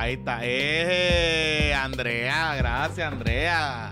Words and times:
Ahí 0.00 0.14
está. 0.14 0.38
¡Eh! 0.42 1.74
Andrea, 1.74 2.54
gracias, 2.54 3.12
Andrea. 3.12 3.90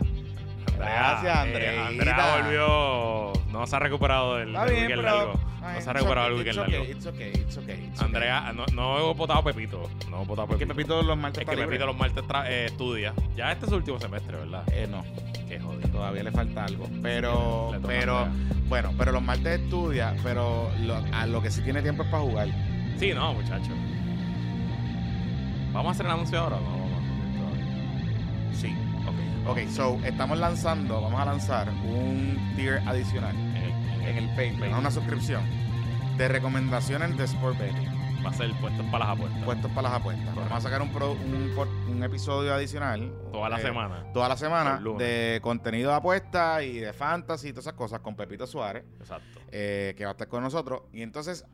Gracias, 0.78 1.24
eh, 1.36 1.38
Andrea. 1.38 1.86
Andrea 1.88 2.36
volvió. 2.42 3.32
No 3.52 3.66
se 3.66 3.76
ha 3.76 3.78
recuperado 3.78 4.36
del, 4.36 4.48
Está 4.48 4.64
del 4.64 4.70
bien, 4.74 4.86
weekend 4.86 5.02
pero. 5.04 5.16
largo. 5.18 5.40
Ay, 5.60 5.74
No 5.74 5.80
se 5.82 5.90
ha 5.90 5.92
recuperado 5.92 6.28
del 6.28 6.36
weekend 6.38 6.58
okay, 6.60 6.72
largo. 6.72 6.86
It's 6.90 7.06
okay, 7.06 7.28
it's 7.34 7.56
okay, 7.58 7.74
it's 7.74 7.92
okay. 8.00 8.06
Andrea, 8.06 8.52
no, 8.54 8.64
no 8.72 9.10
he 9.10 9.12
votado 9.14 9.40
a 9.40 9.44
Pepito. 9.44 9.82
No 10.08 10.22
he 10.22 10.24
votado 10.24 10.54
a 10.54 10.58
Que 10.58 10.66
Pepito. 10.66 11.02
Los 11.02 11.18
martes 11.18 11.42
Es 11.42 11.48
que. 11.50 11.56
Pepito 11.56 11.84
los 11.84 11.96
martes 11.98 12.24
tra- 12.24 12.46
eh, 12.48 12.64
estudia. 12.66 13.12
Ya 13.36 13.52
este 13.52 13.66
es 13.66 13.70
su 13.70 13.76
último 13.76 14.00
semestre, 14.00 14.38
¿verdad? 14.38 14.62
Eh, 14.72 14.86
no, 14.90 15.04
Qué 15.46 15.60
jodido. 15.60 15.88
todavía 15.90 16.22
le 16.22 16.30
falta 16.32 16.64
algo. 16.64 16.88
Pero, 17.02 17.74
pero, 17.86 18.28
bueno, 18.68 18.94
pero 18.96 19.12
los 19.12 19.20
martes 19.22 19.60
estudia, 19.60 20.14
pero 20.22 20.70
lo, 20.80 21.04
a 21.12 21.26
lo 21.26 21.42
que 21.42 21.50
sí 21.50 21.60
tiene 21.60 21.82
tiempo 21.82 22.02
es 22.04 22.08
para 22.08 22.22
jugar. 22.22 22.48
Sí, 22.98 23.12
no, 23.12 23.34
muchacho. 23.34 23.72
¿Vamos 25.78 25.90
a 25.90 25.92
hacer 25.92 26.06
el 26.06 26.12
anuncio 26.12 26.38
ahora 26.40 26.56
no? 26.60 26.70
Vamos 26.70 26.92
a? 28.52 28.54
Sí. 28.56 28.76
Ok. 29.06 29.48
Ok, 29.50 29.68
so, 29.70 29.98
estamos 30.04 30.36
lanzando, 30.38 31.00
vamos 31.00 31.20
a 31.20 31.24
lanzar 31.24 31.68
un 31.70 32.36
tier 32.56 32.82
adicional 32.86 33.34
En 33.36 33.56
el, 33.56 34.24
en 34.24 34.28
Patreon, 34.30 34.74
una 34.74 34.90
suscripción 34.90 35.42
de 36.16 36.26
recomendaciones 36.28 37.16
de 37.16 37.24
Sport 37.24 37.56
Betting. 37.58 37.88
va 38.26 38.30
a 38.30 38.32
ser 38.34 38.50
puestos 38.60 38.84
para 38.86 39.04
las 39.06 39.16
apuestas. 39.16 39.44
puestos 39.44 39.70
para 39.70 39.88
las 39.88 40.00
apuestas. 40.00 40.24
Correcto. 40.34 40.48
Vamos 40.50 40.64
a 40.64 40.68
sacar 40.68 40.82
un, 40.82 40.92
pro- 40.92 41.12
un, 41.12 41.54
un 41.92 42.02
episodio 42.02 42.52
adicional. 42.52 43.12
Toda 43.30 43.48
la 43.48 43.58
eh, 43.58 43.62
semana. 43.62 44.04
Toda 44.12 44.28
la 44.28 44.36
semana 44.36 44.82
de 44.98 45.38
contenido 45.40 45.90
de 45.90 45.96
apuestas 45.96 46.64
y 46.64 46.80
de 46.80 46.92
fantasy 46.92 47.48
y 47.48 47.52
todas 47.52 47.66
esas 47.66 47.74
cosas 47.74 48.00
con 48.00 48.16
Pepito 48.16 48.48
Suárez, 48.48 48.84
Exacto. 48.98 49.40
eh, 49.52 49.94
que 49.96 50.04
va 50.04 50.10
a 50.10 50.14
estar 50.14 50.26
con 50.26 50.42
nosotros. 50.42 50.82
Y 50.92 51.02
entonces, 51.02 51.46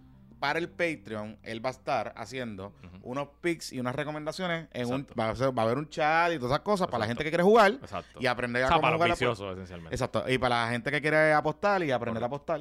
para 0.45 0.59
el 0.59 0.69
Patreon, 0.69 1.39
él 1.43 1.65
va 1.65 1.71
a 1.71 1.73
estar 1.73 2.12
haciendo 2.19 2.75
unos 3.03 3.29
picks 3.41 3.73
y 3.73 3.80
unas 3.80 3.95
recomendaciones. 3.95 4.69
En 4.75 4.93
un, 4.93 5.07
va, 5.19 5.30
a 5.30 5.34
ser- 5.37 5.57
va 5.57 5.62
a 5.62 5.65
haber 5.65 5.79
un 5.79 5.89
chat 5.89 6.33
y 6.33 6.37
todas 6.37 6.51
esas 6.53 6.61
cosas 6.61 6.87
para 6.89 6.98
la 6.98 7.07
gente 7.07 7.25
que 7.25 7.30
quiere 7.30 7.43
jugar 7.43 7.73
Exacto. 7.80 8.19
y 8.20 8.27
aprender 8.27 8.62
o 8.65 8.67
a 8.67 8.69
sea, 8.69 8.75
cómo 8.77 8.83
para 8.83 8.92
los 8.92 8.98
jugar. 8.98 9.11
viciosos, 9.12 9.53
esencialmente. 9.55 9.95
Exacto. 9.95 10.22
Y 10.28 10.37
para 10.37 10.65
la 10.67 10.70
gente 10.70 10.91
que 10.91 11.00
quiere 11.00 11.33
apostar 11.33 11.83
y 11.83 11.91
aprender 11.92 12.22
a 12.22 12.27
apostar, 12.27 12.61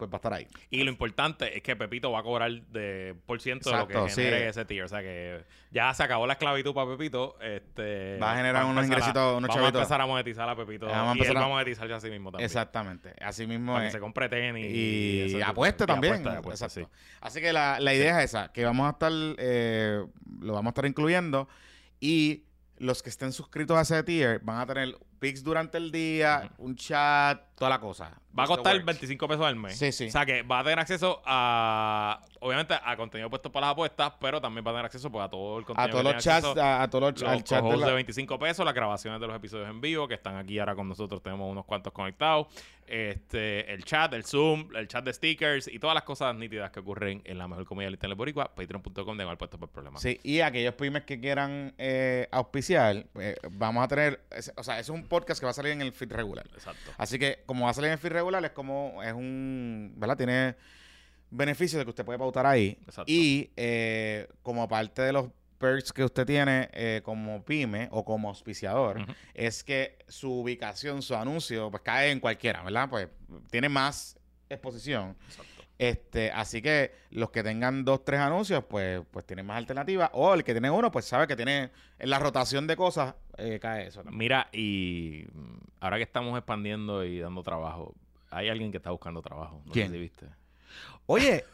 pues 0.00 0.10
va 0.10 0.16
a 0.16 0.18
estar 0.18 0.32
ahí. 0.32 0.46
Y 0.70 0.82
lo 0.82 0.90
importante 0.90 1.56
es 1.56 1.62
que 1.62 1.76
Pepito 1.76 2.10
va 2.10 2.18
a 2.20 2.22
cobrar 2.22 2.50
de 2.50 3.14
por 3.26 3.40
ciento 3.40 3.70
de 3.70 3.76
lo 3.76 3.86
que 3.86 4.08
sí. 4.10 4.22
genere 4.22 4.48
ese 4.48 4.64
tier. 4.64 4.84
O 4.84 4.88
sea 4.88 5.00
que 5.00 5.44
ya 5.70 5.94
se 5.94 6.02
acabó 6.02 6.26
la 6.26 6.32
esclavitud 6.32 6.74
para 6.74 6.90
Pepito. 6.90 7.36
Este, 7.40 8.18
Va 8.18 8.32
a 8.32 8.36
generar 8.36 8.64
unos 8.64 8.84
ingresitos, 8.86 9.36
unos 9.38 9.48
Vamos 9.48 9.54
chavitos. 9.56 9.74
a 9.76 9.82
empezar 9.82 10.00
a 10.00 10.06
monetizar 10.06 10.48
a 10.48 10.56
Pepito. 10.56 10.86
Vamos 10.86 11.14
a 11.14 11.18
y 11.18 11.20
él 11.20 11.26
empezar 11.26 11.36
a- 11.36 11.40
va 11.40 11.46
a 11.46 11.48
monetizarse 11.48 11.94
a 11.94 12.00
sí 12.00 12.10
mismo 12.10 12.30
también. 12.32 12.46
Exactamente. 12.46 13.14
Así 13.20 13.46
mismo 13.46 13.74
Para 13.74 13.86
que 13.86 13.92
se 13.92 14.00
compre 14.00 14.28
tenis. 14.28 14.66
y, 14.68 15.26
tipo- 15.34 15.44
apueste 15.46 15.84
y 15.84 15.86
también. 15.86 16.14
apuesta, 16.14 16.34
y 16.34 16.38
apuesta, 16.38 16.66
Exacto. 16.66 16.90
sí. 16.92 17.16
Así 17.20 17.40
que 17.40 17.52
la, 17.52 17.78
la 17.80 17.94
idea 17.94 18.18
es 18.22 18.30
esa, 18.30 18.50
que 18.52 18.64
vamos 18.64 18.86
a 18.88 18.90
estar, 18.90 19.12
eh, 19.38 20.04
lo 20.40 20.52
vamos 20.54 20.68
a 20.68 20.72
estar 20.72 20.86
incluyendo 20.86 21.48
y 22.00 22.44
los 22.78 23.02
que 23.02 23.10
estén 23.10 23.32
suscritos 23.32 23.76
a 23.76 23.82
ese 23.82 24.02
tier 24.02 24.40
van 24.42 24.58
a 24.60 24.66
tener 24.66 24.96
pics 25.20 25.44
durante 25.44 25.78
el 25.78 25.92
día, 25.92 26.50
un 26.58 26.74
chat, 26.74 27.40
toda 27.54 27.68
la 27.70 27.78
cosa. 27.78 28.18
Va 28.36 28.44
a 28.44 28.46
costar 28.46 28.74
works. 28.74 28.86
25 28.86 29.28
pesos 29.28 29.44
al 29.44 29.56
mes. 29.56 29.76
Sí, 29.76 29.92
sí. 29.92 30.06
O 30.06 30.10
sea 30.10 30.24
que 30.24 30.42
va 30.42 30.60
a 30.60 30.62
tener 30.64 30.78
acceso 30.78 31.20
a, 31.26 32.20
obviamente, 32.40 32.74
a 32.82 32.96
contenido 32.96 33.28
puesto 33.28 33.50
para 33.52 33.66
las 33.66 33.72
apuestas, 33.72 34.12
pero 34.20 34.40
también 34.40 34.64
va 34.64 34.70
a 34.70 34.74
tener 34.74 34.86
acceso 34.86 35.10
pues, 35.10 35.24
a 35.24 35.28
todo 35.28 35.58
el 35.58 35.64
contenido. 35.64 35.88
A 35.98 36.02
todos 36.02 36.14
los 36.14 36.22
chats, 36.24 36.46
acceso. 36.46 36.62
a, 36.64 36.82
a 36.82 36.88
todos 36.90 37.12
los, 37.12 37.20
los 37.22 37.30
al 37.30 37.44
chat 37.44 37.62
de 37.64 37.76
la- 37.76 37.86
de 37.88 37.92
25 37.94 38.38
pesos, 38.38 38.64
las 38.64 38.74
grabaciones 38.74 39.20
de 39.20 39.26
los 39.26 39.36
episodios 39.36 39.68
en 39.68 39.80
vivo 39.80 40.06
que 40.08 40.14
están 40.14 40.36
aquí 40.36 40.58
ahora 40.58 40.74
con 40.74 40.88
nosotros, 40.88 41.22
tenemos 41.22 41.50
unos 41.50 41.64
cuantos 41.64 41.92
conectados, 41.92 42.46
este, 42.86 43.72
el 43.72 43.84
chat, 43.84 44.12
el 44.14 44.24
Zoom, 44.24 44.68
el 44.74 44.88
chat 44.88 45.04
de 45.04 45.12
stickers 45.12 45.68
y 45.68 45.78
todas 45.78 45.94
las 45.94 46.04
cosas 46.04 46.34
nítidas 46.34 46.70
que 46.70 46.80
ocurren 46.80 47.22
en 47.24 47.38
la 47.38 47.46
mejor 47.46 47.64
comedia 47.64 47.86
del 47.86 47.94
internet 47.94 48.16
boricua, 48.18 48.54
patreon.com 48.54 49.16
de 49.16 49.36
puesto 49.36 49.58
por 49.58 49.68
problemas. 49.70 50.02
Sí, 50.02 50.18
y 50.22 50.40
aquellos 50.40 50.74
pymes 50.74 51.04
que 51.04 51.20
quieran 51.20 51.74
eh, 51.78 52.28
auspiciar, 52.32 53.06
pues, 53.12 53.36
vamos 53.50 53.84
a 53.84 53.88
tener, 53.88 54.24
o 54.56 54.62
sea, 54.64 54.78
es 54.80 54.88
un 54.88 55.04
podcast 55.10 55.40
que 55.40 55.44
va 55.44 55.50
a 55.50 55.54
salir 55.54 55.72
en 55.72 55.82
el 55.82 55.92
feed 55.92 56.10
regular. 56.12 56.46
Exacto. 56.54 56.92
Así 56.96 57.18
que 57.18 57.42
como 57.44 57.66
va 57.66 57.72
a 57.72 57.74
salir 57.74 57.88
en 57.88 57.92
el 57.92 57.98
feed 57.98 58.12
regular, 58.12 58.42
es 58.42 58.52
como, 58.52 59.02
es 59.02 59.12
un, 59.12 59.92
¿verdad? 59.96 60.16
Tiene 60.16 60.56
beneficios 61.30 61.78
de 61.78 61.84
que 61.84 61.90
usted 61.90 62.04
puede 62.06 62.18
pautar 62.18 62.46
ahí. 62.46 62.78
Exacto. 62.86 63.04
Y 63.06 63.50
eh, 63.56 64.26
como 64.42 64.66
parte 64.66 65.02
de 65.02 65.12
los 65.12 65.26
perks 65.58 65.92
que 65.92 66.02
usted 66.02 66.24
tiene 66.24 66.70
eh, 66.72 67.02
como 67.04 67.44
pyme 67.44 67.88
o 67.92 68.02
como 68.02 68.28
auspiciador, 68.28 69.04
es 69.34 69.62
que 69.62 69.98
su 70.08 70.40
ubicación, 70.40 71.02
su 71.02 71.14
anuncio, 71.14 71.70
pues 71.70 71.82
cae 71.82 72.10
en 72.10 72.20
cualquiera, 72.20 72.62
¿verdad? 72.62 72.88
Pues 72.88 73.08
tiene 73.50 73.68
más 73.68 74.16
exposición. 74.48 75.16
Exacto. 75.28 75.59
Este, 75.80 76.30
así 76.30 76.60
que 76.60 76.92
los 77.10 77.30
que 77.30 77.42
tengan 77.42 77.86
dos, 77.86 78.04
tres 78.04 78.20
anuncios, 78.20 78.62
pues, 78.68 79.00
pues 79.10 79.24
tienen 79.24 79.46
más 79.46 79.56
alternativas. 79.56 80.10
O 80.12 80.34
el 80.34 80.44
que 80.44 80.52
tiene 80.52 80.70
uno, 80.70 80.90
pues 80.90 81.06
sabe 81.06 81.26
que 81.26 81.36
tiene 81.36 81.70
en 81.98 82.10
la 82.10 82.18
rotación 82.18 82.66
de 82.66 82.76
cosas, 82.76 83.14
eh, 83.38 83.58
cae 83.62 83.86
eso 83.86 84.02
también. 84.02 84.18
Mira, 84.18 84.48
y 84.52 85.24
mm, 85.32 85.56
ahora 85.80 85.96
que 85.96 86.02
estamos 86.02 86.36
expandiendo 86.36 87.02
y 87.02 87.20
dando 87.20 87.42
trabajo, 87.42 87.94
hay 88.28 88.50
alguien 88.50 88.70
que 88.70 88.76
está 88.76 88.90
buscando 88.90 89.22
trabajo. 89.22 89.62
No 89.64 89.72
¿Quién? 89.72 89.86
sé 89.86 89.94
si 89.94 90.00
viste. 90.00 90.26
Oye, 91.06 91.46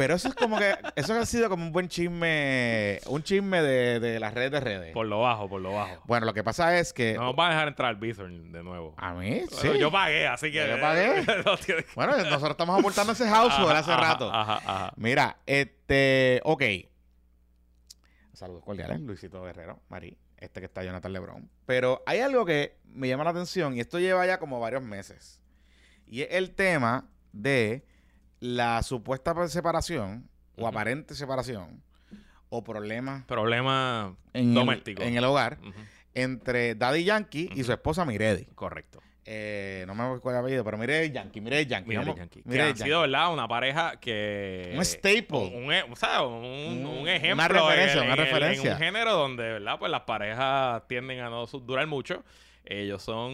pero 0.00 0.14
eso 0.14 0.28
es 0.28 0.34
como 0.34 0.56
que, 0.58 0.74
eso 0.96 1.12
ha 1.12 1.26
sido 1.26 1.50
como 1.50 1.62
un 1.62 1.72
buen 1.72 1.86
chisme, 1.86 3.00
un 3.04 3.22
chisme 3.22 3.60
de, 3.60 4.00
de 4.00 4.18
las 4.18 4.32
redes 4.32 4.50
de 4.50 4.60
redes. 4.60 4.94
Por 4.94 5.04
lo 5.06 5.20
bajo, 5.20 5.46
por 5.46 5.60
lo 5.60 5.74
bajo. 5.74 6.02
Bueno, 6.06 6.24
lo 6.24 6.32
que 6.32 6.42
pasa 6.42 6.78
es 6.78 6.94
que 6.94 7.12
No 7.12 7.24
nos 7.24 7.36
van 7.36 7.48
a 7.50 7.54
dejar 7.54 7.68
entrar 7.68 7.90
al 7.90 8.00
de 8.00 8.62
nuevo. 8.62 8.94
a 8.96 9.12
mí, 9.12 9.42
sí. 9.50 9.66
Bueno, 9.66 9.74
Yo 9.74 9.92
pagué, 9.92 10.26
así 10.26 10.50
que. 10.50 10.66
Yo 10.66 10.80
pagué. 10.80 11.22
No 11.44 11.54
tiene- 11.58 11.84
Bueno, 11.94 12.16
nosotros 12.16 12.52
estamos 12.52 12.78
aportando 12.80 13.12
ese 13.12 13.28
household 13.28 13.72
hace 13.72 13.92
Ajá, 13.92 14.00
rato. 14.00 14.32
Ajá, 14.32 14.54
ajá. 14.64 14.92
Mira, 14.96 15.36
este, 15.44 16.40
ok. 16.44 16.62
Saludos 18.32 18.64
cordiales, 18.64 19.00
Luisito 19.00 19.42
Guerrero, 19.42 19.82
Marí, 19.90 20.16
este 20.38 20.60
que 20.60 20.66
está 20.66 20.82
Jonathan 20.82 21.12
Lebron. 21.12 21.50
Pero 21.66 22.02
hay 22.06 22.20
algo 22.20 22.46
que 22.46 22.78
me 22.86 23.06
llama 23.06 23.24
la 23.24 23.30
atención 23.32 23.76
y 23.76 23.80
esto 23.80 23.98
lleva 23.98 24.24
ya 24.24 24.38
como 24.38 24.60
varios 24.60 24.82
meses. 24.82 25.42
Y 26.06 26.22
es 26.22 26.28
el 26.30 26.54
tema 26.54 27.10
de 27.32 27.84
la 28.40 28.82
supuesta 28.82 29.34
separación 29.48 30.28
o 30.56 30.66
aparente 30.66 31.14
separación 31.14 31.82
o 32.48 32.64
problemas 32.64 33.24
Problema 33.26 34.16
en 34.32 34.52
doméstico. 34.54 35.02
El, 35.02 35.08
en 35.08 35.16
el 35.16 35.24
hogar 35.24 35.58
entre 36.14 36.74
Daddy 36.74 37.04
Yankee 37.04 37.50
y 37.54 37.62
su 37.64 37.72
esposa 37.72 38.04
Miredi. 38.04 38.46
Correcto. 38.54 39.00
Eh, 39.32 39.84
no 39.86 39.94
me 39.94 40.02
acuerdo 40.02 40.22
cuál 40.22 40.36
apellido, 40.38 40.64
pero 40.64 40.76
Miredi 40.76 41.12
Yankee, 41.12 41.40
Miredi 41.40 41.66
Yankee. 41.66 41.94
Vamos- 41.94 42.16
Yankee. 42.16 42.42
Que 42.42 42.48
Miredi 42.48 42.62
han 42.70 42.74
Yankee. 42.74 42.82
sido, 42.82 43.00
¿verdad? 43.02 43.32
Una 43.32 43.46
pareja 43.46 44.00
que. 44.00 44.72
Un 44.76 44.84
staple. 44.84 45.38
Un, 45.54 45.64
un, 45.66 45.92
o 45.92 45.96
sea, 45.96 46.22
un, 46.22 46.34
Un- 46.44 46.86
un 46.86 46.98
una 47.02 47.14
ejemplo. 47.14 47.46
referencia, 47.46 48.00
en- 48.00 48.04
una 48.06 48.12
en 48.14 48.18
referencia. 48.18 48.70
En 48.70 48.76
un 48.76 48.82
género 48.82 49.12
donde, 49.12 49.42
¿verdad? 49.44 49.78
Pues 49.78 49.92
las 49.92 50.00
parejas 50.00 50.82
tienden 50.88 51.20
a 51.20 51.28
no 51.30 51.46
durar 51.46 51.86
mucho. 51.86 52.24
Ellos 52.64 53.02
son, 53.02 53.30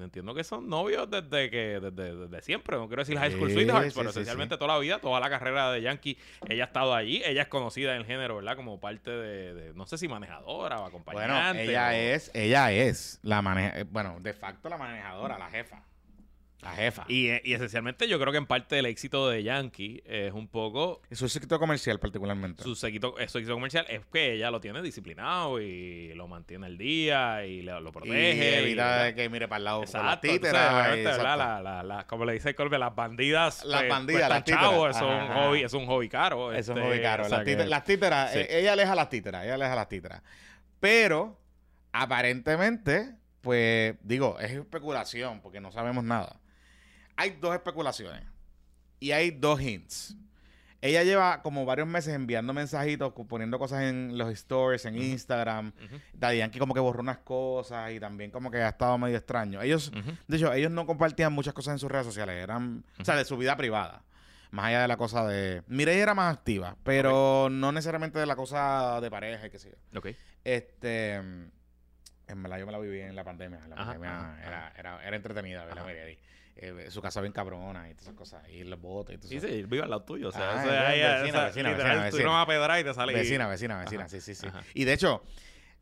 entiendo 0.00 0.34
que 0.34 0.44
son 0.44 0.68
novios 0.68 1.10
desde 1.10 1.50
que, 1.50 1.80
desde, 1.80 2.14
desde 2.14 2.42
siempre. 2.42 2.76
No 2.76 2.86
quiero 2.86 3.00
decir 3.02 3.16
high 3.18 3.30
school 3.32 3.48
Sí, 3.48 3.54
sweethearts, 3.54 3.92
sí, 3.94 3.98
pero 3.98 4.12
sí, 4.12 4.18
esencialmente 4.20 4.56
toda 4.58 4.74
la 4.74 4.78
vida, 4.78 4.98
toda 5.00 5.18
la 5.20 5.30
carrera 5.30 5.72
de 5.72 5.80
Yankee, 5.82 6.18
ella 6.48 6.64
ha 6.64 6.66
estado 6.66 6.94
allí. 6.94 7.22
Ella 7.24 7.42
es 7.42 7.48
conocida 7.48 7.92
en 7.94 8.02
el 8.02 8.06
género, 8.06 8.36
¿verdad? 8.36 8.56
Como 8.56 8.78
parte 8.78 9.10
de, 9.10 9.54
de- 9.54 9.74
no 9.74 9.86
sé 9.86 9.96
si 9.98 10.06
manejadora 10.06 10.76
o 10.76 10.78
Bueno, 10.80 10.86
acompañante. 10.86 11.64
ella 11.64 11.88
o- 11.88 11.92
es, 11.92 12.30
ella 12.34 12.70
es 12.72 13.18
la 13.22 13.40
maneja, 13.42 13.84
bueno, 13.90 14.18
de 14.20 14.34
facto 14.34 14.68
la 14.68 14.76
manejadora, 14.76 15.38
la 15.38 15.50
jefa. 15.50 15.82
La 16.60 16.72
jefa. 16.72 17.04
Y 17.06 17.28
Y, 17.30 17.40
y 17.44 17.54
esencialmente 17.54 18.08
yo 18.08 18.18
creo 18.18 18.32
que 18.32 18.38
en 18.38 18.46
parte 18.46 18.74
del 18.74 18.86
éxito 18.86 19.28
de 19.28 19.44
Yankee 19.44 20.02
es 20.04 20.32
un 20.32 20.48
poco 20.48 21.00
su 21.12 21.28
sector 21.28 21.60
comercial 21.60 22.00
particularmente. 22.00 22.64
su 22.64 22.74
séquito, 22.74 23.16
eh, 23.18 23.28
su 23.28 23.38
éxito 23.38 23.54
comercial 23.54 23.86
es 23.88 24.00
que 24.12 24.32
ella 24.32 24.50
lo 24.50 24.60
tiene 24.60 24.82
disciplinado 24.82 25.60
y 25.60 26.12
lo 26.14 26.26
mantiene 26.26 26.66
al 26.66 26.76
día 26.76 27.46
y 27.46 27.62
lo 27.62 27.78
y 27.88 27.92
protege. 27.92 28.34
y, 28.60 28.64
evita 28.64 29.04
de 29.04 29.14
que 29.14 29.28
mire 29.28 29.46
para 29.46 29.58
el 29.58 29.64
lado 29.64 29.76
con 29.84 29.86
las 29.86 29.94
Exacto, 30.16 30.28
títeras. 30.28 30.66
sabes, 30.70 30.96
y- 30.96 31.00
exacto. 31.00 31.22
La- 31.24 31.60
la- 31.62 31.82
la- 31.84 32.06
como 32.08 32.24
le 32.24 32.32
dice 32.32 32.54
Colby, 32.56 32.76
las 32.76 32.94
bandidas. 32.94 33.64
Las 33.64 33.80
pues, 33.82 33.90
bandidas, 33.90 34.28
las 34.28 34.42
títeras. 34.44 34.96
es 34.96 35.02
un 35.02 35.26
hobby, 35.28 35.62
es 35.62 35.72
un 35.74 35.86
hobby 35.86 36.08
caro. 36.08 36.52
Eso 36.52 36.72
es 36.72 36.78
este, 36.78 36.88
muy 36.88 37.00
caro. 37.00 37.24
o 37.24 37.28
sea 37.28 37.38
las, 37.38 37.44
que- 37.44 37.50
títeras, 37.52 37.70
las 37.70 37.84
títeras, 37.84 38.32
sí. 38.32 38.38
eh, 38.40 38.58
ella 38.60 38.72
aleja 38.72 38.94
las 38.96 39.08
títeras, 39.08 39.44
ella 39.44 39.54
aleja 39.54 39.76
las 39.76 39.88
títeras. 39.88 40.22
Pero, 40.80 41.38
aparentemente, 41.92 43.14
pues, 43.42 43.94
digo, 44.02 44.38
es 44.40 44.50
especulación, 44.52 45.40
porque 45.40 45.60
no 45.60 45.70
sabemos 45.70 46.02
nada. 46.02 46.36
Hay 47.18 47.30
dos 47.30 47.52
especulaciones 47.52 48.22
y 49.00 49.10
hay 49.10 49.32
dos 49.32 49.60
hints. 49.60 50.16
Ella 50.80 51.02
lleva 51.02 51.42
como 51.42 51.64
varios 51.64 51.88
meses 51.88 52.14
enviando 52.14 52.54
mensajitos, 52.54 53.12
poniendo 53.28 53.58
cosas 53.58 53.82
en 53.82 54.16
los 54.16 54.30
stories, 54.30 54.84
en. 54.84 54.96
Instagram. 54.96 55.72
Ujú, 55.84 55.96
Daddy 56.14 56.38
Yankee 56.38 56.60
como 56.60 56.72
que 56.74 56.78
borró 56.80 57.00
unas 57.00 57.18
cosas 57.18 57.90
y 57.90 57.98
también 57.98 58.30
como 58.30 58.48
que 58.52 58.58
ha 58.58 58.68
estado 58.68 58.96
medio 58.96 59.16
extraño. 59.16 59.60
Ellos, 59.60 59.88
ujú. 59.88 60.16
de 60.28 60.36
hecho, 60.36 60.52
ellos 60.52 60.70
no 60.70 60.86
compartían 60.86 61.32
muchas 61.32 61.52
cosas 61.52 61.72
en 61.72 61.78
sus 61.80 61.90
redes 61.90 62.06
sociales, 62.06 62.40
eran, 62.40 62.84
o 63.00 63.04
sea, 63.04 63.16
de 63.16 63.24
su 63.24 63.36
vida 63.36 63.56
privada. 63.56 64.04
Más 64.52 64.66
allá 64.66 64.82
de 64.82 64.88
la 64.88 64.96
cosa 64.96 65.26
de... 65.26 65.62
Mireille 65.66 66.00
era 66.00 66.14
más 66.14 66.32
activa, 66.32 66.76
pero 66.84 67.48
no 67.50 67.72
necesariamente 67.72 68.20
de 68.20 68.26
la 68.26 68.36
cosa 68.36 69.00
de 69.00 69.10
pareja 69.10 69.48
y 69.48 69.50
qué 69.50 69.58
sé 69.58 69.70
yo. 69.70 69.98
Ok. 69.98 70.08
Este... 70.44 71.14
En 72.28 72.42
verdad 72.42 72.58
yo 72.58 72.66
me 72.66 72.72
la 72.72 72.78
viví 72.78 73.00
en 73.00 73.16
la 73.16 73.24
pandemia. 73.24 73.58
La 73.68 73.74
Ajá, 73.74 73.84
pandemia 73.92 74.20
ajá, 74.20 74.46
era, 74.46 74.72
era, 74.76 75.04
era 75.06 75.16
entretenida 75.16 75.64
ver 75.64 75.74
la 75.74 75.80
Ajá. 75.80 75.90
Miredi. 75.90 76.18
Eh, 76.60 76.90
su 76.90 77.00
casa 77.00 77.20
bien 77.20 77.32
cabrona 77.32 77.88
y 77.88 77.92
todas 77.92 78.02
esas 78.08 78.14
cosas. 78.14 78.48
Y 78.48 78.64
los 78.64 78.80
botes 78.80 79.14
y 79.14 79.18
todo 79.18 79.28
Sí, 79.28 79.36
eso. 79.36 79.46
sí, 79.46 79.62
vive 79.62 79.82
al 79.84 79.90
lado 79.90 80.02
tuyo. 80.02 80.28
O 80.28 80.32
sea, 80.32 80.50
Ah, 80.50 80.54
o 80.60 80.66
sea, 80.68 80.80
es 80.82 80.88
ahí, 80.88 81.20
vecina, 81.22 81.44
vecina, 81.44 81.70
vecina, 81.70 82.10
tú 82.10 82.18
no 82.24 82.32
vas 82.32 82.42
a 82.42 82.46
pedrar 82.46 82.80
y 82.80 82.84
te 82.84 82.94
sale. 82.94 83.12
Vecina, 83.12 83.46
vecina, 83.46 83.78
vecina, 83.78 84.00
Ajá, 84.02 84.08
sí, 84.08 84.20
sí, 84.20 84.34
sí. 84.34 84.46
ajá. 84.48 84.62
Y 84.74 84.84
de 84.84 84.92
hecho, 84.92 85.22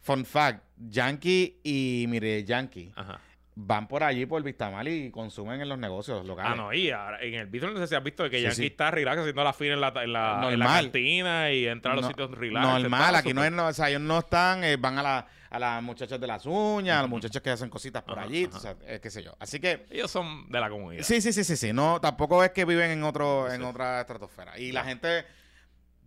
fun 0.00 0.26
fact, 0.26 0.62
Yankee 0.76 1.60
y 1.64 2.04
Mire 2.08 2.44
Yankee 2.44 2.92
Ajá. 2.94 3.20
Van 3.58 3.88
por 3.88 4.04
allí 4.04 4.26
por 4.26 4.42
Vistamar 4.42 4.86
y 4.86 5.10
consumen 5.10 5.62
en 5.62 5.68
los 5.70 5.78
negocios 5.78 6.26
locales. 6.26 6.52
Ah, 6.52 6.56
no, 6.56 6.74
y 6.74 6.90
ahora, 6.90 7.22
en 7.22 7.34
el 7.34 7.46
video 7.46 7.70
no 7.70 7.78
sé 7.78 7.86
si 7.86 7.94
has 7.94 8.02
visto 8.04 8.28
que 8.28 8.36
Sí, 8.36 8.42
Yankee 8.42 8.56
sí. 8.56 8.66
está 8.66 8.90
relax 8.90 9.18
haciendo 9.20 9.42
la 9.42 9.52
fila 9.54 9.74
en 9.74 9.80
la, 9.80 9.88
en 9.88 9.94
la, 9.94 10.02
en 10.04 10.12
la 10.12 10.40
Normal. 10.50 10.82
cantina 10.84 11.50
y 11.52 11.66
entra 11.66 11.92
a 11.92 11.94
los 11.94 12.02
No- 12.02 12.08
sitios 12.08 12.30
relax. 12.32 12.66
Normal, 12.82 13.14
aquí 13.16 13.32
no 13.32 13.42
es, 13.42 13.52
o 13.52 13.72
sea, 13.72 13.88
ellos 13.88 14.02
no 14.02 14.18
están, 14.18 14.62
eh, 14.62 14.76
van 14.76 14.98
a, 14.98 15.02
la, 15.02 15.26
a 15.48 15.58
las 15.58 15.82
muchachas 15.82 16.20
de 16.20 16.26
las 16.26 16.44
uñas, 16.44 16.98
a 16.98 17.00
los 17.00 17.08
muchachos 17.10 17.40
que 17.40 17.48
hacen 17.48 17.70
cositas 17.70 18.02
por 18.02 18.18
Ajá, 18.18 18.26
allí, 18.28 18.44
ajá. 18.44 18.56
o 18.58 18.60
sea, 18.60 18.76
eh, 18.86 19.00
qué 19.02 19.08
sé 19.10 19.22
yo. 19.22 19.34
Así 19.40 19.58
que, 19.58 19.86
Ellos 19.90 20.10
son 20.10 20.50
de 20.50 20.60
la 20.60 20.68
comunidad. 20.68 21.02
sí, 21.02 21.22
sí, 21.22 21.32
sí, 21.32 21.42
sí, 21.42 21.56
sí, 21.56 21.72
no, 21.72 21.98
tampoco 21.98 22.44
es 22.44 22.50
que 22.50 22.66
viven 22.66 22.90
en 22.90 23.02
otro, 23.04 23.50
en 23.50 23.62
otra 23.62 24.02
estratosfera. 24.02 24.58
Y 24.58 24.70
la 24.72 24.84
gente, 24.84 25.24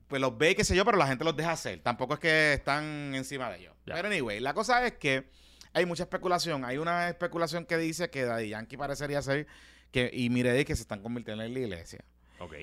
pues 0.08 0.22
los 0.22 0.38
ve 0.38 0.52
y 0.52 0.56
qué 0.56 0.64
sé 0.64 0.76
yo, 0.76 0.86
pero 0.86 0.98
la 1.00 1.08
gente 1.08 1.24
los 1.26 1.36
deja 1.36 1.54
hacer. 1.54 1.80
Tampoco 1.80 2.14
es 2.14 2.20
que 2.20 2.54
están 2.54 3.16
encima 3.16 3.50
de 3.50 3.58
ellos. 3.58 3.74
Ya. 3.88 3.96
Pero 3.96 4.08
anyway, 4.08 4.40
la 4.40 4.54
cosa 4.54 4.86
es 4.86 4.94
que 4.94 5.28
hay 5.74 5.86
mucha 5.86 6.04
especulación. 6.04 6.66
Hay 6.66 6.78
una 6.78 7.10
especulación 7.10 7.66
que 7.66 7.78
dice 7.78 8.10
que 8.10 8.24
Daddy 8.24 8.50
Yankee 8.50 8.78
parecería 8.78 9.22
ser 9.22 9.48
que, 9.92 10.10
y 10.14 10.30
Miredi 10.30 10.66
que 10.66 10.76
se 10.76 10.82
están 10.84 11.02
convirtiendo 11.02 11.44
en 11.44 11.54
la 11.54 11.60
iglesia. 11.60 12.04
Ok. 12.40 12.54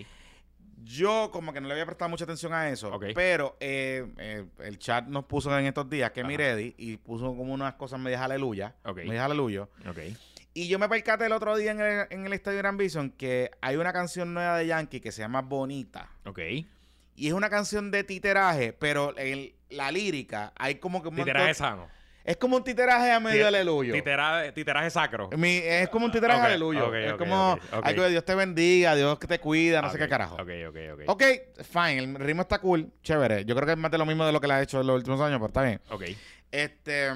Yo 0.84 1.30
como 1.32 1.52
que 1.52 1.60
no 1.60 1.68
le 1.68 1.72
había 1.74 1.86
prestado 1.86 2.08
mucha 2.10 2.24
atención 2.24 2.52
a 2.52 2.68
eso, 2.68 2.92
Ok. 2.92 3.06
pero 3.14 3.56
eh, 3.60 4.06
eh, 4.18 4.44
el 4.58 4.78
chat 4.78 5.06
nos 5.06 5.24
puso 5.24 5.56
en 5.58 5.64
estos 5.66 5.88
días 5.88 6.10
que. 6.12 6.22
Miredi 6.22 6.74
y 6.78 6.98
puso 6.98 7.34
como 7.34 7.52
unas 7.54 7.74
cosas 7.74 7.98
medias 7.98 8.20
aleluya, 8.20 8.74
Ok. 8.84 8.98
medias 8.98 9.24
aleluya. 9.24 9.62
Ok. 9.88 9.98
Y 10.54 10.68
yo 10.68 10.78
me 10.78 10.88
percaté 10.88 11.26
el 11.26 11.32
otro 11.32 11.56
día 11.56 11.72
en 11.72 11.80
el, 11.80 12.06
en 12.10 12.26
el 12.26 12.32
estadio 12.32 12.58
Gran 12.58 12.76
Vision 12.76 13.10
que 13.10 13.50
hay 13.60 13.76
una 13.76 13.92
canción 13.92 14.32
nueva 14.34 14.58
de 14.58 14.66
Yankee 14.66 15.00
que 15.00 15.12
se 15.12 15.22
llama 15.22 15.42
Bonita. 15.42 16.10
Ok. 16.24 16.38
Y 17.18 17.26
es 17.28 17.32
una 17.32 17.48
canción 17.50 17.90
de 17.90 18.04
titeraje, 18.04 18.72
pero 18.74 19.16
en 19.18 19.52
la 19.70 19.90
lírica 19.90 20.52
hay 20.56 20.76
como 20.76 21.02
que 21.02 21.08
un 21.08 21.14
montón- 21.16 21.24
Titeraje 21.32 21.54
sano. 21.54 21.88
Es 22.26 22.36
como 22.38 22.56
un 22.56 22.64
titeraje 22.64 23.12
a 23.12 23.20
medio 23.20 23.46
aleluyo. 23.46 23.92
Titeraje, 23.94 24.50
titeraje 24.50 24.90
sacro. 24.90 25.30
Mi- 25.36 25.58
es 25.58 25.88
como 25.88 26.06
un 26.06 26.10
titeraje 26.12 26.40
Ok, 26.40 26.46
aleluyo. 26.46 26.92
es 26.94 27.12
como 27.14 27.56
algo 27.70 28.02
de 28.02 28.10
Dios 28.10 28.24
te 28.24 28.34
bendiga, 28.34 28.96
Dios 28.96 29.16
que 29.20 29.28
te 29.28 29.38
cuida, 29.38 29.80
no 29.80 29.90
sé 29.90 29.98
qué 29.98 30.08
carajo. 30.08 30.34
Ok, 30.34 30.50
ok, 30.68 30.76
ok. 30.94 31.00
Ok, 31.06 31.22
fine, 31.62 31.98
el 31.98 32.14
ritmo 32.16 32.42
está 32.42 32.58
cool, 32.60 32.90
chévere. 33.02 33.44
Yo 33.44 33.54
creo 33.54 33.64
que 33.66 33.72
es 33.72 33.78
más 33.78 33.92
de 33.92 33.98
lo 33.98 34.04
mismo 34.06 34.26
de 34.26 34.32
lo 34.32 34.40
que 34.40 34.48
le 34.48 34.54
ha 34.54 34.62
hecho 34.62 34.80
en 34.80 34.88
los 34.88 34.96
últimos 34.96 35.20
años, 35.20 35.36
pero 35.38 35.46
está 35.46 35.62
bien. 35.62 35.80
Ok. 35.90 36.02
Este, 36.50 37.10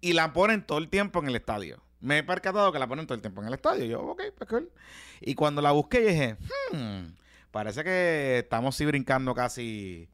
y 0.00 0.14
la 0.14 0.32
ponen 0.32 0.62
todo 0.62 0.78
el 0.78 0.88
tiempo 0.88 1.18
en 1.20 1.28
el 1.28 1.36
estadio. 1.36 1.82
Me 2.00 2.18
he 2.18 2.22
percatado 2.22 2.72
que 2.72 2.78
la 2.78 2.86
ponen 2.86 3.06
todo 3.06 3.16
el 3.16 3.20
tiempo 3.20 3.42
en 3.42 3.48
el 3.48 3.54
estadio. 3.54 3.84
Yo, 3.84 4.00
ok, 4.02 4.22
pues 4.38 4.48
cool. 4.48 4.70
Y 5.20 5.34
cuando 5.34 5.60
la 5.60 5.72
busqué, 5.72 6.02
yo 6.02 6.08
dije, 6.08 6.36
hmm, 6.72 7.06
parece 7.50 7.84
que 7.84 8.38
estamos 8.38 8.74
sí 8.76 8.86
brincando 8.86 9.34
casi 9.34 10.08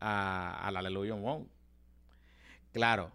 a- 0.00 0.66
al 0.66 0.76
Aleluya 0.76 1.14
Wow. 1.14 1.48
Claro, 2.72 3.12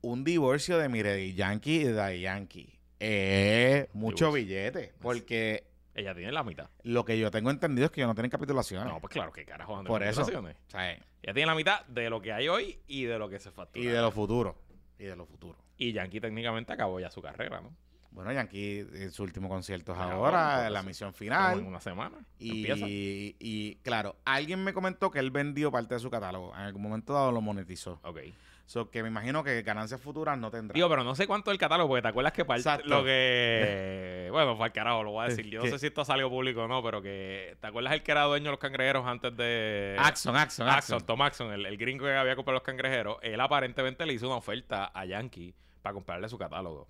un 0.00 0.24
divorcio 0.24 0.78
de 0.78 0.88
Miredi 0.88 1.34
Yankee 1.34 1.82
y 1.82 1.84
de 1.84 2.20
Yankee. 2.20 2.78
Es 2.98 3.88
mucho 3.94 4.26
Divorcio. 4.26 4.32
billete. 4.32 4.94
Porque 5.00 5.64
Ella 5.94 6.14
tiene 6.14 6.32
la 6.32 6.42
mitad. 6.42 6.68
lo 6.84 7.04
que 7.04 7.18
yo 7.18 7.30
tengo 7.30 7.50
entendido 7.50 7.86
es 7.86 7.90
que 7.90 8.00
ellos 8.00 8.08
no 8.08 8.14
tienen 8.14 8.30
capitulaciones. 8.30 8.90
No, 8.92 9.00
pues 9.00 9.12
claro, 9.12 9.32
que 9.32 9.44
carajo. 9.44 9.82
Por 9.84 10.02
eso. 10.02 10.24
sea, 10.24 10.92
Ella 11.22 11.34
tiene 11.34 11.46
la 11.46 11.54
mitad 11.54 11.84
de 11.86 12.08
lo 12.10 12.20
que 12.22 12.32
hay 12.32 12.48
hoy 12.48 12.78
y 12.86 13.04
de 13.04 13.18
lo 13.18 13.28
que 13.28 13.38
se 13.38 13.50
factura. 13.50 13.84
y 13.84 13.88
de 13.88 14.00
los 14.00 14.14
futuros. 14.14 14.54
Y 14.98 15.04
de 15.04 15.16
los 15.16 15.28
futuros. 15.28 15.56
Y 15.76 15.92
Yankee 15.92 16.20
técnicamente 16.20 16.72
acabó 16.72 17.00
ya 17.00 17.10
su 17.10 17.20
carrera, 17.20 17.60
¿no? 17.60 17.74
Bueno, 18.12 18.32
Yankee, 18.32 18.86
eh, 18.94 19.10
su 19.10 19.24
último 19.24 19.48
concierto 19.48 19.90
es 19.90 19.98
Pues 19.98 20.08
ahora, 20.08 20.52
ahora, 20.54 20.62
por 20.64 20.72
la 20.72 20.82
misión 20.84 21.12
final. 21.14 21.58
en 21.58 21.66
una 21.66 21.80
semana. 21.80 22.16
Empieza. 22.38 22.86
Y, 22.88 23.34
y, 23.40 23.74
claro, 23.82 24.16
alguien 24.24 24.62
me 24.62 24.72
comentó 24.72 25.10
que 25.10 25.18
él 25.18 25.32
vendió 25.32 25.72
parte 25.72 25.94
de 25.94 26.00
su 26.00 26.10
catálogo. 26.10 26.54
En 26.54 26.60
algún 26.60 26.80
momento 26.82 27.12
dado 27.12 27.32
lo 27.32 27.40
monetizó. 27.40 27.98
Ok. 28.04 28.20
So 28.66 28.90
que 28.90 29.02
me 29.02 29.08
imagino 29.08 29.44
que 29.44 29.62
ganancias 29.62 30.00
futuras 30.00 30.38
no 30.38 30.50
tendrá. 30.50 30.74
Digo, 30.74 30.88
pero 30.88 31.04
no 31.04 31.14
sé 31.14 31.26
cuánto 31.26 31.50
es 31.50 31.54
el 31.54 31.58
catálogo, 31.58 31.88
porque 31.88 32.02
te 32.02 32.08
acuerdas 32.08 32.32
que 32.32 32.42
Exacto. 32.42 32.88
lo 32.88 33.04
que. 33.04 34.12
Bueno, 34.34 34.56
para 34.56 34.66
el 34.66 34.72
carajo, 34.72 35.04
lo 35.04 35.12
voy 35.12 35.26
a 35.26 35.28
decir. 35.28 35.46
Yo 35.46 35.62
no 35.62 35.70
sé 35.70 35.78
si 35.78 35.86
esto 35.86 36.00
ha 36.00 36.04
salido 36.04 36.28
público 36.28 36.62
o 36.64 36.68
no, 36.68 36.82
pero 36.82 37.00
que. 37.00 37.56
¿Te 37.60 37.66
acuerdas 37.68 37.92
el 37.92 38.02
que 38.02 38.10
era 38.10 38.24
dueño 38.24 38.46
de 38.46 38.50
los 38.50 38.58
cangrejeros 38.58 39.06
antes 39.06 39.36
de. 39.36 39.94
Axon, 39.98 40.34
Axon, 40.34 40.66
Axon, 40.66 40.96
Axon. 40.96 41.06
Tom 41.06 41.22
Axon, 41.22 41.52
el, 41.52 41.66
el 41.66 41.76
gringo 41.76 42.04
que 42.04 42.14
había 42.14 42.34
comprado 42.34 42.54
los 42.54 42.62
cangrejeros, 42.64 43.18
él 43.22 43.40
aparentemente 43.40 44.04
le 44.06 44.14
hizo 44.14 44.26
una 44.26 44.36
oferta 44.36 44.90
a 44.92 45.04
Yankee 45.04 45.54
para 45.82 45.94
comprarle 45.94 46.28
su 46.28 46.36
catálogo. 46.36 46.88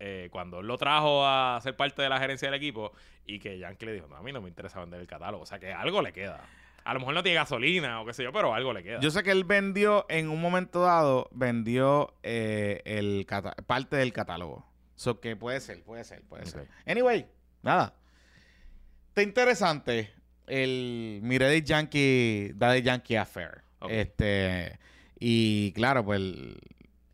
Eh, 0.00 0.28
cuando 0.32 0.58
él 0.58 0.66
lo 0.66 0.76
trajo 0.76 1.24
a 1.24 1.60
ser 1.62 1.76
parte 1.76 2.02
de 2.02 2.08
la 2.08 2.18
gerencia 2.18 2.48
del 2.50 2.56
equipo 2.56 2.90
y 3.24 3.38
que 3.38 3.56
Yankee 3.56 3.86
le 3.86 3.92
dijo, 3.92 4.08
no, 4.08 4.16
a 4.16 4.22
mí 4.22 4.32
no 4.32 4.40
me 4.40 4.48
interesa 4.48 4.80
vender 4.80 5.00
el 5.00 5.06
catálogo. 5.06 5.44
O 5.44 5.46
sea, 5.46 5.60
que 5.60 5.72
algo 5.72 6.02
le 6.02 6.12
queda. 6.12 6.40
A 6.84 6.94
lo 6.94 7.00
mejor 7.00 7.14
no 7.14 7.22
tiene 7.22 7.36
gasolina 7.36 8.00
o 8.00 8.06
qué 8.06 8.12
sé 8.12 8.22
yo, 8.24 8.32
pero 8.32 8.54
algo 8.54 8.72
le 8.72 8.82
queda. 8.82 9.00
Yo 9.00 9.10
sé 9.10 9.22
que 9.22 9.30
él 9.30 9.44
vendió, 9.44 10.04
en 10.08 10.28
un 10.28 10.40
momento 10.40 10.80
dado, 10.82 11.28
vendió 11.32 12.14
eh, 12.22 12.82
el 12.84 13.24
cata- 13.26 13.54
parte 13.66 13.96
del 13.96 14.12
catálogo. 14.12 14.66
So 14.94 15.20
que 15.20 15.36
puede 15.36 15.60
ser, 15.60 15.82
puede 15.84 16.04
ser, 16.04 16.22
puede 16.22 16.46
ser. 16.46 16.68
Anyway, 16.86 17.26
nada. 17.62 17.94
Está 19.08 19.22
interesante 19.22 20.10
el 20.46 21.20
Miredi 21.22 21.62
Yankee, 21.62 22.52
Daddy 22.54 22.82
Yankee 22.82 23.16
Affair. 23.16 23.62
Este, 23.88 24.78
y 25.18 25.72
claro, 25.72 26.04
pues 26.04 26.20
el- 26.20 26.58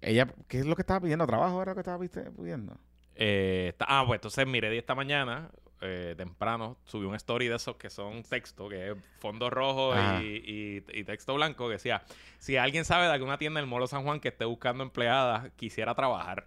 ella, 0.00 0.28
¿qué 0.48 0.58
es 0.60 0.66
lo 0.66 0.76
que 0.76 0.82
estaba 0.82 1.00
pidiendo? 1.00 1.26
¿Trabajo 1.26 1.60
era 1.62 1.72
lo 1.72 1.74
que 1.76 1.80
estaba 1.80 1.98
pidiendo? 1.98 2.78
Eh, 3.14 3.68
está- 3.70 3.86
ah, 3.88 4.04
pues 4.06 4.18
entonces 4.18 4.46
Miredi 4.46 4.78
esta 4.78 4.94
mañana, 4.94 5.50
eh, 5.80 6.14
temprano, 6.16 6.76
subió 6.84 7.08
un 7.08 7.14
story 7.14 7.48
de 7.48 7.56
esos 7.56 7.76
que 7.76 7.88
son 7.90 8.22
texto, 8.24 8.68
que 8.68 8.90
es 8.90 8.96
fondo 9.20 9.48
rojo 9.50 9.94
y- 10.24 10.82
y 10.92 11.04
texto 11.04 11.34
blanco, 11.34 11.66
que 11.68 11.74
decía, 11.74 12.02
si 12.38 12.56
alguien 12.56 12.84
sabe 12.84 13.06
de 13.06 13.12
alguna 13.12 13.38
tienda 13.38 13.60
del 13.60 13.68
Molo 13.68 13.86
San 13.86 14.02
Juan 14.04 14.20
que 14.20 14.28
esté 14.28 14.44
buscando 14.44 14.82
empleadas, 14.82 15.50
quisiera 15.56 15.94
trabajar. 15.94 16.46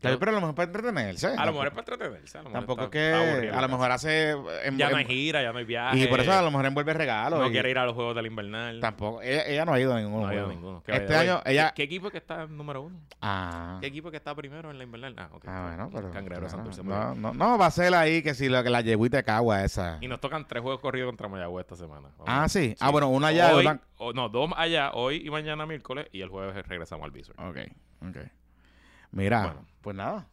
Claro, 0.00 0.18
pero 0.18 0.30
a 0.30 0.34
lo 0.34 0.40
mejor 0.40 0.54
para 0.54 0.66
entretenerse. 0.66 1.26
A 1.28 1.44
lo 1.46 1.52
mejor 1.52 1.66
es 1.68 1.72
para 1.74 1.80
entretenerse. 1.92 2.38
A 2.38 2.42
lo 2.42 2.48
mejor 2.48 2.60
Tampoco 2.60 2.82
es 2.84 2.88
que. 2.90 3.12
aburrido 3.12 3.52
A 3.52 3.56
la 3.56 3.62
lo 3.62 3.68
mejor 3.68 3.90
hace. 3.92 4.30
en- 4.64 4.78
Ya 4.78 4.88
no 4.90 4.96
hay 4.96 5.04
gira, 5.04 5.42
ya 5.42 5.52
no 5.52 5.58
hay 5.58 5.64
viaje. 5.64 5.98
y 5.98 6.06
por 6.06 6.20
eso 6.20 6.32
a 6.32 6.40
lo 6.42 6.50
mejor 6.50 6.66
envuelve 6.66 6.94
regalos. 6.94 7.38
no 7.38 7.48
y- 7.48 7.52
quiere 7.52 7.70
ir 7.70 7.78
a 7.78 7.84
los 7.84 7.94
Juegos 7.94 8.16
del 8.16 8.26
Invernal. 8.26 8.80
Tampoco. 8.80 9.20
Ella, 9.22 9.42
ella 9.46 9.64
no 9.64 9.72
ha 9.74 9.80
ido 9.80 9.94
a 9.94 10.00
ninguno. 10.00 10.22
No 10.22 10.28
ha 10.28 10.34
ido 10.34 10.42
a 10.42 10.46
juego. 10.46 10.60
ninguno. 10.60 10.82
Que 10.82 10.92
Este 10.96 11.14
año 11.16 11.42
¿qué- 11.44 11.52
ella. 11.52 11.72
¿Qué 11.74 11.82
equipo 11.82 12.06
es 12.06 12.12
que 12.12 12.18
está 12.18 12.42
en 12.44 12.56
número 12.56 12.82
uno? 12.82 12.98
Ah. 13.20 13.76
¿Qué 13.80 13.86
equipo 13.88 14.08
es 14.08 14.12
que 14.12 14.16
está 14.16 14.34
primero 14.34 14.70
en 14.70 14.78
la 14.78 14.84
Invernal? 14.84 15.14
Ah, 15.18 15.28
ok. 15.32 15.44
Ah, 15.46 15.66
bueno, 15.68 15.90
pero. 15.94 16.10
Cangrejero 16.10 16.46
de 16.46 16.50
Santurce, 16.50 16.82
muy 16.82 16.94
bien. 16.94 17.20
no, 17.22 17.32
no, 17.32 17.34
no, 17.34 17.58
va 17.58 17.66
a 17.66 17.70
ser 17.70 17.94
ahí 17.94 18.22
que 18.22 18.34
si 18.34 18.48
lo 18.48 18.62
que 18.62 18.70
la 18.70 18.80
yeguita 18.80 19.18
de 19.18 19.24
cagua 19.24 19.64
esa. 19.64 19.98
Y 20.00 20.08
nos 20.08 20.20
tocan 20.20 20.46
tres 20.48 20.62
juegos 20.62 20.80
corridos 20.80 21.08
contra 21.08 21.28
Mayagüez 21.28 21.64
esta 21.66 21.76
semana. 21.76 22.08
Vamos 22.18 22.24
Ah, 22.26 22.48
sí. 22.48 22.74
Ah, 22.80 22.90
bueno, 22.90 23.08
una 23.08 23.28
allá. 23.28 23.54
Hoy- 23.54 23.66
otra- 23.66 23.80
o- 23.98 24.12
no, 24.14 24.28
dos 24.30 24.50
allá, 24.56 24.92
hoy 24.94 25.22
y 25.26 25.30
mañana 25.30 25.66
miércoles, 25.66 26.06
y 26.12 26.22
el 26.22 26.28
jueves 26.30 26.66
regresamos 26.66 27.04
al 27.04 27.10
Bison. 27.10 27.34
Ok, 27.38 27.58
ok. 28.08 28.16
Mira, 29.12 29.42
Bueno. 29.46 29.66
pues 29.80 29.96
nada. 29.96 30.26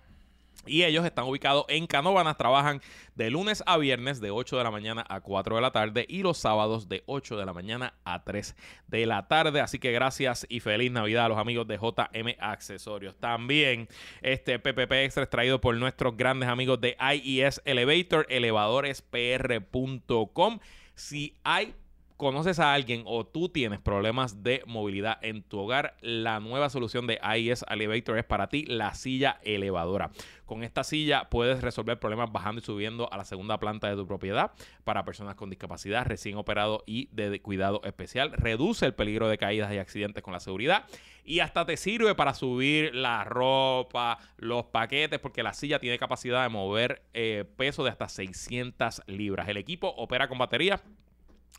Y 0.65 0.83
ellos 0.83 1.05
están 1.05 1.25
ubicados 1.25 1.65
en 1.69 1.87
Canóvanas, 1.87 2.37
trabajan 2.37 2.81
de 3.15 3.29
lunes 3.29 3.63
a 3.65 3.77
viernes 3.77 4.19
de 4.19 4.31
8 4.31 4.57
de 4.57 4.63
la 4.63 4.71
mañana 4.71 5.05
a 5.07 5.21
4 5.21 5.55
de 5.55 5.61
la 5.61 5.71
tarde 5.71 6.05
y 6.09 6.23
los 6.23 6.37
sábados 6.37 6.89
de 6.89 7.03
8 7.05 7.37
de 7.37 7.45
la 7.45 7.53
mañana 7.53 7.93
a 8.03 8.23
3 8.23 8.55
de 8.87 9.05
la 9.05 9.27
tarde. 9.27 9.61
Así 9.61 9.77
que 9.79 9.91
gracias 9.91 10.47
y 10.49 10.59
feliz 10.59 10.91
Navidad 10.91 11.25
a 11.25 11.29
los 11.29 11.37
amigos 11.37 11.67
de 11.67 11.77
JM 11.77 12.35
Accesorios. 12.39 13.15
También 13.17 13.87
este 14.21 14.57
PPP 14.59 14.91
Extra 14.91 15.23
extraído 15.23 15.61
por 15.61 15.75
nuestros 15.75 16.17
grandes 16.17 16.49
amigos 16.49 16.81
de 16.81 16.97
IES 16.99 17.61
Elevator, 17.65 18.25
elevadorespr.com. 18.29 20.59
Si 20.95 21.37
hay 21.43 21.75
conoces 22.17 22.59
a 22.59 22.73
alguien 22.73 23.03
o 23.05 23.25
tú 23.25 23.49
tienes 23.49 23.79
problemas 23.79 24.43
de 24.43 24.63
movilidad 24.65 25.17
en 25.21 25.43
tu 25.43 25.59
hogar, 25.59 25.95
la 26.01 26.39
nueva 26.39 26.69
solución 26.69 27.07
de 27.07 27.19
IES 27.37 27.65
Elevator 27.69 28.17
es 28.17 28.23
para 28.23 28.47
ti 28.47 28.65
la 28.65 28.93
silla 28.93 29.39
elevadora. 29.43 30.11
Con 30.45 30.63
esta 30.63 30.83
silla 30.83 31.29
puedes 31.29 31.61
resolver 31.61 31.99
problemas 31.99 32.31
bajando 32.31 32.61
y 32.61 32.63
subiendo 32.63 33.11
a 33.11 33.17
la 33.17 33.25
segunda 33.25 33.59
planta 33.59 33.89
de 33.89 33.95
tu 33.95 34.07
propiedad 34.07 34.51
para 34.83 35.03
personas 35.03 35.35
con 35.35 35.49
discapacidad, 35.49 36.05
recién 36.05 36.37
operado 36.37 36.83
y 36.85 37.09
de 37.11 37.41
cuidado 37.41 37.81
especial. 37.83 38.31
Reduce 38.31 38.85
el 38.85 38.93
peligro 38.93 39.27
de 39.27 39.37
caídas 39.37 39.73
y 39.73 39.77
accidentes 39.77 40.23
con 40.23 40.33
la 40.33 40.39
seguridad 40.39 40.85
y 41.25 41.39
hasta 41.39 41.65
te 41.65 41.75
sirve 41.75 42.13
para 42.15 42.35
subir 42.35 42.93
la 42.93 43.23
ropa, 43.23 44.19
los 44.37 44.65
paquetes, 44.65 45.19
porque 45.19 45.43
la 45.43 45.53
silla 45.53 45.79
tiene 45.79 45.97
capacidad 45.97 46.43
de 46.43 46.49
mover 46.49 47.01
eh, 47.13 47.45
peso 47.57 47.83
de 47.83 47.89
hasta 47.89 48.07
600 48.07 49.01
libras. 49.07 49.49
El 49.49 49.57
equipo 49.57 49.87
opera 49.97 50.27
con 50.27 50.37
batería 50.37 50.79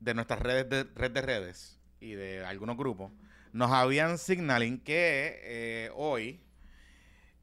de 0.00 0.14
nuestras 0.14 0.40
redes 0.40 0.68
de, 0.68 0.84
red 0.94 1.10
de 1.10 1.22
redes 1.22 1.80
y 2.00 2.12
de 2.12 2.44
algunos 2.44 2.76
grupos 2.76 3.12
nos 3.52 3.70
habían 3.70 4.18
signaling 4.18 4.78
que 4.80 5.40
eh, 5.42 5.90
hoy 5.94 6.40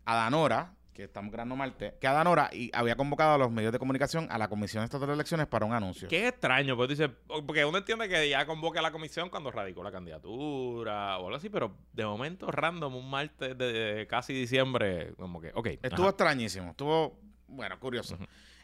Adanora, 0.06 0.76
que 0.94 1.06
estamos 1.06 1.32
grabando 1.32 1.56
martes, 1.56 1.94
que 2.00 2.08
Adanora 2.08 2.50
y 2.54 2.70
había 2.74 2.96
convocado 2.96 3.34
a 3.34 3.38
los 3.40 3.52
medios 3.52 3.72
de 3.72 3.80
comunicación 3.80 4.28
a 4.30 4.38
la 4.38 4.48
Comisión 4.48 4.84
Estatal 4.84 5.08
de 5.08 5.14
Elecciones 5.16 5.48
para 5.48 5.66
un 5.66 5.74
anuncio. 5.74 6.08
Qué 6.08 6.28
extraño, 6.28 6.76
porque 6.76 6.94
dice, 6.94 7.10
porque 7.10 7.66
uno 7.66 7.80
entiende 7.80 8.08
que 8.08 8.30
ya 8.30 8.46
convoca 8.46 8.80
a 8.80 8.84
la 8.84 8.92
comisión 8.92 9.30
cuando 9.30 9.50
radicó 9.50 9.84
la 9.84 9.92
candidatura 9.92 11.18
o 11.18 11.26
algo 11.26 11.36
así, 11.36 11.50
pero 11.50 11.76
de 11.94 12.06
momento 12.06 12.52
random, 12.52 12.96
un 12.96 13.10
martes 13.10 13.58
de 13.58 14.06
casi 14.08 14.34
diciembre, 14.34 15.14
como 15.16 15.42
que, 15.42 15.52
ok. 15.56 15.68
Estuvo 15.82 16.04
ajá. 16.04 16.10
extrañísimo, 16.10 16.72
estuvo, 16.72 17.20
bueno, 17.48 17.80
curioso. 17.80 18.18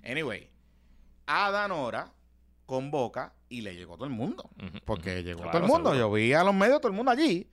Anyway, 0.03 0.49
Adanora 1.25 2.13
convoca 2.69 3.33
y 3.49 3.61
le 3.61 3.75
llegó 3.75 3.95
todo 3.95 4.05
el 4.05 4.11
mundo. 4.11 4.49
Ujú, 4.61 4.79
Porque 4.85 5.15
ujú. 5.15 5.23
llegó 5.23 5.41
Claro, 5.41 5.51
todo 5.57 5.61
el 5.63 5.67
mundo. 5.67 5.89
seguro. 5.91 6.07
Yo 6.07 6.11
vi 6.13 6.33
a 6.33 6.43
los 6.43 6.53
medios, 6.53 6.79
todo 6.79 6.91
el 6.91 6.95
mundo 6.95 7.11
allí. 7.11 7.49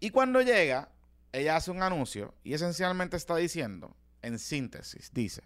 Y 0.00 0.10
cuando 0.10 0.42
llega, 0.42 0.90
ella 1.32 1.54
hace 1.56 1.70
un 1.70 1.82
anuncio 1.82 2.34
y 2.42 2.52
esencialmente 2.54 3.16
está 3.16 3.36
diciendo, 3.36 3.96
en 4.20 4.38
síntesis, 4.40 5.12
dice 5.14 5.42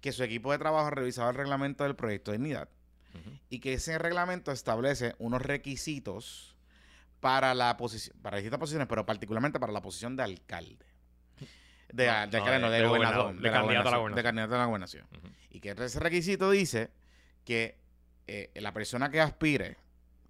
que 0.00 0.10
su 0.12 0.22
equipo 0.24 0.50
de 0.52 0.58
trabajo 0.58 0.86
ha 0.86 0.90
revisado 0.90 1.28
el 1.30 1.36
reglamento 1.36 1.84
del 1.84 1.94
proyecto 1.94 2.32
de 2.32 2.38
dignidad 2.38 2.68
y 3.50 3.60
que 3.60 3.74
ese 3.74 3.98
reglamento 3.98 4.50
establece 4.52 5.14
unos 5.18 5.42
requisitos 5.42 6.56
para 7.20 7.54
la 7.54 7.76
posición, 7.76 8.16
para 8.22 8.38
distintas 8.38 8.58
posiciones, 8.58 8.88
pero 8.88 9.04
particularmente 9.06 9.60
para 9.60 9.72
la 9.72 9.82
posición 9.82 10.16
de 10.16 10.22
alcalde. 10.22 10.84
De, 11.92 12.06
No, 12.06 12.12
de 12.12 12.26
no, 12.38 12.38
alcalde, 12.38 12.58
no, 12.58 12.70
de- 12.70 12.86
gobernador, 12.86 13.34
gobernador, 13.34 13.42
de 13.42 13.50
candidato 13.52 13.88
a 13.88 13.90
la 13.92 13.96
gobernación. 13.98 14.16
De 14.16 14.22
candidato 14.22 14.54
a 14.54 14.58
la 14.58 14.64
gobernación. 14.64 15.06
Y 15.50 15.60
que 15.60 15.70
ese 15.70 16.00
requisito 16.00 16.50
dice 16.50 16.90
que 17.44 17.78
eh, 18.26 18.50
la 18.54 18.72
persona 18.72 19.10
que 19.10 19.20
aspire 19.20 19.76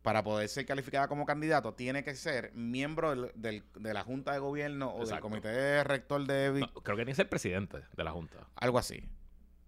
para 0.03 0.25
poder 0.25 0.49
ser 0.49 0.67
calificada 0.67 1.07
como 1.07 1.25
candidato 1.25 1.75
tiene 1.75 2.03
que 2.03 2.15
ser 2.17 2.51
miembro 2.55 3.11
del- 3.15 3.31
del- 3.35 3.63
de 3.77 3.95
la 3.95 4.03
Junta 4.03 4.33
de 4.33 4.41
Gobierno 4.41 4.93
o 4.95 5.07
del. 5.07 5.21
Comité 5.21 5.85
Rector 5.85 6.27
de... 6.27 6.61
No, 6.61 6.73
creo 6.83 6.97
que 6.97 7.05
ni 7.05 7.13
es 7.13 7.19
el 7.21 7.29
presidente 7.29 7.79
de 7.97 8.05
la 8.05 8.11
Junta. 8.11 8.39
Algo 8.57 8.79
así. 8.79 9.05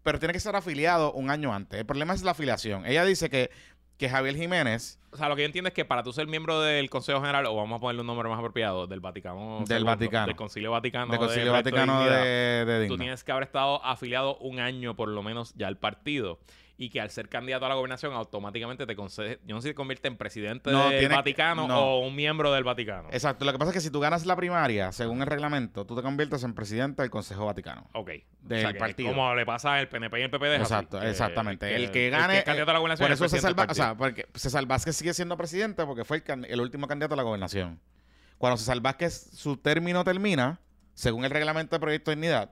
Pero 0.02 0.18
tiene 0.18 0.32
que 0.34 0.40
ser 0.40 0.56
afiliado 0.56 1.12
un 1.12 1.30
año 1.30 1.54
antes. 1.54 1.78
El 1.78 1.86
problema 1.86 2.14
es 2.14 2.24
la 2.24 2.32
afiliación. 2.32 2.84
Ella 2.84 3.04
dice 3.04 3.30
que, 3.30 3.50
que 3.96 4.08
Javier 4.10 4.34
Jiménez 4.36 4.98
O 5.12 5.16
sea, 5.16 5.28
lo 5.28 5.36
que 5.36 5.42
yo 5.42 5.46
entiendo 5.46 5.68
es 5.68 5.74
que 5.74 5.84
para 5.84 6.02
tú 6.02 6.12
ser 6.12 6.26
miembro 6.26 6.60
del 6.60 6.90
Consejo 6.90 7.20
General, 7.20 7.46
o 7.46 7.54
vamos 7.54 7.76
a 7.76 7.80
ponerle 7.80 8.00
un 8.00 8.08
nombre 8.08 8.28
más 8.28 8.38
apropiado, 8.38 8.88
del 8.88 8.98
Vaticano. 9.00 9.58
Del 9.60 9.66
segundo, 9.68 9.86
Vaticano. 9.86 10.26
Del 10.26 10.36
Concilio 10.36 10.70
Vaticano. 10.72 11.10
del 11.12 11.20
Concilio 11.20 11.44
de 11.44 11.50
de 11.50 11.62
Vaticano 11.62 12.04
de, 12.06 12.64
de 12.64 12.88
Tú 12.88 12.98
tienes 12.98 13.22
que 13.22 13.30
haber 13.30 13.44
estado 13.44 13.82
afiliado 13.84 14.36
un 14.38 14.58
año 14.58 14.96
por 14.96 15.08
lo 15.08 15.22
menos 15.22 15.54
ya 15.54 15.68
al 15.68 15.78
partido. 15.78 16.40
Y 16.76 16.90
que 16.90 17.00
al 17.00 17.08
ser 17.10 17.28
candidato 17.28 17.64
a 17.66 17.68
la 17.68 17.76
gobernación, 17.76 18.14
automáticamente 18.14 18.84
te 18.84 18.96
concede. 18.96 19.38
Yo 19.46 19.54
no 19.54 19.60
sé 19.60 19.68
si 19.68 19.70
te 19.70 19.74
convierte 19.76 20.08
en 20.08 20.16
presidente 20.16 20.72
No, 20.72 20.90
del 20.90 21.08
Vaticano 21.08 21.68
no. 21.68 21.78
o 21.80 21.98
un 22.00 22.16
miembro 22.16 22.52
del 22.52 22.64
Vaticano. 22.64 23.08
Exacto. 23.12 23.44
Lo 23.44 23.52
que 23.52 23.58
pasa 23.58 23.70
es 23.70 23.74
que 23.74 23.80
si 23.80 23.90
tú 23.90 24.00
ganas 24.00 24.26
la 24.26 24.34
primaria, 24.34 24.90
según 24.90 25.20
el 25.20 25.28
reglamento, 25.28 25.86
tú 25.86 25.94
te 25.94 26.02
conviertes 26.02 26.42
en 26.42 26.52
presidente 26.52 27.02
del 27.02 27.12
Consejo 27.12 27.46
Vaticano. 27.46 27.88
Ok. 27.92 28.10
Del 28.40 28.76
partido. 28.76 29.10
Como 29.10 29.32
le 29.36 29.46
pasa 29.46 29.74
al 29.74 29.88
PNP 29.88 30.18
y 30.18 30.22
el 30.24 30.34
así, 30.34 30.54
Exacto, 30.62 31.00
exactamente. 31.00 31.76
el 31.76 31.92
que 31.92 32.10
gane. 32.10 32.24
El 32.24 32.30
que 32.30 32.38
es 32.38 32.44
candidato 32.44 32.70
a 32.72 32.74
la 32.74 32.80
gobernación 32.80 33.06
por 33.06 33.12
es 33.12 33.18
eso 33.18 33.24
el 33.24 33.30
César, 33.30 33.54
presidente 33.54 33.72
del 33.74 33.80
Va- 33.80 33.92
o 33.92 33.94
sea, 33.94 33.96
porque 33.96 34.26
César 34.34 34.66
Vázquez 34.66 34.96
sigue 34.96 35.14
siendo 35.14 35.36
presidente 35.36 35.86
porque 35.86 36.04
fue 36.04 36.24
el 36.26 36.60
último 36.60 36.88
candidato 36.88 37.14
a 37.14 37.16
la 37.16 37.22
gobernación. 37.22 37.78
Cuando 38.36 38.56
César 38.56 38.80
Vázquez, 38.80 39.30
su 39.32 39.56
término 39.58 40.02
termina, 40.02 40.58
según 40.94 41.24
el 41.24 41.30
reglamento 41.30 41.76
de 41.76 41.80
Proyecto 41.80 42.10
de 42.10 42.16
Dignidad, 42.16 42.50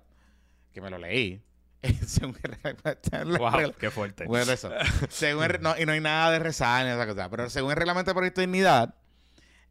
que 0.73 0.81
me 0.81 0.91
lo 0.91 0.99
leí. 0.99 1.43
según 2.07 2.37
el 2.43 2.53
reglamento- 2.53 3.39
Wow, 3.39 3.75
qué 3.79 3.91
fuerte. 3.91 4.25
Bueno, 4.27 4.53
eso. 4.53 4.71
Según 5.09 5.45
el- 5.45 5.61
no, 5.61 5.75
y 5.79 5.85
no 5.87 5.93
hay 5.93 6.01
nada 6.01 6.31
de 6.31 6.39
rezar 6.39 6.85
ni 6.85 6.91
esa 6.93 7.07
cosa. 7.07 7.29
Pero 7.29 7.51
según 7.51 7.71
el 7.71 7.77
reglamento 7.77 8.11
de 8.11 8.15
Proyecto 8.15 8.41
de 8.41 8.47
Dignidad, 8.47 8.95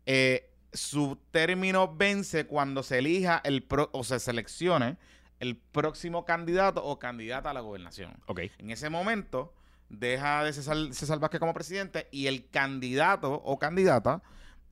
eh, 0.05 0.49
su 0.73 1.17
término 1.31 1.93
vence 1.95 2.45
cuando 2.47 2.83
se 2.83 2.99
elija 2.99 3.41
el 3.43 3.63
pro- 3.63 3.89
o 3.93 4.03
se 4.03 4.19
seleccione 4.19 4.97
el 5.39 5.57
próximo 5.57 6.23
candidato 6.25 6.83
o 6.83 6.99
candidata 6.99 7.49
a 7.49 7.53
la 7.53 7.61
gobernación. 7.61 8.13
Ok. 8.27 8.41
En 8.57 8.71
ese 8.71 8.89
momento, 8.89 9.53
deja 9.89 10.43
de 10.43 10.53
César, 10.53 10.77
César 10.93 11.19
Vázquez 11.19 11.39
como 11.39 11.53
presidente 11.53 12.07
y 12.11 12.27
el 12.27 12.49
candidato 12.49 13.33
o 13.33 13.57
candidata 13.59 14.21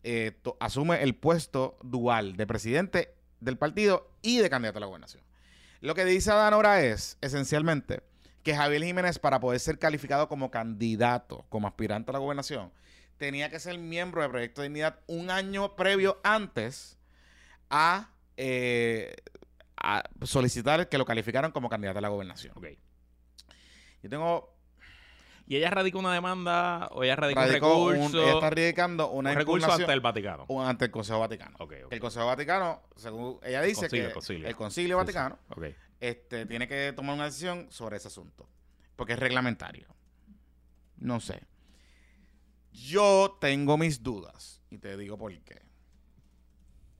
eh, 0.03 0.31
to- 0.41 0.55
asume 0.59 1.03
el 1.03 1.15
puesto 1.15 1.77
dual 1.83 2.37
de 2.37 2.47
presidente 2.47 3.13
del 3.41 3.57
partido 3.57 4.11
y 4.21 4.37
de 4.39 4.49
candidato 4.49 4.77
a 4.77 4.81
la 4.81 4.85
gobernación. 4.87 5.23
Lo 5.81 5.95
que 5.95 6.05
dice 6.05 6.31
Adanora 6.31 6.81
es, 6.81 7.17
esencialmente, 7.21 8.01
que 8.43 8.55
Javier 8.55 8.83
Jiménez, 8.83 9.19
para 9.19 9.39
poder 9.39 9.59
ser 9.59 9.79
calificado 9.79 10.27
como 10.27 10.51
candidato, 10.51 11.45
como 11.49 11.67
aspirante 11.67 12.11
a 12.11 12.13
la 12.13 12.19
gobernación, 12.19 12.71
tenía 13.17 13.49
que 13.49 13.59
ser 13.59 13.77
miembro 13.77 14.21
de 14.21 14.29
Proyecto 14.29 14.61
de 14.61 14.67
Dignidad 14.67 14.99
un 15.07 15.29
año 15.29 15.75
previo 15.75 16.19
antes 16.23 16.97
a, 17.69 18.09
eh, 18.37 19.15
a 19.77 20.03
solicitar 20.23 20.89
que 20.89 20.97
lo 20.97 21.05
calificaran 21.05 21.51
como 21.51 21.69
candidato 21.69 21.99
a 21.99 22.01
la 22.01 22.09
gobernación. 22.09 22.53
Ok. 22.57 22.67
Yo 24.01 24.09
tengo 24.09 24.58
¿Y 25.49 25.55
ella 25.57 25.71
radicó 25.71 25.97
una 25.99 26.13
demanda 26.13 26.87
o 26.91 27.03
ella 27.03 27.15
radicó, 27.15 27.41
radicó 27.41 27.75
un 27.83 27.87
un- 27.87 27.93
recurso? 27.95 28.21
ella 28.21 28.33
está 28.35 28.49
radicando 28.51 29.09
una 29.09 29.31
un 29.31 29.35
recurso 29.35 29.71
ante 29.73 29.91
el 29.91 29.99
Vaticano. 29.99 30.45
o 30.47 30.61
ante 30.63 30.85
el 30.85 30.91
Consejo 30.91 31.19
Vaticano. 31.19 31.57
El 31.89 31.99
Consejo 31.99 32.27
Vaticano, 32.27 32.83
según 32.95 33.39
ella 33.43 33.61
dice 33.63 33.81
Concilio, 33.81 34.07
que 34.09 34.13
concilio. 34.13 34.47
el 34.47 34.55
Concilio 34.55 34.87
Sí, 34.87 34.99
sí. 35.11 35.17
Vaticano 35.17 35.39
este, 35.99 36.45
tiene 36.45 36.67
que 36.67 36.93
tomar 36.95 37.15
una 37.15 37.25
decisión 37.25 37.65
sobre 37.71 37.97
ese 37.97 38.07
asunto, 38.09 38.47
porque 38.95 39.13
es 39.13 39.19
reglamentario. 39.19 39.87
No 40.97 41.19
sé. 41.19 41.41
Yo 42.71 43.37
tengo 43.41 43.77
mis 43.77 44.03
dudas 44.03 44.61
y 44.69 44.77
te 44.77 44.95
digo 44.97 45.17
por 45.17 45.33
qué. 45.41 45.63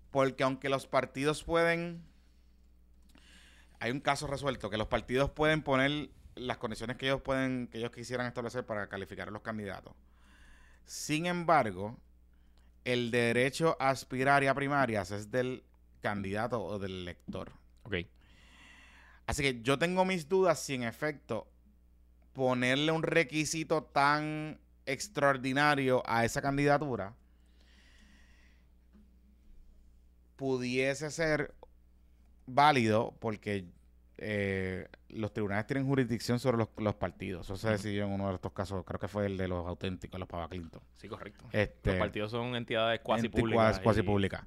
Porque 0.10 0.42
aunque 0.44 0.70
los 0.70 0.88
partidos 0.88 1.44
pueden 1.44 2.04
hay 3.80 3.92
un 3.92 4.00
caso 4.02 4.26
resuelto 4.28 4.70
que 4.72 4.78
los 4.78 4.88
partidos 4.88 5.30
pueden 5.30 5.62
poner 5.62 6.10
las 6.40 6.58
condiciones 6.58 6.98
que 6.98 7.08
ellos 7.08 7.22
pueden, 7.22 7.68
que 7.68 7.78
ellos 7.78 7.92
quisieran 7.92 8.28
establecer 8.28 8.66
para 8.66 8.88
calificar 8.88 9.28
a 9.28 9.32
los 9.32 9.42
candidatos. 9.42 9.94
Sin 10.86 11.26
embargo, 11.26 11.98
el 12.86 13.12
derecho 13.12 13.78
a 13.80 13.90
aspirar 13.90 14.44
y 14.44 14.48
a 14.48 14.54
primarias 14.54 15.12
es 15.12 15.30
del 15.32 15.64
candidato 16.02 16.64
o 16.64 16.80
del 16.80 17.02
elector. 17.02 17.52
Ok. 17.84 17.96
Así 19.28 19.44
que 19.44 19.62
yo 19.62 19.78
tengo 19.78 20.06
mis 20.06 20.28
dudas 20.28 20.60
si 20.60 20.74
en 20.74 20.84
efecto 20.84 21.48
ponerle 22.34 22.92
un 22.92 23.04
requisito 23.04 23.84
tan 23.84 24.60
extraordinario 24.86 26.02
a 26.06 26.26
esa 26.26 26.42
candidatura 26.42 27.14
pudiese 30.40 31.12
ser 31.12 31.54
válido 32.48 33.14
porque 33.20 33.66
eh, 34.22 34.88
los 35.10 35.34
tribunales 35.34 35.66
tienen 35.68 35.86
jurisdicción 35.88 36.40
sobre 36.40 36.58
los, 36.58 36.70
los 36.78 36.96
partidos. 36.96 37.46
Eso 37.48 37.58
se 37.58 37.70
decidió 37.70 38.06
en 38.06 38.12
uno 38.12 38.30
de 38.30 38.36
estos 38.36 38.52
casos, 38.52 38.84
creo 38.86 39.00
que 39.00 39.08
fue 39.08 39.26
el 39.26 39.38
de 39.38 39.48
los 39.48 39.66
auténticos, 39.68 40.20
los 40.20 40.28
Pava 40.30 40.48
Clinton. 40.50 40.82
Sí, 40.98 41.08
correcto. 41.08 41.46
Este, 41.52 41.92
Los 41.92 42.00
partidos 42.00 42.32
son 42.32 42.56
entidades 42.56 43.00
cuasi 43.02 43.30
públicas. 43.30 43.80
cuasi- 43.80 44.04
públicas. 44.04 44.44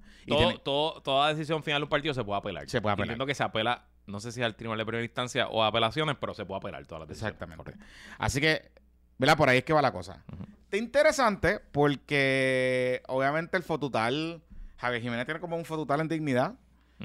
Toda 0.65 1.29
decisión 1.29 1.63
final 1.63 1.81
de 1.81 1.85
un 1.85 1.91
partido 1.91 2.15
se 2.15 2.23
puede 2.25 2.39
apelar. 2.39 2.69
Se 2.69 2.81
puede 2.81 2.93
apelar. 2.93 3.07
Entiendo 3.09 3.27
que 3.27 3.35
se 3.35 3.43
apela, 3.43 3.87
no 4.07 4.21
sé 4.21 4.33
si 4.33 4.43
al 4.43 4.55
tribunal 4.57 4.79
de 4.79 4.85
primera 4.87 5.05
instancia 5.05 5.49
o 5.49 5.63
a 5.63 5.69
apelaciones, 5.69 6.17
pero 6.21 6.35
se 6.35 6.45
puede 6.45 6.59
apelar 6.59 6.87
todas 6.87 7.01
las 7.01 7.09
decisiones. 7.09 7.35
Exactamente. 7.35 7.65
Correcto. 7.65 7.85
Así 8.19 8.41
que, 8.41 8.71
¿verdad? 9.19 9.37
Por 9.37 9.49
ahí 9.49 9.59
es 9.59 9.65
que 9.65 9.73
va 9.73 9.83
la 9.83 9.93
cosa. 9.93 10.23
Ujú. 10.33 10.45
Está 10.65 10.77
interesante 10.77 11.61
porque 11.71 13.03
obviamente 13.09 13.57
el 13.57 13.63
fotutal, 13.63 14.43
Javier 14.77 15.03
Jiménez 15.03 15.25
tiene 15.27 15.41
como 15.41 15.57
un 15.57 15.65
fotutal 15.65 16.01
en 16.01 16.09
dignidad 16.09 16.55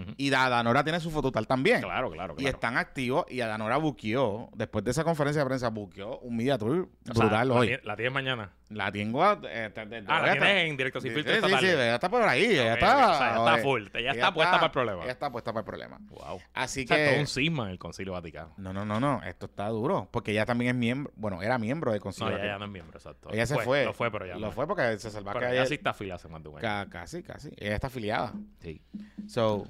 Ujú. 0.02 0.14
y 0.18 0.30
Dadanora 0.30 0.84
tiene 0.84 1.00
su 1.00 1.10
fotutal 1.12 1.48
también. 1.48 1.82
Claro, 1.82 2.12
claro, 2.12 2.34
Y 2.38 2.42
claro. 2.44 2.56
están 2.56 2.78
activos 2.78 3.26
y 3.30 3.42
Adanora 3.42 3.78
buqueó, 3.78 4.50
después 4.54 4.84
de 4.86 4.92
esa 4.92 5.04
conferencia 5.04 5.42
de 5.42 5.48
prensa, 5.48 5.70
buqueó 5.70 6.20
un 6.20 6.36
media 6.38 6.58
tour 6.58 6.88
O 7.10 7.14
sea, 7.14 7.24
brutal 7.24 7.48
la 7.48 7.54
hoy. 7.54 7.80
La 7.84 7.96
tienes 7.96 8.14
mañana. 8.14 8.52
La 8.70 8.92
tengo... 8.92 9.24
a- 9.24 9.40
eh, 9.50 9.72
te- 9.74 9.86
te- 9.86 9.98
Ah, 10.08 10.22
la 10.22 10.34
está- 10.34 10.46
tienes 10.46 10.70
en 10.70 10.78
directo 10.78 11.00
sin 11.00 11.14
filtro 11.14 11.34
sí, 11.36 11.40
sí, 11.60 11.66
ella 11.68 11.96
está 11.96 12.10
por 12.10 12.22
ahí, 12.22 12.44
está... 12.58 13.12
O 13.12 13.18
sea, 13.18 13.34
ya 13.36 13.38
está 13.38 13.58
full, 13.64 13.84
ella 13.94 14.12
está 14.12 14.34
puesta 14.34 14.52
para 14.56 14.66
el 14.66 14.72
problema. 14.72 15.04
Ella 15.04 15.12
está 15.14 15.32
puesta 15.32 15.54
para 15.54 15.62
el 15.62 15.66
problema. 15.66 15.98
Wow. 16.10 16.40
Así 16.54 16.84
O 16.84 16.88
sea, 16.88 16.98
que... 16.98 17.06
todo 17.12 17.20
un 17.22 17.28
cisma 17.28 17.64
en 17.66 17.70
el 17.72 17.80
Concilio 17.80 18.12
Vaticano. 18.14 18.54
No, 18.58 18.74
no, 18.74 18.84
no, 18.86 19.00
no, 19.00 19.22
esto 19.24 19.46
está 19.46 19.70
duro, 19.70 20.10
porque 20.12 20.32
ella 20.32 20.46
también 20.46 20.72
es 20.72 20.76
miembro, 20.76 21.14
bueno, 21.16 21.42
era 21.42 21.58
miembro 21.58 21.92
del 21.92 22.00
No, 22.00 22.04
Concilio 22.04 22.30
ella 22.34 22.38
ya 22.38 22.44
Vaticano. 22.44 22.60
no 22.60 22.66
es 22.66 22.72
miembro, 22.72 22.98
exacto. 22.98 23.30
Ella 23.32 23.46
se 23.46 23.58
fue. 23.60 23.86
Lo 23.86 23.94
fue, 23.94 24.12
pero 24.12 24.26
ya 24.26 24.34
Lo 24.36 24.48
no. 24.48 24.52
fue 24.52 24.68
porque 24.68 25.00
se 25.00 25.10
Pero 25.24 25.40
que 25.40 25.52
ella 25.52 25.66
sí 25.66 25.76
está 25.76 25.92
afiliada 25.92 26.18
hace 26.18 26.28
más 26.28 26.44
de 26.44 26.50
un 26.50 26.56
año. 26.56 26.62
ca- 26.62 26.88
casi, 26.90 27.24
casi. 27.24 27.50
Ella 27.58 27.76
está 27.76 27.88
afiliada. 27.88 28.34
Sí. 28.60 28.82
So, 29.28 29.66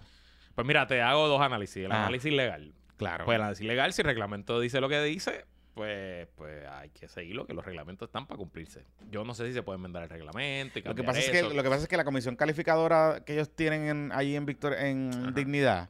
Pues 0.57 0.65
mira, 0.65 0.87
te 0.87 1.03
hago 1.03 1.27
dos 1.27 1.39
análisis. 1.39 1.85
El 1.85 1.91
Ah. 1.91 1.99
análisis 2.05 2.33
legal. 2.33 2.73
claro. 2.97 3.25
Pues 3.25 3.35
el 3.35 3.41
análisis 3.43 3.63
legal, 3.67 3.93
si 3.93 4.01
el 4.01 4.07
reglamento 4.07 4.59
dice 4.59 4.81
lo 4.81 4.89
que 4.89 4.99
dice, 5.03 5.45
pues, 5.75 6.27
pues 6.35 6.65
hay 6.67 6.89
que 6.89 7.07
seguirlo, 7.07 7.45
que 7.45 7.53
los 7.53 7.63
reglamentos 7.63 8.07
están 8.09 8.25
para 8.25 8.39
cumplirse. 8.39 8.83
Yo 9.11 9.23
no 9.23 9.35
sé 9.35 9.45
si 9.45 9.53
se 9.53 9.61
puede 9.61 9.75
enmendar 9.77 10.01
el 10.01 10.09
reglamento 10.09 10.79
y 10.79 10.81
lo 10.81 10.95
que 10.95 11.03
pasa 11.03 11.19
es 11.19 11.29
que 11.29 11.39
eso. 11.41 11.53
lo 11.53 11.61
que 11.61 11.69
pasa 11.69 11.83
es 11.83 11.87
que 11.87 11.95
la 11.95 12.03
comisión 12.03 12.35
calificadora 12.35 13.21
que 13.23 13.33
ellos 13.33 13.51
tienen 13.55 13.83
en, 13.87 14.11
allí 14.13 14.35
en 14.35 14.47
Victor 14.47 14.73
en 14.73 15.11
Ajá. 15.13 15.31
Dignidad 15.31 15.89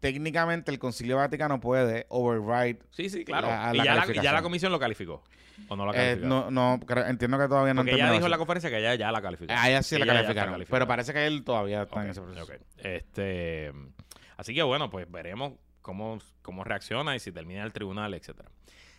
técnicamente 0.00 0.70
el 0.70 0.78
Concilio 0.78 1.16
Vaticano 1.16 1.60
puede 1.60 2.06
override 2.08 2.80
Sí, 2.90 3.08
sí, 3.08 3.24
claro. 3.24 3.48
la- 3.48 3.70
y, 3.74 3.78
la 3.78 3.84
ya 3.84 3.94
la, 3.94 4.12
y 4.12 4.20
ya 4.20 4.32
la 4.32 4.42
comisión 4.42 4.72
lo 4.72 4.78
calificó. 4.78 5.22
¿O 5.68 5.76
no 5.76 5.84
lo 5.84 5.92
eh, 5.92 5.96
calificó? 5.96 6.26
no 6.26 6.50
no 6.50 6.80
entiendo 7.06 7.38
que 7.38 7.48
todavía 7.48 7.74
no 7.74 7.82
Porque 7.82 7.94
ella 7.94 8.10
dijo 8.10 8.24
en 8.24 8.30
la 8.30 8.38
conferencia 8.38 8.70
que 8.70 8.78
ella 8.78 8.94
ya 8.94 9.12
la 9.12 9.20
calificó. 9.20 9.52
a 9.52 9.68
ella 9.68 9.82
sí 9.82 9.98
la 9.98 10.06
ya 10.06 10.14
calificaron 10.14 10.64
pero 10.68 10.86
parece 10.86 11.12
que 11.12 11.26
él 11.26 11.44
todavía 11.44 11.82
está 11.82 12.02
en 12.02 12.10
ese 12.10 12.20
proceso. 12.20 12.52
Este, 12.78 13.72
así 14.36 14.54
que 14.54 14.62
bueno, 14.62 14.90
pues 14.90 15.10
veremos 15.10 15.52
cómo, 15.82 16.18
cómo 16.42 16.64
reacciona 16.64 17.14
y 17.14 17.20
si 17.20 17.30
termina 17.30 17.62
el 17.62 17.72
tribunal, 17.72 18.14
etcétera. 18.14 18.50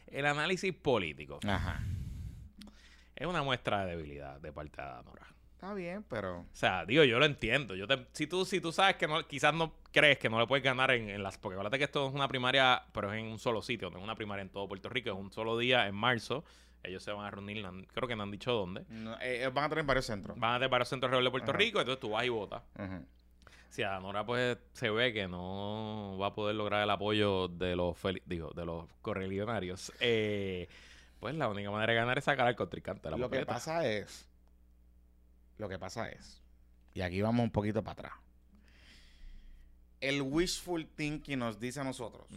El 0.07 0.25
análisis 0.25 0.73
político 0.73 1.39
ajá 1.47 1.81
es 3.21 3.27
una 3.27 3.43
muestra 3.43 3.85
de 3.85 3.95
debilidad 3.95 4.39
de 4.41 4.51
parte 4.51 4.81
de 4.81 4.87
Adanora. 4.87 5.27
Está 5.61 5.73
bien 5.75 6.03
pero 6.09 6.39
O 6.39 6.45
sea, 6.53 6.85
digo, 6.85 7.03
yo 7.03 7.19
lo 7.19 7.25
entiendo. 7.25 7.75
Yo 7.75 7.85
te- 7.87 8.07
si, 8.13 8.25
tú, 8.25 8.45
si 8.45 8.59
tú 8.59 8.71
sabes 8.71 8.95
que 8.95 9.07
no, 9.07 9.25
quizás 9.27 9.53
no 9.53 9.75
crees 9.91 10.17
que 10.17 10.27
no 10.29 10.39
le 10.39 10.47
puedes 10.47 10.63
ganar 10.63 10.89
en, 10.91 11.09
en 11.09 11.21
las... 11.21 11.37
Porque 11.37 11.53
acuérdate 11.55 11.77
que 11.77 11.83
esto 11.83 12.07
es 12.07 12.13
una 12.13 12.27
primaria, 12.27 12.83
pero 12.91 13.13
es 13.13 13.19
en 13.19 13.27
un 13.27 13.37
solo 13.37 13.61
sitio. 13.61 13.91
No 13.91 13.99
es 13.99 14.03
una 14.03 14.15
primaria 14.15 14.41
en 14.41 14.49
todo 14.49 14.67
Puerto 14.67 14.89
Rico. 14.89 15.09
Es 15.11 15.15
un 15.15 15.31
solo 15.31 15.57
día 15.59 15.87
en 15.87 15.93
marzo. 15.93 16.43
Ellos 16.83 17.03
se 17.03 17.11
van 17.11 17.25
a 17.25 17.29
reunir, 17.31 17.61
no 17.63 17.71
creo 17.93 18.07
que 18.07 18.15
no 18.15 18.23
han 18.23 18.31
dicho 18.31 18.51
dónde. 18.53 18.85
no, 18.89 19.13
eh, 19.21 19.41
ellos 19.41 19.53
van 19.53 19.65
a 19.65 19.69
tener 19.69 19.83
varios 19.85 20.05
centros 20.07 20.39
Van 20.39 20.53
a 20.53 20.55
tener 20.55 20.69
varios 20.69 20.89
centros 20.89 21.09
alrededor 21.09 21.25
de 21.25 21.31
Puerto 21.31 21.51
Ajá. 21.51 21.57
Rico. 21.59 21.79
Entonces 21.79 21.99
tú 21.99 22.09
vas 22.09 22.25
y 22.25 22.29
votas. 22.29 22.63
Si 23.69 23.83
Adanora 23.83 24.25
pues 24.25 24.57
se 24.73 24.89
ve 24.89 25.13
que 25.13 25.27
no 25.27 26.17
va 26.19 26.27
a 26.27 26.33
poder 26.33 26.55
lograr 26.55 26.81
el 26.83 26.89
apoyo 26.89 27.47
de 27.47 27.75
los 27.75 27.95
digo, 28.25 28.49
de 28.55 28.65
los 28.65 28.85
correligionarios, 29.03 29.93
eh, 29.99 30.67
pues 31.19 31.35
la 31.35 31.47
única 31.47 31.69
manera 31.69 31.93
de 31.93 31.99
ganar 31.99 32.17
es 32.17 32.23
sacar 32.25 32.47
al 32.47 32.55
contrincante 32.55 33.09
la 33.11 33.17
lo 33.17 33.29
que 33.29 33.45
pasa 33.45 33.87
es 33.87 34.27
lo 35.61 35.69
que 35.69 35.79
pasa 35.79 36.09
es 36.09 36.41
y 36.93 37.01
aquí 37.01 37.21
vamos 37.21 37.43
un 37.43 37.51
poquito 37.51 37.83
para 37.83 37.93
atrás. 37.93 38.13
El 40.01 40.23
wishful 40.23 40.87
thinking 40.87 41.37
nos 41.37 41.59
dice 41.59 41.79
a 41.79 41.83
nosotros 41.83 42.27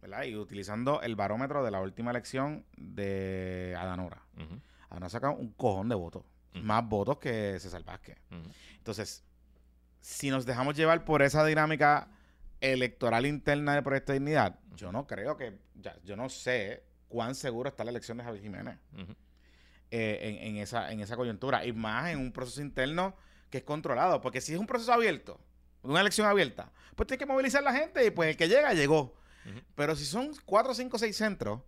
¿verdad? 0.00 0.24
y 0.24 0.34
utilizando 0.34 1.02
el 1.02 1.14
barómetro 1.14 1.62
de 1.62 1.70
la 1.70 1.80
última 1.80 2.10
elección 2.10 2.64
de 2.76 3.76
Adanora 3.78 4.22
Adanora 4.88 5.10
saca 5.10 5.30
un 5.30 5.52
cojón 5.52 5.90
de 5.90 5.94
votos 5.94 6.24
más 6.54 6.88
votos 6.88 7.18
que 7.18 7.60
César 7.60 7.84
Vázquez. 7.84 8.16
Entonces 8.78 9.22
si 10.00 10.30
nos 10.30 10.46
dejamos 10.46 10.74
llevar 10.74 11.04
por 11.04 11.20
esa 11.20 11.44
dinámica 11.44 12.08
electoral 12.62 13.26
interna 13.26 13.74
del 13.74 13.84
proyecto 13.84 14.12
de 14.12 14.18
dignidad 14.18 14.58
yo 14.74 14.90
no 14.90 15.06
creo 15.06 15.36
que 15.36 15.58
ya, 15.74 15.94
yo 16.02 16.16
no 16.16 16.30
sé 16.30 16.82
cuán 17.08 17.34
seguro 17.34 17.68
está 17.68 17.84
la 17.84 17.90
elección 17.90 18.16
de 18.16 18.24
Javier 18.24 18.42
Jiménez. 18.42 18.78
Eh, 19.90 20.18
en, 20.22 20.56
en 20.56 20.62
esa, 20.62 20.92
en 20.92 21.00
esa 21.00 21.16
coyuntura. 21.16 21.64
Y 21.64 21.72
más 21.72 22.10
en 22.10 22.18
un 22.18 22.32
proceso 22.32 22.60
interno 22.60 23.14
que 23.50 23.58
es 23.58 23.64
controlado. 23.64 24.20
Porque 24.20 24.40
si 24.40 24.54
es 24.54 24.58
un 24.58 24.66
proceso 24.66 24.92
abierto, 24.92 25.40
una 25.82 26.00
elección 26.00 26.26
abierta, 26.26 26.70
pues 26.96 27.06
tiene 27.06 27.18
que 27.18 27.26
movilizar 27.26 27.62
la 27.62 27.72
gente 27.72 28.04
y 28.04 28.10
pues 28.10 28.30
el 28.30 28.36
que 28.36 28.48
llega, 28.48 28.72
llegó. 28.74 29.14
Pero 29.74 29.96
si 29.96 30.04
son 30.04 30.32
cuatro, 30.44 30.74
cinco, 30.74 30.98
seis 30.98 31.16
centros 31.16 31.60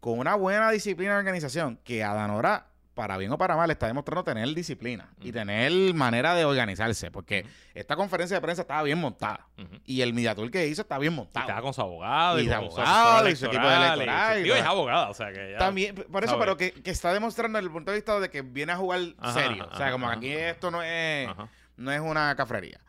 con 0.00 0.18
una 0.18 0.34
buena 0.34 0.70
disciplina 0.70 1.12
de 1.12 1.18
organización, 1.18 1.78
que 1.84 2.04
Adanora, 2.04 2.68
para 2.98 3.16
bien 3.16 3.30
o 3.30 3.38
para 3.38 3.54
mal, 3.56 3.70
está 3.70 3.86
demostrando 3.86 4.24
tener 4.24 4.52
disciplina 4.52 5.08
y 5.20 5.30
tener 5.30 5.94
manera 5.94 6.34
de 6.34 6.44
organizarse. 6.44 7.12
Porque 7.12 7.46
esta 7.72 7.94
conferencia 7.94 8.36
de 8.36 8.40
prensa 8.40 8.62
estaba 8.62 8.82
bien 8.82 8.98
montada. 8.98 9.46
Y 9.84 10.00
el 10.00 10.12
mediator 10.12 10.50
que 10.50 10.66
hizo 10.66 10.82
está 10.82 10.98
bien 10.98 11.12
Y 11.12 11.16
montado. 11.16 11.46
estaba 11.46 11.62
con 11.62 11.72
su 11.72 11.80
abogado. 11.80 12.40
Y 12.40 12.46
su 12.48 12.52
abogado, 12.52 13.08
asesor 13.18 13.30
y 13.30 13.36
su 13.36 13.46
equipo 13.46 13.68
de 13.68 13.76
electoral, 13.76 14.46
y- 14.46 14.50
es 14.50 14.62
abogada, 14.64 15.10
o 15.10 15.14
sea 15.14 15.32
que 15.32 15.52
ya... 15.52 15.58
También, 15.58 15.94
por 15.94 16.24
eso, 16.24 16.36
pero 16.40 16.56
que, 16.56 16.72
que 16.72 16.90
está 16.90 17.12
demostrando 17.14 17.56
desde 17.58 17.68
el 17.68 17.72
punto 17.72 17.92
de 17.92 17.98
vista 17.98 18.18
de 18.18 18.28
que 18.30 18.42
viene 18.42 18.72
a 18.72 18.76
jugar 18.76 19.00
Ajá, 19.18 19.32
serio. 19.40 19.68
o 19.72 19.76
sea, 19.76 19.92
como 19.92 20.06
ajá, 20.08 20.16
aquí 20.16 20.32
esto 20.32 20.72
no 20.72 20.82
es, 20.82 21.28
no 21.76 21.92
es 21.92 22.00
una 22.00 22.34
cafrería. 22.34 22.80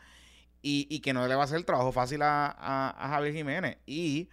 Y, 0.64 0.88
y 0.90 1.02
que 1.02 1.14
no 1.14 1.28
le 1.28 1.36
va 1.36 1.42
a 1.42 1.46
hacer 1.46 1.58
el 1.58 1.66
trabajo 1.66 1.92
fácil 1.92 2.24
a, 2.24 2.48
a- 2.48 2.96
a 2.98 3.10
Javier 3.10 3.34
Jiménez. 3.36 3.78
Y 3.86 4.28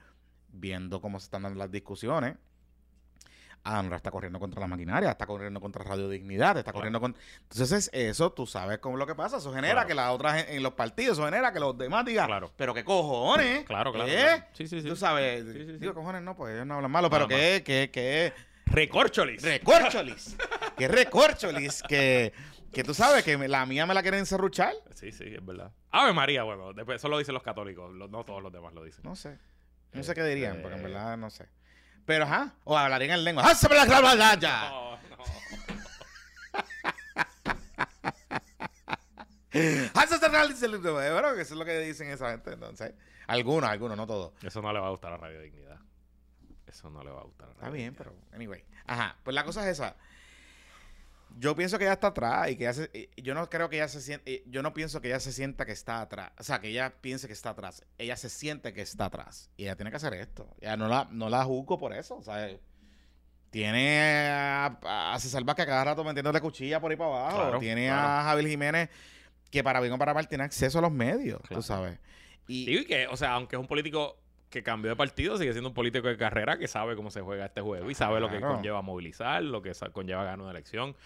viendo 0.49 1.03
cómo 1.03 1.21
se 1.21 1.25
están 1.25 1.43
dando 1.43 1.59
las 1.59 1.71
discusiones, 1.71 2.37
Adanora 3.69 3.97
está 3.97 4.11
corriendo 4.11 4.39
contra 4.39 4.61
la 4.61 4.67
maquinaria, 4.67 5.11
está 5.11 5.27
corriendo 5.27 5.61
contra 5.61 5.83
Radio 5.85 6.09
Dignidad, 6.09 6.57
está 6.57 6.71
Claro. 6.73 6.75
corriendo 6.79 7.01
contra... 7.01 7.23
Entonces, 7.51 7.91
eso 7.93 8.33
tú 8.33 8.47
sabes 8.47 8.79
cómo 8.79 8.97
es 8.97 9.01
lo 9.01 9.07
que 9.07 9.15
pasa. 9.15 9.39
Eso 9.39 9.53
genera 9.53 9.73
Claro. 9.75 9.89
que 9.89 9.95
las 9.95 10.11
otras 10.13 10.47
en 10.49 10.63
los 10.63 10.75
partidos, 10.75 11.19
eso 11.19 11.25
genera 11.27 11.53
que 11.53 11.61
los 11.61 11.77
demás 11.77 12.05
digan, 12.05 12.27
Claro. 12.27 12.53
pero 12.57 12.73
qué 12.75 12.85
cojones. 12.85 13.65
Claro, 13.65 13.93
claro. 13.93 14.09
¿Eh? 14.11 14.15
claro. 14.17 14.45
Sí, 14.53 14.67
sí, 14.69 14.81
sí. 14.83 14.89
Tú 14.89 14.95
sabes, 14.97 15.45
Sí, 15.45 15.53
sí, 15.53 15.65
sí. 15.67 15.79
digo 15.79 15.95
cojones 15.95 16.23
no, 16.23 16.37
pues 16.37 16.55
ellos 16.55 16.67
no 16.67 16.75
hablan 16.77 16.91
malo, 16.91 17.11
pero 17.11 17.27
que, 17.27 17.63
que, 17.65 17.91
que 17.93 18.33
Recorcholis. 18.67 19.43
recorcholis. 19.43 20.37
que 20.77 20.89
recorcholis. 20.89 21.83
Que, 21.89 22.33
que 22.73 22.85
tú 22.85 22.95
sabes 22.95 23.23
que 23.25 23.37
la 23.49 23.65
mía 23.67 23.87
me 23.87 23.95
la 23.95 24.03
quieren 24.03 24.27
serruchar. 24.27 24.75
Sí, 24.95 25.11
sí, 25.13 25.25
es 25.35 25.45
verdad. 25.45 25.73
Ave 25.91 26.13
María, 26.13 26.43
bueno, 26.43 26.73
después, 26.73 26.97
eso 26.97 27.09
lo 27.09 27.19
dicen 27.19 27.33
los 27.35 27.43
católicos, 27.43 27.91
no 27.93 28.25
todos 28.25 28.43
los 28.43 28.53
demás 28.53 28.75
lo 28.75 28.85
dicen. 28.85 29.03
No 29.05 29.17
sé. 29.17 29.39
No 29.93 30.03
sé 30.03 30.15
qué 30.15 30.23
dirían, 30.25 30.61
porque 30.63 30.77
en 30.77 30.83
verdad 30.83 31.17
no 31.17 31.31
sé. 31.31 31.49
Pero 32.07 32.25
ajá, 32.25 32.55
o 32.65 32.77
hablarían 32.79 33.11
en 33.19 33.25
lengua. 33.25 33.43
¡Ah, 33.47 33.55
se 33.55 33.69
me 33.69 33.75
la 33.75 33.85
clava 33.87 34.15
ya! 34.39 34.69
No, 34.71 34.97
no. 34.97 35.25
¡Ah, 39.95 40.07
se 40.07 40.29
me 40.29 40.39
la- 40.39 40.55
se 40.55 40.69
le- 40.69 40.79
Bueno, 40.79 41.35
que 41.35 41.41
eso 41.43 41.55
es 41.55 41.59
lo 41.59 41.65
que 41.65 41.79
dicen 41.81 42.11
esa 42.11 42.31
gente, 42.31 42.53
entonces. 42.53 42.95
Algunos, 43.27 43.69
algunos, 43.69 43.97
no 43.97 44.07
todos. 44.07 44.33
Eso 44.43 44.61
no 44.63 44.73
le 44.73 44.79
va 44.81 44.87
a 44.89 44.91
gustar 44.91 45.13
a 45.13 45.17
Radio 45.17 45.41
Dignidad. 45.41 45.79
Eso 46.67 46.91
no 46.91 47.03
le 47.03 47.11
va 47.11 47.21
a 47.21 47.25
gustar 47.25 47.47
a 47.49 47.53
Radio 47.55 47.59
Está 47.65 47.71
bien, 47.71 47.93
Dignidad. 47.95 48.13
pero 48.15 48.35
anyway. 48.37 48.65
Ajá, 48.87 49.17
pues 49.25 49.35
la 49.35 49.45
cosa 49.45 49.63
es 49.63 49.79
esa. 49.79 49.97
Yo 51.39 51.55
pienso 51.55 51.77
que 51.79 51.85
ella 51.85 51.93
está 51.93 52.09
atrás 52.09 52.51
y 52.51 52.57
que 52.57 52.65
ella 52.65 52.73
se, 52.73 53.11
yo 53.17 53.35
no 53.35 53.49
creo 53.51 53.69
que 53.69 53.77
ella 53.77 53.89
se 53.89 54.01
siente, 54.01 54.43
yo 54.47 54.63
no 54.63 54.73
pienso 54.73 55.01
que 55.03 55.09
ella 55.09 55.21
se 55.21 55.33
sienta 55.33 55.67
que 55.67 55.73
está 55.73 56.01
atrás, 56.01 56.33
o 56.39 56.43
sea, 56.43 56.61
que 56.61 56.69
ella 56.69 56.95
piense 57.01 57.27
que 57.27 57.35
está 57.35 57.51
atrás. 57.51 57.85
Ella 57.99 58.17
se 58.17 58.31
siente 58.31 58.73
que 58.73 58.81
está 58.81 59.05
atrás 59.07 59.51
y 59.59 59.65
ella 59.65 59.77
tiene 59.77 59.91
que 59.91 59.99
hacer 59.99 60.15
esto. 60.15 60.49
Ella 60.61 60.77
no 60.79 60.89
la, 60.89 61.09
no 61.11 61.29
la 61.29 61.45
juzgo 61.45 61.79
por 61.79 61.93
eso, 61.93 62.17
o 62.17 62.23
sea, 62.23 62.49
tiene 63.51 64.29
a, 64.31 65.13
a 65.13 65.19
César 65.21 65.45
Vázquez 65.45 65.65
a 65.65 65.67
cada 65.69 65.85
rato 65.85 66.05
metiéndole 66.05 66.41
cuchilla 66.41 66.81
por 66.81 66.91
ahí 66.91 66.97
para 66.97 67.11
abajo. 67.11 67.37
Claro, 67.37 67.59
tiene 67.59 67.87
claro. 67.87 68.09
a 68.09 68.23
Javier 68.25 68.49
Jiménez 68.49 68.91
que 69.51 69.63
para 69.63 69.81
bien 69.81 69.93
o 69.93 69.99
para 69.99 70.13
mal 70.15 70.29
tiene 70.29 70.45
acceso 70.45 70.79
a 70.79 70.83
los 70.83 70.93
medios, 70.93 71.41
Claro. 71.43 71.57
tú 71.57 71.63
sabes. 71.63 71.99
Y, 72.49 72.67
Digo, 72.67 72.83
y 72.83 72.85
que, 72.87 73.07
o 73.09 73.17
sea, 73.17 73.33
aunque 73.35 73.57
es 73.57 73.61
un 73.61 73.67
político 73.67 74.17
que 74.51 74.63
cambió 74.63 74.91
de 74.91 74.97
partido, 74.97 75.37
sigue 75.39 75.53
siendo 75.53 75.69
un 75.69 75.75
político 75.75 76.09
de 76.09 76.17
carrera 76.17 76.59
que 76.59 76.69
sabe 76.69 76.97
cómo 76.97 77.11
se 77.11 77.21
juega 77.21 77.47
este 77.47 77.61
juego 77.61 77.91
y 77.91 77.95
sabe 77.95 78.21
lo 78.21 78.31
que 78.31 78.41
conlleva 78.41 78.81
movilizar, 78.83 79.43
lo 79.43 79.63
que 79.63 79.73
conlleva 79.93 80.25
ganar 80.25 80.41
una 80.41 80.51
elección. 80.51 80.97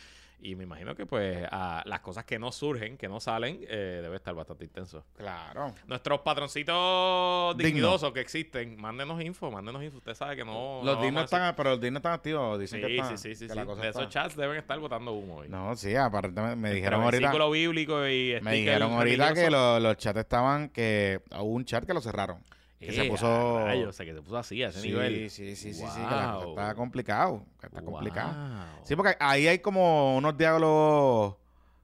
Y 0.42 0.54
me 0.56 0.64
imagino 0.64 0.94
que, 0.94 1.04
pues, 1.04 1.46
a 1.50 1.82
las 1.84 2.00
cosas 2.00 2.24
que 2.24 2.38
no 2.38 2.50
surgen, 2.50 2.96
que 2.96 3.08
no 3.08 3.20
salen, 3.20 3.60
eh, 3.68 4.00
debe 4.02 4.16
estar 4.16 4.34
bastante 4.34 4.64
intenso. 4.64 5.04
claro. 5.16 5.74
Nuestros 5.86 6.20
patroncitos 6.20 7.56
Digno. 7.56 7.66
dignidosos 7.66 8.12
que 8.12 8.20
existen, 8.20 8.80
mándenos 8.80 9.20
info, 9.22 9.50
mándenos 9.50 9.82
info. 9.82 9.98
Usted 9.98 10.14
sabe 10.14 10.36
que 10.36 10.44
no. 10.44 10.80
los 10.82 10.96
no 10.96 11.02
dignos 11.02 11.22
a 11.22 11.24
están, 11.24 11.54
pero 11.56 11.70
los 11.70 11.80
dignos 11.80 11.98
están 12.00 12.12
activos. 12.14 12.58
Dicen 12.58 12.80
que 12.80 12.86
Sí, 12.86 12.96
están, 12.96 13.18
sí, 13.18 13.34
sí, 13.34 13.48
sí. 13.48 13.54
que 13.54 13.64
sí. 13.74 13.80
De 13.80 13.88
esos 13.88 14.08
chats 14.08 14.36
deben 14.36 14.56
estar 14.56 14.78
botando 14.78 15.12
humo 15.12 15.36
hoy. 15.36 15.48
No, 15.48 15.76
sí, 15.76 15.94
aparentemente 15.94 16.56
me 16.56 16.72
dijeron 16.72 17.02
ahorita. 17.02 17.20
versículo 17.20 17.50
bíblico 17.50 18.06
y 18.08 18.38
Me 18.42 18.52
dijeron 18.54 18.92
ahorita 18.92 19.28
que 19.28 19.34
religioso. 19.42 19.50
lo- 19.50 19.80
los 19.80 19.96
chats 19.98 20.18
estaban 20.20 20.68
que 20.70 21.20
hubo 21.32 21.44
un 21.44 21.64
chat 21.64 21.84
que 21.84 21.92
lo 21.94 22.00
cerraron. 22.00 22.38
Que 22.80 22.92
se 22.92 23.04
puso 23.04 23.26
o 23.26 23.92
sea, 23.92 24.06
que 24.06 24.14
se 24.14 24.22
puso 24.22 24.38
así, 24.38 24.62
a 24.62 24.68
ese 24.68 24.80
sí, 24.80 24.88
nivel. 24.88 25.28
sí, 25.30 25.54
sí, 25.54 25.74
sí, 25.74 25.74
sí, 25.74 26.00
la 26.00 26.38
Wow. 26.38 26.50
está 26.50 26.74
complicado, 26.74 27.44
está 27.62 27.82
complicado. 27.82 28.34
Sí, 28.84 28.96
porque 28.96 29.16
ahí 29.20 29.46
hay 29.46 29.58
como 29.58 30.16
unos 30.16 30.36
diálogos, 30.36 31.36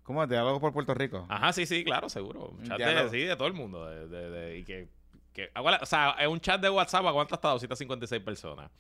¿cómo 0.03 0.23
es? 0.23 0.29
Diálogos 0.31 0.59
por 0.61 0.73
Puerto 0.73 0.95
Rico. 0.95 1.27
Ajá, 1.29 1.53
sí, 1.53 1.67
sí, 1.67 1.85
claro, 1.85 2.09
seguro. 2.09 2.49
Un 2.59 2.65
chat 2.65 2.79
de, 2.79 3.11
sí, 3.11 3.19
de 3.21 3.37
todo 3.37 3.47
el 3.49 3.55
mundo. 3.55 3.85
De, 3.87 4.09
de- 4.09 4.31
de- 4.31 4.59
y 4.59 4.65
que, 4.65 4.89
que 5.35 5.51
aguanta- 5.55 5.83
o 5.83 5.87
sea, 5.87 6.17
es 6.19 6.29
un 6.29 6.41
chat 6.41 6.61
de 6.63 6.71
WhatsApp 6.71 7.05
aguanta 7.05 7.35
hasta 7.35 7.49
256 7.51 8.23
personas. 8.23 8.71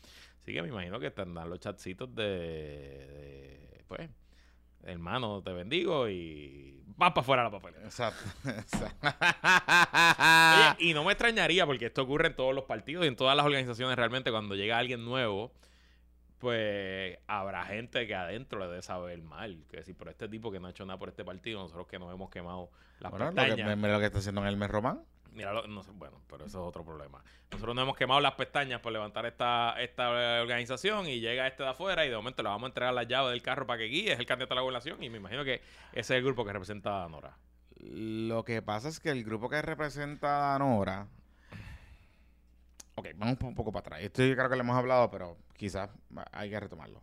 Así 0.41 0.55
que 0.55 0.63
me 0.63 0.69
imagino 0.69 0.99
que 0.99 1.11
tendrán 1.11 1.51
los 1.51 1.61
chatcitos 1.61 2.15
de, 2.15 3.83
pues, 3.89 4.09
hermano, 4.87 5.43
te 5.43 5.53
bendigo 5.53 6.09
y 6.09 6.83
vas 6.97 7.11
para 7.13 7.21
afuera 7.21 7.45
la 7.45 7.51
papelera. 7.51 7.85
Exacto. 7.85 8.25
exacto. 8.49 9.09
Oye, 10.57 10.91
y 10.91 10.95
no 10.95 11.05
me 11.05 11.13
extrañaría 11.13 11.67
porque 11.67 11.87
esto 11.87 12.03
ocurre 12.03 12.29
en 12.29 12.37
todos 12.37 12.55
los 12.55 12.65
partidos 12.65 13.05
y 13.05 13.09
en 13.09 13.17
todas 13.17 13.37
las 13.37 13.47
organizaciones 13.47 13.97
realmente 13.97 14.31
cuando 14.31 14.55
llega 14.55 14.79
alguien 14.79 15.05
nuevo, 15.05 15.53
pues 16.39 17.19
habrá 17.27 17.65
gente 17.65 18.07
que 18.07 18.15
adentro 18.15 18.59
le 18.59 18.67
debe 18.67 18.83
saber 18.83 19.21
mal. 19.23 19.65
Que 19.71 19.79
decir, 19.79 19.95
pero 19.99 20.11
este 20.11 20.29
tipo 20.29 20.51
que 20.51 20.61
no 20.61 20.69
ha 20.69 20.71
hecho 20.71 20.87
nada 20.87 20.99
por 20.99 21.09
este 21.09 21.25
partido, 21.25 21.61
nosotros 21.61 21.87
que 21.87 21.99
nos 21.99 22.13
hemos 22.13 22.31
quemado 22.31 22.71
las 23.01 23.11
Bueno, 23.11 23.33
que, 23.35 23.43
lo 23.43 23.99
que 23.99 24.07
está 24.07 24.19
haciendo 24.19 24.43
en 24.43 24.49
Hermes 24.49 24.71
Román. 24.71 25.03
Mira, 25.37 25.53
lo- 25.53 25.67
no 25.67 25.83
sé, 25.83 25.91
bueno, 25.93 26.21
pero 26.29 26.47
eso 26.47 26.59
es 26.63 26.69
otro 26.69 26.83
problema. 26.85 27.23
Nosotros 27.53 27.75
nos 27.75 27.83
hemos 27.83 27.97
quemado 27.97 28.21
las 28.21 28.33
pestañas 28.35 28.81
por 28.81 28.91
levantar 28.91 29.27
esta, 29.27 29.75
esta 29.81 30.09
organización 30.41 31.07
y 31.07 31.21
llega 31.21 31.47
este 31.47 31.63
de 31.63 31.69
afuera 31.69 32.05
y 32.07 32.09
de 32.09 32.17
momento 32.17 32.43
le 32.43 32.49
vamos 32.49 32.65
a 32.65 32.69
entregar 32.69 32.95
la 32.95 33.03
llave 33.05 33.31
del 33.31 33.43
carro 33.43 33.67
para 33.67 33.79
que 33.79 33.85
guíe, 33.85 34.13
es 34.13 34.19
el 34.19 34.25
candidato 34.27 34.55
a 34.55 34.57
la 34.57 34.61
gobernación 34.63 35.03
y 35.05 35.11
me 35.11 35.19
imagino 35.19 35.45
que 35.45 35.61
ese 35.93 36.01
es 36.01 36.11
el 36.11 36.25
grupo 36.25 36.45
que 36.45 36.53
representa 36.55 37.05
a 37.05 37.09
Nora. 37.11 37.37
Lo 37.79 38.43
que 38.45 38.63
pasa 38.63 38.89
es 38.89 38.99
que 38.99 39.11
el 39.11 39.23
grupo 39.25 39.51
que 39.51 39.61
representa 39.61 40.55
a 40.55 40.59
Nora. 40.59 41.07
Ok, 42.95 43.09
vamos 43.17 43.37
un 43.43 43.55
poco 43.55 43.71
para 43.71 43.81
atrás. 43.81 44.01
Esto 44.01 44.25
yo 44.25 44.35
creo 44.35 44.49
que 44.49 44.57
lo 44.57 44.63
hemos 44.63 44.77
hablado, 44.77 45.11
pero 45.11 45.37
quizás 45.55 45.91
hay 46.33 46.49
que 46.49 46.59
retomarlo. 46.59 47.03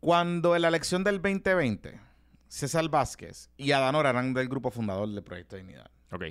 Cuando 0.00 0.56
en 0.56 0.62
la 0.62 0.68
elección 0.68 1.04
del 1.04 1.20
2020, 1.20 2.00
César 2.48 2.88
Vázquez 2.88 3.50
y 3.58 3.72
Adanora 3.72 4.08
eran 4.10 4.32
del 4.32 4.48
grupo 4.48 4.70
fundador 4.70 5.06
del 5.08 5.22
Proyecto 5.22 5.56
Dignidad. 5.56 5.90
Ok. 6.12 6.24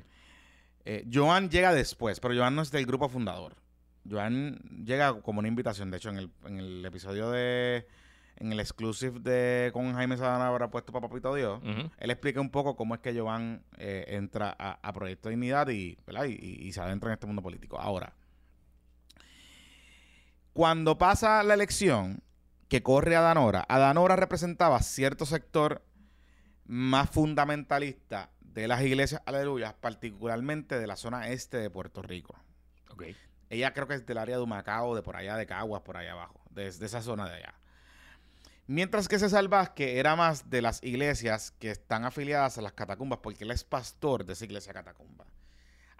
Eh, 0.89 1.05
Joan 1.11 1.49
llega 1.49 1.73
después, 1.73 2.19
pero 2.21 2.33
Joan 2.33 2.55
no 2.55 2.61
es 2.61 2.71
del 2.71 2.85
grupo 2.85 3.09
fundador. 3.09 3.55
Joan 4.09 4.57
llega 4.85 5.21
como 5.21 5.39
una 5.39 5.49
invitación. 5.49 5.91
De 5.91 5.97
hecho, 5.97 6.09
en 6.09 6.17
el, 6.17 6.31
en 6.45 6.59
el 6.59 6.85
episodio 6.85 7.29
de. 7.29 7.85
En 8.39 8.53
el 8.53 8.59
exclusive 8.59 9.19
de 9.19 9.71
con 9.73 9.91
Jaime 9.95 10.15
Sadana 10.15 10.47
habrá 10.47 10.69
puesto 10.69 10.93
para 10.93 11.07
Papito 11.09 11.33
Dios. 11.33 11.59
Él 11.97 12.11
explica 12.11 12.39
un 12.39 12.51
poco 12.51 12.75
cómo 12.75 12.93
es 12.93 13.01
que 13.01 13.19
Joan 13.19 13.63
eh, 13.79 14.05
entra 14.09 14.55
a, 14.59 14.77
a 14.81 14.93
Proyecto 14.93 15.29
Dignidad 15.29 15.67
y, 15.69 15.97
¿verdad? 16.05 16.25
Y, 16.25 16.33
y- 16.33 16.67
y 16.67 16.71
se 16.71 16.79
adentra 16.79 17.09
en 17.09 17.13
este 17.15 17.25
mundo 17.25 17.41
político. 17.41 17.79
Ahora, 17.79 18.13
cuando 20.53 20.97
pasa 20.97 21.43
la 21.43 21.53
elección 21.53 22.21
que 22.67 22.83
corre 22.83 23.15
a 23.15 23.21
Danora, 23.21 23.65
Adanora 23.67 24.15
representaba 24.15 24.81
cierto 24.81 25.25
sector 25.25 25.83
más 26.65 27.09
fundamentalista 27.09 28.29
de 28.61 28.67
las 28.67 28.81
iglesias 28.81 29.21
aleluyas, 29.25 29.73
particularmente 29.75 30.79
de 30.79 30.87
la 30.87 30.95
zona 30.95 31.29
este 31.29 31.57
de 31.57 31.69
Puerto 31.69 32.01
Rico. 32.01 32.35
Ok. 32.89 33.03
Ella 33.49 33.71
creo 33.73 33.87
que 33.87 33.93
es 33.93 34.05
del 34.05 34.17
área 34.17 34.37
de 34.37 34.41
Humacao, 34.41 34.95
de 34.95 35.03
por 35.03 35.15
allá 35.15 35.37
de 35.37 35.45
Caguas, 35.45 35.83
por 35.83 35.95
allá 35.95 36.13
abajo, 36.13 36.41
desde 36.49 36.85
esa 36.87 37.01
zona 37.01 37.29
de 37.29 37.35
allá. 37.35 37.53
Mientras 38.65 39.07
que 39.07 39.19
César 39.19 39.47
Vázquez 39.47 39.95
era 39.95 40.15
más 40.15 40.49
de 40.49 40.61
las 40.61 40.83
iglesias 40.83 41.51
que 41.51 41.69
están 41.71 42.03
afiliadas 42.03 42.57
a 42.57 42.61
las 42.61 42.73
catacumbas, 42.73 43.19
porque 43.21 43.43
él 43.45 43.51
es 43.51 43.63
pastor 43.63 44.25
de 44.25 44.33
esa 44.33 44.43
iglesia 44.43 44.73
catacumba. 44.73 45.25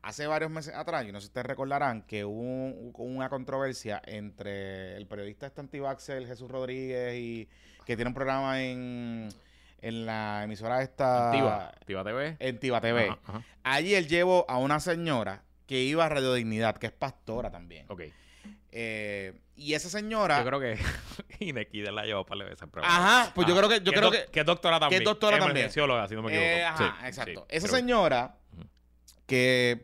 Hace 0.02 0.26
varios 0.28 0.50
meses 0.52 0.74
atrás, 0.74 1.06
yo 1.06 1.13
no 1.13 1.20
sé 1.20 1.26
si 1.26 1.30
ustedes 1.30 1.46
recordarán, 1.46 2.02
que 2.02 2.26
hubo 2.26 2.41
un- 2.41 2.91
hubo 2.93 3.04
una 3.04 3.30
controversia 3.30 4.02
entre 4.06 4.98
el 4.98 5.06
periodista 5.08 5.48
este 5.48 5.62
antivaxel 5.62 6.26
Jesús 6.28 6.50
Rodríguez 6.50 7.15
y 7.15 7.48
que 7.86 7.96
tiene 7.96 8.10
un 8.10 8.15
programa 8.15 8.62
en, 8.62 9.30
en 9.81 10.05
la 10.05 10.43
emisora 10.43 10.81
esta... 10.81 11.31
Tiva. 11.31 11.71
Tiva 11.85 12.03
TV. 12.03 12.35
En 12.39 12.59
Tiva 12.59 12.81
TV. 12.81 13.09
Ajá, 13.09 13.19
ajá. 13.25 13.41
Allí 13.63 13.95
él 13.95 14.07
llevó 14.07 14.45
a 14.49 14.57
una 14.57 14.79
señora 14.79 15.43
que 15.65 15.81
iba 15.83 16.05
a 16.05 16.09
Radio 16.09 16.33
Dignidad, 16.33 16.77
que 16.77 16.87
es 16.87 16.91
pastora 16.93 17.51
también. 17.51 17.85
Ok. 17.89 18.03
Eh, 18.71 19.33
y 19.55 19.73
esa 19.73 19.89
señora. 19.89 20.39
Yo 20.39 20.45
creo 20.45 20.59
que 20.59 20.77
Inequidad 21.39 21.91
la 21.91 22.05
llevó 22.05 22.25
para 22.25 22.51
esa 22.51 22.67
prueba. 22.67 22.87
Ajá, 22.87 23.31
pues 23.33 23.47
yo 23.47 23.55
creo 23.55 23.69
que- 23.69 23.81
yo 23.81 23.91
creo 23.91 24.11
que- 24.11 24.25
Que 24.31 24.41
es 24.41 24.45
doctora 24.45 24.79
también. 24.79 24.99
que 24.99 25.03
es 25.03 25.05
doctora 25.09 25.39
también. 25.39 25.71
Si 25.71 25.79
no 25.79 25.87
me 25.87 26.03
equivoco. 26.05 26.31
Eh, 26.35 26.63
ajá, 26.63 26.77
Sí, 27.01 27.05
exacto. 27.07 27.45
sí, 27.49 27.55
esa 27.57 27.67
señora 27.67 28.35
que. 29.25 29.83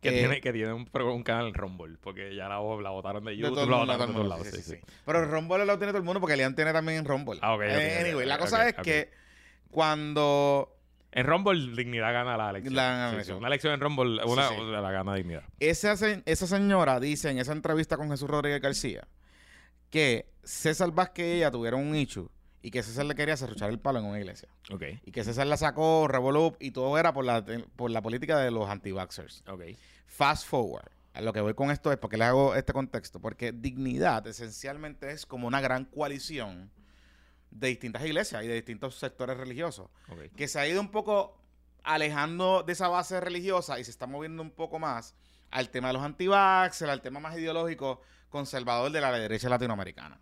Que, 0.00 0.10
eh, 0.10 0.18
tiene, 0.20 0.40
que 0.40 0.52
tiene 0.52 0.72
un, 0.72 0.88
un 0.92 1.22
canal 1.24 1.48
en 1.48 1.54
Rumble. 1.54 1.96
Porque 2.00 2.34
ya 2.36 2.44
la, 2.48 2.56
la 2.60 2.90
votaron 2.90 3.24
de 3.24 3.30
de 3.32 3.36
YouTube, 3.38 3.64
el 3.64 3.70
la 3.70 3.76
mundo, 3.78 3.92
votaron 3.94 4.08
de 4.08 4.12
todos 4.14 4.28
lados. 4.28 4.46
sí, 4.48 4.62
Sí. 4.62 4.78
Pero 5.04 5.24
Rumble 5.24 5.64
lo 5.64 5.78
tiene 5.78 5.92
todo 5.92 5.98
el 5.98 6.04
mundo 6.04 6.20
porque 6.20 6.36
Leon 6.36 6.54
tiene 6.54 6.72
también 6.72 7.04
Rumble. 7.04 7.38
Ah, 7.42 7.54
ok, 7.54 7.62
Eh, 7.64 7.98
anyway, 8.04 8.26
la 8.26 8.38
cosa 8.38 8.68
es 8.68 8.74
que 8.76 9.10
cuando 9.70 10.72
En 11.12 11.26
Rumble, 11.26 11.74
Dignidad 11.74 12.12
gana 12.12 12.36
la 12.36 12.50
elección. 12.50 12.74
La 12.74 13.24
Sí. 13.24 13.32
Una 13.32 13.48
elección 13.48 13.72
en 13.72 13.80
Rumble, 13.80 14.22
una, 14.24 14.48
sí. 14.48 14.54
la 14.58 14.90
gana 14.90 15.14
Dignidad. 15.14 15.44
esa, 15.60 15.94
esa 15.94 16.46
señora 16.46 17.00
dice 17.00 17.30
en 17.30 17.38
esa 17.38 17.52
entrevista 17.52 17.96
con 17.96 18.10
Jesús 18.10 18.28
Rodríguez 18.28 18.60
García 18.60 19.08
que 19.90 20.30
César 20.42 20.90
Vázquez 20.92 21.26
y 21.26 21.38
ella 21.38 21.50
tuvieron 21.50 21.80
un 21.80 21.94
issue 21.96 22.28
y 22.60 22.70
que 22.70 22.82
César 22.82 23.06
le 23.06 23.14
quería 23.14 23.36
cerruchar 23.36 23.70
el 23.70 23.78
palo 23.78 24.00
en 24.00 24.06
una 24.06 24.18
iglesia. 24.18 24.48
Ok. 24.72 24.82
Y 25.04 25.12
que 25.12 25.24
César 25.24 25.46
la 25.46 25.56
sacó, 25.56 26.08
revolú 26.08 26.56
y 26.58 26.72
todo 26.72 26.98
era 26.98 27.12
por 27.12 27.24
la, 27.24 27.44
por 27.76 27.90
la 27.90 28.02
política 28.02 28.38
de 28.38 28.50
los 28.50 28.68
anti-vaxxers. 28.68 29.44
Ok. 29.48 29.62
Fast 30.06 30.46
forward. 30.46 30.90
A 31.14 31.20
lo 31.20 31.32
que 31.32 31.40
voy 31.40 31.54
con 31.54 31.70
esto 31.70 31.92
es 31.92 31.98
porque 31.98 32.16
le 32.16 32.24
hago 32.24 32.54
este 32.56 32.72
contexto. 32.72 33.20
Porque 33.20 33.52
dignidad 33.52 34.26
esencialmente 34.26 35.12
es 35.12 35.24
como 35.26 35.46
una 35.46 35.60
gran 35.60 35.84
coalición 35.84 36.70
de 37.58 37.68
distintas 37.68 38.04
iglesias 38.04 38.44
y 38.44 38.46
de 38.46 38.54
distintos 38.54 38.96
sectores 38.96 39.36
religiosos. 39.36 39.88
Que 40.36 40.48
se 40.48 40.58
ha 40.58 40.66
ido 40.66 40.80
un 40.80 40.90
poco 40.90 41.40
alejando 41.82 42.62
de 42.62 42.72
esa 42.72 42.88
base 42.88 43.20
religiosa 43.20 43.78
y 43.78 43.84
se 43.84 43.90
está 43.90 44.06
moviendo 44.06 44.42
un 44.42 44.50
poco 44.50 44.78
más 44.78 45.14
al 45.50 45.70
tema 45.70 45.88
de 45.88 45.94
los 45.94 46.02
antivaxxers, 46.02 46.90
al 46.90 47.02
tema 47.02 47.20
más 47.20 47.36
ideológico 47.38 48.00
conservador 48.28 48.90
de 48.90 49.00
la 49.00 49.12
derecha 49.12 49.48
latinoamericana. 49.48 50.20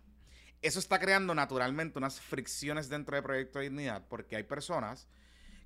Eso 0.61 0.79
está 0.79 0.99
creando 0.99 1.35
naturalmente 1.35 1.97
unas 1.97 2.19
fricciones 2.19 2.89
dentro 2.89 3.15
del 3.15 3.23
proyecto 3.23 3.59
de 3.59 3.65
dignidad 3.65 4.03
porque 4.07 4.35
hay 4.35 4.43
personas 4.43 5.07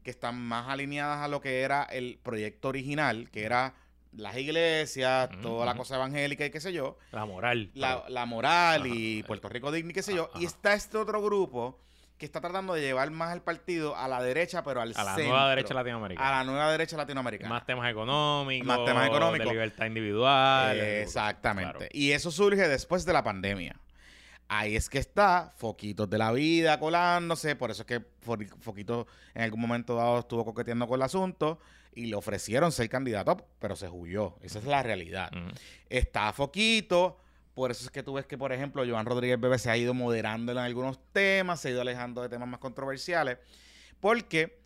que 0.03 0.09
están 0.09 0.41
más 0.41 0.67
alineadas 0.69 1.19
a 1.19 1.27
lo 1.27 1.41
que 1.41 1.61
era 1.61 1.83
el 1.83 2.19
proyecto 2.23 2.69
original, 2.69 3.29
que 3.31 3.43
era 3.43 3.75
las 4.11 4.35
iglesias, 4.37 5.29
toda 5.41 5.65
la 5.65 5.75
cosa 5.75 5.95
evangélica 5.95 6.45
y 6.45 6.49
qué 6.51 6.59
sé 6.59 6.73
yo, 6.73 6.97
La 7.11 7.25
moral. 7.25 7.71
la, 7.73 8.01
pero- 8.03 8.09
la 8.09 8.25
moral 8.25 8.81
Ajá. 8.81 8.91
y 8.93 9.23
Puerto 9.23 9.49
Rico 9.49 9.71
digno 9.71 9.91
y 9.91 9.93
qué 9.93 10.03
sé 10.03 10.15
yo, 10.15 10.29
Ajá. 10.31 10.39
y 10.41 10.45
está 10.45 10.73
este 10.73 10.97
otro 10.97 11.21
grupo 11.21 11.79
que 12.17 12.25
está 12.25 12.41
tratando 12.41 12.73
de 12.73 12.81
llevar 12.81 13.09
más 13.11 13.31
al 13.31 13.41
partido 13.43 13.95
a 13.95 14.09
la 14.09 14.21
derecha, 14.21 14.61
pero 14.63 14.81
al 14.81 14.93
a 14.97 15.03
la 15.05 15.15
centro, 15.15 15.31
nueva 15.31 15.49
derecha 15.51 15.73
latinoamericana. 15.73 16.27
a 16.27 16.31
la 16.39 16.43
nueva 16.51 16.71
derecha 16.71 16.97
latinoamericana. 16.97 17.49
Más 17.49 17.65
temas 17.65 17.89
económicos. 17.89 18.67
Más 18.67 18.83
temas 18.83 19.07
económicos. 19.07 19.47
De 19.47 19.53
libertad 19.53 19.85
individual. 19.85 20.77
Eh, 20.77 21.01
Exactamente. 21.03 21.71
Claro. 21.77 21.89
Y 21.93 22.11
eso 22.11 22.29
surge 22.29 22.67
después 22.67 23.05
de 23.05 23.13
la 23.13 23.23
pandemia. 23.23 23.79
Ahí 24.51 24.75
es 24.75 24.89
que 24.89 24.97
está 24.97 25.53
Foquitos 25.57 26.09
de 26.09 26.17
la 26.17 26.31
vida 26.31 26.79
colándose, 26.79 27.55
por 27.55 27.69
eso 27.71 27.83
es 27.83 27.85
que 27.85 27.99
Fo- 28.25 28.47
Foquito 28.59 29.05
en 29.35 29.43
algún 29.43 29.61
momento 29.61 29.95
dado 29.95 30.19
estuvo 30.19 30.43
coqueteando 30.43 30.87
con 30.87 30.95
el 30.99 31.03
asunto 31.03 31.59
y 31.93 32.07
le 32.07 32.15
ofrecieron 32.15 32.71
ser 32.71 32.89
candidato, 32.89 33.37
pero 33.59 33.75
se 33.75 33.87
huyó. 33.87 34.35
Esa 34.41 34.57
es 34.59 34.65
la 34.65 34.81
realidad. 34.81 35.29
Ujú. 35.35 35.55
Está 35.87 36.33
Foquito, 36.33 37.17
por 37.53 37.69
eso 37.71 37.83
es 37.85 37.91
que 37.91 38.01
tú 38.03 38.13
ves 38.13 38.25
que, 38.25 38.37
por 38.39 38.51
ejemplo, 38.51 38.83
Joan 38.87 39.05
Rodríguez 39.05 39.39
Bebe 39.39 39.59
se 39.59 39.69
ha 39.69 39.77
ido 39.77 39.93
moderando 39.93 40.51
en 40.51 40.57
algunos 40.57 40.97
temas, 41.13 41.59
se 41.59 41.67
ha 41.67 41.71
ido 41.71 41.81
alejando 41.81 42.21
de 42.23 42.29
temas 42.29 42.47
más 42.47 42.59
controversiales, 42.59 43.37
porque 43.99 44.59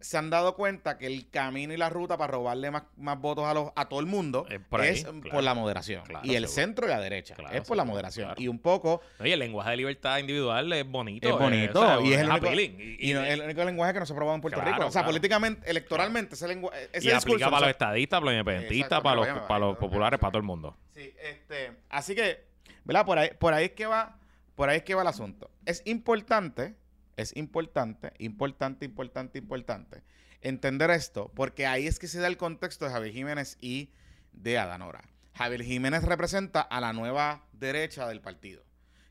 se 0.00 0.16
han 0.16 0.30
dado 0.30 0.54
cuenta 0.54 0.98
que 0.98 1.06
el 1.06 1.28
camino 1.30 1.72
y 1.72 1.76
la 1.76 1.88
ruta 1.90 2.16
para 2.16 2.32
robarle 2.32 2.70
más, 2.70 2.84
más 2.96 3.20
votos 3.20 3.44
a, 3.44 3.54
los, 3.54 3.70
a 3.74 3.88
todo 3.88 4.00
el 4.00 4.06
mundo 4.06 4.46
Es 4.48 4.60
por 4.60 4.80
ahí, 4.80 4.90
es 4.90 5.02
claro. 5.04 5.20
por 5.30 5.42
la 5.42 5.54
moderación. 5.54 6.04
Claro, 6.04 6.24
y 6.24 6.34
el 6.36 6.46
seguro. 6.48 6.48
centro 6.66 6.86
y 6.86 6.88
la 6.90 7.00
derecha. 7.00 7.34
Claro, 7.34 7.56
es 7.56 7.66
por 7.66 7.76
la 7.76 7.84
moderación. 7.84 8.34
Y 8.36 8.48
un 8.48 8.58
poco 8.58 9.00
Oye, 9.20 9.32
el 9.32 9.38
lenguaje 9.40 9.70
de 9.70 9.76
libertad 9.78 10.18
individual 10.18 10.72
es 10.72 10.88
bonito. 10.88 11.28
es 11.28 11.34
bonito. 11.38 11.80
o 11.80 11.84
sea, 11.84 12.00
y 12.00 12.12
es 12.12 12.20
el 12.20 12.28
único, 12.30 12.46
appealing. 12.46 12.96
y, 13.00 13.12
no- 13.12 13.24
el 13.24 13.40
único 13.42 13.64
lenguaje 13.64 13.92
que 13.94 14.00
no 14.00 14.06
se 14.06 14.12
ha 14.12 14.16
probado 14.16 14.34
en 14.36 14.40
Puerto 14.40 14.60
Rico. 14.60 14.86
O 14.86 14.90
sea, 14.90 15.04
políticamente, 15.04 15.68
electoralmente, 15.70 16.34
ese 16.34 16.48
lenguaje. 16.48 16.88
Ese 16.92 17.08
y 17.08 17.12
discurso 17.12 17.34
aplica 17.34 17.46
no 17.46 17.50
para 17.52 17.60
los 17.66 17.70
estadistas, 17.70 18.20
para 18.20 18.30
los 18.32 18.40
independentistas, 18.40 19.00
para 19.00 19.16
los, 19.16 19.24
pero 19.26 19.34
vaya, 19.36 19.48
para 19.48 19.60
los 19.60 19.76
populares, 19.78 20.18
para 20.20 20.30
todo 20.30 20.38
el 20.38 20.46
mundo. 20.46 20.76
Sí, 20.94 21.12
este, 21.22 21.72
así 21.88 22.14
que, 22.14 22.44
¿verdad? 22.84 23.04
Por 23.04 23.18
ahí, 23.18 23.30
por 23.38 23.54
ahí 23.54 23.66
es 23.66 23.72
que 23.72 23.86
va, 23.86 24.16
por 24.54 24.68
ahí 24.68 24.78
es 24.78 24.82
que 24.82 24.94
va 24.94 25.02
el 25.02 25.08
asunto. 25.08 25.50
Es 25.66 25.82
importante, 25.86 26.74
es 27.18 27.36
importante, 27.36 28.12
importante, 28.18 28.84
importante, 28.84 29.38
importante 29.38 30.02
entender 30.40 30.90
esto, 30.92 31.32
porque 31.34 31.66
ahí 31.66 31.88
es 31.88 31.98
que 31.98 32.06
se 32.06 32.20
da 32.20 32.28
el 32.28 32.36
contexto 32.36 32.84
de 32.84 32.92
Javier 32.92 33.12
Jiménez 33.12 33.58
y 33.60 33.90
de 34.32 34.56
Adanora. 34.56 35.02
Javier 35.34 35.64
Jiménez 35.64 36.04
representa 36.04 36.60
a 36.60 36.80
la 36.80 36.92
nueva 36.92 37.44
derecha 37.52 38.06
del 38.06 38.20
partido, 38.20 38.62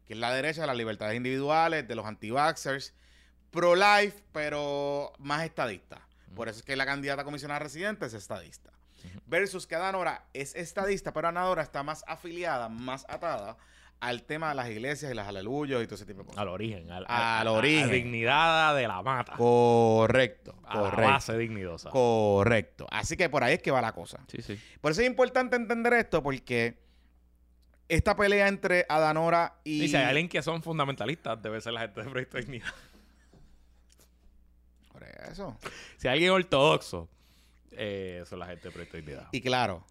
que 0.05 0.13
es 0.13 0.19
la 0.19 0.33
derecha 0.33 0.61
de 0.61 0.67
las 0.67 0.77
libertades 0.77 1.17
individuales, 1.17 1.85
de 1.85 1.95
los 1.95 2.05
anti-vaxxers, 2.05 2.93
pro-life, 3.51 4.23
pero 4.31 5.11
más 5.19 5.43
estadista. 5.43 6.07
Por 6.33 6.47
eso 6.47 6.59
es 6.59 6.65
que 6.65 6.77
la 6.77 6.85
candidata 6.85 7.23
a 7.23 7.25
comisionada 7.25 7.59
residente 7.59 8.05
es 8.05 8.13
estadista. 8.13 8.71
Versus 9.25 9.67
que 9.67 9.75
Adanora 9.75 10.27
es 10.33 10.55
estadista, 10.55 11.11
pero 11.11 11.27
Adanora 11.27 11.61
está 11.61 11.83
más 11.83 12.05
afiliada, 12.07 12.69
más 12.69 13.05
atada 13.09 13.57
al 13.99 14.23
tema 14.23 14.49
de 14.49 14.55
las 14.55 14.69
iglesias 14.69 15.11
y 15.11 15.15
las 15.15 15.27
aleluyos 15.27 15.83
y 15.83 15.85
todo 15.85 15.95
ese 15.95 16.05
tipo 16.05 16.19
de 16.19 16.25
cosas. 16.27 16.41
Al 16.41 16.49
origen. 16.49 16.89
Al, 16.91 17.47
origen. 17.47 17.89
A 17.89 17.93
dignidad 17.93 18.75
de 18.75 18.87
la 18.87 19.01
mata. 19.01 19.33
Correcto, 19.35 20.55
a 20.65 20.75
la 20.75 20.81
correcto. 20.81 21.11
base 21.11 21.37
dignidosa. 21.37 21.89
Correcto. 21.89 22.87
Así 22.91 23.17
que 23.17 23.29
por 23.29 23.43
ahí 23.43 23.55
es 23.55 23.61
que 23.61 23.71
va 23.71 23.81
la 23.81 23.93
cosa. 23.93 24.19
sí, 24.27 24.41
sí. 24.41 24.59
Por 24.81 24.91
eso 24.91 25.01
es 25.01 25.07
importante 25.07 25.55
entender 25.55 25.93
esto, 25.93 26.21
porque 26.21 26.77
esta 27.89 28.15
pelea 28.15 28.47
entre 28.47 28.85
Adanora 28.87 29.59
y. 29.63 29.83
Y 29.83 29.87
si 29.87 29.95
hay 29.95 30.05
alguien 30.05 30.29
que 30.29 30.41
son 30.41 30.61
fundamentalistas, 30.61 31.41
debe 31.41 31.59
ser 31.61 31.73
la 31.73 31.81
gente 31.81 32.03
de 32.03 32.09
Proyecto 32.09 32.37
Dignidad. 32.37 32.67
Por 34.91 35.03
eso. 35.03 35.57
Si 35.97 36.07
hay 36.07 36.13
alguien 36.13 36.31
ortodoxo, 36.31 37.09
eh, 37.71 38.23
son 38.27 38.39
la 38.39 38.47
gente 38.47 38.67
de 38.67 38.71
Proyecto 38.71 38.97
Dignidad. 38.97 39.27
Y 39.31 39.41
claro, 39.41 39.85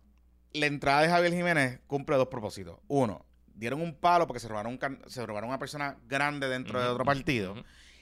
la 0.52 0.66
entrada 0.66 1.02
de 1.02 1.08
Javier 1.08 1.32
Jiménez 1.32 1.80
cumple 1.86 2.16
dos 2.16 2.28
propósitos. 2.28 2.78
Uno, 2.88 3.24
dieron 3.56 3.80
un 3.80 3.94
palo 3.94 4.26
porque 4.26 4.40
se 4.40 4.48
robaron, 4.48 4.72
un 4.80 4.98
se 5.10 5.26
robaron 5.26 5.48
una 5.48 5.58
persona 5.58 5.96
grande 6.06 6.48
dentro 6.48 6.80
de 6.80 6.86
otro 6.88 7.04
partido. 7.04 7.54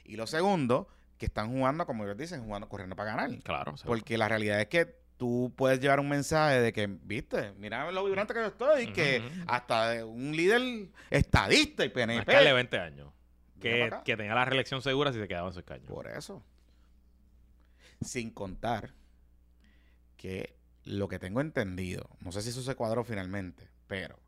Y 0.04 0.16
lo 0.16 0.26
segundo, 0.26 0.88
que 1.16 1.26
están 1.26 1.50
jugando, 1.50 1.86
como 1.86 2.04
ellos 2.04 2.16
dicen, 2.18 2.44
jugando, 2.44 2.68
corriendo 2.68 2.94
para 2.96 3.10
ganar. 3.14 3.38
Claro. 3.42 3.74
Porque 3.86 4.18
la 4.18 4.28
realidad 4.28 4.60
es 4.60 4.66
que 4.66 5.02
tú 5.16 5.52
puedes 5.56 5.80
llevar 5.80 6.00
un 6.00 6.08
mensaje 6.08 6.60
de 6.60 6.72
que, 6.72 6.86
viste, 6.88 7.52
mira 7.56 7.90
lo 7.92 8.04
vibrante 8.04 8.34
que 8.34 8.40
yo 8.40 8.46
estoy, 8.48 8.84
Ujú, 8.84 8.92
que 8.92 9.22
ujú. 9.24 9.44
hasta 9.46 10.04
un 10.04 10.36
líder 10.36 10.88
estadista 11.08 11.84
y 11.84 11.88
Más 11.88 11.94
PNP. 11.94 12.32
que 12.32 12.38
de 12.44 12.52
20 12.52 12.78
años. 12.78 13.08
Que, 13.60 13.90
que 14.04 14.16
tenía 14.16 14.34
la 14.34 14.44
reelección 14.44 14.82
segura 14.82 15.10
si 15.12 15.18
se 15.20 15.26
quedaba 15.28 15.46
en 15.48 15.54
su 15.54 15.60
escaño. 15.60 15.86
Por 15.86 16.06
eso. 16.08 16.42
Sin 18.02 18.30
contar 18.30 18.90
que 20.16 20.54
lo 20.84 21.08
que 21.08 21.18
tengo 21.18 21.40
entendido, 21.40 22.10
no 22.20 22.30
sé 22.32 22.42
si 22.42 22.50
eso 22.50 22.62
se 22.62 22.74
cuadró 22.74 23.04
finalmente, 23.04 23.68
pero 23.86 24.18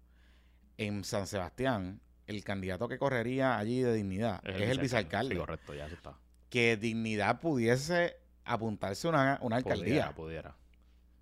en 0.79 1.05
San 1.05 1.27
Sebastián, 1.27 2.01
el 2.27 2.45
candidato 2.45 2.89
que 2.89 2.99
correría 2.99 3.59
allí 3.59 3.81
de 3.81 3.95
dignidad 3.95 4.41
es, 4.45 4.61
el 4.61 4.79
vicealcalde. 4.79 5.35
Sí, 5.35 5.39
correcto, 5.39 5.75
ya 5.75 5.87
eso 5.87 5.95
está. 5.95 6.15
Que 6.51 6.77
dignidad 6.77 7.41
pudiese 7.41 8.17
apuntarse 8.45 9.07
a 9.07 9.11
una, 9.11 9.39
una 9.43 9.57
alcaldía. 9.57 10.13
Pudiera, 10.13 10.15
pudiera, 10.15 10.57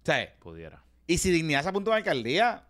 sea, 0.03 0.35
pudiera. 0.39 0.83
y 1.07 1.19
si 1.19 1.31
dignidad 1.31 1.63
se 1.63 1.69
apunta 1.69 1.91
a 1.91 1.93
una 1.93 1.99
alcaldía, 1.99 2.67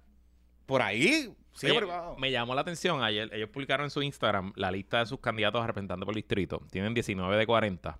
por 0.66 0.82
ahí, 0.82 1.34
Oye, 1.62 1.78
abajo. 1.78 2.16
me 2.18 2.30
llamó 2.30 2.54
la 2.54 2.62
atención 2.62 3.02
ayer, 3.02 3.30
ellos 3.32 3.50
publicaron 3.50 3.84
en 3.84 3.90
su 3.90 4.02
Instagram 4.02 4.52
la 4.56 4.70
lista 4.70 5.00
de 5.00 5.06
sus 5.06 5.20
candidatos 5.20 5.62
a 5.62 5.66
representantes 5.66 6.04
por 6.04 6.14
distrito. 6.14 6.62
Tienen 6.70 6.94
19 6.94 7.36
de 7.36 7.46
40. 7.46 7.98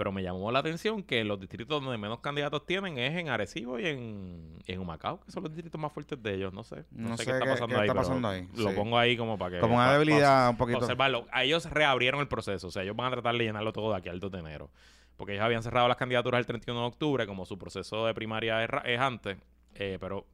Pero 0.00 0.12
me 0.12 0.22
llamó 0.22 0.50
la 0.50 0.60
atención 0.60 1.02
que 1.02 1.22
los 1.24 1.38
distritos 1.38 1.82
donde 1.82 1.98
menos 1.98 2.20
candidatos 2.20 2.64
tienen 2.64 2.96
es 2.96 3.14
en 3.18 3.28
Arecibo 3.28 3.78
y 3.78 3.84
en, 3.86 4.58
y 4.66 4.72
en 4.72 4.80
Humacao, 4.80 5.20
que 5.20 5.30
son 5.30 5.42
los 5.42 5.52
distritos 5.52 5.78
más 5.78 5.92
fuertes 5.92 6.22
de 6.22 6.36
ellos. 6.36 6.54
No 6.54 6.64
sé. 6.64 6.86
No, 6.90 7.10
No 7.10 7.16
sé, 7.18 7.24
sé 7.24 7.30
qué 7.32 7.36
está 7.36 7.44
pasando 7.52 7.74
qué 7.76 7.82
ahí. 7.82 7.86
está 7.88 7.92
pero 7.92 8.06
pasando 8.08 8.28
ahí, 8.28 8.48
Lo 8.56 8.70
sí. 8.70 8.76
pongo 8.76 8.96
ahí 8.96 9.14
como 9.18 9.36
para 9.36 9.56
que. 9.56 9.60
Como 9.60 9.74
una 9.74 9.92
debilidad 9.92 10.48
un 10.48 10.56
poquito. 10.56 10.78
observarlo. 10.78 11.26
A 11.30 11.44
ellos 11.44 11.66
reabrieron 11.70 12.22
el 12.22 12.28
proceso. 12.28 12.68
O 12.68 12.70
sea, 12.70 12.82
ellos 12.82 12.96
van 12.96 13.08
a 13.08 13.10
tratar 13.10 13.36
de 13.36 13.44
llenarlo 13.44 13.74
todo 13.74 13.90
de 13.90 13.98
aquí 13.98 14.08
al 14.08 14.20
2 14.20 14.32
de 14.32 14.38
enero. 14.38 14.70
Porque 15.18 15.34
ellos 15.34 15.44
habían 15.44 15.62
cerrado 15.62 15.86
las 15.86 15.98
candidaturas 15.98 16.38
el 16.38 16.46
31 16.46 16.80
de 16.80 16.86
octubre, 16.86 17.26
como 17.26 17.44
su 17.44 17.58
proceso 17.58 18.06
de 18.06 18.14
primaria 18.14 18.64
es, 18.64 18.98
antes. 18.98 19.36
eh, 19.74 19.98
pero 20.00 20.24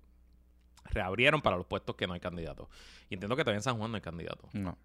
reabrieron 0.85 1.43
para 1.43 1.57
los 1.57 1.67
puestos 1.67 1.97
que 1.97 2.07
no 2.07 2.13
hay 2.15 2.21
candidatos. 2.21 2.69
Y 3.11 3.15
entiendo 3.15 3.35
que 3.35 3.43
también 3.43 3.57
en 3.59 3.63
San 3.65 3.79
Juan 3.79 3.91
no 3.91 3.97
hay 3.97 4.01
candidato. 4.03 4.49
No. 4.53 4.79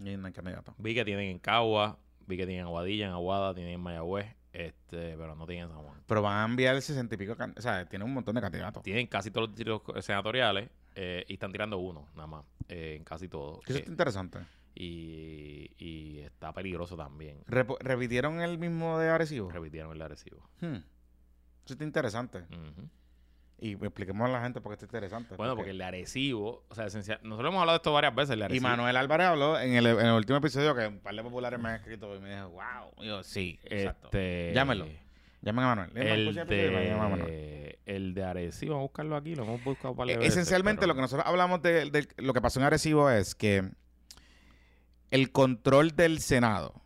Y 0.00 0.16
no 0.16 0.26
hay 0.26 0.32
candidato. 0.32 0.74
Vi 0.78 0.94
que 0.96 1.04
tienen 1.04 1.30
en 1.30 1.38
Cagua, 1.38 1.96
vi 2.26 2.36
que 2.36 2.46
tienen 2.46 2.60
en 2.60 2.66
Aguadilla, 2.66 3.06
en 3.06 3.12
Aguada, 3.12 3.54
tienen 3.54 3.74
en 3.74 3.80
Mayagüez, 3.80 4.26
este, 4.52 5.16
pero 5.16 5.34
no 5.34 5.46
tienen 5.46 5.64
en 5.64 5.70
San 5.70 5.82
Juan. 5.84 6.02
Pero 6.06 6.22
van 6.22 6.36
a 6.38 6.44
enviar 6.44 6.80
60 6.80 7.14
y 7.14 7.18
pico. 7.18 7.36
can- 7.36 7.54
O 7.56 7.60
sea, 7.62 7.86
tiene 7.88 8.04
un 8.04 8.12
montón 8.14 8.34
de 8.34 8.40
candidatos. 8.40 8.82
Tienen 8.82 9.06
casi 9.06 9.30
todos 9.30 9.48
los 9.48 9.56
distritos 9.56 10.04
senatoriales 10.04 10.70
eh, 10.94 11.24
y 11.28 11.34
están 11.34 11.50
tirando 11.52 11.78
uno, 11.78 12.06
nada 12.14 12.26
más, 12.28 12.44
eh, 12.68 12.94
en 12.96 13.04
casi 13.04 13.28
todos. 13.28 13.60
Eso 13.66 13.74
Eh, 13.76 13.80
está 13.80 13.90
interesante. 13.90 14.38
y, 14.76 15.70
y 15.78 16.18
está 16.20 16.52
peligroso 16.52 16.96
también. 16.96 17.42
Repo- 17.46 17.78
¿Repitieron 17.80 18.40
el 18.40 18.58
mismo 18.58 18.98
de 18.98 19.08
Arecibo? 19.08 19.50
Repitieron 19.50 19.92
el 19.92 19.98
de 19.98 20.04
Arecibo. 20.04 20.48
Hmm. 20.60 20.76
Eso 21.64 21.72
está 21.74 21.84
interesante. 21.84 22.38
Ujú. 22.40 22.88
Y 23.58 23.72
expliquemos 23.74 24.28
a 24.28 24.32
la 24.32 24.42
gente 24.42 24.60
por 24.60 24.70
qué 24.72 24.74
está 24.74 24.84
interesante. 24.86 25.36
Bueno, 25.36 25.54
porque 25.56 25.70
el 25.70 25.78
de 25.78 25.84
Arecibo, 25.84 26.64
o 26.68 26.74
sea, 26.74 26.86
esencial, 26.86 27.18
nosotros 27.22 27.50
hemos 27.50 27.60
hablado 27.60 27.78
de 27.78 27.80
esto 27.82 27.92
varias 27.92 28.14
veces. 28.14 28.30
El 28.32 28.40
de 28.48 28.56
Y 28.56 28.60
Manuel 28.60 28.96
Álvarez 28.96 29.26
habló 29.28 29.58
en 29.58 29.74
el, 29.74 29.86
en 29.86 30.06
el 30.06 30.12
último 30.12 30.38
episodio 30.38 30.74
que 30.74 30.86
un 30.88 30.98
par 30.98 31.14
de 31.14 31.22
populares 31.22 31.58
me 31.60 31.68
han 31.70 31.74
escrito 31.76 32.14
y 32.16 32.20
me 32.20 32.34
dijo, 32.34 32.48
wow. 32.50 33.02
Y 33.02 33.06
yo, 33.06 33.22
sí, 33.22 33.58
exacto. 33.64 34.08
este, 34.08 34.52
Llámenlo. 34.54 34.86
Llamen 35.40 35.64
a 35.64 35.68
Manuel. 35.76 35.90
El 35.96 36.34
llamen 36.34 36.92
a 36.92 36.96
Manuel. 36.98 37.26
de, 37.26 37.78
el 37.86 38.14
de 38.14 38.24
Arecibo, 38.24 38.72
vamos 38.74 38.84
a 38.84 38.88
buscarlo 38.88 39.16
aquí, 39.16 39.34
lo 39.34 39.44
hemos 39.44 39.62
buscado 39.62 39.90
un 39.90 39.96
par 39.98 40.06
de 40.08 40.14
Eh, 40.14 40.16
veces, 40.16 40.32
Esencialmente 40.32 40.80
pero- 40.80 40.88
lo 40.88 40.94
que 40.96 41.00
nosotros 41.02 41.26
hablamos 41.26 41.62
de, 41.62 41.90
de 41.90 42.08
lo 42.16 42.32
que 42.32 42.40
pasó 42.40 42.60
en 42.60 42.66
Arecibo 42.66 43.08
es 43.10 43.34
que 43.34 43.62
el 45.10 45.30
control 45.32 45.94
del 45.94 46.20
Senado, 46.20 46.82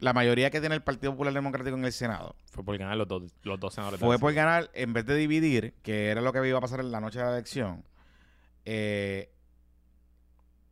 la 0.00 0.12
mayoría 0.12 0.50
que 0.50 0.60
tiene 0.60 0.74
el 0.74 0.82
Partido 0.82 1.12
Popular 1.12 1.32
Democrático 1.32 1.76
en 1.76 1.84
el 1.84 1.92
Senado, 1.92 2.34
Fue 2.50 2.64
por 2.64 2.76
ganar 2.76 2.96
los 2.96 3.06
dos, 3.06 3.22
los 3.42 3.60
dos 3.60 3.74
senadores. 3.74 4.00
fue 4.00 4.18
por 4.18 4.32
ganar, 4.32 4.70
en 4.74 4.92
vez 4.92 5.06
de 5.06 5.14
dividir, 5.14 5.74
que 5.82 6.08
era 6.08 6.20
lo 6.20 6.32
que 6.32 6.46
iba 6.48 6.58
a 6.58 6.60
pasar 6.60 6.80
en 6.80 6.90
la 6.90 7.00
noche 7.00 7.18
de 7.18 7.24
la 7.26 7.32
elección, 7.32 7.84
eh, 8.64 9.30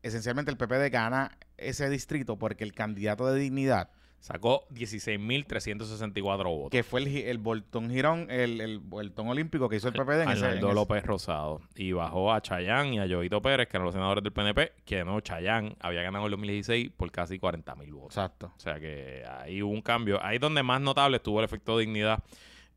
esencialmente 0.03 0.51
el 0.51 0.57
PPD 0.57 0.91
gana 0.91 1.37
ese 1.57 1.89
distrito 1.91 2.39
porque 2.39 2.65
el 2.65 2.73
candidato 2.73 3.27
de 3.27 3.39
dignidad, 3.39 3.91
Sacó 4.21 4.67
16.364 4.75 6.45
votos. 6.45 6.71
que 6.71 6.83
fue 6.83 7.01
el, 7.01 7.17
el 7.17 7.39
Boltón 7.39 7.91
Girón, 7.91 8.27
el, 8.31 8.61
el 8.61 8.79
Boltón 8.79 9.29
Olímpico 9.29 9.69
que 9.69 9.77
hizo 9.77 9.89
el 9.89 9.95
PPD 9.95 10.23
en 10.23 10.29
Arnaldo 10.29 10.73
López 10.73 11.05
Rosado. 11.05 11.61
Y 11.77 11.93
bajó 11.93 12.33
a 12.33 12.41
Chayán 12.43 12.95
y 12.95 12.99
a 13.01 13.07
Joito 13.09 13.41
Pérez, 13.41 13.69
que 13.69 13.77
eran 13.77 13.85
los 13.85 13.95
senadores 13.95 14.23
del 14.25 14.33
PNP, 14.33 14.73
que 14.85 15.05
no, 15.05 15.21
Chayán 15.21 15.77
había 15.81 16.03
ganado 16.03 16.25
en 16.27 16.33
el 16.33 16.33
2016 16.33 16.91
por 16.97 17.11
casi 17.11 17.39
40 17.39 17.75
mil 17.77 17.93
votos. 17.93 18.17
Exacto. 18.17 18.53
O 18.57 18.61
sea 18.61 18.79
que 18.81 19.25
ahí 19.41 19.63
hubo 19.63 19.73
un 19.73 19.83
cambio. 19.83 20.23
Ahí 20.23 20.37
es 20.37 20.41
donde 20.41 20.63
más 20.63 20.81
notable 20.81 21.19
estuvo 21.19 21.39
el 21.39 21.45
efecto 21.45 21.79
de 21.79 21.85
dignidad 21.87 22.23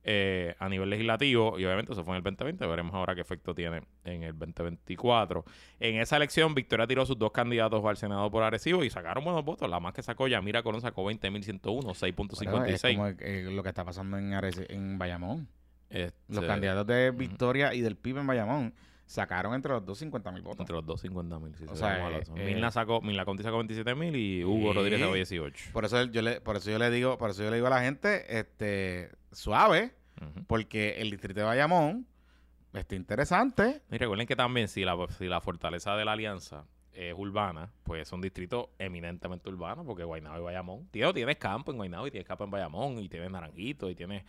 eh, 0.04 0.56
a 0.60 0.68
nivel 0.70 0.90
legislativo. 0.90 1.60
Y 1.60 1.66
obviamente 1.66 1.94
eso 1.94 2.04
fue 2.04 2.14
en 2.14 2.18
el 2.18 2.24
2020. 2.24 2.66
Veremos 2.68 2.94
ahora 2.94 3.14
qué 3.16 3.22
efecto 3.22 3.54
tiene 3.54 3.82
en 4.04 4.24
el 4.24 4.38
2024. 4.38 5.44
En 5.80 5.96
esa 6.00 6.18
elección, 6.18 6.54
Victoria 6.56 6.88
tiró 6.88 7.06
sus 7.06 7.18
dos 7.18 7.32
candidatos 7.32 7.84
al 7.86 7.98
Senado 7.98 8.30
por 8.32 8.44
Arecibo 8.44 8.84
y 8.84 8.90
sacaron 8.90 9.24
buenos 9.24 9.44
votos. 9.46 9.70
La 9.70 9.80
más 9.80 9.94
que 9.94 10.02
sacó 10.04 10.28
Yamira 10.28 10.64
Colón 10.64 10.82
sacó 10.82 11.04
20.101, 11.10 11.62
Bueno, 11.62 11.94
6.56. 11.94 12.74
es 12.74 12.96
como 12.96 13.08
eh, 13.20 13.48
lo 13.52 13.64
que 13.64 13.70
está 13.70 13.84
pasando 13.86 14.18
en, 14.18 14.32
Arece- 14.34 14.66
en 14.70 14.98
Bayamón. 14.98 15.48
Este, 15.90 16.18
Los 16.30 16.46
candidatos 16.46 16.88
de. 16.88 17.12
Victoria 17.12 17.74
y 17.74 17.82
del 17.82 17.96
PIB 17.98 18.20
en 18.20 18.28
Bayamón 18.28 18.74
sacaron 19.12 19.54
entre 19.54 19.72
los 19.74 19.86
dos 19.86 19.98
50 20.00 20.32
mil 20.32 20.42
votos. 20.42 20.62
Entre 20.62 20.76
los 20.76 20.86
dos 20.86 21.02
50 21.02 21.40
mil. 21.40 21.56
Si 21.56 21.66
O 21.66 21.70
se 21.70 21.76
sea, 21.76 22.10
eh, 22.18 22.24
Milna 22.34 22.72
sacó, 22.72 23.02
Milna 23.02 23.26
Conti 23.26 23.44
sacó 23.44 23.58
27 23.58 23.94
mil 23.96 24.16
y 24.16 24.44
Hugo 24.44 24.70
Sí. 24.72 24.78
Rodríguez 24.78 25.00
sacó 25.02 25.14
18. 25.14 25.70
Por 25.74 25.86
eso 25.86 26.04
yo 26.06 26.22
le, 26.22 26.42
por 26.42 26.56
eso 26.56 26.72
yo 26.72 26.80
le 26.80 26.90
digo, 26.90 27.18
por 27.18 27.30
eso 27.32 27.44
yo 27.44 27.50
le 27.50 27.58
digo 27.58 27.68
a 27.68 27.72
la 27.72 27.82
gente, 27.82 28.40
este, 28.40 29.12
suave, 29.32 29.94
porque 30.48 31.02
el 31.02 31.10
distrito 31.12 31.40
de 31.42 31.46
Bayamón 31.46 32.08
está 32.74 32.96
interesante. 32.96 33.82
Y 33.92 33.98
recuerden 33.98 34.28
que 34.28 34.36
también 34.36 34.68
si 34.68 34.86
la, 34.86 34.96
si 35.18 35.28
la 35.28 35.42
fortaleza 35.42 35.96
de 35.96 36.06
la 36.06 36.14
alianza 36.14 36.66
es 36.94 37.14
urbana, 37.18 37.72
pues 37.84 38.04
es 38.04 38.12
un 38.14 38.22
distrito 38.22 38.72
eminentemente 38.78 39.50
urbano, 39.50 39.84
porque 39.86 40.04
Guaynabo 40.04 40.38
y 40.38 40.42
Bayamón. 40.42 40.88
Tío, 40.90 41.14
tienes 41.14 41.38
campo 41.38 41.72
en 41.72 41.78
Guaynabo 41.78 42.08
y 42.08 42.12
tienes 42.12 42.28
campo 42.28 42.44
en 42.44 42.52
Bayamón 42.52 43.00
y 43.00 43.10
tienes 43.10 43.32
Naranjito 43.32 43.90
y 43.90 43.96
tienes... 43.96 44.24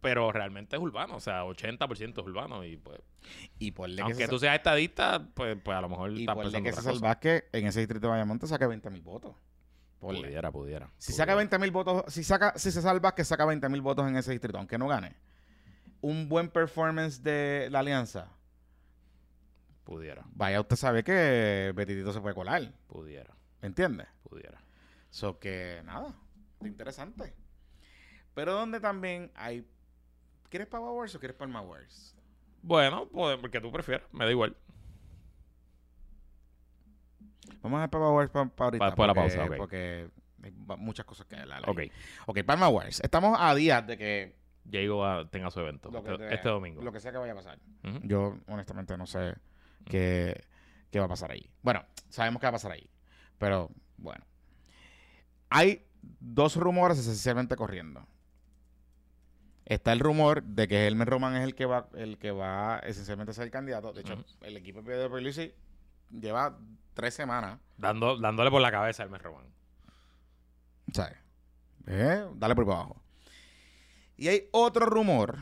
Pero 0.00 0.30
realmente 0.30 0.76
es 0.76 0.82
urbano, 0.82 1.16
o 1.16 1.20
sea, 1.20 1.44
80% 1.44 2.10
es 2.12 2.18
urbano 2.18 2.64
y 2.64 2.76
pues... 2.76 3.00
Y 3.58 3.72
aunque 3.78 4.14
César- 4.14 4.28
tú 4.30 4.38
seas 4.38 4.56
estadista, 4.56 5.26
pues, 5.34 5.56
pues 5.64 5.76
a 5.76 5.80
lo 5.80 5.88
mejor 5.88 6.12
y 6.12 6.20
estás 6.20 6.34
ponle 6.36 6.62
que 6.62 6.72
César. 6.72 6.98
Vázquez 7.00 7.44
en 7.52 7.66
ese 7.66 7.80
distrito 7.80 8.06
de 8.06 8.10
Bayamón 8.12 8.38
te 8.38 8.46
saque 8.46 8.66
20 8.66 8.90
mil 8.90 9.02
votos. 9.02 9.34
Ponle. 9.98 10.20
Pudiera, 10.20 10.52
pudiera. 10.52 10.86
Si 10.98 11.12
pudiera. 11.12 11.16
saca 11.24 11.34
20 11.34 11.58
mil 11.58 11.70
votos, 11.70 12.04
si 12.12 12.22
saca, 12.22 12.52
si 12.56 12.70
se 12.70 12.82
salva 12.82 13.14
que 13.14 13.24
saca 13.24 13.46
20 13.46 13.68
mil 13.70 13.80
votos 13.80 14.06
en 14.06 14.16
ese 14.16 14.30
distrito, 14.32 14.58
aunque 14.58 14.76
no 14.78 14.86
gane. 14.86 15.16
Un 16.02 16.28
buen 16.28 16.50
performance 16.50 17.22
de 17.22 17.68
la 17.70 17.78
alianza. 17.80 18.28
Pudiera, 19.84 20.24
Vaya, 20.34 20.60
usted 20.60 20.74
sabe 20.76 21.04
que 21.04 21.72
Betitito 21.74 22.12
se 22.12 22.20
puede 22.20 22.34
colar. 22.34 22.72
pudiera, 22.88 23.34
¿Me 23.62 23.68
entiende? 23.68 24.04
pudiera. 24.28 24.60
So 25.10 25.38
que 25.38 25.80
nada, 25.84 26.12
interesante. 26.62 27.32
Pero 28.34 28.52
donde 28.52 28.80
también 28.80 29.30
hay. 29.36 29.64
¿Quieres 30.48 30.68
Power 30.68 30.92
Wars 30.96 31.14
o 31.14 31.18
quieres 31.18 31.36
Palma 31.36 31.60
Wars? 31.60 32.14
Bueno, 32.62 33.08
pues, 33.08 33.36
porque 33.38 33.60
tú 33.60 33.70
prefieras, 33.70 34.06
me 34.12 34.24
da 34.24 34.30
igual. 34.30 34.56
Vamos 37.62 37.78
a 37.78 37.80
ver 37.82 37.90
Power 37.90 38.12
Wars 38.14 38.30
para 38.30 38.50
ahorita. 38.58 38.78
Pa- 38.78 38.86
después 38.86 39.04
de 39.04 39.06
la 39.06 39.14
pausa, 39.14 39.44
ok. 39.44 39.56
Porque 39.56 40.10
hay 40.42 40.52
muchas 40.78 41.06
cosas 41.06 41.26
que 41.26 41.36
hablar. 41.36 41.68
Ok. 41.68 41.80
Ok, 42.26 42.42
Palma 42.44 42.68
Wars. 42.68 43.00
Estamos 43.00 43.36
a 43.40 43.54
días 43.54 43.86
de 43.86 43.96
que. 43.98 44.36
Diego 44.64 45.28
tenga 45.28 45.48
su 45.52 45.60
evento 45.60 45.90
este, 45.96 46.18
te- 46.18 46.34
este 46.34 46.48
domingo. 46.48 46.82
Lo 46.82 46.90
que 46.90 46.98
sea 46.98 47.12
que 47.12 47.18
vaya 47.18 47.32
a 47.32 47.36
pasar. 47.36 47.58
Yo, 48.02 48.36
honestamente, 48.48 48.96
no 48.96 49.06
sé 49.06 49.34
qué, 49.84 50.42
qué 50.90 50.98
va 50.98 51.04
a 51.04 51.08
pasar 51.08 51.30
ahí. 51.30 51.48
Bueno, 51.62 51.84
sabemos 52.08 52.40
qué 52.40 52.46
va 52.46 52.50
a 52.50 52.52
pasar 52.52 52.72
ahí. 52.72 52.90
Pero, 53.38 53.70
bueno. 53.96 54.24
Hay 55.50 55.86
dos 56.02 56.56
rumores 56.56 56.98
esencialmente 56.98 57.54
corriendo. 57.54 58.04
Está 59.66 59.92
el 59.92 59.98
rumor 59.98 60.44
de 60.44 60.68
que 60.68 60.86
Helmer 60.86 61.08
Roman 61.08 61.34
es 61.34 61.42
el 61.42 61.56
que 61.56 61.66
va, 61.66 61.88
el 61.94 62.18
que 62.18 62.30
va 62.30 62.78
esencialmente 62.78 63.32
a 63.32 63.34
ser 63.34 63.44
el 63.44 63.50
candidato. 63.50 63.92
De 63.92 64.02
hecho, 64.02 64.24
el 64.42 64.56
equipo 64.56 64.80
de 64.80 64.86
Pedro 64.86 65.10
Pierluisi 65.10 65.52
lleva 66.08 66.56
tres 66.94 67.14
semanas. 67.14 67.58
Dando, 67.76 68.16
dándole 68.16 68.48
por 68.48 68.62
la 68.62 68.70
cabeza 68.70 69.02
al 69.02 69.10
mes 69.10 69.20
Román. 69.20 69.46
¿Sabes? 70.92 71.18
Eh, 71.88 72.24
dale 72.36 72.54
por 72.54 72.64
abajo. 72.64 73.02
Y 74.16 74.28
hay 74.28 74.48
otro 74.52 74.86
rumor 74.86 75.38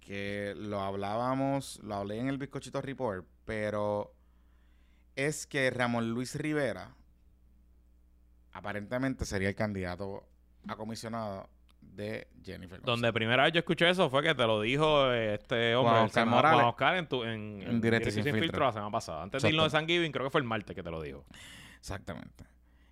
que 0.00 0.54
lo 0.56 0.80
hablábamos, 0.80 1.80
lo 1.82 1.96
hablé 1.96 2.18
en 2.18 2.28
el 2.28 2.38
Bizcochito 2.38 2.80
Report, 2.80 3.26
pero 3.44 4.14
es 5.16 5.44
que 5.48 5.70
Ramón 5.70 6.10
Luis 6.10 6.36
Rivera 6.36 6.94
aparentemente 8.52 9.24
sería 9.24 9.48
el 9.48 9.56
candidato 9.56 10.24
a 10.68 10.76
comisionado 10.76 11.48
de 11.80 12.28
Jennifer. 12.44 12.78
González. 12.78 12.84
Donde 12.86 13.12
primera 13.12 13.44
vez 13.44 13.52
yo 13.52 13.58
escuché 13.58 13.88
eso 13.88 14.08
fue 14.10 14.22
que 14.22 14.34
te 14.34 14.46
lo 14.46 14.60
dijo 14.60 15.12
este 15.12 15.74
hombre, 15.74 15.92
Juan 15.92 16.04
Oscar 16.06 16.26
Morales. 16.26 16.56
Juan 16.60 16.68
Oscar, 16.68 16.96
en, 16.96 17.06
tu, 17.08 17.24
en, 17.24 17.62
En 17.62 17.80
Directo 17.80 18.08
y 18.08 18.12
Sin 18.12 18.24
Filtro. 18.24 18.64
la 18.64 18.72
semana 18.72 18.90
pasada. 18.90 19.22
Antes 19.22 19.42
de 19.42 19.48
irnos 19.50 19.64
de. 19.64 19.70
San 19.70 19.86
Giving, 19.86 20.12
creo 20.12 20.24
que 20.26 20.30
fue 20.30 20.40
el 20.40 20.46
martes 20.46 20.74
que 20.74 20.82
te 20.82 20.90
lo 20.90 21.02
dijo. 21.02 21.24
Exactamente. 21.78 22.44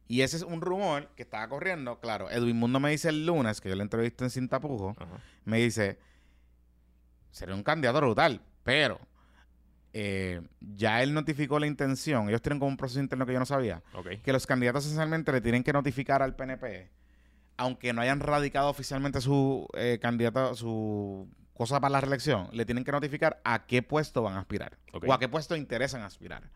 Y 0.07 0.23
ese 0.23 0.39
es 0.39 0.43
un 0.43 0.61
rumor 0.63 1.09
que 1.17 1.23
estaba 1.23 1.47
corriendo. 1.49 2.01
Claro, 2.01 2.31
Edwin 2.31 2.57
Mundo 2.57 2.81
me 2.81 2.91
dice 2.91 3.11
el 3.11 3.27
lunes, 3.27 3.61
que 3.61 3.69
yo 3.69 3.75
le 3.75 3.83
entrevisté 3.83 4.25
en 4.25 4.31
Sin 4.31 4.49
Tapujo, 4.49 4.97
Ajá. 4.99 5.19
me 5.45 5.59
dice, 5.59 5.99
sería 7.31 7.55
un 7.55 7.63
candidato 7.63 7.99
brutal, 8.01 8.41
pero 8.63 8.99
eh, 9.93 10.41
ya 10.61 11.03
él 11.03 11.13
notificó 11.13 11.59
la 11.59 11.67
intención, 11.67 12.29
ellos 12.29 12.41
tienen 12.41 12.59
como 12.59 12.71
un 12.71 12.77
proceso 12.79 13.01
interno 13.01 13.27
que 13.27 13.35
yo 13.35 13.39
no 13.39 13.45
sabía, 13.47 13.83
que 14.23 14.33
los 14.33 14.47
candidatos 14.47 14.85
esencialmente 14.87 15.31
le 15.31 15.43
tienen 15.43 15.63
que 15.63 15.73
notificar 15.75 16.23
al 16.23 16.35
PNP, 16.37 16.91
aunque 17.59 17.93
no 17.93 18.01
hayan 18.01 18.21
radicado 18.21 18.71
oficialmente 18.71 19.21
su 19.21 19.69
eh, 19.75 19.99
candidato, 20.01 20.55
su 20.55 21.29
cosa 21.53 21.81
para 21.81 21.91
la 21.91 22.01
reelección, 22.01 22.49
le 22.53 22.65
tienen 22.65 22.85
que 22.85 22.93
notificar 22.93 23.41
a 23.45 23.67
qué 23.67 23.83
puesto 23.83 24.23
van 24.23 24.37
a 24.37 24.41
aspirar 24.41 24.79
o 24.93 25.13
a 25.13 25.19
qué 25.19 25.29
puesto 25.29 25.57
interesan 25.57 26.03
aspirar. 26.03 26.51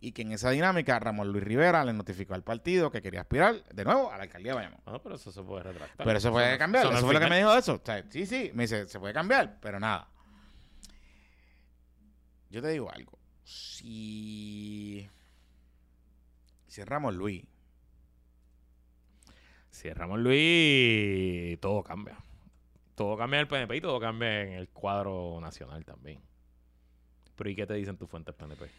Y 0.00 0.12
que 0.12 0.22
en 0.22 0.32
esa 0.32 0.50
dinámica 0.50 0.98
Ramón 0.98 1.32
Luis 1.32 1.42
Rivera 1.42 1.84
le 1.84 1.92
notificó 1.92 2.34
al 2.34 2.44
partido 2.44 2.90
que 2.90 3.02
quería 3.02 3.22
aspirar 3.22 3.64
de 3.64 3.84
nuevo 3.84 4.12
a 4.12 4.16
la 4.16 4.24
alcaldía 4.24 4.52
de 4.52 4.56
Bayamón. 4.56 4.80
Ah, 4.86 5.00
pero 5.02 5.16
eso 5.16 5.32
se 5.32 5.42
puede 5.42 5.64
retractar. 5.64 6.06
Pero 6.06 6.18
eso 6.18 6.30
puede 6.30 6.56
cambiar. 6.58 6.86
Eso 6.86 6.94
es 6.94 7.00
fue 7.00 7.14
lo 7.14 7.20
que 7.20 7.28
me 7.28 7.38
dijo 7.38 7.56
eso. 7.56 7.74
O 7.74 7.80
sea, 7.82 8.04
sí, 8.10 8.26
sí. 8.26 8.50
Me 8.54 8.64
dice, 8.64 8.86
se 8.86 9.00
puede 9.00 9.14
cambiar, 9.14 9.58
pero 9.60 9.80
nada. 9.80 10.08
Yo 12.50 12.60
te 12.62 12.68
digo 12.68 12.90
algo. 12.92 13.18
Si. 13.44 15.08
Si 16.68 16.84
Ramón 16.84 17.16
Luis. 17.16 17.44
Si 19.74 19.88
es 19.88 19.96
Ramón 19.96 20.22
Luis, 20.22 21.58
todo 21.58 21.82
cambia. 21.82 22.16
Todo 22.94 23.16
cambia 23.16 23.38
en 23.38 23.40
el 23.40 23.48
PNP 23.48 23.76
y 23.76 23.80
todo 23.80 23.98
cambia 23.98 24.42
en 24.42 24.52
el 24.52 24.68
cuadro 24.68 25.40
nacional 25.40 25.84
también. 25.84 26.20
Pero 27.34 27.50
¿y 27.50 27.56
qué 27.56 27.66
te 27.66 27.74
dicen 27.74 27.96
tus 27.96 28.08
fuentes 28.08 28.36
PNP? 28.36 28.70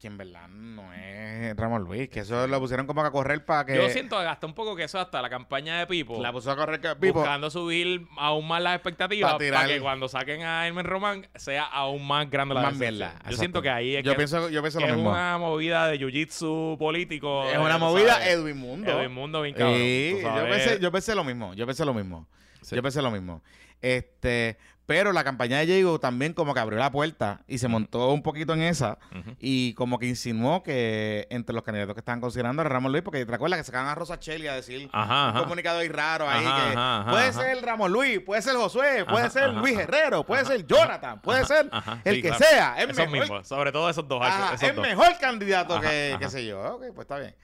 Que 0.00 0.06
en 0.06 0.16
verdad 0.16 0.46
no 0.46 0.92
es 0.94 1.56
Ramón 1.56 1.82
Luis. 1.82 2.08
Que 2.08 2.20
eso 2.20 2.46
lo 2.46 2.60
pusieron 2.60 2.86
como 2.86 3.00
a 3.02 3.10
correr 3.10 3.44
para 3.44 3.66
que. 3.66 3.74
Yo 3.74 3.88
siento 3.90 4.16
hasta 4.16 4.46
un 4.46 4.54
poco 4.54 4.76
que 4.76 4.84
eso 4.84 5.00
hasta 5.00 5.20
la 5.20 5.28
campaña 5.28 5.76
de 5.80 5.88
Pipo, 5.88 6.22
La 6.22 6.30
puso 6.32 6.52
a 6.52 6.56
correr 6.56 6.80
que 6.80 6.94
Pipo. 6.94 7.14
buscando 7.18 7.50
subir 7.50 8.06
aún 8.16 8.46
más 8.46 8.62
las 8.62 8.76
expectativas 8.76 9.32
Pa' 9.32 9.38
para, 9.38 9.66
que 9.66 9.80
cuando 9.80 10.06
saquen 10.08 10.42
a 10.44 10.68
Hermen 10.68 10.84
Román 10.86 11.26
sea 11.34 11.64
aún 11.64 12.06
más 12.06 12.30
grande 12.30 12.54
la 12.54 12.62
Más 12.62 12.76
mierda, 12.76 13.08
Yo 13.10 13.16
exacto. 13.16 13.36
siento 13.38 13.62
que 13.62 13.70
ahí 13.70 13.96
es 13.96 14.04
Yo 14.04 14.12
que, 14.12 14.16
pienso, 14.18 14.48
yo 14.50 14.62
pienso 14.62 14.78
que 14.78 14.84
lo 14.84 14.90
es 14.90 14.96
mismo. 14.96 15.10
una 15.10 15.36
movida 15.38 15.88
de 15.88 15.98
jiu-jitsu 15.98 16.78
político. 16.78 17.44
Es 17.50 17.58
una 17.58 17.78
movida 17.78 18.12
sabes. 18.14 18.28
Edwin 18.28 18.56
Mundo. 18.56 18.92
Edwin 18.92 19.12
Mundo 19.12 19.42
bien 19.42 19.56
cabrón. 19.56 19.78
Sí, 19.78 20.18
yo 20.22 20.48
pensé, 20.48 20.78
yo 20.80 20.92
pensé 20.92 21.14
lo 21.16 21.24
mismo. 21.24 21.54
Yo 21.54 21.66
pensé 21.66 21.84
lo 21.84 21.92
mismo. 21.92 22.28
Sí. 22.62 22.76
Yo 22.76 22.82
pensé 22.84 23.02
lo 23.02 23.10
mismo. 23.10 23.42
Este, 23.80 24.58
pero 24.88 25.12
la 25.12 25.22
campaña 25.22 25.58
de 25.58 25.66
Diego 25.66 26.00
también 26.00 26.32
como 26.32 26.54
que 26.54 26.60
abrió 26.60 26.78
la 26.78 26.90
puerta 26.90 27.42
y 27.46 27.58
se 27.58 27.68
montó 27.68 28.10
un 28.10 28.22
poquito 28.22 28.54
en 28.54 28.62
esa 28.62 28.96
y 29.38 29.74
como 29.74 29.98
que 29.98 30.06
insinuó 30.06 30.62
que 30.62 31.26
entre 31.28 31.54
los 31.54 31.62
candidatos 31.62 31.92
que 31.94 32.00
estaban 32.00 32.22
considerando 32.22 32.62
era 32.62 32.70
Ramón 32.70 32.92
Luis, 32.92 33.04
porque 33.04 33.26
te 33.26 33.34
acuerdas 33.34 33.58
que 33.58 33.64
sacaban 33.64 33.88
a 33.88 33.94
Rosa 33.94 34.18
Cheli 34.18 34.46
a 34.48 34.54
decir 34.54 34.88
Ajá, 34.90 35.32
un 35.36 35.42
comunicado 35.42 35.80
ahí 35.80 35.88
raro 35.88 36.26
ahí 36.26 36.42
Ajá, 36.42 37.04
que 37.04 37.10
puede 37.10 37.32
ser 37.34 37.62
Ramón 37.62 37.92
Luis, 37.92 38.20
puede 38.20 38.40
ser 38.40 38.56
Josué, 38.56 39.04
puede 39.04 39.28
ser 39.28 39.50
Luis. 39.52 39.78
Herrero, 39.78 40.24
puede 40.24 40.46
ser 40.46 40.66
Jonathan, 40.66 41.20
puede 41.20 41.44
ser 41.44 41.68
el 42.06 42.14
Sí, 42.16 42.22
que 42.22 42.28
claro. 42.30 42.44
sea, 42.46 42.74
es 42.78 42.84
Esos 42.84 42.96
mejor, 42.96 43.10
mismos, 43.20 43.46
sobre 43.46 43.70
todo 43.72 43.90
esos 43.90 44.08
dos. 44.08 44.26
Esos 44.26 44.62
es 44.62 44.74
dos. 44.74 44.86
mejor 44.86 45.18
candidato 45.20 45.78
que, 45.82 46.16
qué 46.18 46.30
sé 46.30 46.46
yo. 46.46 46.62
Ok, 46.76 46.84
pues 46.94 47.00
está 47.00 47.18
bien. 47.18 47.36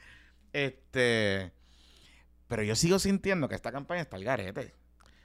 Este, 0.55 1.53
pero 2.49 2.63
yo 2.63 2.75
sigo 2.75 2.99
sintiendo 2.99 3.51
que 3.51 3.55
esta 3.55 3.71
campaña 3.71 4.01
está 4.01 4.17
al 4.17 4.25
garete. 4.25 4.75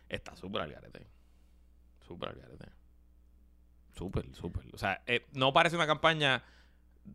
Está 0.10 0.36
súper 0.36 0.64
al 0.64 0.74
garete. 0.74 1.08
Súper 2.10 2.30
al 2.30 2.36
garete. 2.38 2.66
Súper, 3.96 4.34
súper. 4.34 4.66
O 4.74 4.80
sea, 4.80 5.04
eh, 5.06 5.28
no 5.34 5.54
parece 5.54 5.76
una 5.76 5.86
campaña 5.86 6.44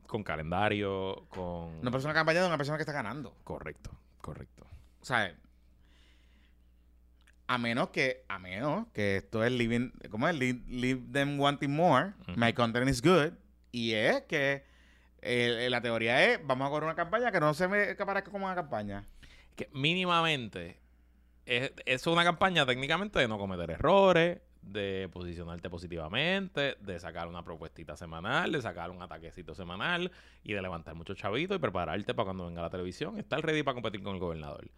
con 0.07 0.22
calendario, 0.22 1.26
con... 1.30 1.80
No 1.83 1.90
parece 1.90 2.07
una 2.07 2.14
campaña 2.14 2.42
de 2.42 2.46
una 2.46 2.57
persona 2.57 2.78
que 2.78 2.83
está 2.83 2.92
ganando. 2.92 3.37
Correcto, 3.42 3.90
correcto. 4.20 4.64
O 5.00 5.04
sea, 5.04 5.35
a 7.48 7.59
menos 7.59 7.88
que, 7.88 8.24
a 8.28 8.38
menos 8.38 8.87
que 8.92 9.16
esto 9.16 9.42
es 9.42 9.50
living, 9.50 9.90
¿cómo 10.12 10.28
es? 10.28 10.37
Leave, 10.37 10.61
leave 10.68 11.02
them 11.11 11.40
wanting 11.40 11.74
more. 11.74 12.12
My 12.37 12.52
content 12.52 12.88
is 12.88 13.02
good. 13.02 13.33
Y 13.72 13.94
es 13.94 14.22
que 14.22 14.64
eh, 15.22 15.66
la 15.70 15.80
teoría 15.80 16.24
es, 16.24 16.46
vamos 16.46 16.68
a 16.68 16.70
correr 16.70 16.85
una 16.85 16.94
campaña 16.94 17.33
que 17.33 17.40
no 17.40 17.52
se 17.52 17.66
me 17.66 17.96
parezca 17.96 18.30
como 18.30 18.46
una 18.46 18.54
campaña. 18.54 19.09
Que 19.57 19.68
mínimamente 19.72 20.78
es, 21.46 21.72
es 21.85 22.07
una 22.07 22.22
campaña 22.22 22.64
técnicamente 22.64 23.18
de 23.18 23.26
no 23.26 23.38
cometer 23.38 23.72
errores, 23.72 24.38
de 24.64 25.09
posicionarte 25.12 25.68
positivamente, 25.70 26.77
de 26.81 26.98
sacar 26.98 27.29
una 27.29 27.42
propuestita 27.44 27.96
semanal, 27.96 28.53
de 28.53 28.62
sacar 28.62 28.90
un 28.90 29.03
ataquecito 29.03 29.55
semanal 29.55 30.11
y 30.42 30.53
de 30.53 30.62
levantar 30.62 30.94
muchos 30.94 31.16
chavitos 31.16 31.57
y 31.57 31.61
prepararte 31.61 32.14
para 32.14 32.27
cuando 32.27 32.46
venga 32.46 32.62
la 32.62 32.70
televisión, 32.70 33.18
estar 33.18 33.40
ready 33.44 33.62
para 33.62 33.74
competir 33.74 34.03
con 34.03 34.14
el 34.14 34.20
gobernador. 34.20 34.68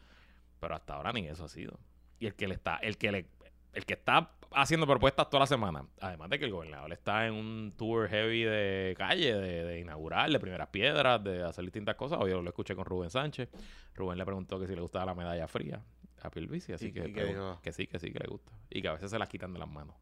Pero 0.60 0.74
hasta 0.74 0.94
ahora 0.94 1.12
ni 1.12 1.26
eso 1.26 1.44
ha 1.44 1.48
sido. 1.48 1.78
Y 2.18 2.26
el 2.26 2.34
que 2.34 2.48
le 2.48 2.54
está, 2.54 2.76
el 2.76 2.96
que 2.96 3.12
le, 3.12 3.26
el 3.72 3.84
que 3.84 3.94
está 3.94 4.32
haciendo 4.52 4.86
propuestas 4.86 5.28
toda 5.28 5.40
la 5.40 5.46
semana, 5.46 5.86
además 6.00 6.30
de 6.30 6.38
que 6.38 6.46
el 6.46 6.52
gobernador 6.52 6.92
está 6.92 7.26
en 7.26 7.34
un 7.34 7.74
tour 7.76 8.08
heavy 8.08 8.42
de 8.42 8.94
calle, 8.96 9.34
de, 9.34 9.64
de 9.64 9.80
inaugurar, 9.80 10.30
de 10.30 10.40
primeras 10.40 10.68
piedras, 10.68 11.22
de 11.22 11.42
hacer 11.42 11.64
distintas 11.64 11.94
cosas. 11.94 12.18
Hoy 12.20 12.30
yo 12.30 12.40
lo 12.40 12.48
escuché 12.48 12.74
con 12.74 12.84
Rubén 12.84 13.10
Sánchez. 13.10 13.50
Rubén 13.94 14.18
le 14.18 14.24
preguntó 14.24 14.58
que 14.58 14.66
si 14.66 14.74
le 14.74 14.80
gustaba 14.80 15.06
la 15.06 15.14
medalla 15.14 15.46
fría 15.46 15.82
Pierluisi, 16.30 16.72
así 16.72 16.86
¿Y- 16.86 16.92
que, 16.92 17.08
y 17.08 17.12
qué 17.12 17.22
pregun- 17.24 17.28
dijo? 17.28 17.60
que 17.62 17.72
sí, 17.72 17.86
que 17.86 17.98
sí, 17.98 18.12
que 18.12 18.18
le 18.18 18.26
gusta. 18.28 18.52
Y 18.70 18.82
que 18.82 18.88
a 18.88 18.92
veces 18.94 19.10
se 19.10 19.18
las 19.18 19.28
quitan 19.28 19.52
de 19.52 19.58
las 19.58 19.68
manos, 19.68 19.94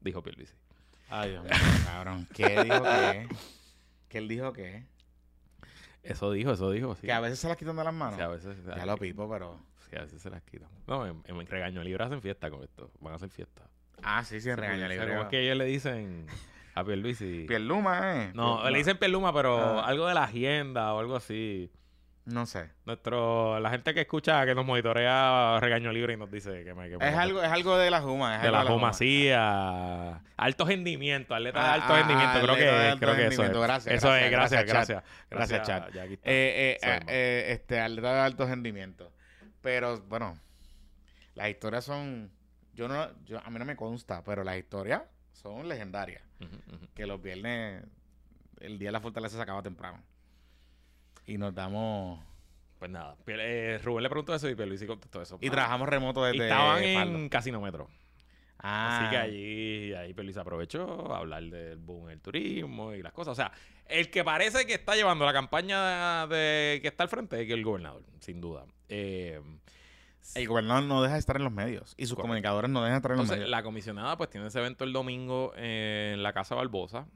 dijo 0.00 0.22
Pierluisi. 0.22 0.54
Ay, 1.08 1.30
Dios 1.30 1.44
mío, 1.44 1.52
cabrón. 1.86 2.26
¿Qué 2.34 2.62
dijo 2.64 2.82
que? 2.82 3.28
¿Qué 4.08 4.18
él 4.18 4.28
dijo 4.28 4.52
que? 4.52 4.86
Eso 6.02 6.32
dijo, 6.32 6.52
eso 6.52 6.70
dijo, 6.70 6.94
sí. 6.96 7.06
Que 7.06 7.12
a 7.12 7.20
veces 7.20 7.38
se 7.38 7.48
las 7.48 7.56
quitan 7.56 7.76
de 7.76 7.84
las 7.84 7.94
manos. 7.94 8.16
Sí, 8.16 8.22
a 8.22 8.28
veces, 8.28 8.56
Ya 8.64 8.84
lo 8.86 8.96
pipo, 8.96 9.28
pero... 9.30 9.60
sí, 9.88 9.96
a 9.96 10.02
veces 10.02 10.20
se 10.20 10.30
las 10.30 10.42
quitan. 10.42 10.68
No, 10.86 11.06
en, 11.06 11.22
en 11.26 11.46
Regaño 11.46 11.82
Libre 11.84 12.02
hacen 12.04 12.20
fiesta 12.20 12.50
con 12.50 12.62
esto. 12.64 12.90
Van 13.00 13.12
a 13.12 13.16
hacer 13.16 13.30
fiesta. 13.30 13.62
Ah, 14.02 14.24
sí, 14.24 14.40
sí, 14.40 14.50
en 14.50 14.56
regaña 14.56 14.88
¿Cómo 14.88 15.06
libre. 15.06 15.20
es 15.22 15.28
que 15.28 15.40
ellos 15.44 15.56
le 15.56 15.64
dicen 15.66 16.26
a 16.74 16.82
Pierluisi? 16.84 17.44
Pierluma, 17.46 17.98
¿eh? 18.24 18.26
No, 18.34 18.42
Pierluma. 18.56 18.70
le 18.70 18.78
dicen 18.78 18.98
Pierluma, 18.98 19.32
pero 19.32 19.56
Ah. 19.80 19.86
algo 19.86 20.06
de 20.08 20.14
la 20.14 20.24
agenda 20.24 20.92
o 20.92 20.98
algo 20.98 21.14
así. 21.14 21.70
No 22.24 22.46
sé. 22.46 22.70
Nuestro, 22.86 23.58
la 23.58 23.70
gente 23.70 23.92
que 23.94 24.02
escucha, 24.02 24.46
que 24.46 24.54
nos 24.54 24.64
monitorea 24.64 25.58
regaño 25.60 25.90
libre 25.90 26.12
y 26.12 26.16
nos 26.16 26.30
dice 26.30 26.62
que 26.62 26.72
me... 26.72 26.88
Que 26.88 26.96
me- 26.96 27.08
Es 27.08 27.16
algo, 27.16 27.42
es 27.42 27.50
algo 27.50 27.76
de 27.76 27.90
la 27.90 28.00
Juma. 28.00 28.38
de 28.38 28.50
la 28.50 28.60
Juma. 28.62 28.72
jumacía. 28.74 30.22
Alto 30.36 30.64
rendimiento, 30.64 31.34
atleta 31.34 31.60
de 31.60 31.66
Ah, 31.68 31.72
alto 31.74 31.92
ah, 31.94 31.96
rendimiento. 31.98 32.40
Creo 32.42 32.54
que, 32.54 32.60
creo 33.00 33.14
que 33.16 33.20
eso 33.22 33.30
es. 33.32 33.38
rendimiento. 33.38 33.60
Gracias, 33.60 33.94
Eso 33.96 34.08
gracias, 34.08 34.24
es, 34.24 34.30
gracias, 34.30 34.64
gracias, 34.66 35.02
gracias. 35.30 35.68
Gracias. 35.92 36.12
Eh, 36.12 36.18
eh, 36.24 36.78
Sabemos. 36.80 37.04
eh, 37.08 37.44
este, 37.48 37.80
atleta 37.80 38.14
de 38.14 38.20
alto 38.20 38.46
rendimiento. 38.46 39.12
Pero, 39.60 40.00
bueno, 40.02 40.38
las 41.34 41.48
historias 41.48 41.84
son... 41.84 42.30
Yo 42.74 42.88
no, 42.88 43.08
yo, 43.24 43.40
a 43.44 43.50
mí 43.50 43.58
no 43.58 43.64
me 43.64 43.74
consta, 43.76 44.22
pero 44.24 44.44
las 44.44 44.56
historias 44.56 45.02
son 45.32 45.68
legendarias. 45.68 46.22
Que 46.94 47.04
los 47.06 47.20
viernes, 47.20 47.84
el 48.60 48.78
día 48.78 48.88
de 48.88 48.92
la 48.92 49.00
fortaleza 49.00 49.36
se 49.36 49.42
acaba 49.42 49.60
temprano. 49.62 49.98
Y 51.26 51.38
nos 51.38 51.54
damos... 51.54 52.20
Pues 52.78 52.90
nada, 52.90 53.16
eh, 53.28 53.78
Rubén 53.84 54.02
le 54.02 54.08
preguntó 54.08 54.34
eso 54.34 54.48
y 54.50 54.56
Pierluisi 54.56 54.86
contestó 54.86 55.22
eso. 55.22 55.38
Y 55.40 55.48
Ah, 55.48 55.52
trabajamos 55.52 55.88
remoto 55.88 56.28
y 56.28 56.32
desde 56.32 56.46
estaban 56.48 56.82
Faldo. 56.82 57.18
en 57.18 57.28
Casinómetro. 57.28 57.88
Ah, 58.58 58.98
Así 59.00 59.10
que 59.10 59.16
allí, 59.16 59.94
ahí 59.94 60.14
Pierluisi 60.14 60.38
aprovechó 60.40 61.12
a 61.14 61.18
hablar 61.18 61.44
del 61.44 61.78
boom 61.78 62.08
del 62.08 62.20
turismo 62.20 62.92
y 62.92 63.02
las 63.02 63.12
cosas. 63.12 63.32
O 63.32 63.34
sea, 63.36 63.52
el 63.86 64.10
que 64.10 64.24
parece 64.24 64.66
que 64.66 64.74
está 64.74 64.96
llevando 64.96 65.24
la 65.24 65.32
campaña 65.32 66.26
de 66.26 66.80
que 66.82 66.88
está 66.88 67.04
al 67.04 67.08
frente 67.08 67.40
es 67.40 67.48
el 67.50 67.62
gobernador, 67.64 68.02
sin 68.18 68.40
duda. 68.40 68.64
Eh, 68.88 69.40
El 70.34 70.48
gobernador 70.48 70.82
no 70.84 71.02
deja 71.02 71.14
de 71.14 71.20
estar 71.20 71.36
en 71.36 71.44
los 71.44 71.52
medios. 71.52 71.94
Y 71.96 72.06
sus 72.06 72.14
Correcto. 72.14 72.22
comunicadores 72.22 72.70
no 72.70 72.80
dejan 72.82 72.94
de 72.94 72.98
estar 72.98 73.12
en 73.12 73.18
los 73.18 73.28
medios. 73.28 73.48
la 73.48 73.62
comisionada 73.62 74.16
pues 74.16 74.28
tiene 74.30 74.46
ese 74.48 74.58
evento 74.58 74.82
el 74.84 74.92
domingo 74.92 75.52
en 75.56 76.20
la 76.22 76.32
Casa 76.32 76.54
Barbosa, 76.56 77.06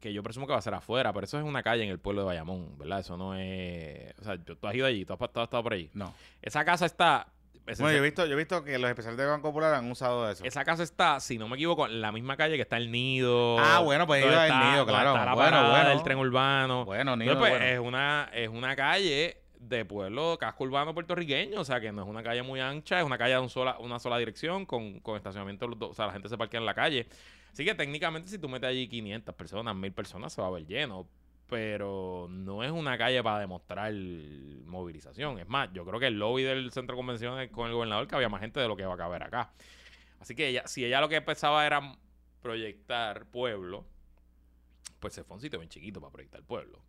que 0.00 0.12
yo 0.12 0.22
presumo 0.22 0.46
que 0.46 0.52
va 0.52 0.58
a 0.58 0.62
ser 0.62 0.74
afuera, 0.74 1.12
pero 1.12 1.24
eso 1.24 1.38
es 1.38 1.44
una 1.44 1.62
calle 1.62 1.82
en 1.84 1.90
el 1.90 1.98
pueblo 1.98 2.22
de 2.22 2.26
Bayamón, 2.26 2.78
¿verdad? 2.78 3.00
Eso 3.00 3.16
no 3.16 3.34
es... 3.34 4.14
O 4.20 4.24
sea, 4.24 4.36
yo- 4.44 4.56
tú 4.56 4.66
has 4.66 4.74
ido 4.74 4.86
allí, 4.86 5.04
tú 5.04 5.12
has, 5.14 5.18
tú 5.18 5.40
has 5.40 5.44
estado 5.44 5.62
por 5.62 5.72
allí. 5.72 5.90
No. 5.94 6.14
Esa 6.42 6.64
casa 6.64 6.86
está... 6.86 7.28
Bueno, 7.66 7.90
yo 7.92 7.98
he 7.98 8.00
visto, 8.00 8.24
yo 8.24 8.32
he 8.32 8.36
visto 8.36 8.64
que 8.64 8.78
los 8.78 8.88
especiales 8.88 9.18
de 9.18 9.26
Banco 9.26 9.48
Popular 9.48 9.74
han 9.74 9.90
usado 9.90 10.30
eso. 10.30 10.42
Esa 10.42 10.64
casa 10.64 10.82
está, 10.82 11.20
si 11.20 11.36
no 11.36 11.48
me 11.48 11.56
equivoco, 11.56 11.84
en 11.86 12.00
la 12.00 12.10
misma 12.12 12.34
calle 12.38 12.56
que 12.56 12.62
está 12.62 12.78
el 12.78 12.90
nido. 12.90 13.58
Ah, 13.58 13.80
bueno, 13.80 14.06
pues 14.06 14.24
iba 14.24 14.46
el 14.46 14.70
nido, 14.70 14.86
claro. 14.86 15.10
Está 15.10 15.24
la 15.26 15.34
Bueno, 15.34 15.50
parada 15.50 15.70
bueno. 15.70 15.88
del 15.90 16.02
tren 16.02 16.16
urbano. 16.16 16.86
Bueno, 16.86 17.14
ni 17.16 17.24
Entonces, 17.26 17.40
pues, 17.50 17.60
bueno. 17.60 17.66
es, 17.66 17.78
una, 17.86 18.30
es 18.32 18.48
una 18.48 18.74
calle 18.74 19.36
de 19.58 19.84
pueblo 19.84 20.38
casco 20.38 20.64
urbano 20.64 20.94
puertorriqueño, 20.94 21.60
o 21.60 21.64
sea 21.64 21.78
que 21.78 21.92
no 21.92 22.02
es 22.04 22.08
una 22.08 22.22
calle 22.22 22.42
muy 22.42 22.58
ancha, 22.60 23.00
es 23.00 23.04
una 23.04 23.18
calle 23.18 23.34
de 23.34 23.40
un 23.40 23.50
sola, 23.50 23.76
una 23.80 23.98
sola 23.98 24.16
dirección 24.16 24.64
con, 24.64 25.00
con 25.00 25.16
estacionamiento, 25.16 25.66
los 25.68 25.78
dos, 25.78 25.90
o 25.90 25.94
sea, 25.94 26.06
la 26.06 26.12
gente 26.12 26.30
se 26.30 26.38
parquea 26.38 26.60
en 26.60 26.64
la 26.66 26.72
calle. 26.74 27.06
Así 27.58 27.64
que 27.64 27.74
técnicamente 27.74 28.30
si 28.30 28.38
tú 28.38 28.48
metes 28.48 28.70
allí 28.70 28.86
500 28.86 29.34
personas, 29.34 29.74
1000 29.74 29.92
personas, 29.92 30.32
se 30.32 30.40
va 30.40 30.46
a 30.46 30.50
ver 30.52 30.64
lleno, 30.64 31.08
pero 31.48 32.28
no 32.30 32.62
es 32.62 32.70
una 32.70 32.96
calle 32.96 33.20
para 33.20 33.40
demostrar 33.40 33.92
movilización. 34.64 35.40
Es 35.40 35.48
más, 35.48 35.68
yo 35.72 35.84
creo 35.84 35.98
que 35.98 36.06
el 36.06 36.20
lobby 36.20 36.44
del 36.44 36.70
centro 36.70 36.94
de 36.94 36.98
convenciones 37.00 37.50
con 37.50 37.66
el 37.66 37.74
gobernador 37.74 38.06
que 38.06 38.14
había 38.14 38.28
más 38.28 38.42
gente 38.42 38.60
de 38.60 38.68
lo 38.68 38.76
que 38.76 38.84
va 38.84 38.94
a 38.94 38.96
caber 38.96 39.24
acá. 39.24 39.50
Así 40.20 40.36
que 40.36 40.46
ella, 40.46 40.68
si 40.68 40.84
ella 40.84 41.00
lo 41.00 41.08
que 41.08 41.20
pensaba 41.20 41.66
era 41.66 41.98
proyectar 42.40 43.26
pueblo, 43.26 43.84
pues 45.00 45.14
se 45.14 45.24
fue 45.24 45.34
un 45.34 45.40
sitio 45.40 45.58
bien 45.58 45.68
chiquito 45.68 46.00
para 46.00 46.12
proyectar 46.12 46.40
pueblo. 46.44 46.80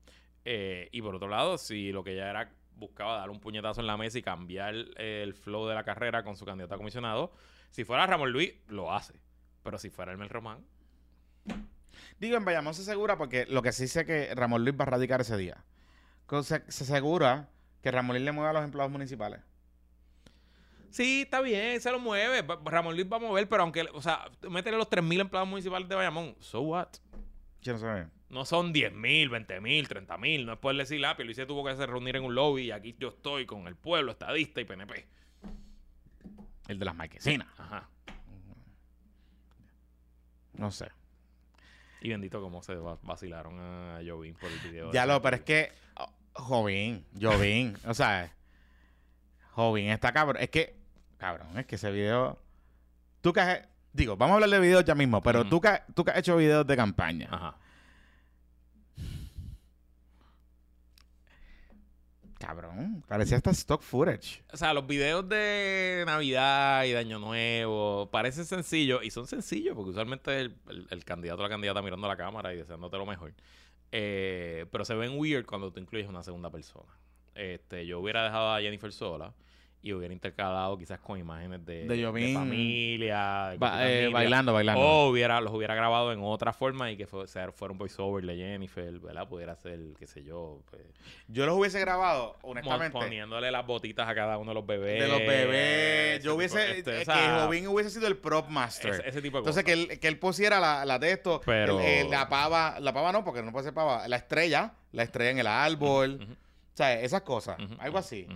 Eh, 0.46 0.88
y 0.92 1.02
por 1.02 1.16
otro 1.16 1.30
lado, 1.30 1.58
si 1.58 1.92
lo 1.92 2.04
que 2.04 2.14
ella 2.14 2.30
era 2.30 2.52
buscaba 2.76 3.18
dar 3.18 3.32
un 3.32 3.40
puñetazo 3.40 3.82
en 3.82 3.88
la 3.88 3.98
mesa 3.98 4.20
y 4.20 4.22
cambiar 4.22 4.76
el 4.98 5.34
flow 5.34 5.66
de 5.66 5.74
la 5.74 5.84
carrera 5.84 6.24
con 6.24 6.38
su 6.38 6.46
candidato 6.46 6.76
a 6.76 6.78
comisionado, 6.78 7.34
si 7.72 7.86
fuera 7.86 8.06
Ramón 8.06 8.32
Luis, 8.32 8.54
lo 8.68 8.94
hace. 8.94 9.16
Pero 9.70 9.78
si 9.78 9.92
fuera 9.92 10.12
el 10.12 10.18
Mel 10.18 10.30
Román, 10.30 10.66
Digo, 12.20 12.38
en 12.38 12.44
Bayamón 12.44 12.74
se 12.74 12.82
asegura 12.82 13.20
porque 13.20 13.46
lo 13.46 13.62
que 13.62 13.72
sí 13.72 13.88
sé 13.88 14.04
que 14.04 14.34
Ramón 14.34 14.64
Luis 14.64 14.76
va 14.76 14.82
a 14.86 14.88
radicar 14.88 15.22
ese 15.22 15.38
día. 15.38 15.64
Se, 16.42 16.64
se 16.72 16.84
asegura 16.86 17.50
que 17.84 17.92
Ramón 17.92 18.16
Luis 18.16 18.26
le 18.26 18.32
mueva 18.32 18.50
a 18.50 18.54
los 18.54 18.64
empleados 18.64 18.92
municipales. 18.92 19.42
Sí, 20.90 21.22
está 21.22 21.42
bien, 21.42 21.80
se 21.82 21.92
lo 21.92 22.00
mueve. 22.00 22.44
Ramón 22.66 22.96
Luis 22.96 23.08
va 23.12 23.18
a 23.18 23.20
mover, 23.20 23.48
pero 23.48 23.62
aunque, 23.62 23.86
o 23.94 24.02
sea, 24.02 24.26
métele 24.50 24.76
los 24.76 24.90
3.000 24.90 25.22
empleados 25.22 25.48
municipales 25.48 25.88
de 25.88 25.94
Bayamón. 25.94 26.36
So 26.40 26.62
what? 26.62 26.90
Yo 27.62 27.74
no 27.74 27.80
sé. 27.80 28.08
No 28.30 28.46
son 28.46 28.74
10.000, 28.74 29.30
20.000, 29.30 29.88
30.000. 29.88 30.46
No 30.46 30.54
es 30.54 30.60
por 30.60 30.76
decir, 30.76 31.06
ah, 31.06 31.16
Luis 31.20 31.36
se 31.38 31.46
tuvo 31.46 31.64
que 31.64 31.70
hacer 31.70 31.92
reunir 31.92 32.16
en 32.16 32.24
un 32.24 32.34
lobby 32.34 32.64
y 32.64 32.72
aquí 32.72 32.96
yo 32.98 33.10
estoy 33.10 33.46
con 33.46 33.68
el 33.68 33.76
pueblo, 33.76 34.14
estadista 34.14 34.62
y 34.62 34.66
PNP. 34.66 35.06
El 36.68 36.80
de 36.80 36.86
las 36.86 36.96
marquesinas. 36.96 37.48
Ajá. 37.60 37.88
No 40.60 40.72
sé. 40.72 40.90
Y 42.02 42.10
bendito 42.10 42.42
cómo 42.42 42.62
se 42.62 42.76
va- 42.76 42.98
vacilaron 43.04 43.60
a 43.60 44.00
Jovín 44.06 44.36
por 44.36 44.52
el 44.52 44.60
video. 44.60 44.92
Ya 44.92 45.06
lo, 45.06 45.22
pero 45.22 45.38
es 45.38 45.42
que. 45.44 45.72
oh, 45.96 46.10
Jovín, 46.34 47.06
Jovín. 47.20 47.76
o 47.86 47.94
sea, 47.94 48.32
Jovín 49.52 49.90
está 49.90 50.12
cabrón. 50.14 50.42
Es 50.42 50.50
que, 50.50 50.76
cabrón, 51.18 51.58
es 51.58 51.66
que 51.66 51.76
ese 51.76 51.92
video. 51.92 52.40
Tú 53.22 53.34
que 53.34 53.42
has. 53.42 53.62
Digo, 53.92 54.16
vamos 54.16 54.34
a 54.34 54.36
hablar 54.36 54.50
de 54.52 54.60
videos 54.60 54.86
ya 54.86 54.94
mismo, 54.96 55.22
pero 55.24 55.42
Ujú. 55.42 55.50
tú, 55.50 55.62
que, 55.62 55.82
tú 55.96 56.06
que 56.06 56.12
has 56.12 56.18
hecho 56.20 56.38
videos 56.38 56.66
de 56.68 56.76
campaña. 56.78 57.28
Ajá. 57.32 57.56
Cabrón, 62.40 63.04
parecía 63.08 63.38
hasta 63.38 63.52
stock 63.52 63.82
footage. 63.82 64.42
O 64.52 64.58
sea, 64.58 64.74
los 64.74 64.88
videos 64.88 65.28
de 65.28 66.04
Navidad 66.08 66.86
y 66.86 66.92
de 66.92 66.98
Año 66.98 67.20
Nuevo 67.20 68.10
parecen 68.12 68.46
sencillos 68.46 69.04
y 69.04 69.12
son 69.12 69.28
sencillos 69.28 69.76
porque 69.76 69.92
usualmente 69.92 70.40
el, 70.40 70.56
el- 70.90 71.04
candidato 71.06 71.42
o 71.42 71.44
la 71.44 71.50
candidata 71.50 71.82
mirando 71.82 72.08
la 72.08 72.16
cámara 72.16 72.54
y 72.54 72.58
deseándote 72.58 72.98
lo 72.98 73.06
mejor. 73.06 73.34
Eh, 73.92 74.66
pero 74.72 74.86
se 74.86 74.94
ven 74.96 75.18
weird 75.20 75.46
cuando 75.46 75.72
tú 75.72 75.80
incluyes 75.82 76.08
una 76.08 76.24
segunda 76.24 76.50
persona. 76.50 76.88
Este, 77.36 77.86
yo 77.86 78.00
hubiera 78.00 78.24
dejado 78.24 78.54
a 78.54 78.62
Jennifer 78.62 78.92
sola 78.94 79.34
y 79.82 79.94
hubiera 79.94 80.14
intercalado 80.14 80.78
quizás 80.78 81.00
con 81.00 81.18
imágenes 81.18 81.66
de, 81.66 81.86
De 81.88 82.04
Jovín. 82.04 82.34
familia, 82.34 83.48
de 83.52 83.58
Ba- 83.58 83.70
cositas 83.70 83.88
eh, 83.90 83.94
nítidas. 83.96 84.14
bailando, 84.14 84.54
bailando. 84.54 84.82
O 84.82 85.10
hubiera, 85.10 85.40
los 85.40 85.54
hubiera 85.54 85.74
grabado 85.74 86.12
en 86.12 86.20
otra 86.22 86.52
forma 86.52 86.92
y 86.92 86.98
que 86.98 87.08
fue, 87.08 87.28
sea- 87.28 87.52
fuera 87.54 87.72
un 87.72 87.78
voiceover 87.78 88.26
de 88.26 88.36
Jennifer, 88.36 89.00
¿verdad? 89.00 89.28
Pudiera 89.28 89.56
ser, 89.56 89.80
qué 89.98 90.06
sé 90.06 90.24
yo, 90.24 90.60
pues, 90.70 90.82
Yo 91.30 91.46
los 91.46 91.58
hubiese 91.58 91.80
grabado, 91.80 92.36
honestamente. 92.42 92.92
poniéndole 92.92 93.52
las 93.52 93.66
botitas 93.66 94.08
a 94.10 94.14
cada 94.16 94.38
uno 94.38 94.52
de 94.52 94.56
los 94.56 94.66
bebés. 94.66 95.02
de 95.02 95.08
los 95.08 95.20
bebés. 95.20 96.24
Yo 96.24 96.32
tipo- 96.32 96.36
hubiese. 96.36 96.78
este, 96.80 96.98
eh, 96.98 97.02
o 97.02 97.06
sea, 97.06 97.16
que 97.16 97.42
Jovín 97.46 97.68
hubiese 97.68 97.90
sido 97.90 98.08
el 98.08 98.18
prop 98.18 98.50
master. 98.50 98.96
ese, 98.96 99.08
ese 99.10 99.22
tipo 99.22 99.38
de 99.38 99.42
Entonces, 99.42 99.64
que 99.64 99.72
cosas. 99.74 99.90
él, 99.92 100.00
que 100.00 100.08
él 100.10 100.20
pusiera 100.20 100.60
la, 100.60 100.84
la 100.86 101.00
de 101.00 101.12
esto. 101.14 101.40
Pero- 101.46 101.80
el- 101.80 101.86
el- 102.06 102.10
la 102.10 102.28
pava. 102.28 102.80
La 102.82 102.92
pava 102.94 103.12
no, 103.14 103.24
porque 103.24 103.42
no 103.44 103.52
puede 103.54 103.64
ser 103.66 103.74
pava. 103.74 104.08
La 104.10 104.18
estrella. 104.18 104.74
La 104.92 105.04
estrella 105.04 105.32
en 105.32 105.40
el 105.40 105.48
árbol. 105.48 106.20
O 106.22 106.78
sea, 106.80 107.00
esas 107.00 107.22
cosas. 107.22 107.58
algo 107.80 107.98
así. 107.98 108.28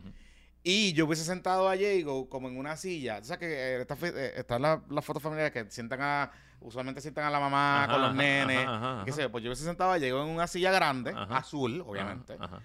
Y 0.64 0.94
yo 0.94 1.06
hubiese 1.06 1.26
sentado 1.26 1.68
a 1.68 1.74
Diego 1.74 2.30
como 2.30 2.48
en 2.48 2.58
una 2.58 2.78
silla. 2.78 3.18
O 3.22 3.24
sea, 3.24 3.38
que 3.38 3.46
eh, 3.48 3.82
esta 3.82 3.96
fe- 3.98 4.14
eh, 4.16 4.34
están 4.38 4.62
las 4.62 4.80
las 4.90 5.04
fotos 5.04 5.22
familiares 5.22 5.52
que 5.52 5.70
sientan 5.70 6.02
a. 6.02 6.32
Usualmente 6.62 7.02
sientan 7.02 7.26
a 7.26 7.30
la 7.30 7.42
mamá 7.42 7.84
Ajá, 7.84 7.92
con 7.92 8.02
los 8.02 8.10
ajá, 8.12 8.18
nenes. 8.18 8.66
ajá, 8.66 9.02
qué 9.04 9.12
sé 9.12 9.24
yo, 9.24 9.30
pues 9.32 9.44
yo 9.44 9.50
hubiese 9.50 9.66
sentado 9.66 9.92
a 9.92 10.00
Diego 10.00 10.24
en 10.24 10.30
una 10.30 10.48
silla 10.48 10.72
grande, 10.72 11.14
azul, 11.30 11.84
obviamente. 11.86 12.38
Ajá, 12.40 12.62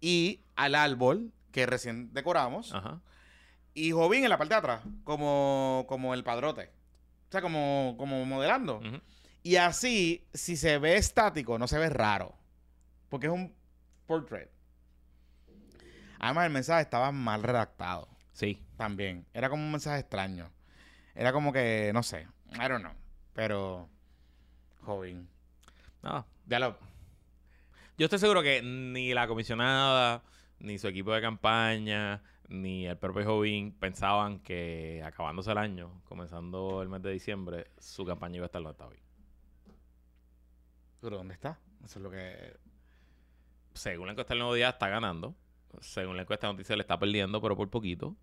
Y 0.00 0.40
al 0.56 0.74
árbol 0.74 1.30
que 1.50 1.66
recién 1.66 2.14
decoramos. 2.14 2.72
ajá. 2.74 3.00
Y 3.74 3.90
Jovín 3.92 4.22
en 4.24 4.30
la 4.30 4.38
parte 4.38 4.54
de 4.54 4.58
atrás, 4.58 4.82
como, 5.04 5.84
como 5.88 6.14
el 6.14 6.24
padrote. 6.24 6.70
O 7.28 7.32
sea, 7.32 7.42
como, 7.42 7.94
como 7.98 8.24
modelando. 8.24 8.80
Y 9.42 9.56
así, 9.56 10.26
si 10.32 10.56
se 10.56 10.78
ve 10.78 10.96
estático, 10.96 11.58
no 11.58 11.66
se 11.68 11.78
ve 11.78 11.90
raro. 11.90 12.34
Porque 13.10 13.26
es 13.26 13.32
un 13.34 13.54
portrait. 14.06 14.48
Además, 16.22 16.46
el 16.46 16.52
mensaje 16.52 16.82
estaba 16.82 17.12
mal 17.12 17.42
redactado 17.42 18.08
Sí. 18.32 18.64
también. 18.76 19.26
Era 19.34 19.50
como 19.50 19.62
un 19.62 19.72
mensaje 19.72 20.00
extraño. 20.00 20.50
Era 21.14 21.32
como 21.32 21.52
que, 21.52 21.90
no 21.92 22.02
sé. 22.02 22.26
I 22.54 22.68
don't 22.68 22.80
know. 22.80 22.92
Pero, 23.34 23.88
Jovín. 24.82 25.28
Nada. 26.02 26.24
Ya 26.46 26.58
lo. 26.60 26.78
Yo 27.98 28.06
estoy 28.06 28.18
seguro 28.18 28.42
que 28.42 28.62
ni 28.62 29.12
la 29.12 29.26
comisionada, 29.26 30.22
ni 30.60 30.78
su 30.78 30.88
equipo 30.88 31.12
de 31.12 31.20
campaña, 31.20 32.22
ni 32.48 32.86
el 32.86 32.96
propio 32.96 33.24
Jovín 33.24 33.72
pensaban 33.72 34.38
que 34.40 35.02
acabándose 35.04 35.50
el 35.52 35.58
año, 35.58 36.00
comenzando 36.04 36.82
el 36.82 36.88
mes 36.88 37.02
de 37.02 37.10
diciembre, 37.12 37.70
su 37.78 38.04
campaña 38.06 38.36
iba 38.36 38.44
a 38.44 38.46
estar 38.46 38.62
donde 38.62 38.72
está 38.72 38.86
hoy. 38.86 38.98
¿Pero 41.00 41.16
dónde 41.16 41.34
está? 41.34 41.58
Eso 41.84 41.98
es 41.98 42.02
lo 42.02 42.10
que. 42.10 42.56
Según 43.74 44.06
la 44.06 44.12
encuesta 44.12 44.34
del 44.34 44.38
Nuevo 44.40 44.54
Día, 44.54 44.68
está 44.70 44.88
ganando. 44.88 45.34
Según 45.80 46.16
la 46.16 46.22
encuesta 46.22 46.46
de 46.46 46.52
noticias, 46.52 46.76
le 46.76 46.82
está 46.82 46.98
perdiendo, 46.98 47.40
pero 47.40 47.56
por 47.56 47.70
poquito. 47.70 48.16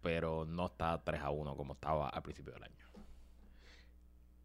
Pero 0.00 0.44
no 0.44 0.66
está 0.66 1.02
3 1.02 1.20
a 1.22 1.30
1 1.30 1.56
como 1.56 1.74
estaba 1.74 2.08
al 2.08 2.22
principio 2.22 2.52
del 2.52 2.64
año. 2.64 2.86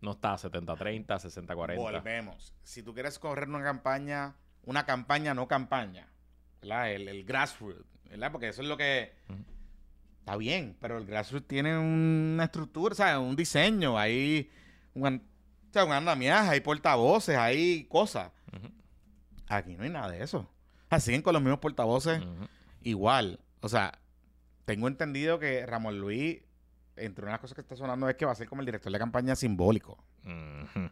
No 0.01 0.11
está 0.11 0.33
70-30, 0.35 1.05
60-40. 1.05 1.75
Volvemos. 1.75 2.53
Si 2.63 2.81
tú 2.83 2.93
quieres 2.93 3.19
correr 3.19 3.49
una 3.49 3.61
campaña, 3.61 4.35
una 4.63 4.85
campaña 4.85 5.33
no 5.33 5.47
campaña, 5.47 6.07
¿verdad? 6.61 6.91
El, 6.91 7.09
el 7.09 7.25
grassroots, 7.25 7.83
¿verdad? 8.09 8.31
Porque 8.31 8.47
eso 8.47 8.61
es 8.61 8.67
lo 8.67 8.77
que... 8.77 9.13
Está 10.19 10.37
bien, 10.37 10.77
pero 10.79 10.97
el 10.97 11.05
grassroots 11.05 11.47
tiene 11.47 11.77
una 11.77 12.45
estructura, 12.45 12.93
o 12.93 12.95
sea, 12.95 13.19
un 13.19 13.35
diseño, 13.35 13.97
hay 13.97 14.49
un, 14.93 15.15
o 15.69 15.73
sea, 15.73 15.85
un 15.85 15.91
andamiaje, 15.91 16.49
hay 16.51 16.61
portavoces, 16.61 17.35
hay 17.35 17.85
cosas. 17.85 18.31
Aquí 19.47 19.75
no 19.75 19.83
hay 19.83 19.89
nada 19.89 20.09
de 20.09 20.23
eso. 20.23 20.47
Sea, 20.89 20.99
siguen 20.99 21.21
con 21.21 21.33
los 21.33 21.41
mismos 21.41 21.59
portavoces 21.59 22.21
igual, 22.81 23.39
o 23.61 23.69
sea, 23.69 23.99
tengo 24.65 24.87
entendido 24.87 25.39
que 25.39 25.65
Ramón 25.65 25.99
Luis, 25.99 26.41
entre 26.95 27.25
unas 27.25 27.39
cosas 27.39 27.55
que 27.55 27.61
está 27.61 27.75
sonando 27.75 28.07
es 28.09 28.15
que 28.15 28.25
va 28.25 28.31
a 28.31 28.35
ser 28.35 28.47
como 28.47 28.61
el 28.61 28.65
director 28.65 28.91
de 28.91 28.99
campaña 28.99 29.35
simbólico. 29.35 30.03
Pues 30.23 30.91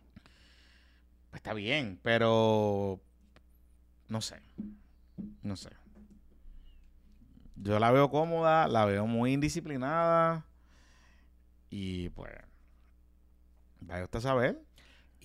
está 1.34 1.54
bien, 1.54 2.00
pero 2.02 3.02
no 4.08 4.22
sé. 4.22 4.42
No 5.42 5.56
sé. 5.56 5.70
Yo 7.56 7.80
la 7.80 7.92
veo 7.92 8.10
cómoda, 8.10 8.68
la 8.68 8.86
veo 8.86 9.08
muy 9.08 9.34
indisciplinada. 9.34 10.46
Y 11.70 12.10
pues. 12.10 12.32
Vaya 13.80 14.04
usted 14.04 14.20
a 14.20 14.22
saber. 14.22 14.67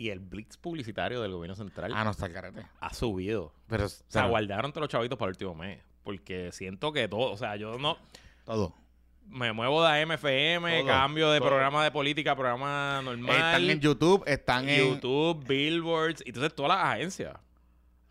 Y 0.03 0.11
el 0.11 0.19
blitz 0.19 0.57
publicitario 0.57 1.23
del 1.23 1.31
gobierno 1.33 1.55
central 1.55 1.93
Ah, 1.95 2.03
no 2.03 2.11
está 2.11 2.27
el 2.27 2.33
carete. 2.33 2.67
ha 2.81 2.93
subido. 2.93 3.53
Pero, 3.69 3.85
O 3.87 3.89
sea, 3.89 4.27
guardaron 4.27 4.73
todos 4.73 4.83
los 4.83 4.89
chavitos 4.91 5.17
para 5.17 5.29
el 5.29 5.35
último 5.35 5.55
mes. 5.55 5.81
Porque 6.03 6.51
siento 6.51 6.93
que 6.93 7.07
todo, 7.07 7.31
o 7.31 7.37
sea, 7.37 7.55
yo 7.55 7.79
no 7.79 7.97
todo. 8.45 8.75
me 9.29 9.53
muevo 9.53 9.81
de 9.85 10.03
AMFM, 10.03 10.79
Todo, 10.81 10.87
cambio 10.89 11.31
de 11.31 11.39
todo. 11.39 11.51
programa 11.51 11.85
de 11.85 11.93
política, 11.93 12.33
a 12.33 12.37
programa 12.37 13.01
normal. 13.05 13.37
Están 13.37 13.71
en 13.71 13.79
YouTube, 13.81 14.25
están 14.27 14.69
en. 14.69 14.95
YouTube, 14.95 15.47
Billboards, 15.47 16.23
y 16.27 16.31
entonces 16.31 16.53
todas 16.53 16.77
las 16.77 16.85
agencias. 16.95 17.37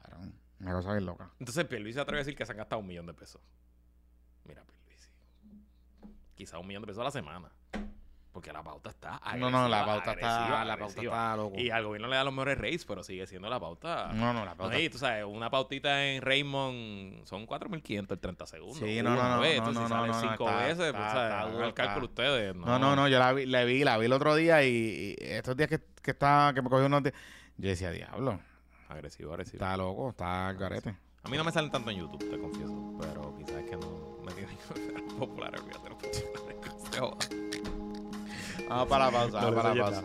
Claro, 0.01 0.21
Una 0.61 0.71
cosa 0.73 0.93
bien 0.93 1.05
loca. 1.05 1.29
Entonces 1.39 1.65
Pierluisi 1.65 1.95
se 1.95 1.99
atreve 1.99 2.19
a 2.21 2.23
decir 2.23 2.37
que 2.37 2.45
se 2.45 2.53
han 2.53 2.57
gastado 2.59 2.79
un 2.79 2.87
millón 2.87 3.05
de 3.05 3.13
pesos. 3.13 3.41
Mira, 4.45 4.63
Pierluisi. 4.63 5.09
Quizá 6.35 6.57
un 6.57 6.67
millón 6.67 6.83
de 6.83 6.87
pesos 6.87 7.01
a 7.01 7.03
la 7.03 7.11
semana. 7.11 7.51
Porque 8.33 8.53
la 8.53 8.63
pauta 8.63 8.89
está 8.91 9.19
No, 9.37 9.49
no, 9.49 9.67
la 9.67 9.81
agresiva, 9.81 9.85
pauta 9.85 10.11
está. 10.13 10.35
agresiva, 10.37 10.65
La 10.65 10.77
pauta 10.77 10.83
agresiva. 10.93 11.13
está 11.15 11.35
loco. 11.35 11.59
Y 11.59 11.69
al 11.69 11.83
gobierno 11.83 12.07
le 12.07 12.15
da 12.15 12.23
los 12.23 12.33
mejores 12.33 12.57
rates, 12.57 12.85
pero 12.85 13.03
sigue 13.03 13.27
siendo 13.27 13.49
la 13.49 13.59
pauta. 13.59 14.11
No, 14.13 14.31
no, 14.31 14.45
la 14.45 14.55
pauta. 14.55 14.73
Oye, 14.77 14.89
tú 14.89 14.97
sabes, 14.97 15.25
una 15.25 15.49
pautita 15.49 16.05
en 16.05 16.21
Raymond 16.21 17.25
son 17.25 17.45
4.500 17.45 18.11
el 18.13 18.19
30 18.19 18.45
segundos. 18.45 18.77
Sí, 18.77 19.01
no, 19.03 19.15
no, 19.15 19.35
no, 19.35 19.39
vez, 19.41 19.59
no, 19.61 19.67
entonces 19.67 19.81
no, 19.81 19.87
si 19.89 19.93
no, 19.93 20.07
no, 20.07 20.21
cinco 20.21 20.47
está- 20.49 20.57
veces, 20.65 20.79
está- 20.85 21.47
pues, 21.51 21.63
el 21.67 21.73
cálculo 21.73 22.05
ustedes. 22.05 22.55
No, 22.55 22.79
no, 22.79 22.95
no, 22.95 23.07
yo 23.09 23.19
la 23.19 23.33
vi, 23.33 23.45
la 23.45 23.63
vi, 23.65 23.83
la 23.83 23.97
vi 23.97 24.05
el 24.05 24.13
otro 24.13 24.33
día 24.35 24.63
y, 24.63 25.15
y 25.19 25.23
estos 25.25 25.57
días 25.57 25.67
que, 25.69 25.79
que, 26.01 26.11
está, 26.11 26.51
que 26.55 26.61
me 26.61 26.69
cogió 26.69 26.85
unos 26.85 27.03
días, 27.03 27.15
yo 27.57 27.69
decía, 27.69 27.91
diablo, 27.91 28.39
Agresivo, 28.87 29.31
agresivo. 29.33 29.55
está 29.63 29.75
loco, 29.75 30.09
está 30.11 30.53
garete. 30.53 30.95
A 31.23 31.29
mí 31.29 31.35
no 31.37 31.43
me 31.43 31.51
salen 31.51 31.69
tanto 31.69 31.91
en 31.91 31.97
YouTube, 31.99 32.29
te 32.29 32.39
confieso. 32.39 32.93
Pero 32.99 33.35
quizás 33.37 33.61
es 33.61 33.69
que 33.69 33.75
no 33.77 34.17
me 34.25 34.31
tienen 34.31 34.57
que 34.57 34.73
ver 34.91 34.93
los 35.03 35.13
populares, 35.15 35.61
olvídate 35.61 35.89
los 35.89 35.97
populares. 35.97 37.50
Vamos 38.71 38.87
para 38.87 39.05
la 39.07 39.11
pausa, 39.11 39.41
vamos 39.41 39.55
para 39.55 39.75
la 39.75 39.83
pausa. 39.83 40.03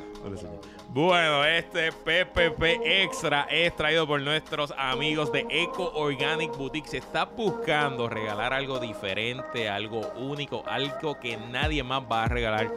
Bueno, 0.96 1.44
este 1.44 1.92
PPP 1.92 2.80
Extra 2.82 3.46
es 3.50 3.76
traído 3.76 4.06
por 4.06 4.18
nuestros 4.22 4.72
amigos 4.78 5.30
de 5.30 5.46
Eco 5.50 5.92
Organic 5.94 6.56
Boutique. 6.56 6.88
Si 6.88 6.96
estás 6.96 7.28
buscando 7.36 8.08
regalar 8.08 8.54
algo 8.54 8.80
diferente, 8.80 9.68
algo 9.68 10.10
único, 10.16 10.64
algo 10.66 11.20
que 11.20 11.36
nadie 11.36 11.82
más 11.82 12.02
va 12.10 12.24
a 12.24 12.28
regalar 12.28 12.72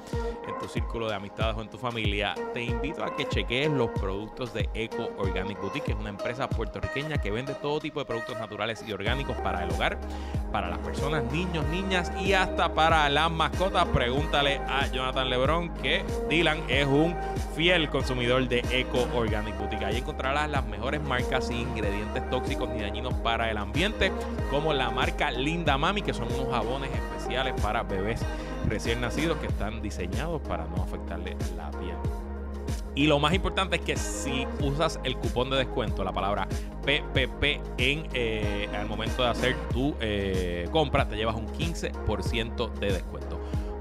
en 0.45 0.59
tu 0.59 0.67
círculo 0.67 1.07
de 1.07 1.15
amistades 1.15 1.55
o 1.55 1.61
en 1.61 1.69
tu 1.69 1.77
familia, 1.77 2.35
te 2.53 2.61
invito 2.61 3.05
a 3.05 3.15
que 3.15 3.25
chequees 3.25 3.71
los 3.71 3.89
productos 3.91 4.53
de 4.53 4.69
Eco 4.73 5.11
Organic 5.17 5.57
Boutique, 5.61 5.85
que 5.85 5.91
es 5.93 5.97
una 5.97 6.09
empresa 6.09 6.49
puertorriqueña 6.49 7.19
que 7.19 7.31
vende 7.31 7.55
todo 7.55 7.79
tipo 7.79 8.01
de 8.01 8.05
productos 8.05 8.37
naturales 8.37 8.83
y 8.85 8.91
orgánicos 8.91 9.37
para 9.37 9.63
el 9.63 9.71
hogar, 9.71 9.97
para 10.51 10.67
las 10.67 10.79
personas, 10.79 11.23
niños, 11.31 11.65
niñas 11.67 12.11
y 12.19 12.33
hasta 12.33 12.73
para 12.73 13.07
las 13.07 13.31
mascotas. 13.31 13.87
Pregúntale 13.93 14.57
a 14.67 14.87
Jonathan 14.87 15.29
Lebron 15.29 15.73
que 15.75 16.03
Dylan 16.27 16.61
es 16.67 16.85
un 16.85 17.15
fiel 17.55 17.89
consumidor 17.89 18.08
de 18.09 18.63
Eco 18.71 19.07
Organic 19.13 19.55
Boutique. 19.59 19.85
Ahí 19.85 19.97
encontrarás 19.97 20.49
las 20.49 20.65
mejores 20.65 20.99
marcas 20.99 21.45
sin 21.45 21.57
ingredientes 21.57 22.27
tóxicos 22.31 22.67
ni 22.69 22.81
dañinos 22.81 23.13
para 23.13 23.51
el 23.51 23.57
ambiente, 23.57 24.11
como 24.49 24.73
la 24.73 24.89
marca 24.89 25.29
Linda 25.29 25.77
Mami, 25.77 26.01
que 26.01 26.11
son 26.11 26.27
unos 26.33 26.49
jabones 26.49 26.89
especiales 26.91 27.53
para 27.61 27.83
bebés 27.83 28.21
recién 28.67 28.99
nacidos 28.99 29.37
que 29.37 29.45
están 29.45 29.83
diseñados 29.83 30.41
para 30.41 30.65
no 30.65 30.81
afectarle 30.81 31.37
la 31.55 31.69
piel. 31.69 31.95
Y 32.95 33.05
lo 33.05 33.19
más 33.19 33.33
importante 33.35 33.75
es 33.75 33.83
que 33.83 33.95
si 33.95 34.47
usas 34.59 34.99
el 35.03 35.15
cupón 35.15 35.51
de 35.51 35.57
descuento, 35.57 36.03
la 36.03 36.11
palabra 36.11 36.47
PPP, 36.81 37.61
en, 37.77 38.07
eh, 38.13 38.67
momento 38.87 39.21
de 39.21 39.29
hacer 39.29 39.55
tu 39.71 39.95
eh, 40.01 40.67
compra, 40.71 41.07
te 41.07 41.15
llevas 41.15 41.35
un 41.35 41.47
15% 41.47 42.73
de 42.73 42.91
descuento. 42.91 43.38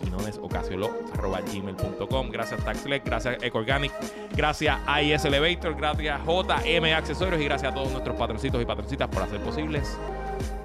quinonesocasiolo.gmail.com 0.00 1.18
quinonesocasiolo.gmail.com 1.18 2.30
Gracias 2.30 2.64
TaxLec, 2.64 3.04
gracias 3.04 3.42
EcoOrganic, 3.42 3.92
gracias 4.34 4.80
AIS 4.86 5.24
Elevator, 5.24 5.74
gracias 5.74 6.20
JM 6.24 6.84
Accesorios. 6.96 7.40
Y 7.40 7.44
gracias 7.44 7.72
a 7.72 7.74
todos 7.74 7.90
nuestros 7.90 8.16
patroncitos 8.16 8.62
y 8.62 8.64
patroncitas 8.64 9.08
por 9.08 9.22
hacer 9.22 9.42
posibles 9.42 9.98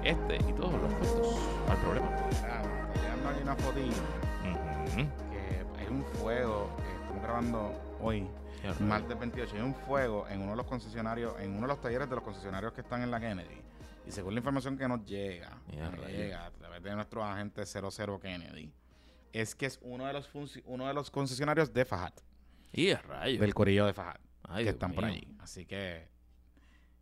este 0.02 0.36
y 0.36 0.52
todos 0.52 0.72
los 0.72 0.92
puestos 0.94 1.36
al 1.68 1.76
problema. 1.78 2.08
Ah, 2.44 2.62
una 3.42 3.56
que 3.56 3.82
hay 5.80 5.86
un 5.90 6.04
fuego, 6.20 6.70
que 6.76 7.02
estamos 7.02 7.22
grabando 7.22 7.72
hoy, 8.00 8.28
martes 8.80 9.18
28, 9.18 9.56
hay 9.56 9.62
un 9.62 9.74
fuego 9.74 10.26
en 10.28 10.42
uno 10.42 10.52
de 10.52 10.56
los 10.56 10.66
concesionarios, 10.66 11.34
en 11.40 11.50
uno 11.50 11.62
de 11.62 11.68
los 11.68 11.80
talleres 11.80 12.08
de 12.08 12.14
los 12.14 12.24
concesionarios 12.24 12.72
que 12.72 12.82
están 12.82 13.02
en 13.02 13.10
la 13.10 13.20
Kennedy. 13.20 13.62
Y 14.06 14.10
según 14.10 14.34
la 14.34 14.40
información 14.40 14.76
que 14.76 14.86
nos 14.86 15.04
llega, 15.04 15.50
nos 15.72 16.06
llega 16.06 16.46
a 16.46 16.50
través 16.50 16.82
de 16.82 16.94
nuestro 16.94 17.24
agente 17.24 17.64
00 17.64 18.20
Kennedy, 18.20 18.70
es 19.34 19.54
que 19.54 19.66
es 19.66 19.78
uno 19.82 20.06
de 20.06 20.12
los 20.12 20.30
uno 20.64 20.86
de 20.86 20.94
los 20.94 21.10
concesionarios 21.10 21.72
de 21.72 21.84
Fajat, 21.84 22.20
Y 22.72 22.90
a 22.90 23.02
rayos. 23.02 23.40
del 23.40 23.52
corillo 23.54 23.86
de 23.86 23.92
Fajat, 23.92 24.20
Ay, 24.44 24.56
que 24.58 24.62
Dios 24.64 24.74
están 24.74 24.92
por 24.94 25.04
allí. 25.04 25.26
Así 25.40 25.66
que 25.66 26.08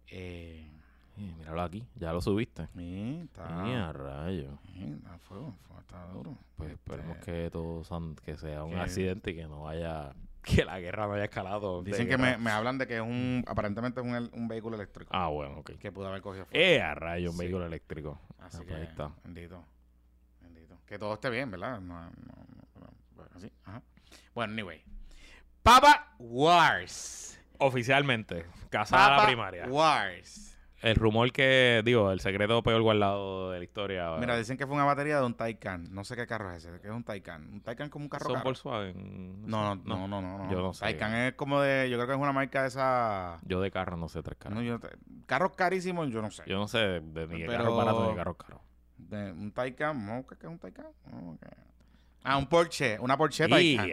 eh, 0.08 0.68
míralo 1.16 1.62
aquí, 1.62 1.84
ya 1.94 2.12
lo 2.12 2.20
subiste. 2.20 2.66
sí, 2.76 3.20
está, 3.24 3.64
Y 3.68 3.72
a 3.74 3.92
rayos. 3.92 4.58
sí, 4.72 4.94
está 4.96 5.18
fuego, 5.18 5.54
fuego, 5.66 5.80
está 5.80 6.06
duro. 6.08 6.38
Pues 6.56 6.72
esperemos 6.72 7.16
Este, 7.18 7.32
que 7.44 7.50
todo 7.50 7.82
que 8.24 8.36
sea 8.36 8.64
un 8.64 8.72
que- 8.72 8.80
accidente 8.80 9.30
y 9.30 9.34
que 9.36 9.46
no 9.46 9.62
vaya, 9.62 10.14
que 10.42 10.64
la 10.64 10.80
guerra 10.80 11.06
no 11.06 11.14
haya 11.14 11.24
escalado. 11.24 11.82
Dicen 11.82 12.08
que 12.08 12.16
me, 12.18 12.50
hablan 12.50 12.78
de 12.78 12.86
que 12.86 12.96
es 12.96 13.02
un, 13.02 13.44
aparentemente 13.46 14.00
es 14.00 14.06
un, 14.06 14.30
un 14.32 14.48
vehículo 14.48 14.76
eléctrico. 14.76 15.10
Ah, 15.14 15.28
bueno, 15.28 15.58
ok. 15.58 15.72
que 15.78 15.92
pudo 15.92 16.08
haber 16.08 16.20
cogido 16.22 16.46
fuego. 16.46 16.64
Eh, 16.64 16.80
a 16.80 16.94
rayo, 16.94 17.30
un 17.30 17.36
Sí. 17.36 17.42
vehículo 17.42 17.66
eléctrico. 17.66 18.18
Así 18.38 18.58
Ah, 18.58 18.60
que, 18.60 18.66
pues 18.66 18.80
ahí 18.80 18.86
está. 18.86 19.12
bendito. 19.24 19.64
Que 20.92 20.98
todo 20.98 21.14
esté 21.14 21.30
bien, 21.30 21.50
¿verdad? 21.50 21.80
No, 21.80 21.94
no, 21.94 22.10
no, 22.10 22.46
no, 22.78 22.86
bueno, 23.14 23.30
así, 23.34 23.50
ajá. 23.64 23.80
Bueno, 24.34 24.52
anyway. 24.52 24.84
Papa 25.62 26.14
Wars. 26.18 27.40
Oficialmente, 27.56 28.44
casada 28.68 29.08
Papa 29.08 29.22
la 29.22 29.26
primaria. 29.26 29.66
Wars. 29.68 30.54
El 30.82 30.96
rumor 30.96 31.32
que, 31.32 31.80
digo, 31.82 32.10
el 32.12 32.20
secreto 32.20 32.62
peor 32.62 32.82
guardado 32.82 33.52
de 33.52 33.58
la 33.60 33.64
historia. 33.64 34.16
Mira, 34.18 34.36
dicen 34.36 34.58
que 34.58 34.66
fue 34.66 34.74
una 34.76 34.84
batería 34.84 35.18
de 35.18 35.24
un 35.24 35.32
Taycan. 35.32 35.94
No 35.94 36.04
sé 36.04 36.14
qué 36.14 36.26
carro 36.26 36.52
es 36.52 36.62
ese. 36.62 36.78
¿Qué 36.82 36.88
es 36.88 36.92
un 36.92 37.04
Taycan? 37.04 37.48
¿Un 37.50 37.62
Taycan 37.62 37.88
como 37.88 38.04
un 38.04 38.08
carro 38.10 38.24
¿Son 38.26 38.34
caro? 38.34 38.44
Volkswagen? 38.44 39.46
No, 39.46 39.74
no, 39.74 39.82
no, 39.96 40.06
no, 40.08 40.20
no, 40.20 40.38
no. 40.44 40.50
Yo 40.52 40.60
no 40.60 40.74
sé. 40.74 40.80
Taycan 40.84 41.14
es 41.14 41.32
como 41.36 41.62
de... 41.62 41.88
Yo 41.88 41.96
creo 41.96 42.06
que 42.06 42.12
es 42.12 42.18
una 42.20 42.32
marca 42.34 42.60
de 42.60 42.68
esa... 42.68 43.38
Yo 43.44 43.62
de 43.62 43.70
carro 43.70 43.96
no 43.96 44.10
sé 44.10 44.22
tres 44.22 44.36
carros. 44.36 44.58
No, 44.58 44.62
yo 44.62 44.78
te- 44.78 44.90
carros 45.24 45.52
carísimos, 45.56 46.10
yo 46.10 46.20
no 46.20 46.30
sé. 46.30 46.42
Yo 46.46 46.58
no 46.58 46.68
sé 46.68 46.78
de, 46.78 47.26
ni 47.28 47.40
de 47.40 47.46
Pero- 47.46 47.52
carro 47.62 47.76
barato 47.76 48.02
ni 48.02 48.10
de 48.10 48.16
carro 48.16 48.34
caro. 48.34 48.60
De 49.08 49.32
un 49.32 49.52
Taycan, 49.52 50.04
¿no? 50.06 50.26
¿Qué 50.26 50.36
qué 50.36 50.46
es 50.46 50.52
un 50.52 50.58
Taycan? 50.58 50.86
Ah, 52.24 52.36
un 52.36 52.46
Porsche, 52.46 52.98
una 53.00 53.16
Porsche 53.16 53.48
Taycan. 53.48 53.86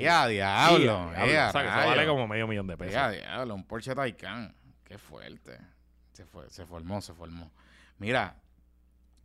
Ya, 0.00 0.26
diablo. 0.28 1.08
O 1.08 1.12
sea, 1.12 1.24
que 1.52 1.58
eso 1.68 1.88
vale 1.88 2.06
como 2.06 2.28
medio 2.28 2.46
millón 2.46 2.66
de 2.66 2.76
pesos. 2.76 2.92
Ya, 2.94 3.10
diablo, 3.10 3.54
un 3.54 3.64
Porsche 3.64 3.94
Taycan. 3.94 4.54
Qué 4.84 4.98
fuerte. 4.98 5.58
Se, 6.12 6.24
fue, 6.26 6.48
se 6.50 6.66
formó, 6.66 7.00
se 7.00 7.14
formó. 7.14 7.50
Mira, 7.98 8.36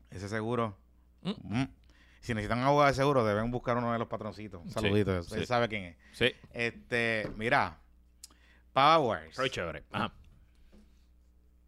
ese 0.09 0.29
seguro. 0.29 0.77
Mm. 1.21 1.31
mm, 1.59 1.67
Si 2.21 2.33
necesitan 2.33 2.59
un 2.59 2.65
abogado 2.65 2.87
de 2.89 2.93
seguro, 2.95 3.25
deben 3.25 3.51
buscar 3.51 3.77
uno 3.77 3.91
de 3.91 3.99
los 3.99 4.07
patroncitos. 4.07 4.61
Un 4.61 4.71
Sí. 4.71 5.35
Él 5.35 5.45
sabe 5.45 5.67
quién 5.67 5.83
es. 5.83 5.97
Sí, 6.13 6.33
Este, 6.53 7.29
mira. 7.35 7.77
Powers. 8.73 9.35
Roy 9.35 9.49
chévere. 9.49 9.83
Ajá. 9.91 10.13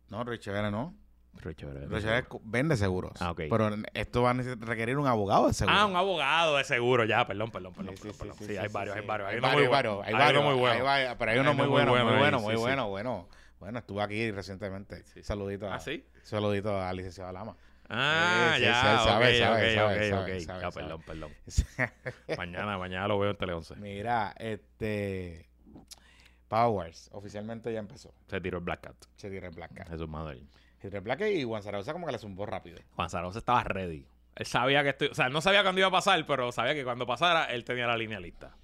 No, 0.10 0.24
Roy 0.24 0.40
Chévere 0.40 0.72
no. 0.72 0.96
Escu- 1.38 2.42
vende 2.44 2.76
seguros. 2.76 3.14
Ah, 3.22 3.32
ok. 3.32 3.42
Pero 3.50 3.70
esto 3.94 4.22
va 4.24 4.32
a 4.32 4.34
requerir 4.34 4.98
un 4.98 5.08
abogado 5.08 5.48
de 5.48 5.54
seguro. 5.54 5.78
Ah, 5.78 5.86
un 5.86 5.96
abogado 5.96 6.58
de 6.58 6.64
seguro, 6.66 7.06
ya, 7.06 7.26
perdón, 7.26 7.50
perdón, 7.52 7.74
perdón. 7.74 7.96
Sí, 7.96 8.02
perdón, 8.04 8.14
sí, 8.14 8.20
perdón. 8.20 8.38
sí, 8.40 8.44
Sí, 8.46 8.52
sí, 8.52 8.58
hay 8.58 8.68
varios, 8.68 8.96
hay 8.98 9.06
varios. 9.06 9.28
Hay 9.30 9.34
Hay 9.36 9.40
uno 9.40 9.52
muy 9.54 9.68
varios, 9.68 10.06
hay 10.06 10.14
varios, 10.14 10.44
muy 10.44 10.54
bueno. 10.56 10.76
hay 10.76 10.82
varios, 10.82 11.16
pero 11.18 11.32
hay 11.32 11.40
uno 11.40 11.50
Hay 11.52 11.56
muy 11.56 11.64
uno 11.66 11.72
bueno, 11.72 11.92
muy 11.92 12.04
muy 12.04 12.18
bueno 12.18 12.40
muy 12.40 12.56
sí, 12.56 12.60
bueno, 12.60 12.82
sí. 12.82 12.84
muy 12.84 12.90
bueno. 12.92 13.28
Bueno, 13.60 13.80
estuvo 13.80 14.02
aquí 14.02 14.32
recientemente. 14.32 15.04
Saludito. 15.24 15.70
a- 15.70 15.76
¿Ah, 15.76 15.80
sí? 15.80 16.06
Saludito 16.24 16.78
al 16.82 16.96
licenciado 16.98 17.32
Lama. 17.32 17.56
Ah, 17.90 18.54
Sí, 18.58 18.62
ya, 18.64 18.74
sí, 18.74 18.80
ok, 18.80 18.84
sabe, 18.84 19.26
ok, 19.30 19.40
sabe, 19.40 19.66
ok, 19.66 19.74
sabe, 19.74 19.94
ok. 20.04 20.10
sabe, 20.46 20.62
Ya, 20.62 20.72
sabe. 20.72 20.72
perdón, 20.74 21.02
perdón. 21.04 21.32
Mañana, 22.38 22.78
mañana 22.78 23.08
lo 23.08 23.18
veo 23.18 23.32
en 23.32 23.38
Tele 23.38 23.54
11. 23.54 23.76
Mira, 23.78 24.34
este. 24.38 25.50
Powers 26.48 27.10
oficialmente 27.14 27.72
ya 27.72 27.80
empezó. 27.80 28.14
Se 28.28 28.42
tiró 28.42 28.58
el 28.58 28.64
Black 28.64 28.82
Cat. 28.82 28.96
Se 29.18 29.30
tiró 29.30 29.48
el 29.48 29.54
Black 29.56 29.74
Cat. 29.74 29.90
Jesús 29.90 30.08
Manuel. 30.08 30.48
El 30.88 31.02
Black 31.02 31.22
y 31.22 31.44
Juan 31.44 31.62
Zaragoza 31.64 31.94
como 31.94 32.06
que 32.06 32.12
le 32.14 32.18
zumbó 32.20 32.46
rápido. 32.46 32.80
Juan 32.96 33.10
Zaragoza 33.10 33.40
estaba 33.40 33.64
ready. 33.64 34.06
Él 34.36 34.46
sabía 34.46 34.84
que 34.84 34.90
esto, 34.90 35.06
o 35.12 35.14
sea, 35.14 35.30
no 35.30 35.42
sabía 35.42 35.64
cuándo 35.64 35.80
iba 35.80 35.88
a 35.90 35.92
pasar, 35.92 36.26
pero 36.26 36.52
sabía 36.52 36.74
que 36.74 36.84
cuando 36.84 37.06
pasara, 37.06 37.46
él 37.46 37.64
tenía 37.66 37.88
la 37.88 37.98
línea 37.98 38.20
lista. 38.20 38.56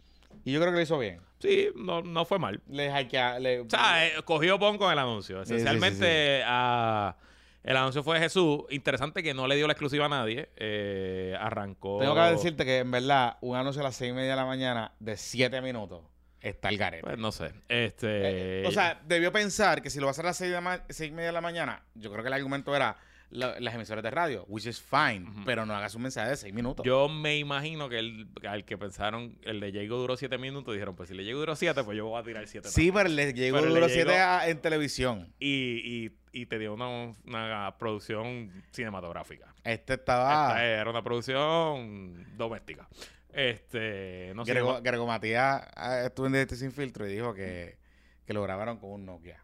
Y 0.45 0.51
yo 0.53 0.59
creo 0.59 0.71
que 0.71 0.77
lo 0.77 0.81
hizo 0.83 0.97
bien. 0.99 1.19
Sí, 1.39 1.69
no, 1.75 2.01
no 2.01 2.23
fue 2.23 2.39
mal. 2.39 2.61
Le 2.69 2.89
hackea- 2.91 3.39
le- 3.39 3.61
O 3.61 3.69
sea, 3.69 4.07
eh, 4.07 4.13
cogió 4.23 4.57
pon 4.59 4.77
con 4.77 4.91
el 4.91 4.99
anuncio. 4.99 5.43
Sí, 5.43 5.45
sí, 5.45 5.59
sí, 5.59 5.65
Esencialmente, 5.65 6.43
ah, 6.45 7.15
el 7.63 7.75
anuncio 7.75 8.03
fue 8.03 8.15
de 8.17 8.21
Jesús. 8.23 8.61
Interesante 8.69 9.21
que 9.23 9.33
no 9.33 9.47
le 9.47 9.55
dio 9.55 9.65
la 9.67 9.73
exclusiva 9.73 10.05
a 10.05 10.09
nadie. 10.09 10.49
Eh, 10.55 11.35
arrancó. 11.39 11.97
Tengo 11.99 12.13
que 12.15 12.21
decirte 12.21 12.63
que 12.63 12.79
en 12.79 12.91
verdad, 12.91 13.37
un 13.41 13.57
anuncio 13.57 13.81
a 13.81 13.85
las 13.85 13.95
seis 13.95 14.11
y 14.11 14.13
media 14.13 14.31
de 14.31 14.35
la 14.37 14.45
mañana 14.45 14.93
de 14.99 15.17
siete 15.17 15.61
minutos 15.61 16.01
está 16.49 16.69
el 16.69 16.77
garete. 16.77 17.03
Pues 17.03 17.17
no 17.17 17.31
sé. 17.31 17.51
Este. 17.69 18.61
Eh, 18.61 18.67
o 18.67 18.71
sea, 18.71 19.01
debió 19.05 19.31
pensar 19.31 19.81
que 19.81 19.89
si 19.89 19.99
lo 19.99 20.05
va 20.05 20.09
a 20.09 20.11
hacer 20.11 20.25
a 20.25 20.29
las 20.29 20.37
seis, 20.37 20.51
de 20.51 20.61
la 20.61 20.83
seis 20.89 21.09
y 21.11 21.13
media 21.13 21.27
de 21.27 21.33
la 21.33 21.41
mañana, 21.41 21.83
yo 21.95 22.11
creo 22.11 22.23
que 22.23 22.27
el 22.27 22.33
argumento 22.33 22.75
era 22.75 22.97
la- 23.31 23.59
las 23.59 23.73
emisoras 23.73 24.03
de 24.03 24.11
radio, 24.11 24.45
which 24.47 24.65
is 24.67 24.79
fine, 24.79 25.25
pero 25.45 25.65
no 25.65 25.75
hagas 25.75 25.95
un 25.95 26.03
mensaje 26.03 26.29
de 26.29 26.37
seis 26.37 26.53
minutos. 26.53 26.85
Yo 26.85 27.09
me 27.09 27.37
imagino 27.37 27.89
que 27.89 27.97
el, 27.99 28.27
al 28.47 28.63
que 28.65 28.77
pensaron, 28.77 29.37
el 29.43 29.59
de 29.59 29.73
Jago 29.73 29.97
duró 29.97 30.15
siete 30.15 30.37
minutos, 30.37 30.73
dijeron, 30.73 30.95
pues 30.95 31.09
si 31.09 31.15
le 31.15 31.25
Jago 31.25 31.39
duró 31.39 31.55
siete, 31.55 31.83
pues 31.83 31.97
yo 31.97 32.05
voy 32.05 32.21
a 32.21 32.23
tirar 32.23 32.47
siete. 32.47 32.69
sí, 32.69 32.91
pero 32.93 33.09
le 33.09 33.33
llegó 33.33 33.59
llegó- 33.59 33.89
siete 33.89 34.15
a- 34.19 34.47
en 34.47 34.59
televisión. 34.61 35.33
Y, 35.39 35.81
y, 35.83 36.11
y 36.31 36.45
te 36.45 36.59
dio 36.59 36.75
una, 36.75 36.87
una 37.25 37.75
producción 37.79 38.51
cinematográfica. 38.71 39.53
Este 39.63 39.95
estaba. 39.95 40.49
Esta 40.49 40.63
era 40.65 40.89
una 40.89 41.03
producción 41.03 42.25
doméstica. 42.37 42.87
Este, 43.35 44.31
no 44.33 44.45
sé. 44.45 44.53
Grego, 44.81 45.05
Matías 45.05 45.61
ah, 45.75 46.01
estuvo 46.05 46.25
en 46.27 46.31
Directo 46.33 46.55
Sin 46.55 46.71
Filtro 46.71 47.05
y 47.07 47.13
dijo 47.13 47.33
que, 47.33 47.77
que 48.25 48.33
lo 48.33 48.41
grabaron 48.41 48.77
con 48.77 48.91
un 48.91 49.05
Nokia. 49.05 49.41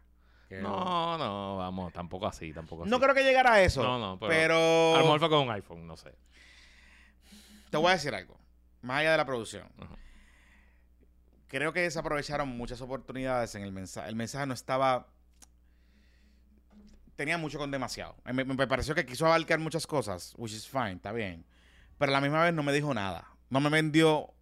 No, 0.60 1.16
no, 1.16 1.56
vamos, 1.56 1.92
tampoco 1.94 2.26
así, 2.26 2.52
tampoco 2.52 2.82
así. 2.82 2.90
No 2.90 3.00
creo 3.00 3.14
que 3.14 3.22
llegara 3.22 3.54
a 3.54 3.62
eso. 3.62 3.82
No, 3.82 3.98
no, 3.98 4.18
pero- 4.18 4.30
pero. 4.32 4.94
A 4.94 4.98
lo 4.98 5.04
mejor 5.04 5.20
fue 5.20 5.28
con 5.30 5.38
un 5.40 5.50
iPhone, 5.50 5.86
no 5.86 5.96
sé. 5.96 6.14
Te 7.70 7.76
voy 7.78 7.88
a 7.88 7.92
decir 7.92 8.14
algo. 8.14 8.38
Más 8.82 9.00
allá 9.00 9.12
de 9.12 9.16
la 9.16 9.24
producción. 9.24 9.66
Creo 11.48 11.72
que 11.72 11.80
desaprovecharon 11.80 12.48
muchas 12.48 12.80
oportunidades 12.82 13.54
en 13.54 13.62
el 13.62 13.72
mensaje. 13.72 14.08
El 14.08 14.16
mensaje 14.16 14.46
no 14.46 14.52
estaba. 14.54 15.06
Tenía 17.16 17.38
mucho 17.38 17.58
con 17.58 17.70
demasiado. 17.70 18.16
Me, 18.24 18.44
me 18.44 18.66
pareció 18.66 18.94
que 18.94 19.06
quiso 19.06 19.26
abarcar 19.26 19.58
muchas 19.58 19.86
cosas, 19.86 20.34
which 20.36 20.52
is 20.52 20.68
fine, 20.68 20.92
está 20.92 21.12
bien. 21.12 21.44
Pero 21.98 22.10
a 22.10 22.14
la 22.14 22.20
misma 22.20 22.42
vez 22.42 22.52
no 22.52 22.62
me 22.62 22.72
dijo 22.72 22.92
nada. 22.92 23.28
No 23.52 23.60
me 23.60 23.68
vendió. 23.68 24.32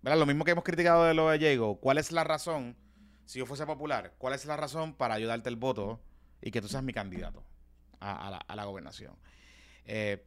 ¿Verdad? 0.00 0.16
Lo 0.16 0.26
mismo 0.26 0.44
que 0.44 0.52
hemos 0.52 0.62
criticado 0.62 1.02
de 1.02 1.12
lo 1.12 1.28
de 1.28 1.40
Jago. 1.40 1.80
¿Cuál 1.80 1.98
es 1.98 2.12
la 2.12 2.22
razón, 2.22 2.76
si 3.24 3.40
yo 3.40 3.46
fuese 3.46 3.66
popular, 3.66 4.14
cuál 4.16 4.34
es 4.34 4.46
la 4.46 4.56
razón 4.56 4.94
para 4.94 5.14
ayudarte 5.14 5.48
el 5.48 5.56
voto 5.56 6.00
y 6.40 6.52
que 6.52 6.60
tú 6.60 6.68
seas 6.68 6.84
mi 6.84 6.92
candidato 6.92 7.42
a, 7.98 8.40
la, 8.54 8.64
gobernación? 8.64 9.16
Eh, 9.86 10.24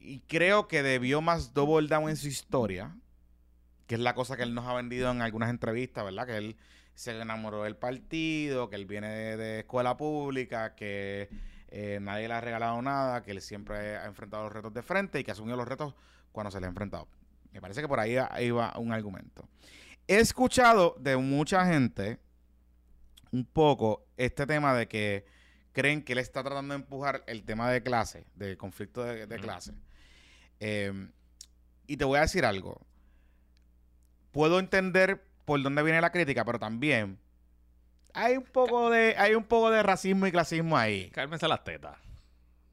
y 0.00 0.20
creo 0.20 0.66
que 0.66 0.82
debió 0.82 1.20
más 1.20 1.52
double 1.52 1.88
down 1.88 2.08
en 2.08 2.16
su 2.16 2.28
historia, 2.28 2.96
que 3.86 3.96
es 3.96 4.00
la 4.00 4.14
cosa 4.14 4.38
que 4.38 4.42
él 4.42 4.54
nos 4.54 4.64
ha 4.64 4.72
vendido 4.72 5.10
en 5.10 5.20
algunas 5.20 5.50
entrevistas, 5.50 6.06
¿verdad? 6.06 6.26
Que 6.26 6.38
él 6.38 6.56
se 6.94 7.20
enamoró 7.20 7.64
del 7.64 7.76
partido, 7.76 8.70
que 8.70 8.76
él 8.76 8.86
viene 8.86 9.10
de, 9.10 9.36
de 9.36 9.58
escuela 9.60 9.98
pública, 9.98 10.74
que 10.74 11.28
eh, 11.68 11.98
nadie 12.00 12.28
le 12.28 12.32
ha 12.34 12.40
regalado 12.40 12.80
nada, 12.80 13.22
que 13.22 13.32
él 13.32 13.42
siempre 13.42 13.98
ha 13.98 14.06
enfrentado 14.06 14.44
los 14.44 14.52
retos 14.54 14.72
de 14.72 14.82
frente 14.82 15.20
y 15.20 15.24
que 15.24 15.32
asumió 15.32 15.54
los 15.54 15.68
retos 15.68 15.94
cuando 16.36 16.50
se 16.50 16.60
le 16.60 16.66
ha 16.66 16.68
enfrentado. 16.68 17.08
Me 17.50 17.62
parece 17.62 17.80
que 17.80 17.88
por 17.88 17.98
ahí 17.98 18.18
iba 18.40 18.78
un 18.78 18.92
argumento. 18.92 19.48
He 20.06 20.18
escuchado 20.18 20.94
de 21.00 21.16
mucha 21.16 21.64
gente 21.64 22.18
un 23.32 23.46
poco 23.46 24.04
este 24.18 24.46
tema 24.46 24.74
de 24.74 24.86
que 24.86 25.24
creen 25.72 26.04
que 26.04 26.12
él 26.12 26.18
está 26.18 26.42
tratando 26.42 26.74
de 26.74 26.80
empujar 26.80 27.24
el 27.26 27.42
tema 27.44 27.70
de 27.70 27.82
clase, 27.82 28.26
de 28.34 28.58
conflicto 28.58 29.02
de, 29.02 29.26
de 29.26 29.38
clase. 29.38 29.72
Eh, 30.60 31.08
y 31.86 31.96
te 31.96 32.04
voy 32.04 32.18
a 32.18 32.22
decir 32.22 32.44
algo. 32.44 32.82
Puedo 34.30 34.58
entender 34.58 35.24
por 35.46 35.62
dónde 35.62 35.82
viene 35.82 36.02
la 36.02 36.12
crítica, 36.12 36.44
pero 36.44 36.58
también 36.58 37.18
hay 38.12 38.36
un 38.36 38.44
poco 38.44 38.90
de, 38.90 39.14
hay 39.16 39.34
un 39.34 39.44
poco 39.44 39.70
de 39.70 39.82
racismo 39.82 40.26
y 40.26 40.32
clasismo 40.32 40.76
ahí. 40.76 41.08
Cálmense 41.12 41.48
las 41.48 41.64
tetas. 41.64 42.05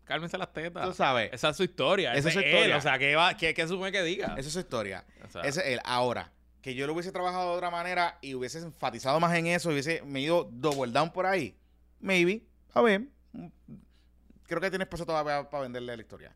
Cálmense 0.06 0.38
las 0.38 0.51
tetas. 0.51 0.86
Tú 0.86 0.93
sabes, 0.93 1.30
Esa 1.34 1.49
es 1.49 1.58
su 1.58 1.64
historia. 1.64 2.14
Esa 2.14 2.28
es 2.28 2.34
su 2.34 2.39
historia. 2.39 2.66
Él. 2.66 2.74
O 2.74 2.82
sea, 2.82 2.99
¿qué, 2.99 3.16
va, 3.16 3.36
qué, 3.38 3.54
qué 3.54 3.68
supone 3.68 3.91
que 3.91 4.04
diga? 4.04 4.36
esa 4.38 4.47
es 4.47 4.54
su 4.54 4.60
historia. 4.60 5.06
O 5.24 5.30
sea, 5.30 5.41
Ese 5.43 5.62
es 5.62 5.68
él. 5.68 5.80
Ahora, 5.86 6.32
que 6.64 6.76
yo 6.76 6.88
lo 6.88 6.93
hubiese 6.93 7.12
trabajado 7.12 7.51
de 7.51 7.58
otra 7.58 7.70
manera 7.70 8.18
y 8.22 8.36
hubiese 8.36 8.60
enfatizado 8.60 9.20
más 9.20 9.36
en 9.36 9.47
eso, 9.47 9.70
hubiese 9.70 10.01
me 10.04 10.22
ido 10.22 10.49
double 10.51 10.91
down 10.91 11.12
por 11.12 11.26
ahí, 11.26 11.58
maybe, 11.99 12.43
a 12.74 12.82
ver, 12.82 13.01
mm, 13.34 13.47
creo 14.47 14.62
que 14.62 14.70
tiene 14.70 14.84
espacio 14.84 15.06
todavía 15.06 15.49
para 15.49 15.64
venderle 15.64 15.95
la 15.95 16.01
historia. 16.01 16.36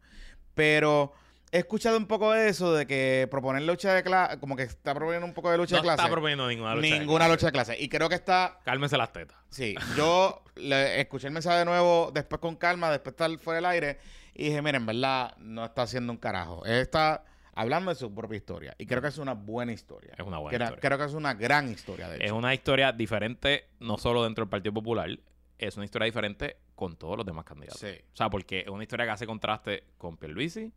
Pero 0.53 1.13
he 1.51 1.59
escuchado 1.59 1.97
un 1.97 2.07
poco 2.07 2.31
de 2.31 2.49
eso, 2.49 2.73
de 2.73 2.85
que 2.85 3.27
proponer 3.31 3.63
lucha 3.63 3.93
de 3.93 4.03
clase, 4.03 4.39
como 4.39 4.55
que 4.55 4.63
está 4.63 4.93
proponiendo 4.93 5.25
un 5.25 5.33
poco 5.33 5.49
de 5.51 5.57
lucha 5.57 5.77
no 5.77 5.81
de 5.81 5.85
clase. 5.87 6.01
está 6.01 6.11
proponiendo 6.11 6.47
ninguna 6.47 6.75
lucha. 6.75 6.87
de 6.93 6.99
ninguna 6.99 7.25
clase. 7.25 7.31
lucha 7.31 7.45
de 7.47 7.51
clase. 7.51 7.77
Y 7.79 7.89
creo 7.89 8.09
que 8.09 8.15
está, 8.15 8.59
Cálmense 8.63 8.97
las 8.97 9.13
tetas. 9.13 9.37
sí, 9.49 9.75
yo 9.95 10.43
le 10.55 10.99
escuché 11.01 11.27
el 11.27 11.33
mensaje 11.33 11.59
de 11.59 11.65
nuevo, 11.65 12.11
después 12.13 12.39
con 12.41 12.55
calma, 12.55 12.91
después 12.91 13.13
estar 13.13 13.29
fuera 13.39 13.57
del 13.57 13.65
aire, 13.65 13.97
y 14.33 14.45
dije, 14.45 14.61
miren, 14.61 14.81
en 14.81 14.85
verdad, 14.87 15.35
no 15.37 15.65
está 15.65 15.83
haciendo 15.83 16.11
un 16.11 16.17
carajo. 16.17 16.63
Él 16.65 16.75
está 16.75 17.23
hablando 17.55 17.89
de 17.89 17.95
su 17.95 18.13
propia 18.13 18.37
historia. 18.37 18.75
Y 18.77 18.85
creo 18.85 19.01
que 19.01 19.07
es 19.07 19.17
una 19.17 19.33
buena 19.33 19.71
historia. 19.71 20.13
Es 20.17 20.25
una 20.27 20.37
buena 20.37 20.57
Creo- 20.57 20.65
historia. 20.67 20.81
Creo 20.81 20.97
que 20.99 21.05
es 21.05 21.13
una 21.13 21.33
gran 21.33 21.69
historia, 21.71 22.07
de 22.09 22.23
Es 22.23 22.31
una 22.31 22.53
historia 22.53 22.91
diferente, 22.91 23.65
no 23.79 23.97
solo 23.97 24.23
dentro 24.25 24.43
del 24.45 24.49
Partido 24.49 24.73
Popular, 24.73 25.09
es 25.57 25.75
una 25.75 25.85
historia 25.85 26.05
diferente 26.05 26.57
con 26.75 26.97
todos 26.97 27.17
los 27.17 27.25
demás 27.25 27.45
candidatos. 27.45 27.79
Sí. 27.79 27.87
O 28.13 28.15
sea, 28.15 28.29
porque 28.29 28.59
es 28.59 28.67
una 28.67 28.83
historia 28.83 29.05
que 29.05 29.11
hace 29.13 29.25
contraste 29.25 29.85
con 29.97 30.17
Pierluisi, 30.17 30.71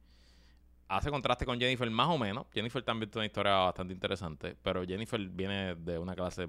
hace 0.90 1.10
contraste 1.10 1.46
con 1.46 1.58
Jennifer 1.58 1.88
más 1.90 2.08
o 2.08 2.18
menos. 2.18 2.46
Jennifer 2.52 2.82
también 2.82 3.10
tiene 3.10 3.20
una 3.20 3.26
historia 3.26 3.52
bastante 3.54 3.94
interesante, 3.94 4.56
pero 4.62 4.84
Jennifer 4.84 5.20
viene 5.20 5.76
de 5.76 5.98
una 5.98 6.14
clase 6.14 6.48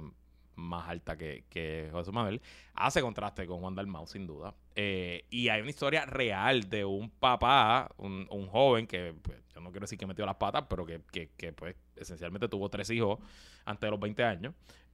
más 0.55 0.89
alta 0.89 1.15
que, 1.15 1.45
que 1.49 1.89
José 1.91 2.11
Manuel. 2.11 2.41
Hace 2.73 3.01
contraste 3.01 3.45
con 3.45 3.59
Juan 3.59 3.75
Dalmau, 3.75 4.07
sin 4.07 4.25
duda. 4.25 4.53
Eh, 4.75 5.25
y 5.29 5.49
hay 5.49 5.61
una 5.61 5.69
historia 5.69 6.05
real 6.05 6.69
de 6.69 6.83
un 6.83 7.09
papá, 7.09 7.89
un, 7.97 8.27
un 8.31 8.47
joven 8.47 8.87
que, 8.87 9.13
pues, 9.21 9.37
yo 9.53 9.61
no 9.61 9.71
quiero 9.71 9.83
decir 9.83 9.99
que 9.99 10.07
metió 10.07 10.25
las 10.25 10.35
patas, 10.35 10.65
pero 10.69 10.85
que, 10.85 11.01
que, 11.11 11.29
que, 11.37 11.53
pues, 11.53 11.75
esencialmente 11.95 12.47
tuvo 12.47 12.69
tres 12.69 12.89
hijos 12.89 13.19
antes 13.65 13.87
de 13.87 13.91
los 13.91 13.99
20 13.99 14.23
años 14.23 14.53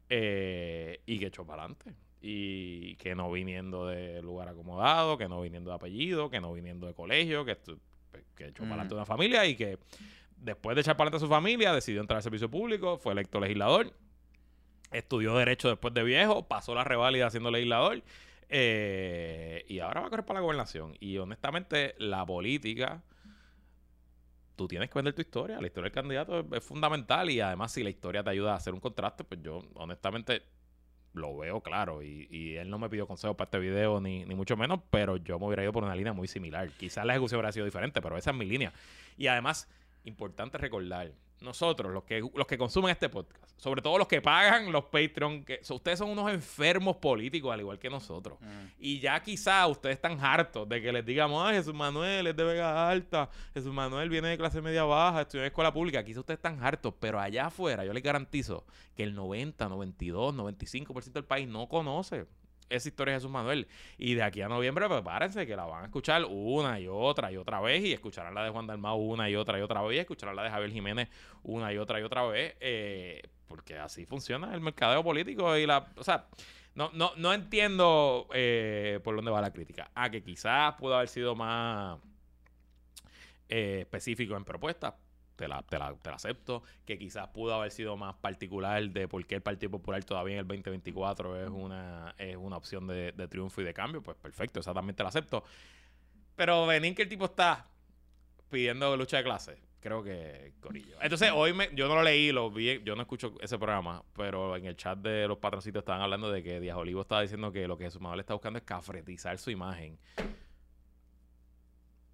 eh, 0.10 1.02
y 1.06 1.20
que 1.20 1.28
echó 1.28 1.46
para 1.46 1.64
adelante. 1.64 1.94
Y 2.20 2.96
que 2.96 3.16
no 3.16 3.32
viniendo 3.32 3.88
de 3.88 4.22
lugar 4.22 4.50
acomodado, 4.50 5.18
que 5.18 5.30
no 5.30 5.40
viniendo 5.40 5.70
de 5.70 5.76
apellido, 5.76 6.30
que 6.30 6.42
no 6.42 6.52
viniendo 6.52 6.88
de 6.88 6.94
colegio, 6.94 7.46
que, 7.46 7.58
que 8.36 8.48
echó 8.48 8.64
Mm. 8.64 8.70
para 8.70 8.74
adelante 8.82 8.96
una 8.96 9.06
familia 9.06 9.46
y 9.46 9.56
que 9.56 9.78
después 10.38 10.76
de 10.76 10.82
echar 10.82 10.96
para 10.98 11.08
adelante 11.10 11.24
a 11.24 11.28
su 11.28 11.34
familia 11.34 11.74
decidió 11.74 12.02
entrar 12.02 12.18
al 12.18 12.24
servicio 12.24 12.50
público, 12.50 12.98
fue 12.98 13.14
electo 13.14 13.40
legislador, 13.40 13.94
estudió 14.92 15.36
Derecho 15.36 15.70
después 15.70 15.94
de 15.94 16.04
viejo, 16.04 16.48
pasó 16.48 16.74
la 16.76 16.84
reválida 16.84 17.30
siendo 17.30 17.52
legislador 17.52 18.04
eh, 18.50 19.66
y 19.68 19.80
ahora 19.80 20.02
va 20.02 20.08
a 20.08 20.10
correr 20.10 20.26
para 20.26 20.40
la 20.40 20.44
gobernación. 20.44 20.96
Y 21.00 21.18
honestamente, 21.18 21.96
la 21.98 22.26
política 22.26 23.02
tú 24.56 24.68
tienes 24.68 24.90
que 24.90 24.96
vender 24.96 25.14
tu 25.14 25.22
historia. 25.22 25.60
La 25.62 25.68
historia 25.68 25.86
del 25.86 25.94
candidato 25.94 26.40
es, 26.40 26.46
es 26.52 26.64
fundamental 26.64 27.30
y 27.30 27.40
además 27.42 27.72
si 27.72 27.84
la 27.84 27.90
historia 27.90 28.24
te 28.24 28.30
ayuda 28.32 28.54
a 28.54 28.56
hacer 28.56 28.74
un 28.74 28.80
contraste, 28.80 29.24
pues 29.24 29.42
yo 29.44 29.62
honestamente 29.76 30.44
lo 31.18 31.36
veo 31.38 31.62
claro 31.62 32.02
y, 32.04 32.28
y 32.30 32.56
él 32.56 32.70
no 32.70 32.80
me 32.80 32.90
pidió 32.90 33.08
consejo 33.08 33.36
para 33.36 33.48
este 33.48 33.60
video 33.60 34.00
ni, 34.00 34.26
ni 34.26 34.36
mucho 34.36 34.56
menos, 34.56 34.80
pero 34.90 35.18
yo 35.18 35.40
me 35.40 35.48
hubiera 35.48 35.64
ido 35.64 35.72
por 35.72 35.84
una 35.84 35.96
línea 35.96 36.14
muy 36.14 36.28
similar. 36.28 36.70
Quizás 36.72 37.06
la 37.06 37.14
ejecución 37.14 37.40
hubiera 37.40 37.52
sido 37.52 37.66
diferente, 37.66 38.02
pero 38.02 38.18
esa 38.18 38.32
es 38.32 38.38
mi 38.38 38.46
línea. 38.46 38.74
Y 39.18 39.28
además, 39.28 39.70
importante 40.04 40.58
recordar, 40.58 41.12
nosotros, 41.42 41.94
los 41.94 42.04
que, 42.04 42.22
los 42.34 42.48
que 42.48 42.58
consumen 42.58 42.92
este 42.92 43.10
podcast, 43.10 43.44
sobre 43.58 43.82
todo 43.82 43.98
los 43.98 44.08
que 44.08 44.22
pagan 44.22 44.72
los 44.72 44.86
Patreon, 44.86 45.44
que 45.44 45.64
so- 45.64 45.76
ustedes 45.76 46.00
son 46.00 46.10
unos 46.10 46.32
enfermos 46.32 46.96
políticos 46.98 47.54
al 47.54 47.60
igual 47.60 47.78
que 47.80 47.90
nosotros. 47.90 48.40
Mm. 48.42 48.66
Y 48.80 49.00
ya 49.00 49.22
quizá 49.22 49.66
ustedes 49.68 49.96
están 49.96 50.20
hartos 50.24 50.68
de 50.68 50.82
que 50.82 50.92
les 50.92 51.06
digamos, 51.06 51.46
ay, 51.46 51.56
Jesús 51.58 51.74
Manuel 51.74 52.28
es 52.28 52.36
de 52.36 52.44
Vega 52.44 52.90
Alta, 52.90 53.30
Jesús 53.54 53.74
Manuel 53.74 54.10
viene 54.10 54.30
de 54.30 54.38
clase 54.38 54.62
media 54.62 54.84
baja, 54.84 55.22
estudió 55.22 55.44
en 55.44 55.48
escuela 55.48 55.72
pública. 55.72 56.04
Quizá 56.04 56.20
ustedes 56.22 56.38
están 56.40 56.64
hartos, 56.64 56.94
pero 57.00 57.20
allá 57.20 57.48
afuera 57.48 57.86
yo 57.86 57.94
les 57.94 58.04
garantizo 58.04 58.66
que 58.96 59.04
el 59.04 59.14
90, 59.14 59.70
92, 59.70 60.34
95% 60.36 61.12
del 61.14 61.26
país 61.26 61.48
no 61.48 61.68
conoce 61.70 62.26
esa 62.70 62.88
historia 62.88 63.14
de 63.14 63.20
Jesús 63.20 63.32
Manuel. 63.32 63.68
Y 63.98 64.16
de 64.16 64.24
aquí 64.24 64.42
a 64.42 64.48
noviembre, 64.48 64.88
prepárense 64.88 65.46
que 65.46 65.56
la 65.56 65.66
van 65.66 65.84
a 65.84 65.86
escuchar 65.86 66.26
una 66.26 66.80
y 66.80 66.88
otra 66.88 67.32
y 67.32 67.38
otra 67.38 67.60
vez. 67.62 67.84
Y 67.84 67.94
escucharán 67.94 68.34
la 68.34 68.44
de 68.44 68.50
Juan 68.50 68.68
Dalmau 68.68 68.98
una 68.98 69.30
y 69.30 69.36
otra 69.36 69.60
y 69.60 69.62
otra 69.62 69.82
vez. 69.82 69.98
Y 69.98 70.00
escucharán 70.00 70.36
la 70.36 70.44
de 70.44 70.50
Javier 70.50 70.72
Jiménez 70.72 71.10
una 71.44 71.72
y 71.74 71.78
otra 71.78 72.00
y 72.00 72.04
otra 72.04 72.26
vez. 72.26 72.56
eh, 72.60 73.22
porque 73.48 73.78
así 73.78 74.06
funciona 74.06 74.54
el 74.54 74.62
mercadeo 74.62 75.04
político 75.04 75.56
y 75.58 75.66
la. 75.66 75.88
O 75.96 76.04
sea. 76.04 76.28
No, 76.76 76.92
no, 76.94 77.12
no 77.18 77.34
entiendo 77.34 78.28
eh, 78.36 79.00
por 79.04 79.16
dónde 79.16 79.32
va 79.32 79.42
la 79.42 79.52
crítica. 79.52 79.90
Ah, 79.96 80.12
que 80.12 80.22
quizás 80.22 80.76
pudo 80.76 80.96
haber 80.96 81.08
sido 81.08 81.34
más 81.34 81.98
eh, 83.50 83.80
específico 83.82 84.38
en 84.38 84.46
propuestas. 84.46 84.94
Te 85.38 85.48
la, 85.48 85.62
te, 85.62 85.80
la, 85.80 85.94
te 85.96 86.10
la 86.10 86.18
acepto. 86.18 86.64
Que 86.86 86.98
quizás 86.98 87.30
pudo 87.30 87.54
haber 87.54 87.72
sido 87.72 87.96
más 87.96 88.16
particular 88.16 88.90
de 88.90 89.08
por 89.08 89.26
qué 89.26 89.36
el 89.36 89.42
Partido 89.42 89.72
Popular 89.72 90.04
todavía 90.04 90.34
en 90.34 90.40
el 90.40 90.48
2024 90.48 91.46
es 91.46 91.50
una, 91.50 92.14
es 92.18 92.36
una 92.36 92.58
opción 92.58 92.88
de, 92.88 93.14
de 93.14 93.28
triunfo 93.30 93.62
y 93.62 93.64
de 93.64 93.74
cambio. 93.74 94.04
Pues 94.04 94.18
perfecto, 94.18 94.60
esa 94.60 94.74
también 94.74 94.96
te 94.96 95.04
la 95.04 95.10
acepto. 95.10 95.44
Pero 96.36 96.68
venir 96.68 96.94
que 96.94 97.04
el 97.04 97.10
tipo 97.10 97.26
está 97.26 97.66
pidiendo 98.50 98.96
lucha 98.96 99.18
de 99.18 99.24
clase, 99.24 99.58
creo 99.80 100.04
que 100.04 100.54
corillo. 100.60 100.96
Entonces, 101.02 101.32
hoy 101.34 101.54
me, 101.54 101.70
yo 101.74 101.88
no 101.88 101.96
lo 101.96 102.04
leí, 102.04 102.32
lo 102.32 102.52
vi, 102.52 102.82
yo 102.84 102.96
no 102.96 103.02
escucho 103.02 103.34
ese 103.42 103.58
programa, 103.58 104.04
pero 104.14 104.56
en 104.56 104.66
el 104.66 104.76
chat 104.76 105.00
de 105.00 105.28
los 105.28 105.38
patroncitos 105.38 105.82
estaban 105.82 106.02
hablando 106.02 106.32
de 106.32 106.44
que 106.44 106.60
Díaz 106.60 106.78
Olivo 106.78 107.02
estaba 107.02 107.22
diciendo 107.22 107.52
que 107.52 107.68
lo 107.68 107.78
que 107.78 107.90
su 107.90 108.00
madre 108.00 108.22
está 108.22 108.34
buscando 108.34 108.60
es 108.60 108.66
cafretizar 108.66 109.38
su 109.38 109.52
imagen. 109.52 109.98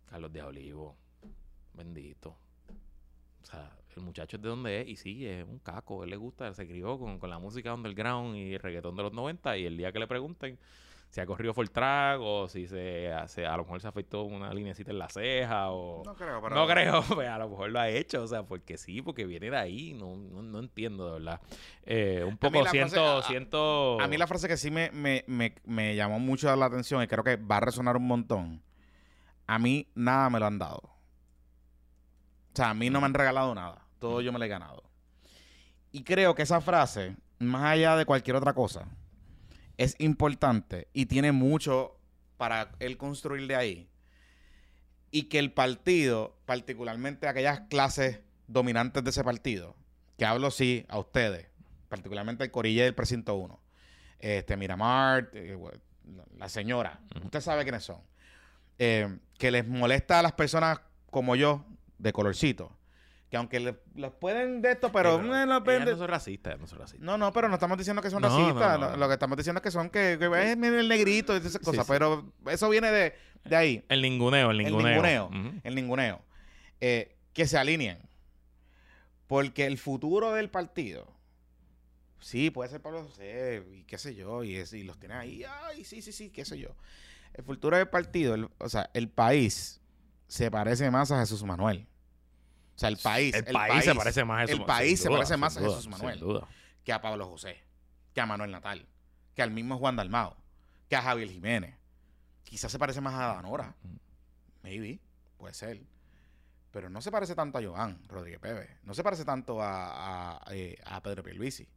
Carlos 0.09 0.31
Díaz 0.31 0.47
Olivo, 0.47 0.95
bendito. 1.73 2.37
O 3.43 3.45
sea, 3.45 3.71
el 3.95 4.01
muchacho 4.03 4.37
es 4.37 4.41
de 4.43 4.49
donde 4.49 4.81
es 4.81 4.87
y 4.87 4.95
sí, 4.95 5.27
es 5.27 5.43
un 5.45 5.59
caco, 5.59 6.03
él 6.03 6.09
le 6.09 6.15
gusta, 6.15 6.53
se 6.53 6.65
crió 6.67 6.97
con, 6.97 7.19
con 7.19 7.29
la 7.29 7.37
música 7.39 7.73
underground 7.73 8.35
y 8.35 8.53
el 8.53 8.59
reggaetón 8.59 8.95
de 8.95 9.03
los 9.03 9.13
90 9.13 9.57
y 9.57 9.65
el 9.65 9.77
día 9.77 9.91
que 9.91 9.99
le 9.99 10.07
pregunten 10.07 10.57
si 11.09 11.21
ha 11.21 11.27
corrido 11.27 11.53
full 11.53 11.67
track 11.67 12.19
o 12.21 12.47
si 12.47 12.65
se, 12.65 13.11
hace, 13.13 13.45
a 13.45 13.55
lo 13.55 13.63
mejor 13.65 13.79
se 13.81 13.87
afectó 13.87 14.23
una 14.23 14.51
linecita 14.51 14.89
en 14.89 14.97
la 14.97 15.09
ceja 15.09 15.69
o... 15.69 16.01
No 16.03 16.15
creo, 16.15 16.41
pero... 16.41 16.55
No 16.55 16.65
creo, 16.65 17.03
pues 17.13 17.27
a 17.29 17.37
lo 17.37 17.49
mejor 17.49 17.69
lo 17.69 17.79
ha 17.81 17.89
hecho, 17.89 18.23
o 18.23 18.27
sea, 18.27 18.41
porque 18.41 18.79
sí, 18.79 19.03
porque 19.03 19.27
viene 19.27 19.51
de 19.51 19.57
ahí, 19.57 19.93
no, 19.93 20.15
no, 20.15 20.41
no 20.41 20.57
entiendo, 20.59 21.05
de 21.05 21.19
verdad. 21.19 21.39
Eh, 21.85 22.23
un 22.27 22.35
poco 22.39 22.65
siento, 22.65 22.95
frase- 22.95 23.19
a- 23.19 23.27
siento... 23.27 23.99
A 24.01 24.07
mí 24.07 24.17
la 24.17 24.25
frase 24.25 24.47
que 24.47 24.57
sí 24.57 24.71
me, 24.71 24.89
me, 24.91 25.23
me, 25.27 25.53
me 25.65 25.95
llamó 25.95 26.17
mucho 26.17 26.53
la 26.55 26.65
atención 26.65 27.03
y 27.03 27.07
creo 27.07 27.23
que 27.23 27.35
va 27.35 27.57
a 27.57 27.59
resonar 27.59 27.95
un 27.95 28.07
montón. 28.07 28.63
A 29.45 29.59
mí 29.59 29.87
nada 29.93 30.31
me 30.31 30.39
lo 30.39 30.47
han 30.47 30.57
dado. 30.57 30.81
O 32.53 32.55
sea, 32.55 32.69
a 32.69 32.73
mí 32.73 32.89
no 32.89 33.01
me 33.01 33.07
han 33.07 33.13
regalado 33.15 33.55
nada. 33.55 33.87
Todo 33.99 34.21
yo 34.21 34.31
me 34.31 34.37
lo 34.37 34.45
he 34.45 34.49
ganado. 34.49 34.83
Y 35.91 36.03
creo 36.03 36.35
que 36.35 36.43
esa 36.43 36.61
frase, 36.61 37.15
más 37.39 37.63
allá 37.65 37.95
de 37.95 38.05
cualquier 38.05 38.35
otra 38.35 38.53
cosa, 38.53 38.87
es 39.77 39.95
importante 39.99 40.87
y 40.93 41.07
tiene 41.07 41.31
mucho 41.31 41.99
para 42.37 42.71
él 42.79 42.97
construir 42.97 43.47
de 43.47 43.55
ahí. 43.55 43.89
Y 45.09 45.23
que 45.23 45.39
el 45.39 45.51
partido, 45.51 46.37
particularmente 46.45 47.27
aquellas 47.27 47.61
clases 47.69 48.19
dominantes 48.47 49.03
de 49.03 49.09
ese 49.09 49.23
partido, 49.23 49.75
que 50.17 50.25
hablo 50.25 50.51
sí 50.51 50.85
a 50.89 50.99
ustedes, 50.99 51.47
particularmente 51.89 52.43
el 52.43 52.51
Corille 52.51 52.83
del 52.83 52.95
Precinto 52.95 53.35
1, 53.35 53.59
este, 54.19 54.57
Miramar, 54.57 55.29
eh, 55.33 55.57
la 56.37 56.49
señora, 56.49 56.99
usted 57.23 57.41
sabe 57.41 57.63
quiénes 57.63 57.83
son, 57.83 58.01
eh, 58.79 59.19
que 59.37 59.51
les 59.51 59.67
molesta 59.67 60.19
a 60.19 60.23
las 60.23 60.33
personas 60.33 60.81
como 61.11 61.35
yo, 61.35 61.65
de 62.03 62.13
colorcito, 62.13 62.71
que 63.29 63.37
aunque 63.37 63.59
le- 63.59 63.79
les 63.95 64.11
pueden 64.11 64.61
de 64.61 64.73
esto, 64.73 64.91
pero... 64.91 65.17
Sí, 65.19 65.25
eh, 65.25 65.45
no, 65.47 65.57
ellas 65.57 65.85
no 65.87 65.97
son 65.97 66.07
racistas, 66.07 66.59
no 66.59 66.67
son 66.67 66.79
racistas. 66.79 67.03
no, 67.03 67.17
no, 67.17 67.33
pero 67.33 67.47
no 67.47 67.55
estamos 67.55 67.77
diciendo 67.77 68.01
que 68.01 68.09
son 68.11 68.21
No, 68.21 68.27
racistas. 68.29 68.79
no, 68.79 68.85
no. 68.85 68.91
no, 68.91 68.97
Lo 68.97 69.07
que 69.07 69.13
estamos 69.13 69.37
diciendo 69.37 69.57
es 69.59 69.63
que 69.63 69.71
son 69.71 69.89
que, 69.89 70.17
que 70.19 70.25
es 70.25 70.57
el 70.57 70.87
negrito 70.89 71.33
y 71.33 71.37
esas 71.39 71.57
cosas. 71.59 71.85
sí. 71.87 71.91
Pero 71.91 72.31
eso 72.47 72.69
viene 72.69 72.91
de, 72.91 73.15
de 73.45 73.55
ahí, 73.55 73.85
El 73.89 74.01
ninguneo, 74.03 74.51
el 74.51 74.59
el 74.59 74.65
ninguneo. 74.65 74.89
ninguneo. 74.91 75.25
Ujú. 75.27 75.59
El 75.63 75.75
ninguneo. 75.75 76.21
Eh, 76.81 77.15
que 77.33 77.47
se 77.47 77.57
alineen. 77.57 77.97
Porque 79.27 79.65
el 79.65 79.77
futuro 79.77 80.33
del 80.33 80.49
partido, 80.49 81.11
sí, 82.19 82.51
puede 82.51 82.69
ser 82.69 82.81
Pablo 82.81 83.03
José 83.03 83.63
y 83.73 83.83
qué 83.85 83.97
sé 83.97 84.13
yo, 84.15 84.43
y, 84.43 84.57
es- 84.57 84.73
y 84.73 84.83
los 84.83 84.99
tiene 84.99 85.15
ahí, 85.15 85.43
ay, 85.65 85.83
sí, 85.85 86.01
sí, 86.01 86.11
sí, 86.11 86.29
qué 86.29 86.45
sé 86.45 86.59
yo. 86.59 86.75
El 87.33 87.43
futuro 87.43 87.77
del 87.77 87.87
partido, 87.87 88.35
el- 88.35 88.49
o 88.59 88.69
sea, 88.69 88.89
el 88.93 89.09
país 89.09 89.81
se 90.27 90.51
parece 90.51 90.91
más 90.91 91.11
a 91.11 91.19
Jesús 91.19 91.43
Manuel. 91.43 91.87
Sea, 92.83 92.89
el 92.89 92.97
país. 92.97 93.33
El, 93.33 93.45
país, 93.45 93.85
se 93.85 93.95
parece 93.95 94.25
más 94.25 94.37
a 94.37 94.41
Jesús 94.41 94.59
el 94.59 94.65
país 94.65 94.99
se 94.99 95.09
parece 95.09 95.37
más 95.37 95.57
a 95.57 95.61
Jesús 95.61 95.87
Manuel 95.87 96.19
duda. 96.19 96.47
que 96.83 96.91
a 96.91 97.01
Pablo 97.01 97.27
José, 97.27 97.63
que 98.13 98.19
a 98.19 98.25
Manuel 98.25 98.51
Natal, 98.51 98.85
que 99.35 99.41
al 99.41 99.51
mismo 99.51 99.77
Juan 99.77 99.95
Dalmao, 99.95 100.35
que 100.89 100.95
a 100.95 101.01
Javier 101.01 101.29
Jiménez. 101.29 101.75
Quizás 102.43 102.71
se 102.71 102.77
parece 102.77 102.99
más 102.99 103.13
a 103.15 103.35
Danora. 103.35 103.75
Maybe, 104.63 104.99
puede 105.37 105.53
ser. 105.53 105.81
Pero 106.71 106.89
no 106.89 107.01
se 107.01 107.09
parece 107.11 107.35
tanto 107.35 107.57
a 107.57 107.63
Joan 107.63 108.03
Rodríguez 108.07 108.39
Pérez. 108.39 108.69
No 108.83 108.93
se 108.93 109.03
parece 109.03 109.23
tanto 109.23 109.61
a, 109.61 110.37
a, 110.37 110.55
eh, 110.55 110.77
a 110.85 111.01
Pedro 111.01 111.23
Pierluisi. 111.23 111.67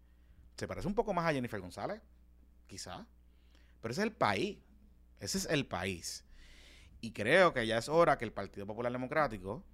Se 0.56 0.66
parece 0.66 0.88
un 0.88 0.94
poco 0.94 1.14
más 1.14 1.26
a 1.26 1.32
Jennifer 1.32 1.60
González, 1.60 2.02
quizás. 2.66 3.06
Pero 3.80 3.92
ese 3.92 4.00
es 4.00 4.06
el 4.06 4.12
país. 4.12 4.58
Ese 5.20 5.38
es 5.38 5.46
el 5.46 5.66
país. 5.66 6.24
Y 7.00 7.12
creo 7.12 7.52
que 7.52 7.66
ya 7.66 7.78
es 7.78 7.88
hora 7.88 8.18
que 8.18 8.24
el 8.24 8.32
Partido 8.32 8.66
Popular 8.66 8.90
Democrático 8.90 9.64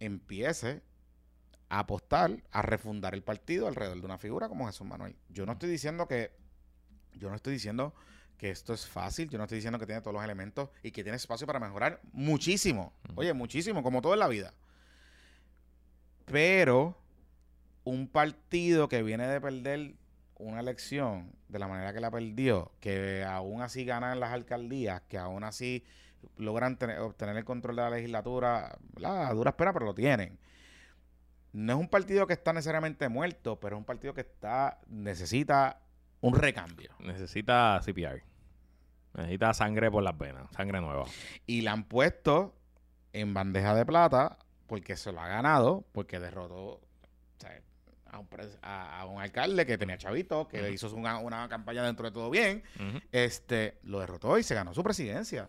empiece 0.00 0.82
a 1.68 1.80
apostar 1.80 2.42
a 2.50 2.62
refundar 2.62 3.14
el 3.14 3.22
partido 3.22 3.68
alrededor 3.68 3.98
de 3.98 4.04
una 4.04 4.18
figura 4.18 4.48
como 4.48 4.66
Jesús 4.66 4.86
Manuel. 4.86 5.16
Yo 5.28 5.44
no 5.46 5.52
estoy 5.52 5.68
diciendo 5.68 6.08
que 6.08 6.32
yo 7.14 7.28
no 7.28 7.36
estoy 7.36 7.54
diciendo 7.54 7.94
que 8.38 8.50
esto 8.50 8.72
es 8.72 8.86
fácil, 8.86 9.28
yo 9.28 9.36
no 9.36 9.44
estoy 9.44 9.56
diciendo 9.56 9.78
que 9.78 9.86
tiene 9.86 10.00
todos 10.00 10.14
los 10.14 10.24
elementos 10.24 10.70
y 10.82 10.92
que 10.92 11.02
tiene 11.02 11.16
espacio 11.16 11.46
para 11.46 11.58
mejorar 11.58 12.00
muchísimo. 12.12 12.92
Oye, 13.16 13.32
muchísimo, 13.32 13.82
como 13.82 14.00
todo 14.00 14.14
en 14.14 14.20
la 14.20 14.28
vida. 14.28 14.54
Pero 16.24 16.96
un 17.84 18.06
partido 18.06 18.88
que 18.88 19.02
viene 19.02 19.26
de 19.26 19.40
perder 19.40 19.94
una 20.36 20.60
elección 20.60 21.32
de 21.48 21.58
la 21.58 21.66
manera 21.66 21.92
que 21.92 22.00
la 22.00 22.10
perdió, 22.10 22.70
que 22.80 23.24
aún 23.24 23.60
así 23.60 23.84
ganan 23.84 24.20
las 24.20 24.32
alcaldías, 24.32 25.02
que 25.08 25.18
aún 25.18 25.42
así 25.42 25.84
logran 26.36 26.76
tener- 26.78 26.98
obtener 27.00 27.36
el 27.36 27.44
control 27.44 27.76
de 27.76 27.82
la 27.82 27.90
legislatura, 27.90 28.76
¿verdad? 28.94 29.26
a 29.26 29.34
duras 29.34 29.54
penas, 29.54 29.72
pero 29.74 29.86
lo 29.86 29.94
tienen. 29.94 30.38
No 31.52 31.72
es 31.72 31.78
un 31.78 31.88
partido 31.88 32.26
que 32.26 32.34
está 32.34 32.52
necesariamente 32.52 33.08
muerto, 33.08 33.58
pero 33.58 33.76
es 33.76 33.78
un 33.78 33.84
partido 33.84 34.14
que 34.14 34.20
está 34.20 34.78
necesita 34.88 35.80
un 36.20 36.34
recambio. 36.34 36.90
Necesita 37.00 37.80
CPR. 37.82 38.22
Necesita 39.14 39.54
sangre 39.54 39.90
por 39.90 40.02
las 40.02 40.16
venas, 40.16 40.50
sangre 40.52 40.80
nueva. 40.80 41.04
Y 41.46 41.62
la 41.62 41.72
han 41.72 41.84
puesto 41.84 42.54
en 43.12 43.32
bandeja 43.34 43.74
de 43.74 43.86
plata 43.86 44.38
porque 44.66 44.96
se 44.96 45.10
lo 45.12 45.20
ha 45.20 45.28
ganado, 45.28 45.86
porque 45.92 46.20
derrotó 46.20 46.54
o 46.74 46.80
sea, 47.38 47.58
a, 48.10 48.18
un 48.18 48.28
a- 48.62 49.00
a 49.00 49.06
un 49.06 49.20
alcalde 49.20 49.64
que 49.64 49.78
tenía 49.78 49.96
chavito, 49.96 50.46
que 50.46 50.70
hizo 50.70 50.94
una, 50.94 51.18
una 51.18 51.48
campaña 51.48 51.82
dentro 51.82 52.04
de 52.06 52.12
todo 52.12 52.28
bien, 52.30 52.62
este 53.10 53.78
lo 53.82 54.00
derrotó 54.00 54.38
y 54.38 54.42
se 54.42 54.54
ganó 54.54 54.74
su 54.74 54.82
presidencia. 54.84 55.48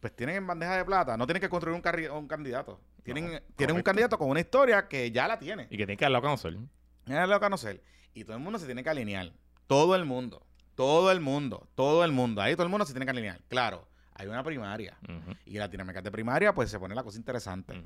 Pues 0.00 0.16
tienen 0.16 0.36
en 0.36 0.46
bandeja 0.46 0.76
de 0.76 0.84
plata, 0.84 1.16
no 1.16 1.26
tienen 1.26 1.40
que 1.42 1.48
construir 1.48 1.76
un, 1.76 1.82
carri- 1.82 2.10
un 2.10 2.26
candidato. 2.26 2.80
Tienen, 3.02 3.32
No, 3.32 3.40
tienen 3.56 3.76
un 3.76 3.82
candidato 3.82 4.18
con 4.18 4.28
una 4.30 4.40
historia 4.40 4.88
que 4.88 5.10
ya 5.10 5.28
la 5.28 5.38
tiene. 5.38 5.64
Y 5.64 5.76
que 5.76 5.84
tiene 5.86 5.96
que 5.96 6.04
darlo 6.04 6.18
a 6.18 6.22
conocer. 6.22 6.52
Lo 6.54 6.64
que 7.06 7.40
conocer. 7.40 7.82
Y 8.14 8.24
todo 8.24 8.36
el 8.36 8.42
mundo 8.42 8.58
se 8.58 8.66
tiene 8.66 8.82
que 8.82 8.90
alinear. 8.90 9.32
Todo 9.66 9.94
el 9.94 10.04
mundo. 10.04 10.46
Todo 10.74 11.10
el 11.12 11.20
mundo. 11.20 11.68
Todo 11.74 12.04
el 12.04 12.12
mundo. 12.12 12.40
Ahí 12.42 12.54
todo 12.54 12.64
el 12.64 12.68
mundo 12.70 12.84
se 12.86 12.92
tiene 12.92 13.04
que 13.06 13.10
alinear. 13.10 13.40
Claro, 13.48 13.86
hay 14.14 14.26
una 14.26 14.42
primaria. 14.42 14.96
Y 15.44 15.58
la 15.58 15.68
dinámica 15.68 16.00
de 16.02 16.10
primaria, 16.10 16.54
pues 16.54 16.70
se 16.70 16.78
pone 16.78 16.94
la 16.94 17.02
cosa 17.02 17.18
interesante. 17.18 17.82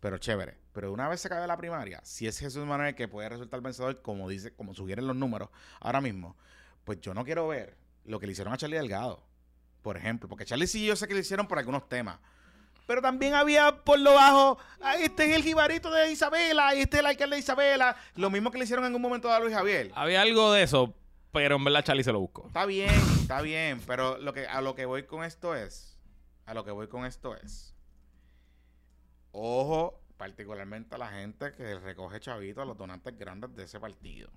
Pero 0.00 0.16
chévere. 0.18 0.56
Pero 0.72 0.92
una 0.92 1.08
vez 1.08 1.20
se 1.20 1.28
cae 1.28 1.46
la 1.46 1.56
primaria, 1.56 2.00
si 2.04 2.26
es 2.26 2.38
Jesús 2.38 2.64
Manuel 2.64 2.94
que 2.94 3.08
puede 3.08 3.28
resultar 3.28 3.60
vencedor, 3.60 4.00
como 4.00 4.28
dice, 4.28 4.52
como 4.54 4.72
sugieren 4.74 5.06
los 5.06 5.16
números 5.16 5.48
ahora 5.80 6.00
mismo, 6.00 6.36
pues 6.84 7.00
yo 7.00 7.14
no 7.14 7.24
quiero 7.24 7.48
ver 7.48 7.76
lo 8.04 8.18
que 8.20 8.26
le 8.26 8.32
hicieron 8.32 8.54
a 8.54 8.56
Charlie 8.56 8.76
Delgado, 8.76 9.22
por 9.88 9.96
ejemplo. 9.96 10.28
Porque 10.28 10.44
Charlie 10.44 10.66
sí 10.66 10.84
yo 10.84 10.96
sé 10.96 11.08
que 11.08 11.14
le 11.14 11.20
hicieron 11.20 11.48
por 11.48 11.58
algunos 11.58 11.88
temas. 11.88 12.18
Pero 12.86 13.00
también 13.00 13.32
había 13.32 13.74
por 13.84 13.98
lo 13.98 14.12
bajo, 14.12 14.58
ah, 14.82 14.96
este 14.96 15.30
es 15.30 15.36
el 15.36 15.42
jibarito 15.42 15.90
de 15.90 16.12
Isabela, 16.12 16.74
y 16.74 16.80
este 16.80 16.98
es 16.98 17.00
el 17.00 17.06
alcalde 17.06 17.36
de 17.36 17.40
Isabela. 17.40 17.96
Lo 18.14 18.28
mismo 18.28 18.50
que 18.50 18.58
le 18.58 18.64
hicieron 18.64 18.84
en 18.84 18.94
un 18.94 19.00
momento 19.00 19.32
a 19.32 19.40
Luis 19.40 19.54
Javier. 19.54 19.90
Había 19.94 20.20
algo 20.20 20.52
de 20.52 20.62
eso, 20.62 20.94
pero 21.32 21.56
en 21.56 21.64
verdad 21.64 21.84
Charlie 21.84 22.04
se 22.04 22.12
lo 22.12 22.20
buscó. 22.20 22.48
Está 22.48 22.66
bien, 22.66 22.90
está 23.18 23.40
bien, 23.40 23.80
pero 23.86 24.18
lo 24.18 24.34
que 24.34 24.46
a 24.46 24.60
lo 24.60 24.74
que 24.74 24.84
voy 24.84 25.04
con 25.04 25.24
esto 25.24 25.54
es, 25.54 25.98
a 26.44 26.52
lo 26.52 26.66
que 26.66 26.70
voy 26.70 26.88
con 26.88 27.06
esto 27.06 27.34
es, 27.34 27.74
ojo, 29.32 30.02
particularmente 30.18 30.96
a 30.96 30.98
la 30.98 31.08
gente 31.08 31.54
que 31.54 31.78
recoge 31.78 32.20
chavitos 32.20 32.60
a 32.60 32.66
los 32.66 32.76
donantes 32.76 33.16
grandes 33.18 33.56
de 33.56 33.64
ese 33.64 33.80
partido. 33.80 34.28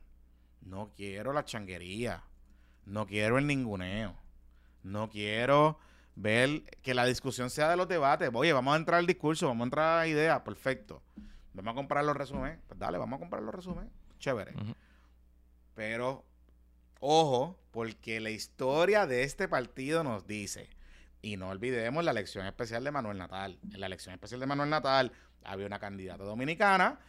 No 0.61 0.93
quiero 0.95 1.33
la 1.33 1.43
changuería, 1.43 2.23
no 2.85 3.05
quiero 3.05 3.37
el 3.37 3.47
ninguneo, 3.47 4.15
no 4.83 5.09
quiero 5.09 5.79
ver 6.15 6.63
que 6.81 6.93
la 6.93 7.05
discusión 7.05 7.49
sea 7.49 7.69
de 7.69 7.77
los 7.77 7.87
debates. 7.87 8.29
Oye, 8.33 8.53
vamos 8.53 8.73
a 8.73 8.77
entrar 8.77 8.99
al 8.99 9.07
discurso, 9.07 9.47
vamos 9.47 9.61
a 9.61 9.65
entrar 9.65 9.99
a 9.99 10.07
ideas, 10.07 10.41
perfecto. 10.41 11.01
Vamos 11.53 11.71
a 11.71 11.75
comprar 11.75 12.03
los 12.05 12.15
resúmenes, 12.15 12.59
pues 12.67 12.79
dale, 12.79 12.97
vamos 12.97 13.17
a 13.17 13.19
comprar 13.19 13.43
los 13.43 13.53
resúmenes, 13.53 13.91
chévere. 14.19 14.53
Pero, 15.75 16.23
ojo, 16.99 17.57
Porque 17.71 18.19
la 18.19 18.29
historia 18.29 19.07
de 19.07 19.23
este 19.23 19.47
partido 19.47 20.03
nos 20.03 20.27
dice, 20.27 20.69
y 21.21 21.37
no 21.37 21.49
olvidemos 21.49 22.03
la 22.03 22.11
elección 22.11 22.45
especial 22.45 22.83
de 22.83 22.91
Manuel 22.91 23.17
Natal. 23.17 23.57
En 23.71 23.79
la 23.79 23.85
elección 23.85 24.13
especial 24.13 24.41
de 24.41 24.45
Manuel 24.45 24.69
Natal 24.69 25.11
había 25.43 25.65
una 25.65 25.79
candidata 25.79 26.23
dominicana 26.23 26.99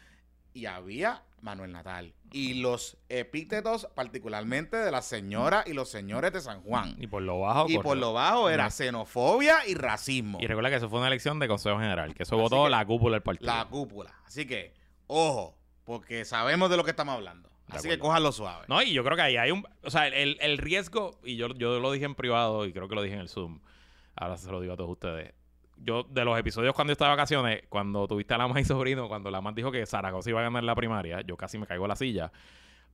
y 0.54 0.66
había 0.66 1.22
Manuel 1.40 1.72
Natal. 1.72 2.14
Y 2.30 2.54
los 2.60 2.96
epítetos, 3.08 3.88
particularmente 3.94 4.76
de 4.76 4.90
la 4.90 5.02
señora 5.02 5.64
y 5.66 5.72
los 5.72 5.88
señores 5.90 6.32
de 6.32 6.40
San 6.40 6.62
Juan. 6.62 6.94
Y 6.98 7.06
por 7.08 7.22
lo 7.22 7.40
bajo. 7.40 7.66
Y 7.68 7.78
por 7.78 7.96
lo 7.96 8.12
bajo 8.12 8.48
era 8.48 8.64
No. 8.64 8.70
xenofobia 8.70 9.66
y 9.66 9.74
racismo. 9.74 10.38
Y 10.40 10.46
recuerda 10.46 10.70
que 10.70 10.76
eso 10.76 10.88
fue 10.88 10.98
una 11.00 11.08
elección 11.08 11.38
de 11.38 11.48
Consejo 11.48 11.78
General, 11.78 12.14
que 12.14 12.22
eso 12.22 12.36
Así 12.36 12.42
votó 12.42 12.64
que 12.64 12.70
la 12.70 12.84
cúpula 12.86 13.14
del 13.16 13.22
partido. 13.22 13.52
La 13.52 13.64
cúpula. 13.66 14.14
Así 14.24 14.46
que, 14.46 14.72
ojo, 15.08 15.56
porque 15.84 16.24
sabemos 16.24 16.70
de 16.70 16.76
lo 16.76 16.84
que 16.84 16.90
estamos 16.90 17.14
hablando. 17.14 17.48
De 17.68 17.78
Así 17.78 17.88
que 17.88 17.94
acuerdo. 17.94 18.02
cójanlo 18.10 18.32
suave. 18.32 18.64
No, 18.68 18.82
y 18.82 18.92
yo 18.92 19.02
creo 19.04 19.16
que 19.16 19.22
ahí 19.22 19.36
hay 19.36 19.50
un. 19.50 19.66
O 19.82 19.90
sea, 19.90 20.06
el, 20.06 20.36
el 20.40 20.58
riesgo, 20.58 21.18
y 21.24 21.36
yo, 21.36 21.48
yo 21.54 21.80
lo 21.80 21.90
dije 21.92 22.04
en 22.04 22.14
privado 22.14 22.66
y 22.66 22.72
creo 22.72 22.88
que 22.88 22.94
lo 22.94 23.02
dije 23.02 23.14
en 23.14 23.20
el 23.20 23.28
Zoom. 23.28 23.60
Ahora 24.14 24.36
se 24.36 24.50
lo 24.50 24.60
digo 24.60 24.74
a 24.74 24.76
todos 24.76 24.90
ustedes. 24.90 25.32
Yo, 25.84 26.04
de 26.04 26.24
los 26.24 26.38
episodios 26.38 26.74
cuando 26.74 26.90
yo 26.90 26.92
estaba 26.92 27.10
de 27.10 27.16
vacaciones, 27.16 27.62
cuando 27.68 28.06
tuviste 28.06 28.34
a 28.34 28.38
la 28.38 28.60
y 28.60 28.64
sobrino, 28.64 29.08
cuando 29.08 29.30
la 29.30 29.40
más 29.40 29.54
dijo 29.54 29.72
que 29.72 29.84
Zaragoza 29.84 30.30
iba 30.30 30.40
a 30.40 30.44
ganar 30.44 30.62
la 30.62 30.74
primaria, 30.74 31.22
yo 31.22 31.36
casi 31.36 31.58
me 31.58 31.66
caigo 31.66 31.84
a 31.84 31.88
la 31.88 31.96
silla. 31.96 32.32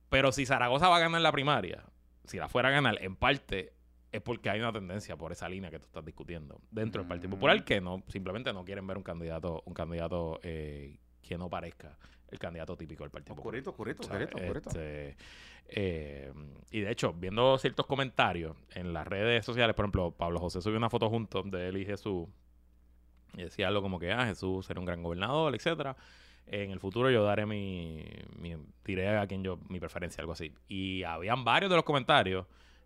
Pero 0.09 0.31
si 0.31 0.45
Zaragoza 0.45 0.89
va 0.89 0.97
a 0.97 0.99
ganar 0.99 1.21
la 1.21 1.31
primaria, 1.31 1.83
si 2.25 2.37
la 2.37 2.49
fuera 2.49 2.69
a 2.69 2.71
ganar, 2.71 2.97
en 3.01 3.15
parte 3.15 3.73
es 4.11 4.21
porque 4.21 4.49
hay 4.49 4.59
una 4.59 4.73
tendencia 4.73 5.15
por 5.17 5.31
esa 5.31 5.47
línea 5.47 5.69
que 5.69 5.79
tú 5.79 5.85
estás 5.85 6.03
discutiendo 6.03 6.59
dentro 6.71 7.01
del 7.01 7.07
Partido 7.07 7.29
Mm. 7.29 7.31
Popular 7.31 7.63
que 7.63 7.79
no 7.79 8.03
simplemente 8.07 8.51
no 8.53 8.65
quieren 8.65 8.87
ver 8.87 8.97
un 8.97 9.03
candidato 9.03 9.61
un 9.65 9.73
candidato 9.75 10.39
eh, 10.41 10.97
que 11.21 11.37
no 11.37 11.47
parezca 11.47 11.95
el 12.31 12.39
candidato 12.39 12.75
típico 12.75 13.03
del 13.03 13.11
Partido 13.11 13.35
Popular. 13.35 13.61
Oscurito, 13.67 14.03
¿sabes? 14.03 14.27
oscurito, 14.27 14.59
oscurito. 14.59 14.69
Este, 14.69 15.17
eh, 15.67 16.31
y 16.71 16.81
de 16.81 16.91
hecho, 16.91 17.13
viendo 17.13 17.57
ciertos 17.57 17.85
comentarios 17.85 18.55
en 18.73 18.93
las 18.93 19.07
redes 19.07 19.45
sociales, 19.45 19.75
por 19.75 19.85
ejemplo, 19.85 20.11
Pablo 20.11 20.39
José 20.39 20.61
subió 20.61 20.77
una 20.77 20.89
foto 20.89 21.09
juntos 21.09 21.49
de 21.49 21.69
él 21.69 21.77
y 21.77 21.85
Jesús. 21.85 22.27
Y 23.37 23.43
decía 23.43 23.67
algo 23.67 23.81
como 23.81 23.99
que, 23.99 24.11
ah, 24.11 24.25
Jesús 24.25 24.65
será 24.65 24.79
un 24.79 24.85
gran 24.85 25.01
gobernador, 25.03 25.53
etcétera. 25.55 25.95
En 26.47 26.71
el 26.71 26.79
futuro 26.79 27.11
yo 27.11 27.23
daré 27.23 27.45
mi, 27.45 28.03
mi 28.37 28.55
diré 28.83 29.17
a 29.17 29.27
quien 29.27 29.43
yo 29.43 29.59
mi 29.69 29.79
preferencia, 29.79 30.21
algo 30.21 30.33
así. 30.33 30.51
Y 30.67 31.03
habían 31.03 31.43
varios 31.43 31.69
de 31.69 31.75
los 31.75 31.85
comentarios 31.85 32.45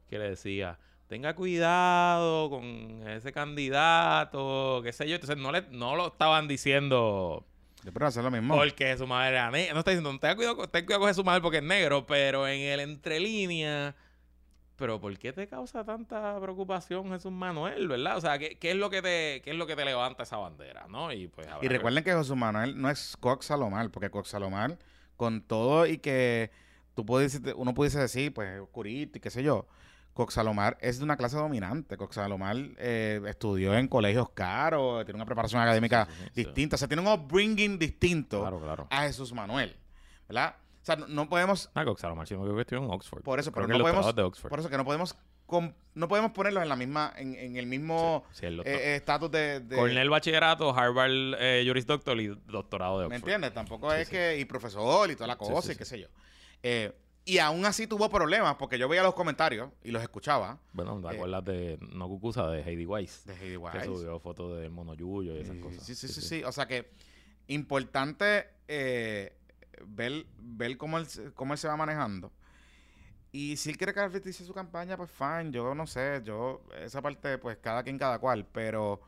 que 0.09 0.19
le 0.19 0.29
decía, 0.31 0.77
tenga 1.07 1.33
cuidado 1.33 2.49
con 2.49 3.07
ese 3.07 3.31
candidato, 3.31 4.81
qué 4.83 4.91
sé 4.91 5.07
yo. 5.07 5.15
Entonces 5.15 5.37
no 5.37 5.51
le, 5.51 5.61
no 5.71 5.95
lo 5.95 6.07
estaban 6.07 6.47
diciendo 6.47 7.45
Yo 7.83 7.89
espero 7.89 8.07
hacer 8.07 8.23
lo 8.23 8.31
mismo. 8.31 8.55
porque 8.55 8.97
su 8.97 9.07
madre 9.07 9.29
era 9.37 9.49
negra. 9.49 9.73
No 9.73 9.79
está 9.79 9.91
diciendo, 9.91 10.17
ten 10.19 10.35
cuidado, 10.35 10.57
con- 10.57 10.69
ten 10.69 10.85
cuidado 10.85 11.05
con 11.05 11.13
su 11.15 11.23
madre 11.23 11.41
porque 11.41 11.57
es 11.59 11.63
negro, 11.63 12.05
pero 12.05 12.47
en 12.47 12.59
el 12.61 12.79
entrelínea. 12.81 13.95
Pero 14.75 14.99
¿por 14.99 15.15
qué 15.19 15.31
te 15.31 15.47
causa 15.47 15.83
tanta 15.83 16.39
preocupación 16.41 17.09
Jesús 17.11 17.31
Manuel, 17.31 17.87
verdad? 17.87 18.17
O 18.17 18.21
sea, 18.21 18.39
¿qué, 18.39 18.57
qué 18.57 18.71
es 18.71 18.77
lo 18.77 18.89
que 18.89 19.01
te 19.01 19.41
qué 19.43 19.51
es 19.51 19.55
lo 19.55 19.67
que 19.67 19.75
te 19.75 19.85
levanta 19.85 20.23
esa 20.23 20.37
bandera, 20.37 20.87
no? 20.89 21.11
Y 21.11 21.27
pues 21.27 21.47
Y 21.61 21.67
recuerden 21.67 22.03
que 22.03 22.13
José 22.13 22.33
Manuel 22.35 22.81
no 22.81 22.89
es 22.89 23.15
Cox 23.19 23.45
Salomar, 23.47 23.91
porque 23.91 24.09
Cox 24.09 24.29
Salomar, 24.29 24.79
con 25.15 25.41
todo 25.41 25.85
y 25.85 25.99
que 25.99 26.51
tú 26.95 27.05
puedes, 27.05 27.39
uno 27.55 27.73
pudiese 27.73 27.99
decir, 27.99 28.33
pues, 28.33 28.49
es 28.49 28.61
oscurito 28.61 29.17
y 29.17 29.21
qué 29.21 29.29
sé 29.29 29.43
yo, 29.43 29.67
Cox 30.13 30.35
Salomar 30.35 30.77
es 30.81 30.97
de 30.97 31.03
una 31.03 31.17
clase 31.17 31.37
dominante. 31.37 31.97
Cox 31.97 32.15
Salomar 32.15 32.55
eh, 32.77 33.21
estudió 33.27 33.75
en 33.75 33.87
colegios 33.87 34.29
caros, 34.31 35.05
tiene 35.05 35.17
una 35.17 35.25
preparación 35.25 35.61
académica 35.61 36.05
Sí, 36.05 36.13
sí, 36.13 36.23
sí. 36.33 36.43
distinta, 36.45 36.75
o 36.75 36.79
sea, 36.79 36.87
tiene 36.87 37.01
un 37.01 37.07
upbringing 37.07 37.77
distinto 37.77 38.41
Claro, 38.41 38.59
claro. 38.59 38.87
a 38.89 39.03
Jesús 39.03 39.33
Manuel, 39.33 39.75
¿verdad? 40.27 40.55
O 40.83 40.85
sea, 40.85 40.97
no, 40.97 41.07
no 41.07 41.29
podemos, 41.29 41.69
Ah, 41.75 41.85
Cox 41.85 42.01
Salomar, 42.01 42.27
sí, 42.27 42.35
creo 42.35 42.55
que 42.55 42.61
estuvo 42.61 42.83
en 42.83 42.91
Oxford. 42.91 43.23
por 43.23 43.39
eso, 43.39 43.53
Creo 43.53 43.65
pero 43.67 43.73
que 43.73 43.77
no 43.79 43.83
podemos, 43.85 44.15
de 44.15 44.21
Oxford. 44.21 44.49
por 44.49 44.59
eso 44.59 44.69
que 44.69 44.75
no 44.75 44.83
podemos, 44.83 45.15
com- 45.45 45.71
no 45.95 46.07
podemos 46.09 46.31
ponerlos 46.33 46.61
en 46.61 46.67
la 46.67 46.75
misma, 46.75 47.13
en, 47.15 47.35
en 47.35 47.55
el 47.55 47.67
mismo 47.67 48.25
Sí, 48.33 48.45
el 48.47 48.57
doctor. 48.57 48.73
eh, 48.73 48.91
eh, 48.91 48.95
estatus 48.97 49.31
de, 49.31 49.61
de- 49.61 49.75
Cornell 49.77 50.09
Bachillerato, 50.09 50.75
Harvard 50.75 51.35
eh, 51.39 51.63
Juris 51.65 51.85
Doctor 51.87 52.19
y 52.19 52.27
doctorado 52.47 52.99
de 52.99 53.07
¿Me 53.07 53.15
Oxford. 53.15 53.29
entiendes? 53.29 53.53
Tampoco 53.53 53.91
Sí, 53.91 53.97
es 54.01 54.07
sí. 54.09 54.11
que. 54.13 54.39
Y 54.39 54.43
profesor 54.45 55.09
y 55.09 55.15
toda 55.15 55.27
la 55.27 55.33
Sí, 55.35 55.39
cosa 55.39 55.61
sí, 55.61 55.71
y 55.71 55.75
qué 55.77 55.85
sé 55.85 55.99
yo. 56.01 56.07
Eh, 56.61 56.91
y 57.25 57.37
aún 57.37 57.65
así 57.65 57.87
tuvo 57.87 58.09
problemas 58.09 58.55
porque 58.55 58.77
yo 58.77 58.89
veía 58.89 59.03
los 59.03 59.13
comentarios 59.13 59.69
y 59.85 59.91
los 59.91 60.01
escuchaba 60.03 60.59
Bueno, 60.73 60.99
¿te 60.99 61.07
Eh, 61.07 61.15
acuerdas 61.15 61.45
de 61.45 61.77
No 61.93 62.09
Cucusa, 62.09 62.49
de 62.49 62.61
Heidi 62.61 62.85
Weiss? 62.85 63.23
de 63.25 63.33
Heidi 63.35 63.51
Que 63.51 63.57
Weiss. 63.57 63.85
subió 63.85 64.19
fotos 64.19 64.59
del 64.59 64.69
mono 64.69 64.93
Yuyo 64.95 65.33
y 65.37 65.39
esas 65.39 65.55
Sí, 65.55 65.61
cosas. 65.61 65.85
Sí, 65.85 65.95
sí, 65.95 66.09
sí, 66.09 66.19
sí. 66.21 66.43
O 66.43 66.51
sea 66.51 66.67
que 66.67 66.89
importante 67.47 68.47
eh, 68.67 69.33
ver, 69.85 70.25
ver 70.37 70.77
cómo, 70.77 70.97
él, 70.97 71.07
cómo 71.35 71.53
él 71.53 71.59
se 71.59 71.67
va 71.67 71.75
manejando. 71.77 72.31
Y 73.31 73.57
si 73.57 73.71
él 73.71 73.77
quiere 73.77 73.93
caracterizar 73.93 74.45
su 74.45 74.53
campaña, 74.53 74.95
pues 74.95 75.09
fine. 75.11 75.51
Yo 75.51 75.73
no 75.73 75.87
sé, 75.87 76.21
yo, 76.23 76.63
esa 76.79 77.01
parte, 77.01 77.37
pues 77.39 77.57
cada 77.57 77.81
quien, 77.83 77.97
cada 77.97 78.19
cual. 78.19 78.45
Pero 78.51 79.01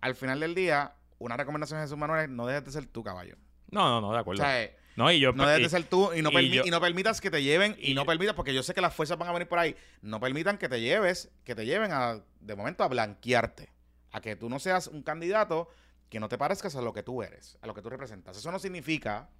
al 0.00 0.14
final 0.14 0.40
del 0.40 0.54
día, 0.54 0.94
una 1.18 1.36
recomendación 1.36 1.78
de 1.78 1.84
Jesús 1.84 1.98
Manuel 1.98 2.22
es 2.24 2.28
no 2.30 2.46
dejes 2.46 2.64
de 2.64 2.72
ser 2.72 2.86
tú, 2.86 3.02
caballo. 3.04 3.36
No, 3.70 3.88
no, 3.88 4.00
no, 4.00 4.10
de 4.12 4.16
O 4.18 4.20
acuerdo. 4.20 4.42
sea, 4.42 4.62
eh, 4.62 4.76
no, 4.96 5.10
y 5.10 5.20
yo... 5.20 5.32
No 5.32 5.44
debes 5.46 5.60
y- 5.60 5.62
de 5.64 5.68
ser 5.68 5.84
tú 5.84 6.12
y 6.14 6.22
no, 6.22 6.30
y 6.30 6.34
permi- 6.34 6.50
yo- 6.52 6.62
y 6.66 6.70
no 6.70 6.80
permitas 6.80 7.20
que 7.20 7.30
te 7.30 7.42
lleven 7.42 7.76
y, 7.78 7.94
no 7.94 8.04
permitas, 8.06 8.34
porque 8.34 8.52
yo 8.54 8.62
sé 8.62 8.72
que 8.74 8.80
las 8.80 8.94
fuerzas 8.94 9.16
van 9.18 9.28
a 9.28 9.32
venir 9.32 9.48
por 9.48 9.58
ahí, 9.58 9.76
no 10.02 10.18
permitan 10.20 10.56
que 10.58 10.68
te 10.68 10.80
lleves, 10.80 11.30
que 11.44 11.54
te 11.54 11.64
lleven 11.66 11.90
a, 11.92 12.22
de 12.40 12.56
momento 12.56 12.84
a 12.84 12.88
blanquearte, 12.88 13.70
a 14.12 14.20
que 14.20 14.36
tú 14.36 14.48
no 14.50 14.58
seas 14.58 14.86
un 14.88 15.02
candidato 15.02 15.68
que 16.10 16.20
no 16.20 16.28
te 16.28 16.36
parezcas 16.36 16.76
a 16.76 16.82
lo 16.82 16.92
que 16.92 17.02
tú 17.02 17.22
eres, 17.22 17.56
a 17.62 17.66
lo 17.66 17.72
que 17.74 17.80
tú 17.80 17.88
representas. 17.88 18.36
Eso 18.36 18.50
no 18.52 18.58
significa 18.58 19.30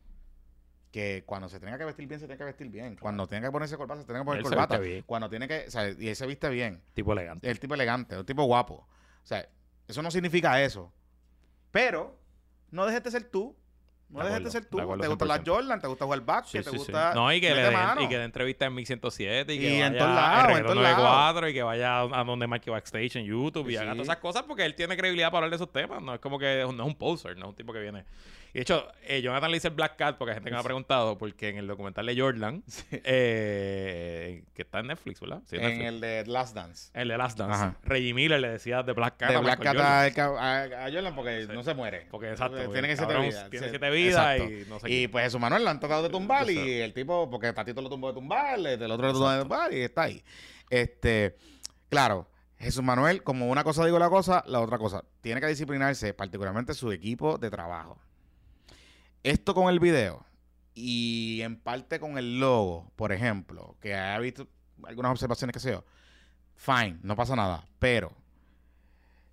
que 0.92 1.24
cuando 1.26 1.48
se 1.48 1.58
tenga 1.58 1.78
que 1.78 1.84
vestir 1.86 2.06
bien, 2.06 2.20
se 2.20 2.26
tenga 2.26 2.38
que 2.38 2.44
vestir 2.44 2.68
bien. 2.68 2.96
Cuando 2.96 3.26
tenga 3.26 3.48
que 3.48 3.52
ponerse 3.52 3.76
corbata, 3.76 4.02
se 4.02 4.06
tenga 4.06 4.20
que 4.20 4.24
poner 4.26 4.38
Él 4.40 4.44
corbata. 4.44 4.78
Cuando 5.06 5.28
tiene 5.30 5.48
que, 5.48 5.64
o 5.66 5.70
sea, 5.70 5.88
y 5.90 6.08
él 6.08 6.14
se 6.14 6.26
viste 6.26 6.48
bien. 6.50 6.82
Tipo 6.92 7.14
elegante. 7.14 7.50
El 7.50 7.58
tipo 7.58 7.74
elegante, 7.74 8.14
el 8.14 8.24
tipo 8.26 8.44
guapo. 8.44 8.74
O 8.74 9.26
sea, 9.26 9.48
eso 9.88 10.02
no 10.02 10.10
significa 10.10 10.62
eso. 10.62 10.92
Pero 11.70 12.18
no 12.70 12.84
dejes 12.84 13.02
de 13.02 13.10
ser 13.10 13.24
tú. 13.24 13.56
No 14.10 14.18
De 14.18 14.26
dejes 14.28 14.44
de 14.44 14.50
ser 14.50 14.66
tú. 14.66 14.76
de 14.76 14.82
Te 14.98 15.08
gustan 15.08 15.28
las 15.28 15.40
100%. 15.40 15.46
Jordan, 15.46 15.80
te 15.80 15.86
gusta 15.86 16.04
jugar 16.04 16.20
básquet, 16.20 16.62
Sí, 16.62 16.64
te 16.64 16.70
sí. 16.70 16.76
gusta. 16.76 17.14
No, 17.14 17.32
y 17.32 17.40
que, 17.40 17.54
le 17.54 17.62
den, 17.62 18.00
y 18.02 18.08
que 18.08 18.18
dé 18.18 18.24
entrevista 18.24 18.66
en 18.66 18.74
1107 18.74 19.54
y 19.54 19.58
que 19.58 19.70
Y 19.70 19.80
en 19.80 19.96
todos 19.96 20.14
lados, 20.14 20.58
en 20.58 20.62
todos 20.64 20.76
lados. 20.76 20.98
94 20.98 21.48
y 21.48 21.54
que 21.54 21.62
vaya 21.62 22.00
a 22.02 22.24
donde 22.24 22.46
Mikey 22.46 22.70
Backstage 22.70 23.16
en 23.16 23.24
YouTube 23.24 23.70
y 23.70 23.76
haga 23.76 23.92
todas 23.92 24.08
esas 24.08 24.18
cosas 24.18 24.42
porque 24.42 24.66
él 24.66 24.74
tiene 24.74 24.98
credibilidad 24.98 25.28
para 25.30 25.46
hablar 25.46 25.58
de 25.58 25.64
esos 25.64 25.72
temas. 25.72 26.02
No 26.02 26.12
es 26.12 26.20
como 26.20 26.38
que 26.38 26.62
no 26.62 26.82
es 26.82 26.86
un 26.88 26.94
poser, 26.94 27.38
no 27.38 27.46
es 27.46 27.48
un 27.50 27.56
tipo 27.56 27.72
que 27.72 27.80
viene. 27.80 28.04
Y 28.54 28.58
de 28.58 28.62
hecho, 28.62 28.86
eh, 29.04 29.22
Jonathan 29.22 29.50
le 29.50 29.56
dice 29.56 29.68
el 29.68 29.74
Black 29.74 29.96
Cat 29.96 30.18
porque 30.18 30.32
hay 30.32 30.34
gente 30.36 30.50
me 30.50 30.58
ha 30.58 30.62
preguntado 30.62 31.16
porque 31.16 31.48
en 31.48 31.56
el 31.56 31.66
documental 31.66 32.04
de 32.04 32.20
Jordan, 32.20 32.62
eh, 33.36 34.44
que 34.54 34.62
está 34.62 34.80
en 34.80 34.88
Netflix, 34.88 35.20
¿verdad? 35.20 35.40
Sí, 35.46 35.56
en 35.56 35.62
Netflix. 35.62 35.88
el 35.88 36.00
de 36.00 36.26
Last 36.26 36.54
Dance. 36.54 36.90
El 36.94 37.08
de 37.08 37.16
Last 37.18 37.38
Dance. 37.38 37.54
Ajá. 37.54 37.76
Reggie 37.82 38.12
Miller 38.14 38.40
le 38.40 38.50
decía 38.50 38.82
de 38.82 38.92
Black 38.92 39.16
Cat 39.16 39.30
de 39.30 39.36
a 39.36 39.40
Black 39.40 39.58
Cat 39.62 39.76
Jordan. 39.76 40.36
a, 40.38 40.62
a- 40.82 40.86
a 40.86 40.92
Jordan 40.92 41.14
porque 41.14 41.46
Sí. 41.46 41.52
no 41.52 41.62
se 41.62 41.74
muere. 41.74 42.06
Porque 42.10 42.30
exacto. 42.30 42.56
Tiene 42.56 42.66
porque 42.68 42.88
que 42.88 42.96
siete 42.96 43.18
vidas. 43.18 43.50
Tiene 43.50 43.68
siete 43.70 43.90
vidas 43.90 44.38
y 44.40 44.68
no 44.68 44.78
sé 44.80 44.90
Y 44.90 45.02
qué. 45.02 45.08
pues 45.08 45.24
Jesús 45.24 45.40
Manuel 45.40 45.64
lo 45.64 45.70
han 45.70 45.80
tratado 45.80 46.02
de 46.02 46.10
tumbar 46.10 46.50
y 46.50 46.80
el 46.80 46.92
tipo, 46.92 47.30
porque 47.30 47.52
Tatito 47.52 47.80
lo 47.80 47.88
tumbó 47.88 48.08
de 48.08 48.14
tumbar, 48.14 48.58
el 48.58 48.82
otro 48.90 49.06
lo 49.06 49.12
tumbó 49.12 49.30
de 49.30 49.40
tumbar 49.40 49.72
y 49.72 49.80
está 49.80 50.02
ahí. 50.02 50.22
Este, 50.68 51.36
claro, 51.88 52.28
Jesús 52.58 52.82
Manuel, 52.82 53.22
como 53.22 53.48
una 53.48 53.64
cosa 53.64 53.84
digo 53.84 53.98
la 53.98 54.08
cosa, 54.10 54.44
la 54.46 54.60
otra 54.60 54.78
cosa, 54.78 55.02
tiene 55.20 55.40
que 55.40 55.46
disciplinarse, 55.46 56.14
particularmente 56.14 56.74
su 56.74 56.92
equipo 56.92 57.38
de 57.38 57.50
trabajo. 57.50 57.98
Esto 59.22 59.54
con 59.54 59.72
el 59.72 59.78
video 59.78 60.26
y 60.74 61.40
en 61.42 61.56
parte 61.56 62.00
con 62.00 62.18
el 62.18 62.40
logo, 62.40 62.90
por 62.96 63.12
ejemplo, 63.12 63.76
que 63.80 63.94
haya 63.94 64.18
visto 64.18 64.48
algunas 64.82 65.12
observaciones 65.12 65.54
que 65.54 65.60
sé 65.60 65.70
yo, 65.70 65.84
fine, 66.56 66.98
no 67.02 67.14
pasa 67.14 67.36
nada, 67.36 67.64
pero 67.78 68.12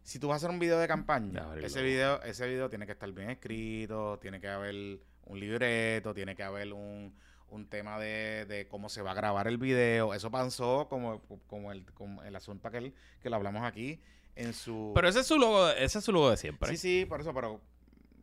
si 0.04 0.20
tú 0.20 0.28
vas 0.28 0.36
a 0.36 0.38
hacer 0.38 0.52
un 0.52 0.60
video 0.60 0.78
de 0.78 0.88
campaña, 0.88 1.48
ese 1.64 1.82
video, 1.82 2.22
ese 2.22 2.48
video 2.48 2.70
tiene 2.70 2.86
que 2.86 2.92
estar 2.92 3.12
bien 3.12 3.32
escrito, 3.32 4.20
tiene 4.22 4.40
que 4.40 4.48
haber 4.48 5.00
un 5.26 5.40
libreto, 5.40 6.14
tiene 6.14 6.36
que 6.36 6.44
haber 6.44 6.72
un, 6.72 7.16
un 7.50 7.68
tema 7.68 7.98
de, 7.98 8.46
de 8.48 8.68
cómo 8.68 8.90
se 8.90 9.02
va 9.02 9.12
a 9.12 9.16
grabar 9.16 9.48
el 9.48 9.58
video. 9.58 10.14
Eso 10.14 10.30
pasó 10.30 10.88
como, 10.88 11.22
como, 11.48 11.72
el, 11.72 11.84
como 11.94 12.22
el 12.24 12.36
asunto 12.36 12.68
aquel 12.68 12.94
que 13.22 13.30
lo 13.32 13.38
hablamos 13.38 13.64
aquí 13.64 14.00
en 14.36 14.54
su... 14.54 14.92
Pero 14.94 15.08
ese 15.08 15.22
es 15.22 15.28
su 15.28 15.40
logo, 15.40 15.70
ese 15.70 15.98
es 15.98 16.06
su 16.06 16.12
logo 16.12 16.30
de 16.30 16.38
siempre. 16.38 16.70
sí, 16.70 16.78
sí, 16.78 17.06
por 17.06 17.22
eso, 17.22 17.34
pero 17.34 17.60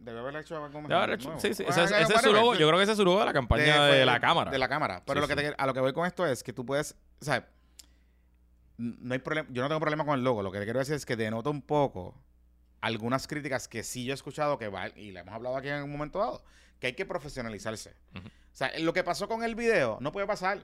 debe 0.07 0.21
haber 0.21 0.37
hecho 0.37 0.57
algo 0.57 0.81
Debe 0.83 0.95
haber 0.95 1.11
hecho- 1.21 1.39
sí, 1.39 1.53
sí, 1.55 1.63
Bueno, 1.65 1.71
ese, 1.83 1.85
es- 1.85 1.93
haga- 1.93 2.01
ese 2.03 2.15
es 2.15 2.21
su 2.23 2.33
logo. 2.33 2.55
Yo 2.55 2.67
creo 2.67 2.79
que 2.79 2.83
ese 2.85 2.93
es 2.93 2.99
su 2.99 3.05
logo 3.05 3.21
de 3.21 3.27
la 3.27 3.33
campaña 3.33 3.85
de, 3.87 4.07
la 4.07 4.21
cámara. 4.21 4.51
De 4.51 4.59
la 4.59 4.69
cámara. 4.69 5.03
Pero 5.05 5.21
Sí, 5.21 5.29
lo 5.29 5.29
que 5.37 5.43
te- 5.43 5.55
a 5.57 5.67
lo 5.67 5.75
que 5.75 5.81
voy 5.81 5.93
con 5.93 6.07
esto 6.07 6.27
es 6.27 6.43
que 6.43 6.53
tú 6.53 6.65
puedes, 6.65 6.95
o 7.21 7.25
sea, 7.25 7.47
no 8.79 9.15
hay 9.15 9.19
problema, 9.21 9.49
yo 9.53 9.63
no 9.63 9.69
tengo 9.69 9.81
problema 9.81 10.05
con 10.05 10.15
el 10.19 10.25
logo. 10.25 10.43
Lo 10.43 10.53
que 10.53 10.59
te 10.59 10.65
quiero 10.65 10.79
decir 10.79 10.95
es 10.95 11.07
que 11.07 11.17
denota 11.17 11.51
un 11.51 11.63
poco 11.63 12.15
algunas 12.81 13.27
críticas 13.27 13.69
que 13.69 13.83
sí 13.83 14.05
yo 14.05 14.13
he 14.13 14.15
escuchado 14.15 14.59
que 14.59 14.69
va, 14.69 14.89
y 14.89 15.11
le 15.13 15.21
hemos 15.21 15.35
hablado 15.35 15.57
aquí 15.57 15.69
en 15.69 15.83
un 15.83 15.91
momento 15.91 16.19
dado, 16.19 16.45
que 16.79 16.89
hay 16.89 16.93
que 16.93 17.07
profesionalizarse. 17.07 17.95
O 18.15 18.21
sea, 18.53 18.71
lo 18.79 18.93
que 18.93 19.03
pasó 19.03 19.29
con 19.29 19.43
el 19.45 19.55
video 19.55 19.99
no 20.01 20.13
puede 20.13 20.27
pasar. 20.27 20.63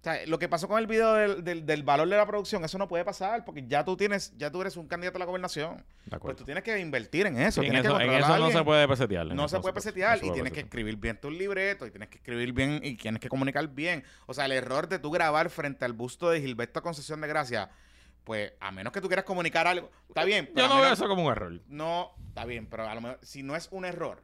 O 0.00 0.02
sea, 0.02 0.24
lo 0.26 0.38
que 0.38 0.48
pasó 0.48 0.66
con 0.66 0.78
el 0.78 0.86
video 0.86 1.12
del, 1.12 1.44
del- 1.44 1.66
del 1.66 1.82
valor 1.82 2.08
de 2.08 2.16
la 2.16 2.24
producción, 2.26 2.64
eso 2.64 2.78
no 2.78 2.88
puede 2.88 3.04
pasar 3.04 3.44
porque 3.44 3.66
ya 3.66 3.84
tú 3.84 3.98
tienes, 3.98 4.34
ya 4.38 4.50
tú 4.50 4.62
eres 4.62 4.78
un 4.78 4.86
candidato 4.88 5.18
a 5.18 5.20
la 5.20 5.26
gobernación. 5.26 5.84
De 6.06 6.18
Pues 6.18 6.36
tú 6.36 6.44
tienes 6.44 6.64
que 6.64 6.78
invertir 6.78 7.26
en 7.26 7.38
eso. 7.38 7.60
En 7.62 7.76
eso, 7.76 7.98
que 7.98 8.04
en 8.04 8.10
eso 8.12 8.38
no 8.38 8.50
se 8.50 8.64
puede 8.64 8.88
pesetear. 8.88 9.26
No 9.26 9.46
se 9.48 9.60
puede 9.60 9.74
pesetear 9.74 10.16
y 10.24 10.30
tienes 10.32 10.52
que 10.54 10.60
escribir 10.60 10.96
bien 10.96 11.20
tus 11.20 11.32
libretos 11.34 11.86
y 11.86 11.90
tienes 11.90 12.08
que 12.08 12.16
escribir 12.16 12.52
bien 12.54 12.80
y 12.82 12.96
tienes 12.96 13.20
que 13.20 13.28
comunicar 13.28 13.68
bien. 13.68 14.02
O 14.24 14.32
sea, 14.32 14.46
el 14.46 14.52
error 14.52 14.88
de 14.88 14.98
tú 14.98 15.10
grabar 15.10 15.50
frente 15.50 15.84
al 15.84 15.92
busto 15.92 16.30
de 16.30 16.40
Gilberto 16.40 16.80
Concesión 16.82 17.20
de 17.20 17.28
Gracia, 17.28 17.68
pues 18.24 18.54
a 18.58 18.70
menos 18.70 18.94
que 18.94 19.02
tú 19.02 19.06
quieras 19.08 19.26
comunicar 19.26 19.66
algo, 19.66 19.90
está 20.08 20.24
bien. 20.24 20.48
pero 20.54 20.66
Yo 20.68 20.74
no 20.76 20.80
veo 20.80 20.92
eso 20.94 21.08
como 21.08 21.26
un 21.26 21.30
error. 21.32 21.60
No, 21.68 22.12
está 22.28 22.46
bien, 22.46 22.66
pero 22.66 22.88
a 22.88 22.94
lo 22.94 23.02
mejor 23.02 23.18
si 23.20 23.42
no 23.42 23.54
es 23.54 23.68
un 23.70 23.84
error, 23.84 24.22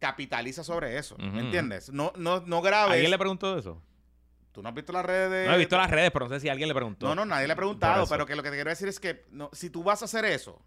capitaliza 0.00 0.64
sobre 0.64 0.98
eso, 0.98 1.16
¿me 1.18 1.40
entiendes? 1.40 1.90
No, 1.92 2.12
no, 2.16 2.40
no 2.46 2.60
grabes. 2.62 2.94
¿Alguien 2.94 3.10
le 3.12 3.18
preguntó 3.18 3.56
eso? 3.56 3.80
Tú 4.52 4.62
no 4.62 4.68
has 4.68 4.74
visto 4.74 4.92
las 4.92 5.04
redes 5.04 5.30
de... 5.30 5.46
No 5.46 5.54
he 5.54 5.58
visto 5.58 5.76
las 5.78 5.90
redes, 5.90 6.10
pero 6.12 6.28
no 6.28 6.34
sé 6.34 6.40
si 6.40 6.48
alguien 6.48 6.68
le 6.68 6.74
preguntó. 6.74 7.06
No, 7.08 7.14
no, 7.14 7.24
nadie 7.24 7.46
le 7.46 7.54
ha 7.54 7.56
preguntado, 7.56 8.06
pero 8.06 8.26
que 8.26 8.36
lo 8.36 8.42
que 8.42 8.50
te 8.50 8.56
quiero 8.56 8.70
decir 8.70 8.86
es 8.88 9.00
que 9.00 9.24
no, 9.30 9.48
si 9.52 9.70
tú 9.70 9.82
vas 9.82 10.02
a 10.02 10.04
hacer 10.04 10.24
eso, 10.26 10.60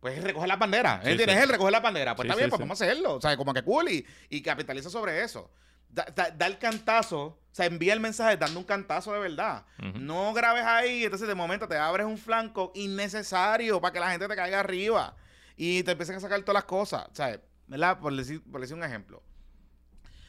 pues 0.00 0.16
es 0.16 0.24
recoger 0.24 0.48
las 0.48 0.58
banderas. 0.58 1.02
Sí, 1.04 1.10
¿Entiendes? 1.10 1.36
sí. 1.36 1.42
Es 1.42 1.48
recoger 1.50 1.72
las 1.72 1.82
banderas. 1.82 2.14
Pues 2.14 2.24
Sí, 2.24 2.30
está 2.30 2.36
bien, 2.38 2.48
pues 2.50 2.60
vamos 2.60 2.80
a 2.80 2.84
hacerlo. 2.84 3.14
O 3.16 3.20
sea, 3.20 3.36
como 3.36 3.52
que 3.52 3.62
cool 3.62 3.90
y, 3.90 4.06
y 4.30 4.40
capitaliza 4.42 4.88
sobre 4.90 5.22
eso. 5.22 5.50
Da, 5.90 6.06
da- 6.14 6.30
da 6.30 6.46
el 6.46 6.58
cantazo, 6.58 7.22
o 7.24 7.38
sea, 7.50 7.66
envía 7.66 7.92
el 7.94 8.00
mensaje 8.00 8.36
dando 8.36 8.60
un 8.60 8.64
cantazo 8.66 9.12
de 9.12 9.20
verdad. 9.20 9.64
No 9.94 10.32
grabes 10.34 10.64
ahí, 10.64 11.04
entonces 11.04 11.26
de 11.28 11.34
momento 11.34 11.66
te 11.68 11.76
abres 11.76 12.06
un 12.06 12.16
flanco 12.18 12.72
innecesario 12.74 13.80
para 13.80 13.92
que 13.92 14.00
la 14.00 14.10
gente 14.10 14.28
te 14.28 14.36
caiga 14.36 14.60
arriba 14.60 15.16
y 15.56 15.82
te 15.82 15.92
empiecen 15.92 16.16
a 16.16 16.20
sacar 16.20 16.40
todas 16.40 16.54
las 16.54 16.64
cosas. 16.64 17.06
O 17.10 17.14
sea, 17.14 17.40
¿verdad? 17.66 17.98
Por 17.98 18.14
decir, 18.14 18.42
por 18.50 18.60
decir 18.60 18.76
un 18.76 18.84
ejemplo. 18.84 19.22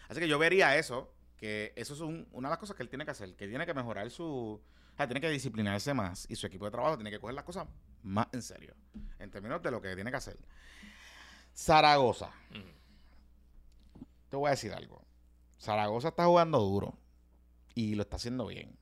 Así 0.08 0.20
que 0.20 0.28
yo 0.28 0.40
vería 0.40 0.76
eso, 0.78 1.14
que 1.40 1.74
eso 1.76 1.94
es 1.94 2.02
un- 2.02 2.28
una 2.32 2.50
de 2.50 2.52
las 2.52 2.60
cosas 2.60 2.76
que 2.76 2.84
él 2.84 2.90
tiene 2.90 3.06
que 3.06 3.12
hacer, 3.12 3.36
que 3.36 3.48
tiene 3.48 3.66
que 3.66 3.74
mejorar 3.74 4.10
su... 4.12 4.26
O 4.26 4.98
sea, 4.98 5.08
tiene 5.08 5.22
que 5.22 5.30
disciplinarse 5.30 5.94
más 5.94 6.26
y 6.30 6.36
su 6.36 6.46
equipo 6.46 6.66
de 6.66 6.72
trabajo 6.72 6.98
tiene 6.98 7.10
que 7.10 7.20
coger 7.20 7.34
las 7.34 7.46
cosas 7.46 7.68
más 8.04 8.28
en 8.34 8.42
serio, 8.42 8.76
en 9.20 9.32
términos 9.32 9.62
de 9.62 9.72
lo 9.72 9.82
que 9.82 9.96
tiene 9.96 10.12
que 10.12 10.18
hacer. 10.18 10.38
Zaragoza. 11.56 12.32
Te 14.30 14.36
voy 14.36 14.48
a 14.48 14.52
decir 14.52 14.74
algo. 14.74 15.02
Zaragoza 15.58 16.10
está 16.10 16.26
jugando 16.26 16.60
duro 16.60 16.98
y 17.76 17.96
lo 17.96 18.04
está 18.04 18.18
haciendo 18.18 18.46
bien. 18.48 18.78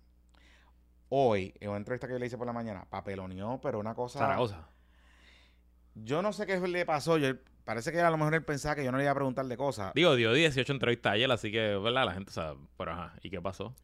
Hoy, 1.10 1.54
en 1.60 1.70
una 1.70 1.78
entrevista 1.78 2.08
que 2.08 2.14
yo 2.14 2.20
le 2.20 2.26
hice 2.26 2.38
por 2.38 2.48
la 2.48 2.54
mañana, 2.54 2.86
papeloneó, 2.90 3.62
pero 3.62 3.80
una 3.80 3.94
cosa... 3.96 4.20
Zaragoza. 4.20 4.68
Yo 5.96 6.22
no 6.22 6.34
sé 6.34 6.46
qué 6.46 6.60
le 6.60 6.86
pasó. 6.86 7.18
Yo, 7.18 7.34
parece 7.68 7.92
que 7.92 8.00
a 8.02 8.10
lo 8.10 8.18
mejor 8.18 8.34
él 8.34 8.44
pensaba 8.44 8.74
que 8.76 8.84
yo 8.84 8.92
no 8.92 8.98
le 8.98 9.04
iba 9.04 9.12
a 9.12 9.16
preguntar 9.16 9.46
de 9.46 9.56
cosas. 9.58 9.94
Digo, 9.94 10.16
dio 10.16 10.34
18 10.34 10.72
entrevistas 10.74 11.14
ayer, 11.14 11.30
así 11.32 11.52
que, 11.52 11.76
¿verdad? 11.78 12.06
La 12.06 12.14
gente 12.14 12.32
sabe. 12.32 12.58
Pero 12.78 12.92
ajá, 12.94 13.14
¿y 13.22 13.30
qué 13.30 13.40
pasó? 13.42 13.76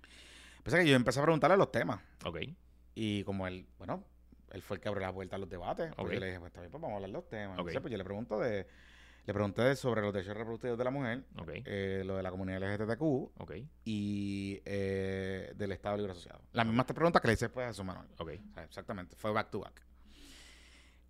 Pensé 0.64 0.80
que 0.80 0.88
yo 0.90 0.96
empecé 0.96 1.20
a 1.20 1.24
preguntarle 1.24 1.58
los 1.58 1.72
temas. 1.72 2.00
Ok. 2.26 2.40
Y 2.96 3.24
como 3.26 3.46
él, 3.46 3.68
bueno, 3.78 4.04
él 4.52 4.62
fue 4.62 4.78
el 4.78 4.82
que 4.82 4.88
abrió 4.88 5.06
la 5.06 5.14
puerta 5.14 5.36
a 5.36 5.40
los 5.40 5.50
debates. 5.50 5.94
Pues 5.96 6.08
Ok. 6.08 6.14
yo 6.14 6.20
le 6.22 6.26
dije, 6.28 6.40
pues 6.40 6.50
está 6.50 6.62
bien, 6.62 6.72
pues 6.72 6.82
vamos 6.82 6.94
a 6.94 6.96
hablar 6.96 7.10
de 7.10 7.14
los 7.14 7.28
temas. 7.30 7.54
Ok. 7.56 7.60
Entonces, 7.60 7.82
pues 7.82 7.92
yo 7.92 7.98
le 7.98 8.04
pregunto 8.06 8.40
de, 8.40 8.68
le 9.26 9.34
pregunté 9.34 9.76
sobre 9.76 10.02
los 10.02 10.14
derechos 10.14 10.38
reproductivos 10.38 10.78
de 10.78 10.84
la 10.86 10.92
mujer, 10.92 11.24
Ok. 11.38 11.50
eh, 11.66 12.04
lo 12.06 12.16
de 12.16 12.24
la 12.24 12.32
comunidad 12.32 12.62
LGTBQ 12.62 13.02
Ok. 13.42 13.52
y 13.84 14.62
eh, 14.64 15.52
del 15.56 15.72
Estado 15.74 15.98
Libre 15.98 16.14
Asociado. 16.14 16.42
Las 16.54 16.66
mismas 16.66 16.86
tres 16.86 16.96
preguntas 16.96 17.22
que 17.22 17.28
le 17.28 17.34
hice 17.34 17.50
pues 17.50 17.68
a 17.68 17.74
su 17.74 17.84
Manuel. 17.84 18.08
Ok. 18.18 18.32
O 18.52 18.54
sea, 18.54 18.64
exactamente, 18.64 19.16
fue 19.18 19.32
back 19.32 19.50
to 19.50 19.60
back. 19.60 19.82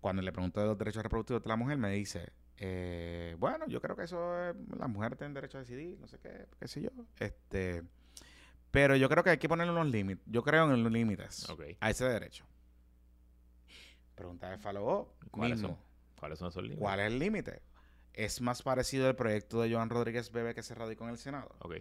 Cuando 0.00 0.20
le 0.22 0.32
pregunto 0.32 0.60
de 0.60 0.66
los 0.66 0.76
derechos 0.76 1.02
reproductivos 1.02 1.42
de 1.42 1.48
la 1.48 1.56
mujer, 1.56 1.78
me 1.78 1.90
dice, 1.90 2.30
eh, 2.56 3.36
bueno, 3.38 3.66
yo 3.66 3.80
creo 3.80 3.96
que 3.96 4.04
eso 4.04 4.48
es, 4.48 4.56
las 4.78 4.88
mujeres 4.88 5.18
tienen 5.18 5.34
derecho 5.34 5.58
a 5.58 5.60
decidir, 5.60 5.98
no 5.98 6.06
sé 6.06 6.18
qué, 6.18 6.46
qué 6.58 6.68
sé 6.68 6.82
yo. 6.82 6.90
Este, 7.18 7.82
pero 8.70 8.96
yo 8.96 9.08
creo 9.08 9.24
que 9.24 9.30
hay 9.30 9.38
que 9.38 9.48
ponerle 9.48 9.72
unos 9.72 9.88
límites. 9.88 10.24
Yo 10.26 10.42
creo 10.42 10.72
en 10.72 10.82
los 10.82 10.92
límites 10.92 11.46
a 11.80 11.90
ese 11.90 12.04
derecho. 12.04 12.44
Pregunta 14.14 14.50
de 14.50 14.58
follow 14.58 15.12
¿Cuáles 15.30 15.58
mismo. 15.58 15.76
son? 15.76 15.84
¿Cuáles 16.18 16.38
son 16.38 16.48
esos 16.48 16.62
límites? 16.62 16.80
¿Cuál 16.80 17.00
es 17.00 17.06
el 17.06 17.18
límite? 17.18 17.62
¿Es 18.12 18.40
más 18.40 18.62
parecido 18.62 19.08
al 19.08 19.16
proyecto 19.16 19.60
de 19.60 19.72
Joan 19.72 19.90
Rodríguez 19.90 20.30
Bebe 20.30 20.54
que 20.54 20.62
se 20.62 20.74
radicó 20.74 21.04
en 21.04 21.10
el 21.10 21.18
Senado? 21.18 21.54
Ok. 21.58 21.74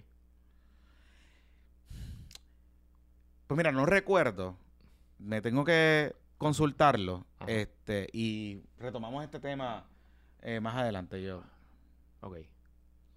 Pues 3.46 3.58
mira, 3.58 3.72
no 3.72 3.86
recuerdo. 3.86 4.58
Me 5.20 5.42
tengo 5.42 5.64
que 5.64 6.16
consultarlo. 6.40 7.26
Ajá. 7.38 7.52
Este, 7.52 8.08
y 8.12 8.64
retomamos 8.80 9.24
este 9.24 9.40
tema 9.40 9.88
eh, 10.44 10.60
más 10.60 10.76
adelante. 10.76 11.22
Yo, 11.22 11.44
Ok. 12.22 12.38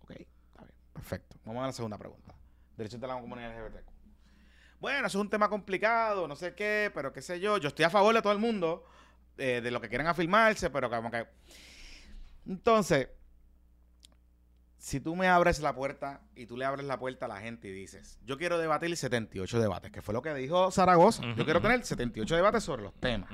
ok, 0.01 0.11
está 0.12 0.62
bien, 0.64 0.77
perfecto. 0.93 1.37
Vamos 1.45 1.62
a 1.62 1.66
la 1.66 1.72
segunda 1.72 1.99
pregunta. 1.99 2.35
Derechos 2.77 3.01
de 3.01 3.07
la 3.07 3.14
comunidad 3.20 3.51
LGBTQ. 3.57 3.91
Bueno, 4.81 5.07
eso 5.07 5.18
es 5.18 5.22
un 5.22 5.31
tema 5.31 5.49
complicado, 5.49 6.29
no 6.29 6.37
sé 6.37 6.55
qué, 6.55 6.91
pero 6.95 7.12
qué 7.12 7.22
sé 7.22 7.41
yo. 7.41 7.57
Yo 7.59 7.68
estoy 7.68 7.85
a 7.85 7.91
favor 7.91 8.14
de 8.14 8.20
todo 8.22 8.33
el 8.33 8.39
mundo, 8.39 8.85
eh, 9.39 9.61
de 9.62 9.70
lo 9.70 9.81
que 9.81 9.89
quieran 9.89 10.07
afirmarse, 10.07 10.70
pero 10.70 10.91
como 10.91 11.11
que. 11.11 11.27
Entonces, 12.47 13.09
si 14.79 15.01
tú 15.01 15.16
me 15.16 15.29
abres 15.29 15.61
la 15.61 15.74
puerta 15.74 16.20
y 16.37 16.47
tú 16.47 16.57
le 16.57 16.64
abres 16.64 16.85
la 16.87 16.99
puerta 16.99 17.24
a 17.24 17.29
la 17.29 17.41
gente 17.41 17.68
y 17.68 17.72
dices, 17.72 18.18
yo 18.24 18.37
quiero 18.39 18.59
debatir 18.59 18.95
78 18.97 19.59
debates, 19.61 19.91
que 19.91 20.03
fue 20.03 20.14
lo 20.14 20.22
que 20.22 20.35
dijo 20.35 20.70
Zaragoza. 20.70 21.22
Yo 21.37 21.45
quiero 21.45 21.61
tener 21.61 21.85
78 21.85 22.37
debates 22.37 22.62
sobre 22.62 22.83
los 22.83 22.95
temas. 23.01 23.31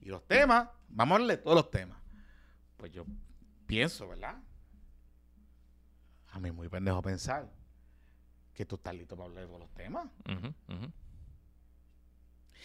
Y 0.00 0.08
los 0.08 0.24
temas, 0.26 0.68
vamos 0.88 1.12
a 1.12 1.22
hablar 1.22 1.36
de 1.36 1.42
todos 1.42 1.56
los 1.56 1.70
temas. 1.70 1.98
Pues 2.76 2.92
yo 2.92 3.04
pienso, 3.66 4.08
¿verdad? 4.08 4.36
A 6.32 6.40
mí 6.40 6.50
muy 6.50 6.68
pendejo 6.68 7.00
pensar 7.02 7.48
que 8.52 8.64
tú 8.64 8.76
estás 8.76 8.94
listo 8.94 9.16
para 9.16 9.28
hablar 9.28 9.42
de 9.44 9.48
todos 9.48 9.60
los 9.60 9.70
temas. 9.74 10.06
Ujú. 10.28 10.48
Ujú. 10.74 10.92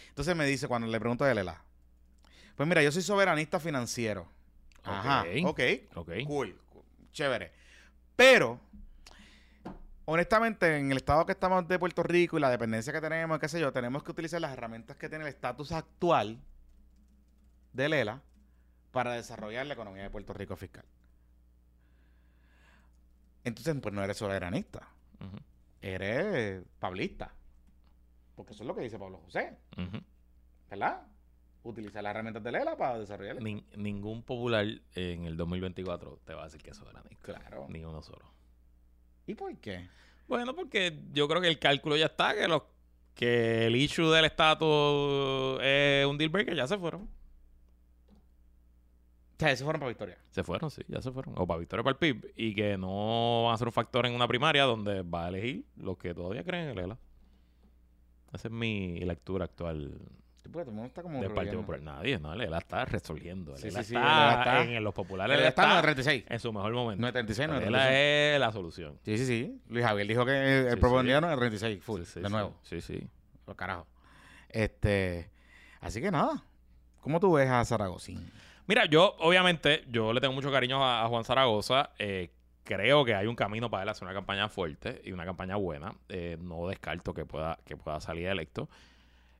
Entonces 0.09 0.35
me 0.35 0.45
dice 0.45 0.67
cuando 0.67 0.87
le 0.87 0.99
pregunto 0.99 1.23
de 1.25 1.35
Lela, 1.35 1.61
pues 2.55 2.67
mira, 2.67 2.81
yo 2.83 2.91
soy 2.91 3.01
soberanista 3.01 3.59
financiero. 3.59 4.27
Ajá, 4.83 5.25
ok, 5.45 5.59
Ok. 5.95 6.11
cool, 6.25 6.59
cool, 6.69 6.83
chévere. 7.11 7.51
Pero, 8.15 8.59
honestamente, 10.05 10.77
en 10.77 10.91
el 10.91 10.97
estado 10.97 11.25
que 11.25 11.33
estamos 11.33 11.67
de 11.67 11.77
Puerto 11.77 12.01
Rico 12.03 12.37
y 12.37 12.41
la 12.41 12.49
dependencia 12.49 12.91
que 12.91 13.01
tenemos, 13.01 13.39
qué 13.39 13.47
sé 13.47 13.59
yo, 13.59 13.71
tenemos 13.71 14.03
que 14.03 14.11
utilizar 14.11 14.41
las 14.41 14.51
herramientas 14.51 14.97
que 14.97 15.09
tiene 15.09 15.23
el 15.25 15.29
estatus 15.29 15.71
actual 15.71 16.39
de 17.73 17.89
Lela 17.89 18.21
para 18.91 19.13
desarrollar 19.13 19.65
la 19.67 19.73
economía 19.73 20.03
de 20.03 20.09
Puerto 20.09 20.33
Rico 20.33 20.55
fiscal. 20.55 20.85
Entonces, 23.43 23.75
pues 23.81 23.93
no 23.93 24.03
eres 24.03 24.17
soberanista, 24.17 24.87
eres 25.81 26.63
pablista. 26.79 27.33
Porque 28.35 28.53
eso 28.53 28.63
es 28.63 28.67
lo 28.67 28.75
que 28.75 28.81
dice 28.81 28.99
Pablo 28.99 29.17
José. 29.19 29.57
¿verdad? 30.69 31.01
Utilizar 31.63 32.03
las 32.03 32.11
herramientas 32.11 32.43
de 32.43 32.51
Lela 32.51 32.77
para 32.77 32.99
desarrollar 32.99 33.35
la 33.35 33.41
Nin- 33.41 33.65
ningún 33.75 34.23
popular 34.23 34.65
en 34.95 35.25
el 35.25 35.35
2024 35.35 36.19
te 36.25 36.33
va 36.33 36.43
a 36.43 36.45
decir 36.45 36.61
que 36.61 36.69
es 36.71 36.77
soberanista. 36.77 37.17
Claro. 37.21 37.65
Ni 37.69 37.83
uno 37.83 38.01
solo. 38.01 38.25
¿Y 39.27 39.33
por 39.35 39.55
qué? 39.57 39.87
Bueno, 40.27 40.55
porque 40.55 41.01
yo 41.11 41.27
creo 41.27 41.41
que 41.41 41.47
el 41.47 41.59
cálculo 41.59 41.97
ya 41.97 42.05
está, 42.05 42.35
que 42.35 42.47
los 42.47 42.63
que 43.15 43.65
el 43.67 43.75
issue 43.75 44.09
del 44.11 44.25
estatus 44.25 45.59
es 45.61 46.05
un 46.05 46.17
deal 46.17 46.29
breaker, 46.29 46.55
ya 46.55 46.67
se 46.67 46.77
fueron. 46.77 47.09
O 49.39 49.41
sea, 49.41 49.51
esos 49.51 49.63
fueron 49.63 49.79
para 49.79 49.87
Victoria. 49.89 50.17
Se 50.31 50.43
fueron, 50.43 50.69
sí, 50.69 50.81
ya 50.89 51.01
se 51.01 51.11
fueron. 51.13 51.33
O 51.37 51.47
para 51.47 51.59
Victoria 51.61 51.79
o 51.79 51.83
para 51.85 51.93
el 51.93 51.97
PIB. 51.97 52.33
Y 52.35 52.53
que 52.53 52.77
no 52.77 53.45
van 53.45 53.53
a 53.53 53.57
ser 53.57 53.67
un 53.67 53.71
factor 53.71 54.05
en 54.05 54.13
una 54.13 54.27
primaria 54.27 54.63
donde 54.63 55.01
va 55.01 55.25
a 55.25 55.29
elegir 55.29 55.63
los 55.77 55.97
que 55.97 56.13
todavía 56.13 56.43
creen 56.43 56.65
en 56.65 56.69
el 56.71 56.79
ELA. 56.83 56.97
Esa 58.33 58.49
es 58.49 58.53
mi 58.53 58.99
lectura 58.99 59.45
actual 59.45 59.97
Sí, 60.43 60.47
porque 60.49 60.65
todo 60.65 60.71
el 60.71 60.75
mundo 60.75 60.87
está 60.87 61.01
como 61.01 61.21
del 61.21 61.31
Partido. 61.33 61.59
Popular. 61.61 61.81
Nadie, 61.81 62.19
no, 62.19 62.33
el 62.33 62.41
ELA 62.41 62.57
está 62.59 62.83
resolviendo. 62.85 63.53
El 63.55 63.59
Sí, 63.61 63.67
ELA 63.69 63.83
sí, 63.83 63.95
está, 63.95 64.33
el 64.33 64.39
está- 64.39 64.63
en, 64.77 64.83
los 64.83 64.93
populares. 64.93 65.33
El 65.35 65.39
ELA 65.39 65.49
está 65.49 65.63
en 65.63 65.69
está 65.69 65.81
36. 65.83 66.23
en 66.27 66.39
su 66.39 66.51
mejor 66.53 66.73
momento. 66.73 67.01
936, 67.01 67.45
El 67.45 67.51
936. 67.71 67.89
ELA 67.91 68.35
es 68.35 68.39
la 68.41 68.51
solución. 68.51 68.99
Sí, 69.03 69.17
sí, 69.17 69.25
sí. 69.25 69.61
Luis 69.69 69.85
Javier 69.85 70.07
dijo 70.07 70.25
que 70.25 70.59
el 70.67 70.69
Sí, 70.73 70.75
proponía 70.79 71.15
sí. 71.17 71.21
936, 71.21 71.83
full, 71.83 72.01
Sí, 72.03 72.11
sí, 72.13 72.19
de 72.21 72.29
nuevo. 72.29 72.55
Sí, 72.63 72.81
sí. 72.81 73.07
Los 73.47 73.55
carajos. 73.55 73.87
Este, 74.49 75.29
así 75.81 76.01
que 76.01 76.11
nada. 76.11 76.43
¿Cómo 77.01 77.19
tú 77.19 77.33
ves 77.33 77.49
a 77.49 77.63
Zaragozín? 77.65 78.29
Mira, 78.69 78.85
yo 78.85 79.15
obviamente, 79.17 79.83
yo 79.89 80.13
le 80.13 80.21
tengo 80.21 80.35
mucho 80.35 80.51
cariño 80.51 80.85
a, 80.85 81.07
Juan 81.07 81.23
Zaragoza. 81.23 81.89
Eh, 81.97 82.29
creo 82.63 83.03
que 83.03 83.15
hay 83.15 83.25
un 83.25 83.35
camino 83.35 83.67
para 83.67 83.81
él 83.81 83.89
hacer 83.89 84.03
una 84.03 84.13
campaña 84.13 84.47
fuerte 84.47 85.01
y 85.03 85.11
una 85.11 85.25
campaña 85.25 85.55
buena. 85.55 85.95
Eh, 86.07 86.37
no 86.39 86.67
descarto 86.67 87.11
que 87.11 87.25
pueda, 87.25 87.57
que 87.65 87.75
pueda 87.75 87.99
salir 87.99 88.27
electo. 88.27 88.69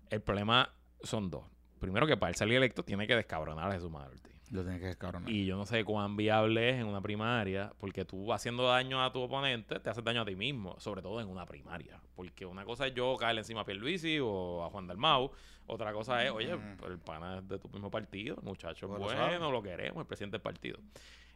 El 0.10 0.22
problema 0.22 0.74
son 1.04 1.30
dos. 1.30 1.46
Primero 1.80 2.08
que 2.08 2.18
para 2.18 2.32
él 2.32 2.36
salir 2.38 2.58
electo 2.58 2.82
tiene 2.82 3.06
que 3.06 3.16
descabronar 3.16 3.70
a 3.70 3.74
Jesús 3.74 3.92
Manuel 3.92 4.14
Ortiz. 4.14 4.39
Lo 4.52 4.64
tienes 4.64 4.98
que. 4.98 5.08
Y 5.28 5.46
yo 5.46 5.58
no 5.58 5.66
sé 5.66 5.84
cuán 5.86 6.16
viable 6.16 6.72
es 6.72 6.78
en 6.78 6.88
una 6.88 7.02
primaria, 7.02 7.72
porque 7.78 8.04
tú 8.04 8.34
haciendo 8.34 8.68
daño 8.68 9.04
a 9.04 9.14
tu 9.14 9.22
oponente, 9.22 9.80
te 9.80 9.90
haces 9.90 10.04
daño 10.04 10.22
a 10.22 10.26
ti 10.26 10.36
mismo, 10.36 10.76
sobre 10.80 11.02
todo 11.02 11.22
en 11.22 11.28
una 11.28 11.46
primaria. 11.46 12.02
Porque 12.16 12.46
una 12.46 12.66
cosa 12.66 12.88
es 12.88 12.96
yo 12.96 13.16
caerle 13.18 13.42
encima 13.42 13.62
a 13.62 13.66
Pierluisi 13.66 14.20
o 14.20 14.64
a 14.64 14.70
Juan 14.70 14.88
Dalmau, 14.88 15.32
otra 15.68 15.94
cosa 15.94 16.24
es, 16.26 16.32
oye, 16.32 16.52
el 16.52 16.98
pana 16.98 17.38
es 17.38 17.48
de 17.48 17.60
tu 17.60 17.70
mismo 17.70 17.92
partido, 17.92 18.38
el 18.38 18.44
muchacho 18.44 18.88
Bueno, 18.88 19.06
bueno, 19.06 19.52
lo 19.52 19.62
queremos, 19.62 20.02
el 20.02 20.08
presidente 20.08 20.36
del 20.36 20.42
partido. 20.42 20.80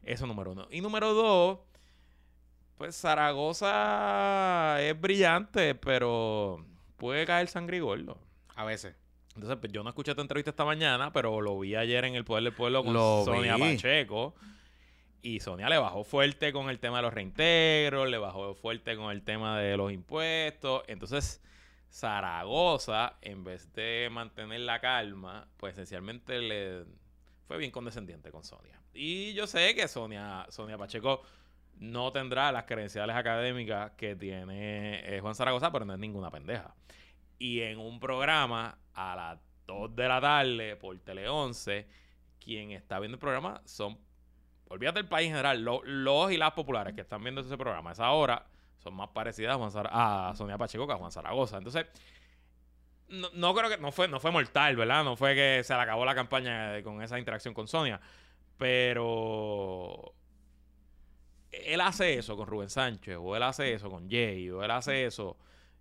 Eso 0.02 0.26
número 0.26 0.52
uno. 0.52 0.68
Y 0.72 0.82
número 0.82 1.14
dos, 1.14 1.60
pues 2.78 2.96
Zaragoza 2.96 4.82
es 4.82 5.00
brillante, 5.00 5.76
pero 5.76 6.66
puede 6.98 7.28
caer 7.28 7.48
sangre 7.48 7.78
y 7.78 7.82
gordo. 7.82 8.18
A 8.56 8.66
veces. 8.66 8.96
Entonces, 9.36 9.58
pues, 9.60 9.72
yo 9.72 9.84
no 9.84 9.90
escuché 9.90 10.14
tu 10.16 10.22
entrevista 10.22 10.52
esta 10.52 10.66
mañana, 10.66 11.12
pero 11.12 11.42
lo 11.42 11.60
vi 11.60 11.76
ayer 11.76 12.06
en 12.06 12.16
El 12.16 12.24
Poder 12.24 12.44
del 12.44 12.54
Pueblo 12.54 12.84
con 12.84 12.94
Lo 12.94 13.24
Sonia 13.26 13.56
vi. 13.56 13.76
Pacheco. 13.76 14.36
Y 15.22 15.40
Sonia 15.40 15.70
le 15.70 15.78
bajó 15.78 16.04
fuerte 16.04 16.52
con 16.52 16.70
el 16.70 16.80
tema 16.80 16.98
de 16.98 17.04
los 17.04 17.14
reintegros, 17.14 18.10
le 18.10 18.18
bajó 18.18 18.56
fuerte 18.56 18.96
con 18.98 19.12
el 19.12 19.24
tema 19.24 19.58
de 19.58 19.78
los 19.78 19.92
impuestos. 19.92 20.84
Entonces, 20.88 21.42
Zaragoza, 21.90 23.18
en 23.22 23.44
vez 23.44 23.72
de 23.74 24.10
mantener 24.12 24.60
la 24.62 24.82
calma, 24.82 25.48
pues 25.58 25.74
esencialmente 25.74 26.40
le 26.40 26.86
fue 27.48 27.58
bien 27.58 27.72
condescendiente 27.72 28.32
con 28.32 28.44
Sonia. 28.44 28.82
Y 28.94 29.34
yo 29.34 29.48
sé 29.48 29.74
que 29.76 29.88
Sonia, 29.88 30.46
Sonia 30.50 30.78
Pacheco 30.78 31.22
no 31.80 32.12
tendrá 32.12 32.52
las 32.52 32.66
credenciales 32.66 33.16
académicas 33.16 33.92
que 33.92 34.16
tiene 34.16 35.02
eh, 35.06 35.20
Juan 35.22 35.36
Zaragoza, 35.36 35.72
pero 35.72 35.86
no 35.86 35.94
es 35.94 36.00
ninguna 36.00 36.30
pendeja. 36.32 36.76
Y 37.44 37.60
en 37.60 37.78
un 37.78 38.00
programa 38.00 38.78
a 38.94 39.16
las 39.18 39.40
2 39.68 39.94
de 39.94 40.08
la 40.08 40.22
tarde 40.22 40.78
por 40.78 40.98
Tele 41.00 41.28
11, 41.28 41.86
quien 42.40 42.72
está 42.72 43.00
viendo 43.02 43.16
el 43.16 43.20
programa 43.20 43.62
son, 43.66 43.98
olvídate 44.70 45.00
del 45.00 45.10
país 45.10 45.28
en 45.28 45.34
general, 45.34 45.62
lo- 45.62 45.84
los 45.84 46.32
y 46.32 46.38
las 46.38 46.54
populares 46.54 46.94
que 46.96 47.02
están 47.02 47.22
viendo 47.22 47.42
ese 47.42 47.58
programa 47.58 47.90
a 47.90 47.94
esa 47.94 48.12
hora 48.12 48.46
son 48.78 48.94
más 48.94 49.10
parecidas 49.10 49.56
a, 49.56 49.58
Juan 49.58 49.88
a 49.92 50.34
Sonia 50.38 50.58
Pacheco 50.58 50.88
que 50.88 50.94
a 50.94 50.96
Juan 50.96 51.12
Zaragoza. 51.12 51.58
Entonces, 51.58 51.86
no, 53.10 53.28
no 53.34 53.54
creo 53.54 53.70
que 53.70 53.78
no 53.78 53.92
fue, 53.92 54.08
no 54.08 54.22
fue 54.22 54.32
mortal, 54.32 54.78
¿verdad? 54.78 55.04
No 55.04 55.18
fue 55.18 55.36
que 55.36 55.64
se 55.66 55.74
le 55.76 55.82
acabó 55.82 56.06
la 56.06 56.16
campaña 56.16 56.82
con 56.82 57.02
esa 57.02 57.20
interacción 57.20 57.54
con 57.54 57.68
Sonia. 57.68 58.00
Pero 58.58 60.14
él 61.52 61.82
hace 61.82 62.14
eso 62.20 62.38
con 62.38 62.48
Rubén 62.48 62.70
Sánchez, 62.70 63.18
o 63.20 63.36
él 63.36 63.44
hace 63.44 63.74
eso 63.74 63.90
con 63.90 64.10
Jay, 64.10 64.50
o 64.50 64.64
él 64.64 64.72
hace 64.72 65.06
eso 65.06 65.36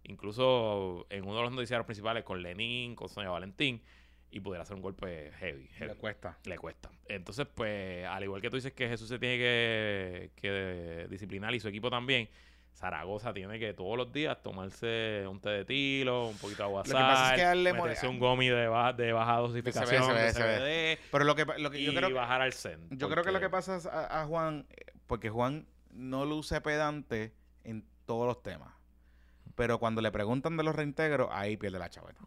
incluso 0.05 1.07
en 1.11 1.25
uno 1.25 1.37
de 1.37 1.43
los 1.43 1.53
noticiarios 1.53 1.87
principales 1.87 2.25
con 2.25 2.43
Lenin, 2.43 2.95
con 2.95 3.09
Sonia 3.09 3.31
Valentín, 3.31 3.83
y 4.31 4.41
pudiera 4.41 4.63
hacer 4.63 4.77
un 4.77 4.83
golpe 4.83 5.31
heavy. 5.39 5.69
heavy. 5.75 5.91
Le 5.91 5.97
cuesta. 5.97 6.39
Le 6.45 6.57
cuesta. 6.57 6.91
Entonces, 7.07 7.47
pues, 7.55 8.07
al 8.07 8.25
igual 8.25 8.41
que 8.41 8.49
tú 8.49 8.57
dices 8.57 8.73
que 8.73 8.89
Jesús 8.89 9.09
se 9.09 9.19
tiene 9.19 9.37
que, 9.37 10.31
que 10.37 11.07
disciplinar 11.11 11.55
y 11.55 11.61
su 11.61 11.69
equipo 11.69 11.91
también, 11.91 12.29
Zaragoza 12.75 13.33
tiene 13.35 13.59
que 13.59 13.75
todos 13.75 13.97
los 13.97 14.13
días 14.13 14.43
tomarse 14.43 15.27
un 15.29 15.41
té 15.41 15.51
de 15.51 15.65
tilo, 15.65 16.29
un 16.29 16.39
poquito 16.39 16.63
de 16.63 16.65
agua 16.65 16.83
Lo 16.87 16.89
que 16.89 16.93
pasa 16.93 17.35
es 17.35 17.41
que 17.41 17.47
darle 17.47 17.73
meterse 17.75 18.09
un 18.09 18.19
gomi 18.19 18.49
de 18.49 18.67
baja, 18.67 18.93
de 18.95 19.13
baja 19.13 19.37
dosificación 19.37 20.15
de 20.15 20.33
se 20.33 20.43
ve. 20.43 20.99
CBD 20.99 21.11
Pero 21.11 21.25
lo 21.25 21.35
que, 21.37 21.45
lo 21.59 21.71
que 21.71 21.81
y 21.81 21.85
yo 21.85 21.95
creo 21.95 22.09
que 22.09 22.15
bajar 22.15 22.41
al 22.41 22.55
zen. 22.55 22.89
Yo 22.91 23.11
creo 23.11 23.23
que 23.23 23.33
lo 23.33 23.41
que 23.41 23.51
pasa 23.51 23.79
a, 23.91 24.23
a 24.23 24.27
Juan, 24.27 24.67
eh, 24.71 24.93
porque 25.07 25.29
Juan 25.29 25.67
no 25.91 26.25
luce 26.25 26.61
pedante 26.63 27.35
en 27.65 27.85
todos 28.07 28.27
los 28.27 28.43
temas. 28.43 28.73
Pero 29.55 29.79
cuando 29.79 30.01
le 30.01 30.11
preguntan 30.11 30.57
de 30.57 30.63
los 30.63 30.75
reintegros, 30.75 31.29
ahí 31.33 31.57
pierde 31.57 31.79
la 31.79 31.91
chaveta. 31.91 32.21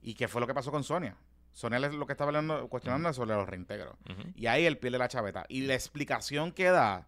¿Y 0.00 0.14
qué 0.14 0.28
fue 0.28 0.40
lo 0.40 0.46
que 0.46 0.54
pasó 0.54 0.70
con 0.70 0.84
Sonia? 0.84 1.16
Sonia 1.52 1.78
le- 1.78 1.92
lo 1.92 2.06
que 2.06 2.12
estaba 2.12 2.28
hablando, 2.30 2.68
cuestionando 2.68 3.08
es 3.08 3.16
sobre 3.16 3.34
los 3.34 3.48
reintegros. 3.48 3.94
Y 4.34 4.46
ahí 4.46 4.64
él 4.64 4.78
pierde 4.78 4.98
la 4.98 5.08
chaveta. 5.08 5.44
Y 5.48 5.62
la 5.62 5.74
explicación 5.74 6.52
que 6.52 6.64
da, 6.70 7.06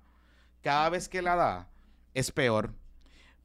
cada 0.63 0.89
vez 0.91 1.09
que 1.09 1.23
la 1.23 1.35
da, 1.37 1.69
es 2.15 2.31
peor. 2.31 2.71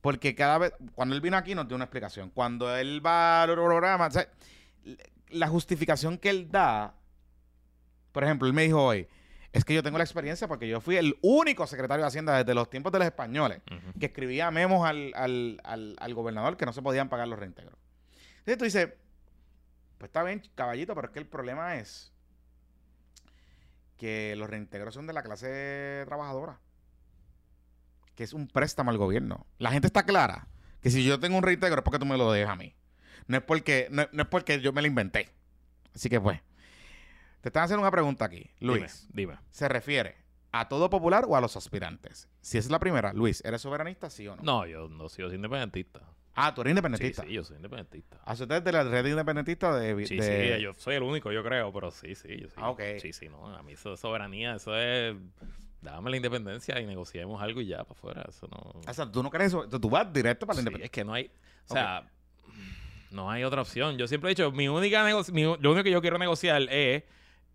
Porque 0.02 0.34
cada 0.36 0.58
vez, 0.58 0.74
cuando 0.96 1.16
él 1.16 1.22
vino 1.22 1.36
aquí 1.38 1.56
nos 1.56 1.68
dio 1.68 1.76
una 1.76 1.86
explicación. 1.86 2.30
Cuando 2.32 2.76
él 2.76 3.06
va 3.06 3.44
al 3.44 3.54
programa, 3.54 4.08
o 4.08 4.12
sea, 4.12 4.28
la 5.30 5.48
justificación 5.48 6.18
que 6.18 6.30
él 6.30 6.50
da, 6.50 6.96
por 8.12 8.24
ejemplo, 8.24 8.48
él 8.48 8.54
me 8.54 8.64
dijo 8.64 8.84
hoy, 8.84 9.08
es 9.52 9.66
que 9.66 9.74
yo 9.74 9.82
tengo 9.82 9.98
la 9.98 10.04
experiencia 10.04 10.48
porque 10.48 10.68
yo 10.68 10.80
fui 10.80 10.98
el 10.98 11.18
único 11.22 11.66
secretario 11.66 12.04
de 12.04 12.08
Hacienda 12.08 12.38
desde 12.38 12.54
los 12.54 12.70
tiempos 12.70 12.92
de 12.92 13.00
los 13.00 13.08
españoles 13.08 13.62
que 14.00 14.08
escribía 14.08 14.52
memos 14.52 14.88
al, 14.88 15.12
al, 15.16 15.60
al, 15.64 15.96
al 16.00 16.14
gobernador 16.14 16.56
que 16.56 16.66
no 16.66 16.74
se 16.74 16.82
podían 16.82 17.10
pagar 17.10 17.28
los 17.28 17.40
reintegros. 17.40 17.76
Entonces 18.40 18.58
tú 18.58 18.64
dices, 18.66 18.90
pues 19.98 20.10
está 20.10 20.24
bien, 20.24 20.44
caballito, 20.56 20.94
pero 20.96 21.08
es 21.08 21.14
que 21.14 21.20
el 21.20 21.26
problema 21.28 21.78
es 21.78 22.14
que 23.98 24.36
los 24.38 24.50
reintegros 24.50 24.94
son 24.94 25.08
de 25.08 25.14
la 25.14 25.24
clase 25.24 26.04
trabajadora, 26.06 26.60
que 28.16 28.24
es 28.24 28.34
un 28.34 28.48
préstamo 28.48 28.92
al 28.92 28.98
gobierno. 28.98 29.46
La 29.58 29.72
gente 29.72 29.88
está 29.88 30.04
clara 30.04 30.48
que 30.82 30.90
si 30.90 31.04
yo 31.04 31.20
tengo 31.20 31.38
un 31.38 31.44
reintegro 31.44 31.80
es 31.80 31.84
porque 31.84 32.00
tú 32.00 32.06
me 32.06 32.18
lo 32.18 32.32
dejas 32.32 32.54
a 32.54 32.56
mí. 32.56 32.76
No 33.28 33.38
es 33.38 33.44
porque, 33.44 33.88
no, 33.92 34.08
no 34.12 34.24
es 34.24 34.30
porque 34.30 34.62
yo 34.62 34.74
me 34.74 34.82
lo 34.82 34.88
inventé. 34.88 35.30
Así 35.94 36.10
que 36.10 36.22
pues, 36.22 36.40
te 37.42 37.50
están 37.50 37.64
haciendo 37.64 37.82
una 37.82 37.92
pregunta 37.92 38.26
aquí, 38.26 38.50
Luis. 38.60 39.08
Dime, 39.14 39.34
dime. 39.36 39.40
¿Se 39.50 39.68
refiere 39.68 40.16
a 40.52 40.68
todo 40.68 40.90
popular 40.90 41.26
o 41.28 41.36
a 41.36 41.42
los 41.42 41.56
aspirantes? 41.56 42.28
Si 42.42 42.58
esa 42.58 42.68
es 42.68 42.72
la 42.72 42.80
primera, 42.80 43.14
Luis, 43.14 43.44
¿eres 43.46 43.62
soberanista, 43.62 44.10
sí 44.10 44.28
o 44.28 44.36
no? 44.36 44.44
No, 44.44 44.66
yo 44.66 44.88
no 44.90 45.08
soy 45.10 45.34
independentista. 45.34 46.02
Ah, 46.36 46.54
tú 46.54 46.62
eres 46.62 46.72
independentista. 46.72 47.24
sí, 47.24 47.34
yo 47.34 47.44
soy 47.44 47.58
independentista. 47.58 48.18
Ah, 48.24 48.34
usted 48.34 48.50
es 48.52 48.64
de 48.64 48.72
la 48.72 48.84
red 48.84 49.06
independentista 49.06 49.76
de... 49.78 50.06
Sí, 50.08 50.16
de- 50.16 50.56
sí, 50.58 50.64
yo 50.64 50.74
soy 50.78 50.96
el 50.96 51.04
único, 51.04 51.32
yo 51.32 51.44
creo, 51.44 51.72
pero 51.74 51.92
sí, 51.92 52.16
sí, 52.16 52.38
yo 52.40 52.48
sí. 52.48 52.56
Ah, 52.58 52.70
ok. 52.70 52.82
Sí, 53.02 53.12
sí, 53.14 53.28
no, 53.30 53.46
a 53.56 53.62
mí 53.64 53.74
eso 53.74 53.94
es 53.94 54.00
soberanía, 54.00 54.56
eso 54.56 54.76
es, 54.78 55.16
dame 55.82 56.10
la 56.12 56.16
independencia 56.18 56.80
y 56.80 56.86
negociemos 56.86 57.42
algo 57.42 57.60
y 57.62 57.68
ya 57.68 57.84
para 57.84 57.92
afuera, 57.92 58.26
eso 58.30 58.48
no... 58.48 58.58
O 58.90 58.94
sea, 58.94 59.12
tú 59.12 59.22
no 59.22 59.30
crees 59.30 59.50
eso. 59.50 59.68
Tú 59.68 59.90
vas 59.90 60.12
directo 60.14 60.46
para 60.48 60.56
la 60.56 60.62
Sí, 60.62 60.68
independencia. 60.68 60.86
es 60.86 60.92
que 60.92 61.04
no 61.04 61.14
hay, 61.14 61.30
o 61.68 61.74
sea, 61.74 62.10
no 63.12 63.30
hay 63.30 63.44
otra 63.44 63.62
opción. 63.62 63.98
Yo 63.98 64.08
siempre 64.08 64.30
he 64.30 64.36
dicho, 64.36 64.52
mi 64.52 64.68
única 64.70 65.04
mi- 65.34 65.44
lo 65.44 65.72
único 65.72 65.84
que 65.84 65.92
yo 65.92 66.00
quiero 66.02 66.18
negociar 66.20 66.62
es 66.70 67.04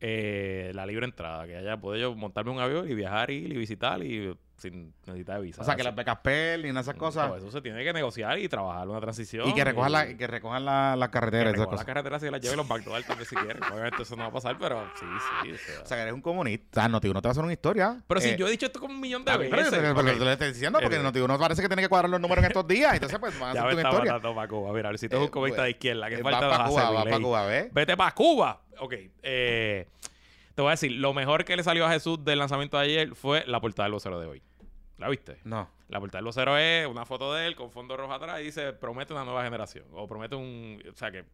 eh, 0.06 0.70
la 0.74 0.84
libre 0.84 1.06
entrada, 1.06 1.46
que 1.46 1.56
haya 1.56 1.78
puedo 1.78 1.96
yo 1.96 2.14
montarme 2.14 2.50
un 2.50 2.60
avión 2.60 2.86
y 2.90 2.94
viajar 2.94 3.30
y, 3.30 3.36
y 3.46 3.56
visitar 3.56 4.02
y 4.02 4.36
sin 4.58 4.94
necesitar 5.06 5.40
visa. 5.40 5.62
O 5.62 5.64
sea, 5.64 5.74
que 5.76 5.82
las 5.82 5.94
becas 5.96 6.18
PEL 6.22 6.66
y 6.66 6.68
en 6.68 6.76
esas 6.76 6.94
cosas. 6.94 7.26
Todo 7.26 7.38
eso 7.38 7.50
se 7.50 7.60
tiene 7.60 7.82
que 7.82 7.92
negociar 7.92 8.38
y 8.38 8.48
trabajar 8.48 8.86
una 8.88 9.00
transición. 9.00 9.48
y 9.48 9.54
que 9.54 9.64
recojan 9.64 9.90
la, 9.92 10.14
que 10.16 10.26
recojan 10.26 10.64
la, 10.64 10.94
las 10.94 11.08
carreteras 11.08 11.52
y 11.52 11.54
que 11.54 11.56
esas 11.56 11.60
recojan 11.60 11.70
las 11.76 11.84
cosas. 11.84 11.86
carreteras 11.86 12.22
y 12.22 12.30
las 12.30 12.40
lleven 12.40 12.56
los 12.58 12.68
McDonald's 12.68 13.06
también 13.08 13.28
si 13.28 13.34
quieren. 13.34 13.62
Obviamente 13.72 14.02
eso 14.02 14.14
no 14.14 14.22
va 14.24 14.28
a 14.28 14.32
pasar, 14.32 14.56
pero 14.58 14.84
sí, 14.94 15.06
sí. 15.42 15.52
o 15.52 15.56
sea. 15.56 15.82
O 15.82 15.86
sea, 15.86 15.96
que 15.96 16.02
eres 16.02 16.14
un 16.14 16.20
comunista. 16.22 16.86
No, 16.88 17.00
tío, 17.00 17.12
no 17.14 17.20
te 17.22 17.26
va 17.28 17.30
a 17.30 17.32
hacer 17.32 17.44
una 17.44 17.52
historia. 17.52 17.96
pero 18.06 18.20
si 18.20 18.28
Eh, 18.30 18.36
yo 18.36 18.46
he 18.46 18.50
dicho 18.52 18.66
esto 18.66 18.78
como 18.78 18.94
un 18.94 19.00
millón 19.00 19.24
de 19.24 19.32
pero, 19.32 19.50
veces. 19.56 19.70
pero- 19.70 19.94
pero 19.94 20.08
Ok. 20.08 20.18
te 20.18 20.24
lo 20.24 20.30
estoy 20.30 20.48
diciendo 20.48 20.78
porque 20.80 20.96
Eh, 20.96 21.02
no, 21.02 21.12
tío, 21.12 21.26
no 21.26 21.38
parece 21.38 21.60
que 21.62 21.68
tiene 21.68 21.82
que 21.82 21.88
cuadrar 21.88 22.10
los 22.10 22.20
números 22.20 22.44
en 22.44 22.50
estos 22.50 22.66
días. 22.68 22.94
Entonces, 22.94 23.18
pues, 23.18 23.38
van 23.40 23.50
a 23.50 23.54
Ya 23.54 23.60
hacer 23.62 23.74
me 23.74 23.80
una 23.80 23.82
está 23.82 23.88
historia. 23.90 24.12
matando 24.12 24.34
para 24.36 24.48
Cuba. 24.48 24.72
Mira, 24.72 24.88
a 24.88 24.92
ver 24.92 24.98
si 25.00 25.08
tú 25.08 25.16
Eh, 25.16 25.18
eres 25.18 25.28
un 25.28 25.32
comunista 25.32 25.62
pues, 25.62 25.64
de 25.66 25.70
izquierda. 25.70 26.08
¿Qué 26.08 26.14
Eh, 26.14 26.22
falta 26.22 26.46
va 26.46 26.56
para 26.58 26.68
Cuba, 26.70 26.90
va 26.90 27.04
para 27.04 27.18
Cuba, 27.20 27.46
¿ves? 27.46 27.74
Vete 27.74 27.96
para 27.96 28.10
Cuba. 28.12 28.60
Ok. 28.78 28.94
eh, 29.22 29.86
te 30.54 30.62
voy 30.62 30.68
a 30.68 30.72
decir, 30.72 30.92
lo 30.92 31.12
mejor 31.14 31.44
que 31.44 31.56
le 31.56 31.62
salió 31.64 31.84
a 31.84 31.90
Jesús 31.90 32.24
del 32.24 32.38
lanzamiento 32.38 32.78
de 32.78 32.84
ayer 32.84 33.14
fue 33.14 33.44
la 33.46 33.60
portada 33.60 33.86
del 33.86 33.92
vocero 33.92 34.20
de 34.20 34.26
hoy. 34.26 34.42
¿La 34.98 35.08
viste? 35.08 35.38
No. 35.44 35.68
La 35.88 35.98
portada 35.98 36.18
del 36.18 36.26
vocero 36.26 36.56
es 36.56 36.86
una 36.86 37.04
foto 37.04 37.34
de 37.34 37.46
él 37.48 37.56
con 37.56 37.72
fondo 37.72 37.96
rojo 37.96 38.12
atrás 38.12 38.40
y 38.40 38.44
dice, 38.44 38.72
promete 38.72 39.12
una 39.12 39.24
nueva 39.24 39.42
generación. 39.42 39.84
O 39.92 40.06
promete 40.06 40.36
un... 40.36 40.80
O 40.92 40.96
sea 40.96 41.10
que... 41.10 41.24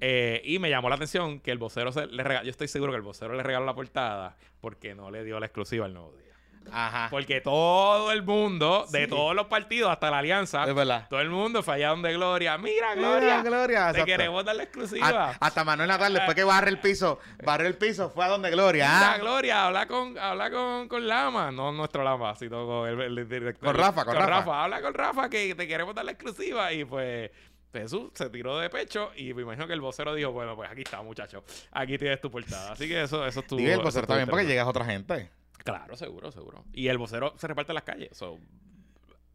eh, 0.00 0.40
y 0.44 0.60
me 0.60 0.70
llamó 0.70 0.88
la 0.88 0.94
atención 0.94 1.40
que 1.40 1.50
el 1.50 1.58
vocero 1.58 1.90
se 1.90 2.06
le 2.06 2.22
regaló... 2.22 2.44
Yo 2.44 2.50
estoy 2.50 2.68
seguro 2.68 2.92
que 2.92 2.96
el 2.96 3.02
vocero 3.02 3.34
le 3.34 3.42
regaló 3.42 3.66
la 3.66 3.74
portada 3.74 4.36
porque 4.60 4.94
no 4.94 5.10
le 5.10 5.24
dio 5.24 5.40
la 5.40 5.46
exclusiva 5.46 5.86
al 5.86 5.94
nuevo 5.94 6.12
día. 6.12 6.31
Ajá. 6.70 7.08
Porque 7.10 7.40
todo 7.40 8.12
el 8.12 8.22
mundo, 8.22 8.86
de 8.90 9.04
Sí. 9.04 9.10
todos 9.10 9.34
los 9.34 9.46
partidos, 9.46 9.90
hasta 9.90 10.10
la 10.10 10.18
alianza, 10.18 10.64
Es 10.64 10.74
verdad. 10.74 11.06
todo 11.08 11.20
el 11.20 11.30
mundo 11.30 11.62
fue 11.62 11.74
allá 11.74 11.88
donde 11.88 12.12
Gloria. 12.12 12.56
Mira, 12.58 12.94
Gloria, 12.94 13.40
Gloria, 13.40 13.42
Gloria. 13.42 13.78
te 13.86 13.90
exacto. 13.90 14.04
queremos 14.06 14.44
dar 14.44 14.56
la 14.56 14.62
A- 14.62 14.64
exclusiva. 14.64 15.36
hasta 15.40 15.64
Manuel 15.64 15.88
Natal, 15.88 16.12
después 16.14 16.34
que 16.34 16.44
barre 16.44 16.70
el 16.70 16.78
piso, 16.78 17.18
barre 17.44 17.66
el 17.66 17.74
piso, 17.76 18.10
fue 18.10 18.24
a 18.24 18.28
donde 18.28 18.50
Gloria. 18.50 18.86
Mira, 18.88 19.12
ah. 19.14 19.18
Gloria, 19.18 19.66
habla 19.66 19.86
con, 19.86 20.18
habla 20.18 20.50
con, 20.50 20.88
con 20.88 21.06
Lama, 21.08 21.50
no 21.50 21.72
nuestro 21.72 22.02
Lama, 22.04 22.34
sino 22.36 22.66
con 22.66 22.88
el, 22.88 23.18
el 23.18 23.28
director. 23.28 23.68
Con 23.68 23.76
Rafa, 23.76 24.04
con 24.04 24.14
Rafa. 24.16 24.64
Habla 24.64 24.80
con 24.82 24.94
Rafa 24.94 25.28
que 25.28 25.54
te 25.54 25.66
queremos 25.66 25.94
dar 25.94 26.04
la 26.04 26.12
exclusiva. 26.12 26.72
Y 26.72 26.84
pues 26.84 27.30
Jesús 27.72 28.10
se 28.14 28.28
tiró 28.28 28.58
de 28.58 28.68
pecho 28.68 29.10
y 29.16 29.32
me 29.32 29.42
imagino 29.42 29.66
que 29.66 29.72
el 29.72 29.80
vocero 29.80 30.14
dijo, 30.14 30.30
bueno, 30.32 30.54
pues 30.54 30.70
aquí 30.70 30.82
está, 30.82 31.00
muchacho. 31.02 31.42
Aquí 31.70 31.96
tienes 31.96 32.20
tu 32.20 32.30
portada. 32.30 32.72
Así 32.72 32.86
que 32.86 33.02
eso, 33.02 33.26
eso 33.26 33.40
estuvo... 33.40 33.60
Y 33.60 33.66
el 33.66 33.80
vocero 33.80 34.06
también 34.06 34.28
porque 34.28 34.44
llegas 34.46 34.66
a 34.66 34.70
otra 34.70 34.84
gente. 34.84 35.30
Claro, 35.58 35.96
seguro, 35.96 36.32
seguro. 36.32 36.64
Y 36.72 36.88
el 36.88 36.98
vocero 36.98 37.34
se 37.36 37.46
reparte 37.46 37.72
en 37.72 37.74
las 37.74 37.84
calles. 37.84 38.10
so, 38.16 38.38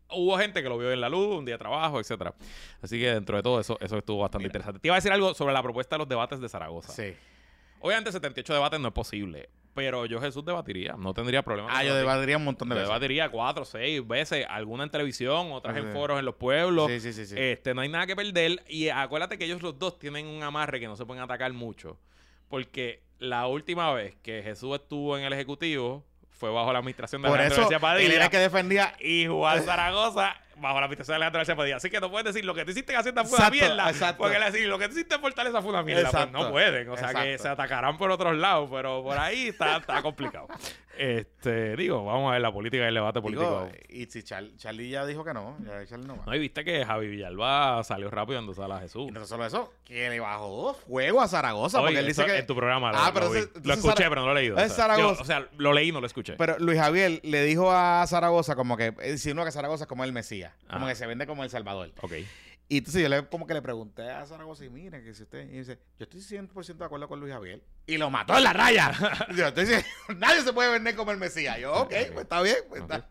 hubo 0.09 0.38
gente 0.38 0.61
que 0.63 0.70
lo 0.70 0.78
vio 0.78 0.91
en 0.91 1.01
la 1.01 1.09
luz, 1.09 1.38
un 1.38 1.45
día 1.45 1.55
de 1.55 1.59
trabajo, 1.59 1.99
etcétera. 1.99 2.34
Así 2.82 2.99
que 2.99 3.13
dentro 3.13 3.38
de 3.38 3.43
todo 3.43 3.59
eso, 3.59 3.78
eso 3.82 3.97
estuvo 3.97 4.20
bastante 4.20 4.43
Mira. 4.43 4.49
interesante. 4.49 4.80
Te 4.80 4.88
iba 4.88 4.95
a 4.95 4.97
decir 4.99 5.11
algo 5.11 5.34
sobre 5.34 5.53
la 5.53 5.61
propuesta 5.63 5.95
de 5.95 5.99
los 5.99 6.07
debates 6.09 6.39
de 6.39 6.49
Zaragoza. 6.49 6.91
Sí. 6.93 7.13
Obviamente 7.80 8.11
78 8.11 8.53
debates 8.53 8.80
no 8.80 8.88
es 8.88 8.93
posible, 8.93 9.49
pero 9.74 10.05
yo 10.07 10.20
Jesús 10.20 10.43
debatiría, 10.43 10.95
no 10.97 11.13
tendría 11.13 11.43
problema. 11.43 11.70
Ah, 11.72 11.84
yo 11.84 11.93
debatir. 11.93 12.07
debatiría 12.09 12.38
un 12.38 12.43
montón 12.45 12.70
de 12.70 12.74
Yo 12.76 12.80
veces. 12.80 12.89
debatiría 12.89 13.30
cuatro, 13.30 13.65
seis 13.65 14.05
veces, 14.07 14.45
alguna 14.49 14.84
en 14.86 14.89
televisión, 14.89 15.51
otras 15.51 15.78
en 15.78 15.91
foros 15.93 16.18
en 16.18 16.26
los 16.26 16.36
pueblos. 16.36 16.88
Sí, 16.89 16.99
sí, 16.99 17.13
sí. 17.13 17.26
sí. 17.28 17.36
Este, 17.38 17.74
no 17.76 17.82
hay 17.82 17.89
nada 17.89 18.07
que 18.07 18.15
perder. 18.15 18.63
Y 18.68 18.89
acuérdate 18.89 19.38
que 19.38 19.45
ellos 19.45 19.61
los 19.61 19.78
dos 19.78 19.99
tienen 19.99 20.26
un 20.26 20.41
amarre 20.41 20.80
que 20.80 20.88
no 20.88 20.95
se 20.95 21.05
pueden 21.05 21.22
atacar 21.22 21.53
mucho. 21.53 21.99
Porque 22.49 23.03
la 23.20 23.47
última 23.47 23.91
vez 23.93 24.15
que 24.22 24.41
Jesús 24.43 24.76
estuvo 24.76 25.18
en 25.18 25.24
el 25.26 25.34
Ejecutivo 25.34 26.03
fue 26.32 26.51
bajo 26.51 26.72
la 26.72 26.80
administración 26.80 27.22
de 27.22 27.30
Por 27.30 27.39
Alejandro 27.39 27.63
eso, 27.63 27.70
García 27.72 27.78
él 27.78 27.82
Padilla 27.82 28.15
era 28.15 28.26
el 28.26 28.32
que 28.32 28.38
defendía. 28.38 28.93
y 28.99 29.26
Juan 29.28 29.63
Zaragoza 29.63 30.36
bajo 30.60 30.80
la 30.80 30.86
administración 30.86 31.14
de 31.14 31.16
Alejandro 31.18 31.39
García 31.39 31.55
Padilla. 31.55 31.76
Así 31.78 31.89
que 31.89 31.99
no 31.99 32.10
puedes 32.12 32.26
decir 32.26 32.45
lo 32.45 32.53
que 32.55 32.66
tú 32.66 32.72
hiciste 32.72 32.93
en 32.93 32.99
Hacienda 32.99 33.24
fue 33.26 33.38
una 33.38 33.49
mierda. 33.49 33.89
exacto. 33.89 34.18
Porque 34.24 34.39
le 34.39 34.45
decir 34.51 34.68
lo 34.68 34.78
que 34.80 34.88
tú 34.88 34.93
hiciste 34.95 35.16
en 35.16 35.22
Fortaleza 35.22 35.62
fue 35.62 35.70
una 35.72 35.84
mierda. 35.84 36.10
Pues 36.12 36.32
no 36.32 36.51
pueden. 36.51 36.89
O 36.89 36.97
sea 36.97 37.14
que 37.14 37.38
se 37.38 37.47
atacarán 37.47 37.97
por 37.97 38.12
otros 38.12 38.36
lados, 38.36 38.70
pero 38.72 39.03
por 39.03 39.18
ahí 39.18 39.47
está, 39.49 39.78
está 39.78 40.01
complicado. 40.01 40.47
Este, 40.99 41.76
digo, 41.76 42.03
vamos 42.03 42.30
a 42.30 42.34
ver 42.34 42.41
la 42.41 42.51
política 42.51 42.84
y 42.84 42.88
el 42.88 42.95
debate 42.95 43.22
político. 43.22 43.70
Digo, 43.71 43.71
y 43.89 44.05
si 44.08 44.24
Char- 44.24 44.55
Charlie 44.58 44.89
ya 44.89 45.05
dijo 45.05 45.24
que 45.24 45.32
no, 45.32 45.55
ya 45.63 45.86
Charlie 45.86 46.08
no 46.08 46.17
va. 46.17 46.25
No, 46.25 46.34
y 46.36 46.39
viste 46.39 46.63
que 46.66 46.84
Javi 46.84 47.08
Villalba 47.08 47.84
salió 47.84 48.09
rápido 48.09 48.42
dando 48.42 48.74
a 48.74 48.79
Jesús. 48.79 49.08
Y 49.09 49.12
no 49.12 49.24
solo 49.28 49.46
eso, 49.46 49.71
que 49.86 50.09
le 50.09 50.20
bajó 50.20 50.74
fuego 50.74 51.21
a 51.21 51.28
Zaragoza, 51.28 51.78
Oye, 51.79 51.88
porque 51.89 52.00
él 52.00 52.08
dice 52.08 52.25
que... 52.25 52.38
En 52.39 52.47
tu 52.47 52.55
programa 52.55 52.92
lo, 52.92 52.97
Ah, 52.97 53.12
pero 53.13 53.34
ese- 53.34 53.47
Lo 53.63 53.74
escuché, 53.75 53.93
Zara- 54.04 54.09
pero 54.09 54.21
no 54.21 54.28
lo 54.28 54.32
he 54.39 54.42
leído. 54.42 54.58
es 54.58 54.63
o 54.63 54.67
sea, 54.75 54.75
Zaragoza. 54.75 55.16
yo- 55.17 55.21
o 55.21 55.25
sea, 55.25 55.47
lo 55.58 55.71
leí, 55.74 55.92
no 55.92 56.01
lo 56.01 56.08
escuché. 56.08 56.34
Pero 56.34 56.58
Luis 56.58 56.79
Javier 56.79 57.20
le 57.24 57.43
dijo 57.43 57.71
a 57.71 58.04
Zaragoza 58.08 58.55
como 58.55 58.75
que, 58.75 58.88
eh, 59.00 59.12
insinuó 59.12 59.46
que 59.46 59.51
Zaragoza 59.51 59.84
es 59.84 59.88
como 59.88 60.04
el 60.04 60.12
Mesías, 60.13 60.46
como 60.69 60.87
que 60.87 60.95
se 60.95 61.05
vende 61.07 61.25
como 61.28 61.43
el 61.43 61.49
Salvador. 61.49 61.91
ok. 62.01 62.11
Y 62.69 62.79
entonces 62.79 63.01
yo 63.01 63.07
le, 63.07 63.25
como 63.29 63.47
que 63.47 63.53
le 63.53 63.61
pregunté 63.61 64.09
a 64.11 64.25
Zaragoza 64.25 64.65
y 64.65 64.69
mire, 64.69 65.01
que 65.01 65.13
si 65.13 65.24
usted, 65.24 65.45
y 65.49 65.59
dice, 65.59 65.79
yo 65.97 66.03
estoy 66.03 66.19
100% 66.19 66.75
de 66.75 66.83
acuerdo 66.86 67.07
con 67.07 67.17
Luis 67.21 67.32
Javier. 67.32 67.63
Y 67.86 67.95
lo 67.97 68.09
mató 68.09 68.36
en 68.37 68.43
la 68.43 68.51
raya. 68.51 68.91
yo 69.37 69.47
estoy 69.47 69.63
diciendo, 69.63 69.87
nadie 70.17 70.41
se 70.41 70.51
puede 70.51 70.69
vender 70.74 70.93
como 70.97 71.11
el 71.11 71.17
Mesías. 71.17 71.57
Yo, 71.59 71.74
ok, 71.74 71.93
pues 72.11 72.24
está 72.24 72.41
bien, 72.41 72.57
pues, 72.67 72.82
está- 72.82 73.07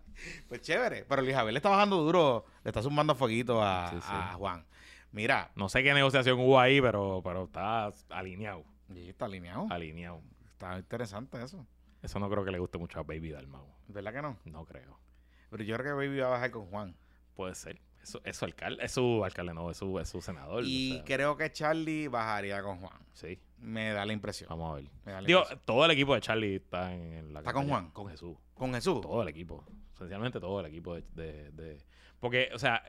pues 0.46 0.60
chévere. 0.60 1.06
Pero 1.08 1.22
Luis 1.22 1.34
Javier 1.34 1.54
le 1.54 1.58
está 1.58 1.70
bajando 1.70 1.96
duro, 2.02 2.44
le 2.64 2.68
está 2.68 2.82
zumbando 2.82 3.14
fueguito 3.14 3.62
a, 3.62 3.90
Sí, 3.92 3.96
sí. 4.02 4.08
a 4.10 4.34
Juan. 4.34 4.66
Mira, 5.12 5.50
No 5.54 5.70
sé 5.70 5.82
qué 5.82 5.94
negociación 5.94 6.38
hubo 6.38 6.60
ahí, 6.60 6.78
pero, 6.82 7.22
pero 7.24 7.44
está 7.44 7.90
alineado. 8.10 8.62
y 8.94 9.08
está 9.08 9.24
alineado. 9.24 9.66
Alineado. 9.70 10.20
Está 10.52 10.76
interesante 10.76 11.42
eso. 11.42 11.66
Eso 12.02 12.18
no 12.18 12.28
creo 12.28 12.44
que 12.44 12.50
le 12.50 12.58
guste 12.58 12.76
mucho 12.76 12.98
a 13.00 13.04
Baby 13.04 13.30
Dalmau. 13.30 13.66
¿Verdad 13.88 14.12
que 14.12 14.20
no? 14.20 14.38
No 14.44 14.66
creo. 14.66 15.00
Pero 15.48 15.64
yo 15.64 15.76
creo 15.78 15.98
que 15.98 16.06
Baby 16.06 16.18
va 16.20 16.26
a 16.26 16.30
bajar 16.30 16.50
con 16.50 16.66
Juan. 16.66 16.94
Puede 17.36 17.54
ser. 17.54 17.80
Eso, 18.02 18.20
es 18.24 18.36
su 18.36 18.44
alcalde. 18.44 18.84
Es 18.84 18.92
su 18.92 19.24
alcalde, 19.24 19.52
no, 19.54 19.70
es 19.70 19.76
su, 19.76 19.98
es 19.98 20.08
su 20.08 20.20
senador. 20.20 20.64
Y 20.64 20.92
o 20.92 20.94
sea, 20.96 21.04
creo 21.04 21.36
que 21.36 21.50
Charlie 21.52 22.08
bajaría 22.08 22.62
con 22.62 22.78
Juan. 22.78 22.98
Sí, 23.12 23.38
Me 23.58 23.90
da 23.92 24.04
la 24.06 24.12
impresión. 24.12 24.48
vamos 24.48 24.72
a 24.72 24.74
ver. 24.76 24.84
Digo, 25.24 25.40
impresión. 25.40 25.60
todo 25.64 25.84
el 25.84 25.90
equipo 25.90 26.14
de 26.14 26.20
Charlie 26.20 26.56
está 26.56 26.94
en 26.94 27.32
la 27.32 27.40
¿Está 27.40 27.52
con. 27.52 27.68
Juan? 27.68 27.90
Con 27.90 28.08
Jesús. 28.08 28.36
Con 28.54 28.72
Jesús. 28.74 29.00
Todo 29.00 29.22
el 29.22 29.28
equipo. 29.28 29.64
Esencialmente 29.94 30.38
todo 30.40 30.60
el 30.60 30.66
equipo 30.66 30.94
de, 30.94 31.02
de- 31.14 31.50
de- 31.50 31.78
Porque, 32.20 32.50
o 32.54 32.58
sea, 32.58 32.82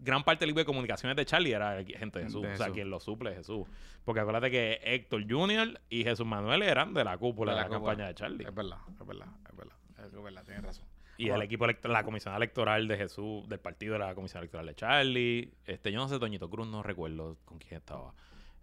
gran 0.00 0.24
parte 0.24 0.40
del 0.40 0.50
equipo 0.50 0.60
de 0.60 0.64
comunicaciones 0.66 1.16
de 1.16 1.24
Charlie 1.24 1.52
era 1.52 1.82
gente 1.84 2.18
de 2.18 2.24
Jesús. 2.24 2.42
De 2.42 2.48
O 2.52 2.56
sea, 2.56 2.66
Jesús. 2.66 2.74
quien 2.74 2.90
lo 2.90 2.98
suple 2.98 3.30
es 3.30 3.36
Jesús. 3.38 3.66
Porque 4.04 4.20
acuérdate 4.20 4.50
que 4.50 4.80
Héctor 4.82 5.24
Jr. 5.30 5.80
y 5.90 6.02
Jesús 6.02 6.26
Manuel 6.26 6.62
eran 6.62 6.92
de 6.92 7.04
la 7.04 7.16
cúpula 7.18 7.52
de 7.52 7.58
la, 7.60 7.64
cúpula. 7.68 7.80
campaña 7.92 8.08
de 8.08 8.14
Charlie. 8.14 8.44
Es 8.46 8.54
verdad, 8.54 8.78
es 9.00 9.06
verdad, 9.06 9.28
es 9.48 9.56
verdad. 9.56 9.76
Es 10.04 10.12
verdad, 10.22 10.44
tienes 10.44 10.64
razón. 10.64 10.84
Y 11.18 11.30
el 11.30 11.40
equipo 11.42 11.66
la 11.66 12.04
comisión 12.04 12.34
electoral 12.34 12.88
de 12.88 12.96
Jesús, 12.96 13.48
del 13.48 13.58
partido 13.58 13.94
de 13.94 14.00
la 14.00 14.14
comisión 14.14 14.40
electoral 14.40 14.66
de 14.66 14.74
Charlie. 14.74 15.52
Este, 15.64 15.90
yo 15.90 15.98
no 15.98 16.08
sé, 16.08 16.18
Toñito 16.18 16.50
Cruz, 16.50 16.66
no 16.66 16.82
recuerdo 16.82 17.38
con 17.44 17.58
quién 17.58 17.76
estaba. 17.76 18.12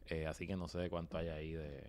Eh, 0.07 0.27
así 0.27 0.45
que 0.45 0.55
no 0.55 0.67
sé 0.67 0.89
cuánto 0.89 1.17
hay 1.17 1.29
ahí 1.29 1.51
de. 1.53 1.83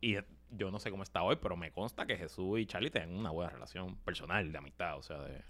Y 0.00 0.16
eh, 0.16 0.24
yo 0.50 0.70
no 0.70 0.78
sé 0.78 0.90
cómo 0.90 1.02
está 1.02 1.22
hoy, 1.22 1.36
pero 1.40 1.56
me 1.56 1.70
consta 1.72 2.06
que 2.06 2.16
Jesús 2.16 2.58
y 2.58 2.66
Charlie 2.66 2.90
tienen 2.90 3.16
una 3.16 3.30
buena 3.30 3.50
relación 3.50 3.96
personal, 3.96 4.50
de 4.50 4.58
amistad, 4.58 4.98
o 4.98 5.02
sea, 5.02 5.18
de. 5.18 5.42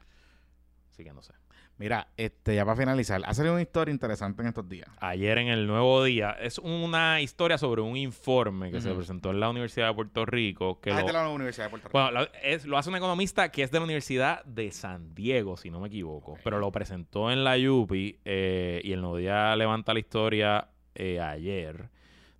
Así 0.91 1.05
que 1.05 1.13
no 1.13 1.23
sé. 1.23 1.33
Mira, 1.79 2.09
este, 2.17 2.57
ya 2.57 2.65
para 2.65 2.77
finalizar, 2.77 3.23
ha 3.25 3.33
salido 3.35 3.55
una 3.55 3.63
historia 3.63 3.93
interesante 3.93 4.43
en 4.43 4.49
estos 4.49 4.69
días. 4.69 4.89
Ayer 5.01 5.39
en 5.39 5.47
el 5.47 5.67
Nuevo 5.69 6.03
Día 6.03 6.33
es 6.33 6.59
una 6.59 7.21
historia 7.21 7.57
sobre 7.57 7.83
un 7.83 7.97
informe 7.97 8.73
que 8.73 8.81
se 8.81 8.93
presentó 8.93 9.31
en 9.31 9.39
la 9.39 9.49
Universidad 9.49 9.87
de 9.89 9.95
Puerto 9.95 10.27
Rico. 10.27 10.81
Que 10.81 10.91
Ah, 10.91 10.95
es 10.97 11.01
lo- 11.03 11.07
de 11.07 11.13
la 11.13 11.29
Universidad 11.29 11.67
de 11.67 11.71
Puerto 11.71 11.89
Rico. 11.89 11.99
Bueno, 12.01 12.27
es- 12.43 12.65
lo 12.67 12.79
hace 12.79 12.91
un 12.91 12.97
economista 12.97 13.51
que 13.53 13.63
es 13.63 13.71
de 13.71 13.79
la 13.79 13.85
Universidad 13.85 14.45
de 14.45 14.73
San 14.73 15.15
Diego, 15.15 15.57
si 15.57 15.71
no 15.71 15.79
me 15.79 15.87
equivoco. 15.87 16.37
Pero 16.43 16.59
lo 16.59 16.73
presentó 16.73 17.31
en 17.31 17.45
la 17.45 17.57
UPI 17.57 18.19
eh, 18.25 18.81
y 18.83 18.91
el 18.93 19.01
Nuevo 19.01 19.19
Día 19.19 19.55
levanta 19.55 19.93
la 19.95 20.01
historia 20.01 20.69
eh, 20.97 21.21
ayer. 21.21 21.91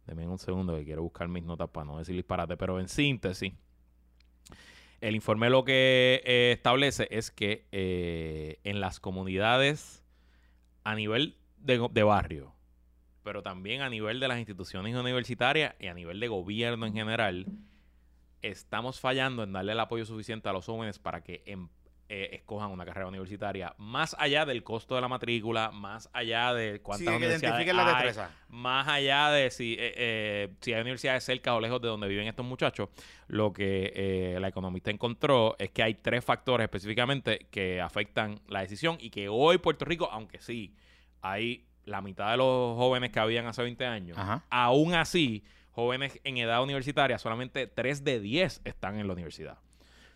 Denme 0.05 0.27
un 0.27 0.39
segundo 0.39 0.75
que 0.75 0.85
quiero 0.85 1.03
buscar 1.03 1.29
mis 1.29 1.45
notas 1.45 1.69
para 1.69 1.85
no 1.85 1.99
decir 1.99 2.17
disparate. 2.17 2.57
Pero 2.57 2.81
en 2.81 2.89
síntesis, 2.89 3.53
el 5.01 5.15
informe 5.15 5.51
lo 5.51 5.65
que 5.65 6.23
eh, 6.25 6.53
establece 6.53 7.09
es 7.11 7.31
que 7.31 7.67
eh, 7.73 8.59
en 8.65 8.81
las 8.81 9.01
comunidades 9.01 10.05
a 10.85 10.95
nivel 10.95 11.37
de, 11.59 12.03
barrio, 12.03 12.55
pero 13.23 13.43
también 13.43 13.83
a 13.83 13.91
nivel 13.91 14.21
de 14.21 14.29
las 14.29 14.39
instituciones 14.39 14.95
universitarias 14.95 15.75
y 15.79 15.87
a 15.87 15.95
nivel 15.95 16.19
de 16.19 16.29
gobierno 16.29 16.87
en 16.87 16.95
general, 16.95 17.47
estamos 18.43 19.01
fallando 19.01 19.43
en 19.43 19.53
darle 19.53 19.73
el 19.73 19.81
apoyo 19.81 20.05
suficiente 20.05 20.49
a 20.49 20.53
los 20.53 20.67
jóvenes 20.67 20.99
para 20.99 21.23
que 21.23 21.43
em- 21.47 21.69
eh, 22.11 22.31
escojan 22.33 22.71
una 22.71 22.85
carrera 22.87 23.07
universitaria, 23.07 23.75
más 23.77 24.17
allá 24.19 24.47
del 24.47 24.63
costo 24.63 24.95
de 24.95 25.01
la 25.03 25.09
matrícula, 25.09 25.71
más 25.71 26.09
allá 26.13 26.55
de 26.55 26.75
sí, 26.75 26.81
cuántas 26.81 27.09
que 27.09 27.17
universidades 27.17 27.43
identifiquen 27.43 27.77
la 27.77 27.83
hay, 27.87 28.07
destreza. 28.07 28.31
más 28.49 28.89
allá 28.89 29.31
de 29.31 29.51
si, 29.51 29.75
eh, 29.75 29.93
eh, 29.97 30.49
si 30.61 30.73
hay 30.73 30.81
universidades 30.81 31.25
cerca 31.25 31.55
o 31.55 31.61
lejos 31.61 31.83
de 31.83 31.89
donde 31.89 32.09
viven 32.09 32.27
estos 32.27 32.47
muchachos, 32.47 32.89
lo 33.27 33.53
que 33.53 33.93
eh, 33.95 34.39
la 34.41 34.49
economista 34.49 34.91
encontró 34.91 35.55
es 35.59 35.71
que 35.71 35.83
hay 35.83 35.95
tres 35.95 36.25
factores 36.25 36.65
específicamente 36.65 37.47
que 37.51 37.81
afectan 37.81 38.41
la 38.49 38.61
decisión 38.61 38.97
y 39.01 39.11
que 39.11 39.29
hoy 39.29 39.59
Puerto 39.59 39.85
Rico, 39.85 40.09
aunque 40.11 40.41
sí 40.41 40.75
hay 41.21 41.67
la 41.85 42.01
mitad 42.01 42.31
de 42.31 42.39
los 42.39 42.77
jóvenes 42.77 43.11
que 43.11 43.21
habían 43.21 43.47
hace 43.47 43.63
20 43.63 43.85
años, 43.87 44.17
Ajá. 44.19 44.45
aún 44.51 44.95
así, 44.95 45.45
jóvenes 45.73 46.21
en 46.25 46.39
edad 46.39 46.63
universitaria, 46.63 47.19
solamente 47.19 47.67
3 47.67 48.03
de 48.05 48.21
10 48.21 48.63
están 48.65 48.99
en 48.99 49.07
la 49.07 49.13
universidad. 49.13 49.59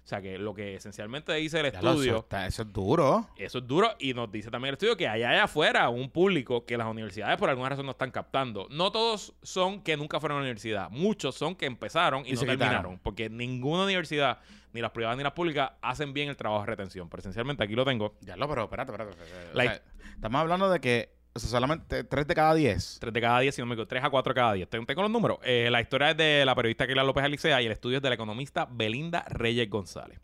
O 0.04 0.08
sea 0.12 0.20
que 0.20 0.36
lo 0.36 0.52
que 0.52 0.74
esencialmente 0.74 1.32
dice 1.34 1.60
el 1.60 1.70
Ya 1.70 1.78
estudio... 1.78 2.10
eso, 2.12 2.18
está- 2.18 2.46
eso 2.46 2.62
es 2.62 2.72
duro. 2.72 3.28
Eso 3.36 3.58
es 3.58 3.66
duro 3.68 3.90
y 4.00 4.14
nos 4.14 4.30
dice 4.32 4.50
también 4.50 4.70
el 4.70 4.74
estudio 4.74 4.96
que 4.96 5.06
hay 5.06 5.22
allá 5.22 5.44
afuera 5.44 5.88
un 5.90 6.10
público 6.10 6.66
que 6.66 6.76
las 6.76 6.88
universidades 6.88 7.38
por 7.38 7.48
alguna 7.48 7.68
razón 7.68 7.86
no 7.86 7.92
están 7.92 8.10
captando. 8.10 8.66
No 8.70 8.90
todos 8.90 9.32
son 9.42 9.80
que 9.82 9.96
nunca 9.96 10.18
fueron 10.18 10.38
a 10.38 10.40
la 10.40 10.44
universidad, 10.46 10.90
muchos 10.90 11.36
son 11.36 11.54
que 11.54 11.66
empezaron 11.66 12.26
y, 12.26 12.30
Y 12.30 12.32
no 12.34 12.40
terminaron, 12.40 12.72
quitaron. 12.78 12.98
porque 12.98 13.30
ninguna 13.30 13.84
universidad, 13.84 14.40
ni 14.72 14.80
las 14.80 14.90
privadas 14.90 15.16
ni 15.16 15.22
las 15.22 15.32
públicas, 15.34 15.70
hacen 15.82 16.12
bien 16.12 16.28
el 16.28 16.36
trabajo 16.36 16.62
de 16.64 16.66
retención. 16.66 17.08
Pero 17.08 17.20
esencialmente 17.20 17.62
aquí 17.62 17.74
lo 17.76 17.84
tengo, 17.84 18.16
Ya 18.22 18.34
lo, 18.36 18.48
pero 18.48 18.64
espérate, 18.64 18.90
espérate. 18.90 19.12
espérate. 19.22 19.52
O 19.52 19.56
La- 19.56 19.64
sea, 19.64 19.82
estamos 20.16 20.40
hablando 20.40 20.68
de 20.68 20.80
que 20.80 21.14
o 21.34 21.38
sea, 21.38 21.48
solamente 21.48 22.04
3 22.04 22.26
de 22.26 22.34
cada 22.34 22.54
10. 22.54 22.98
3 23.00 23.12
de 23.12 23.20
cada 23.20 23.40
10, 23.40 23.54
si 23.54 23.62
no 23.62 23.66
me 23.66 23.74
equivoco, 23.74 23.88
3 23.88 24.04
a 24.04 24.10
4 24.10 24.34
cada 24.34 24.52
10. 24.52 24.68
Tengo, 24.68 24.86
tengo 24.86 25.02
los 25.02 25.10
números. 25.10 25.38
Eh, 25.42 25.68
la 25.70 25.80
historia 25.80 26.10
es 26.10 26.16
de 26.16 26.44
la 26.44 26.54
periodista 26.54 26.86
Keila 26.86 27.04
López 27.04 27.24
Alicea 27.24 27.62
y 27.62 27.66
el 27.66 27.72
estudio 27.72 27.98
es 27.98 28.02
de 28.02 28.10
la 28.10 28.14
economista 28.14 28.68
Belinda 28.70 29.24
Reyes 29.28 29.68
González. 29.70 30.18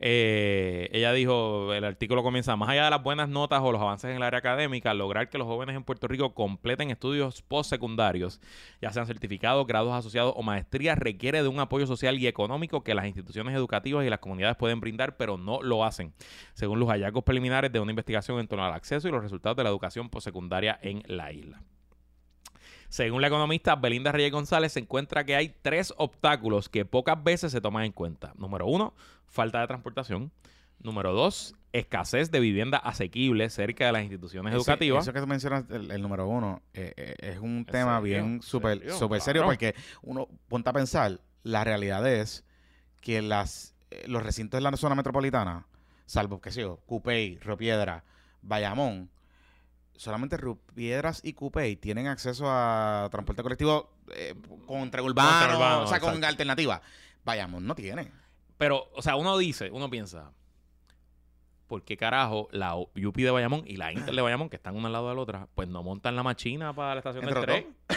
Eh, 0.00 0.88
ella 0.92 1.12
dijo, 1.12 1.74
el 1.74 1.84
artículo 1.84 2.22
comienza, 2.22 2.54
más 2.54 2.68
allá 2.68 2.84
de 2.84 2.90
las 2.90 3.02
buenas 3.02 3.28
notas 3.28 3.60
o 3.62 3.72
los 3.72 3.80
avances 3.80 4.10
en 4.10 4.16
el 4.16 4.22
área 4.22 4.38
académica, 4.38 4.94
lograr 4.94 5.28
que 5.28 5.38
los 5.38 5.46
jóvenes 5.46 5.74
en 5.74 5.82
Puerto 5.82 6.06
Rico 6.06 6.34
completen 6.34 6.90
estudios 6.90 7.42
postsecundarios, 7.42 8.40
ya 8.80 8.92
sean 8.92 9.06
certificados, 9.06 9.66
grados 9.66 9.92
asociados 9.92 10.34
o 10.36 10.42
maestrías, 10.42 10.96
requiere 10.98 11.42
de 11.42 11.48
un 11.48 11.58
apoyo 11.58 11.86
social 11.86 12.18
y 12.18 12.28
económico 12.28 12.84
que 12.84 12.94
las 12.94 13.06
instituciones 13.06 13.54
educativas 13.56 14.06
y 14.06 14.10
las 14.10 14.20
comunidades 14.20 14.56
pueden 14.56 14.80
brindar, 14.80 15.16
pero 15.16 15.36
no 15.36 15.62
lo 15.62 15.84
hacen, 15.84 16.12
según 16.54 16.78
los 16.78 16.88
hallazgos 16.88 17.24
preliminares 17.24 17.72
de 17.72 17.80
una 17.80 17.90
investigación 17.90 18.38
en 18.38 18.46
torno 18.46 18.64
al 18.64 18.74
acceso 18.74 19.08
y 19.08 19.10
los 19.10 19.22
resultados 19.22 19.56
de 19.56 19.64
la 19.64 19.70
educación 19.70 20.10
postsecundaria 20.10 20.78
en 20.80 21.02
la 21.06 21.32
isla. 21.32 21.60
Según 22.88 23.20
la 23.20 23.28
economista 23.28 23.76
Belinda 23.76 24.12
Reyes 24.12 24.32
González, 24.32 24.72
se 24.72 24.80
encuentra 24.80 25.24
que 25.24 25.36
hay 25.36 25.54
tres 25.60 25.92
obstáculos 25.98 26.70
que 26.70 26.86
pocas 26.86 27.22
veces 27.22 27.52
se 27.52 27.60
toman 27.60 27.84
en 27.84 27.92
cuenta. 27.92 28.32
Número 28.38 28.66
uno, 28.66 28.94
falta 29.28 29.60
de 29.60 29.66
transportación. 29.66 30.32
Número 30.80 31.12
dos, 31.12 31.56
escasez 31.72 32.30
de 32.30 32.38
vivienda 32.38 32.78
asequible 32.78 33.50
cerca 33.50 33.86
de 33.86 33.92
las 33.92 34.02
instituciones 34.02 34.52
Ese- 34.52 34.58
educativas. 34.58 35.04
Eso 35.04 35.12
que 35.12 35.20
tú 35.20 35.26
mencionas, 35.26 35.64
el, 35.70 35.90
el 35.90 36.00
número 36.02 36.28
uno, 36.28 36.62
eh, 36.72 36.92
eh, 36.96 37.14
es 37.18 37.38
un 37.38 37.58
¿En 37.58 37.64
tema 37.66 37.98
serio? 37.98 38.02
bien 38.02 38.24
¿En 38.34 38.42
súper 38.42 38.78
serio? 38.78 38.96
súper 38.96 39.20
serio 39.20 39.44
porque 39.44 39.74
uno 40.02 40.28
ponte 40.46 40.70
a 40.70 40.72
pensar, 40.72 41.20
la 41.42 41.64
realidad 41.64 42.06
es 42.08 42.44
que 43.00 43.22
las 43.22 43.74
eh, 43.90 44.04
los 44.06 44.22
recintos 44.22 44.58
de 44.62 44.70
la 44.70 44.76
zona 44.76 44.94
metropolitana, 44.94 45.66
salvo, 46.06 46.40
qué 46.40 46.52
sé 46.52 46.60
yo, 46.60 46.76
Cupey, 46.86 47.38
Río 47.38 47.56
Piedra, 47.56 48.04
Bayamón, 48.42 49.10
solamente 49.96 50.36
Río 50.36 50.58
Piedras 50.76 51.20
y 51.24 51.32
Cupey 51.32 51.74
tienen 51.74 52.06
acceso 52.06 52.44
a 52.48 53.08
transporte 53.10 53.42
colectivo 53.42 53.90
Contraurbano, 54.66 55.82
o 55.82 55.86
sea, 55.86 55.98
con 56.00 56.10
exacto. 56.10 56.26
alternativa. 56.28 56.80
Bayamón 57.24 57.66
no 57.66 57.74
tiene. 57.74 58.12
Pero, 58.58 58.90
o 58.94 59.02
sea, 59.02 59.16
uno 59.16 59.38
dice, 59.38 59.70
uno 59.70 59.88
piensa, 59.88 60.32
¿por 61.68 61.82
qué 61.84 61.96
carajo 61.96 62.48
la 62.50 62.74
UP 62.76 63.14
de 63.16 63.30
Bayamón 63.30 63.62
y 63.66 63.76
la 63.76 63.92
Inter 63.92 64.14
de 64.14 64.20
Bayamón, 64.22 64.48
que 64.50 64.56
están 64.56 64.76
una 64.76 64.88
al 64.88 64.92
lado 64.92 65.08
de 65.08 65.14
la 65.14 65.20
otra, 65.20 65.48
pues 65.54 65.68
no 65.68 65.82
montan 65.82 66.16
la 66.16 66.22
machina 66.22 66.72
para 66.74 66.94
la 66.94 66.98
estación 67.00 67.24
del 67.24 67.40
tren? 67.40 67.76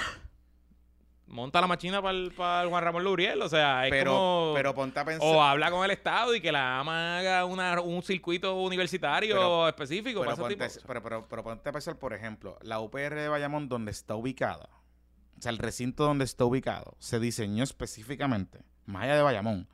Monta 1.28 1.62
la 1.62 1.68
machina 1.68 2.02
para 2.02 2.18
el, 2.18 2.32
para 2.34 2.64
el 2.64 2.68
Juan 2.70 2.84
Ramón 2.84 3.06
Luriel, 3.06 3.42
o 3.42 3.48
sea, 3.48 3.86
es 3.86 3.90
Pero, 3.90 4.12
como... 4.12 4.52
pero 4.54 4.76
ponte 4.76 5.00
a 5.00 5.06
pensar. 5.06 5.26
O 5.26 5.42
habla 5.42 5.72
con 5.72 5.86
el 5.86 5.92
Estado 5.92 6.36
y 6.36 6.42
que 6.42 6.52
la 6.52 6.78
AMA 6.82 7.20
haga 7.20 7.46
una- 7.46 7.80
un 7.80 8.04
circuito 8.04 8.54
universitario 8.58 9.36
Pero- 9.36 9.68
específico 9.70 10.20
Pero 10.20 10.36
para 10.36 10.48
ese 10.50 10.56
tipo. 10.74 10.86
pero, 10.88 11.02
pero, 11.02 11.28
pero 11.30 11.44
ponte 11.44 11.70
a 11.70 11.72
pensar, 11.72 11.96
por 11.98 12.14
ejemplo, 12.14 12.58
la 12.64 12.82
UPR 12.82 13.16
de 13.16 13.30
Bayamón, 13.30 13.70
donde 13.70 13.92
está 13.92 14.16
ubicada, 14.16 14.68
o 15.38 15.42
sea, 15.42 15.52
el 15.54 15.58
recinto 15.58 16.04
donde 16.04 16.26
está 16.26 16.44
ubicado, 16.44 16.98
se 17.00 17.18
diseñó 17.18 17.64
específicamente, 17.64 18.60
más 18.86 19.04
allá 19.04 19.16
de 19.16 19.22
Bayamón, 19.22 19.70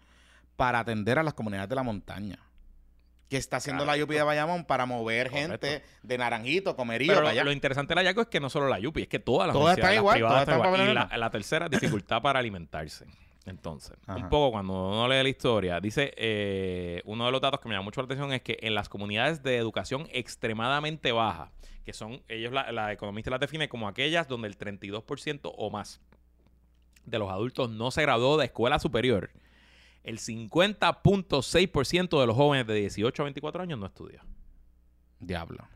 para 0.57 0.79
atender 0.79 1.17
a 1.19 1.23
las 1.23 1.33
comunidades 1.33 1.69
de 1.69 1.75
la 1.75 1.83
montaña. 1.83 2.39
Que 3.29 3.37
está 3.37 3.57
haciendo 3.57 3.83
Claro. 3.85 3.97
la 3.97 4.03
UPI 4.05 4.15
de 4.15 4.23
Bayamón 4.23 4.65
para 4.65 4.85
mover 4.85 5.29
Correcto. 5.29 5.67
gente 5.67 5.85
de 6.03 6.17
Naranjito, 6.17 6.75
Comerío, 6.75 7.07
Pero 7.09 7.19
para 7.21 7.29
allá. 7.31 7.43
lo 7.45 7.51
interesante 7.53 7.93
del 7.93 7.99
hallazgo 8.03 8.21
es 8.23 8.27
que 8.27 8.39
no 8.39 8.49
solo 8.49 8.67
la 8.69 8.79
Yupi, 8.79 9.03
es 9.03 9.07
que 9.07 9.19
todas 9.19 9.47
las 9.47 9.53
Todas 9.53 9.77
están 9.77 9.91
las 9.91 9.97
igual, 9.99 10.15
privadas 10.15 10.45
todas 10.45 10.57
están 10.57 10.73
igual. 10.75 10.89
Y 10.91 10.93
la, 10.93 11.17
la 11.17 11.29
tercera, 11.29 11.69
dificultad 12.03 12.21
para 12.21 12.39
alimentarse. 12.39 13.05
Entonces, 13.45 13.95
Ajá. 14.05 14.17
un 14.17 14.29
poco 14.29 14.51
cuando 14.51 14.73
uno 14.89 15.07
lee 15.07 15.23
la 15.23 15.29
historia, 15.29 15.79
dice, 15.79 16.13
eh, 16.17 17.01
uno 17.05 17.25
de 17.25 17.31
los 17.31 17.39
datos 17.41 17.59
que 17.61 17.69
me 17.69 17.75
llama 17.75 17.85
mucho 17.85 18.01
la 18.01 18.05
atención 18.05 18.33
es 18.33 18.41
que 18.41 18.57
en 18.61 18.75
las 18.75 18.89
comunidades 18.89 19.41
de 19.43 19.55
educación 19.57 20.07
extremadamente 20.11 21.11
baja, 21.13 21.51
que 21.85 21.93
son, 21.93 22.21
ellos, 22.27 22.51
la, 22.51 22.71
la 22.73 22.91
economista 22.91 23.29
las 23.31 23.39
define 23.39 23.69
como 23.69 23.87
aquellas 23.87 24.27
donde 24.27 24.47
el 24.49 24.57
32% 24.57 25.53
o 25.57 25.69
más 25.69 26.01
de 27.05 27.19
los 27.19 27.29
adultos 27.31 27.69
no 27.69 27.91
se 27.91 28.01
graduó 28.01 28.37
de 28.37 28.45
escuela 28.45 28.79
superior, 28.79 29.31
el 30.07 30.19
50.6% 30.19 32.19
de 32.19 32.27
los 32.27 32.35
jóvenes 32.35 32.67
de 32.67 32.73
18 32.75 33.21
a 33.21 33.25
24 33.25 33.63
años 33.63 33.79
no 33.79 33.85
estudia. 33.87 34.23
Diablo. 35.19 35.67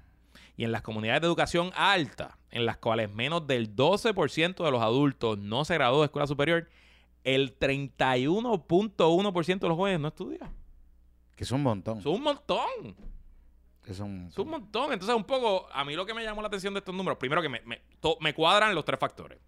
Y 0.57 0.63
en 0.63 0.71
las 0.71 0.81
comunidades 0.81 1.21
de 1.21 1.27
educación 1.27 1.71
alta, 1.75 2.37
en 2.49 2.65
las 2.65 2.77
cuales 2.77 3.11
menos 3.13 3.45
del 3.47 3.75
12% 3.75 4.63
de 4.63 4.71
los 4.71 4.81
adultos 4.81 5.37
no 5.37 5.65
se 5.65 5.73
graduó 5.75 5.99
de 6.01 6.05
escuela 6.05 6.27
superior, 6.27 6.69
el 7.23 7.57
31.1% 7.57 9.59
de 9.59 9.67
los 9.67 9.77
jóvenes 9.77 9.99
no 9.99 10.07
estudia. 10.09 10.51
Que 11.35 11.43
es 11.43 11.51
un 11.51 11.63
montón. 11.63 11.99
Es 11.99 12.05
un 12.05 12.21
montón. 12.21 12.95
Que 13.83 13.93
son, 13.93 14.27
Es 14.27 14.37
un 14.37 14.49
montón. 14.49 14.93
Entonces, 14.93 15.15
un 15.15 15.23
poco, 15.23 15.67
a 15.73 15.83
mí 15.83 15.95
lo 15.95 16.05
que 16.05 16.13
me 16.13 16.23
llamó 16.23 16.41
la 16.41 16.47
atención 16.47 16.73
de 16.73 16.79
estos 16.79 16.93
números, 16.93 17.17
primero 17.17 17.41
que 17.41 17.49
me, 17.49 17.61
me, 17.61 17.81
to- 17.99 18.17
me 18.21 18.33
cuadran 18.33 18.75
los 18.75 18.85
tres 18.85 18.99
factores. 18.99 19.39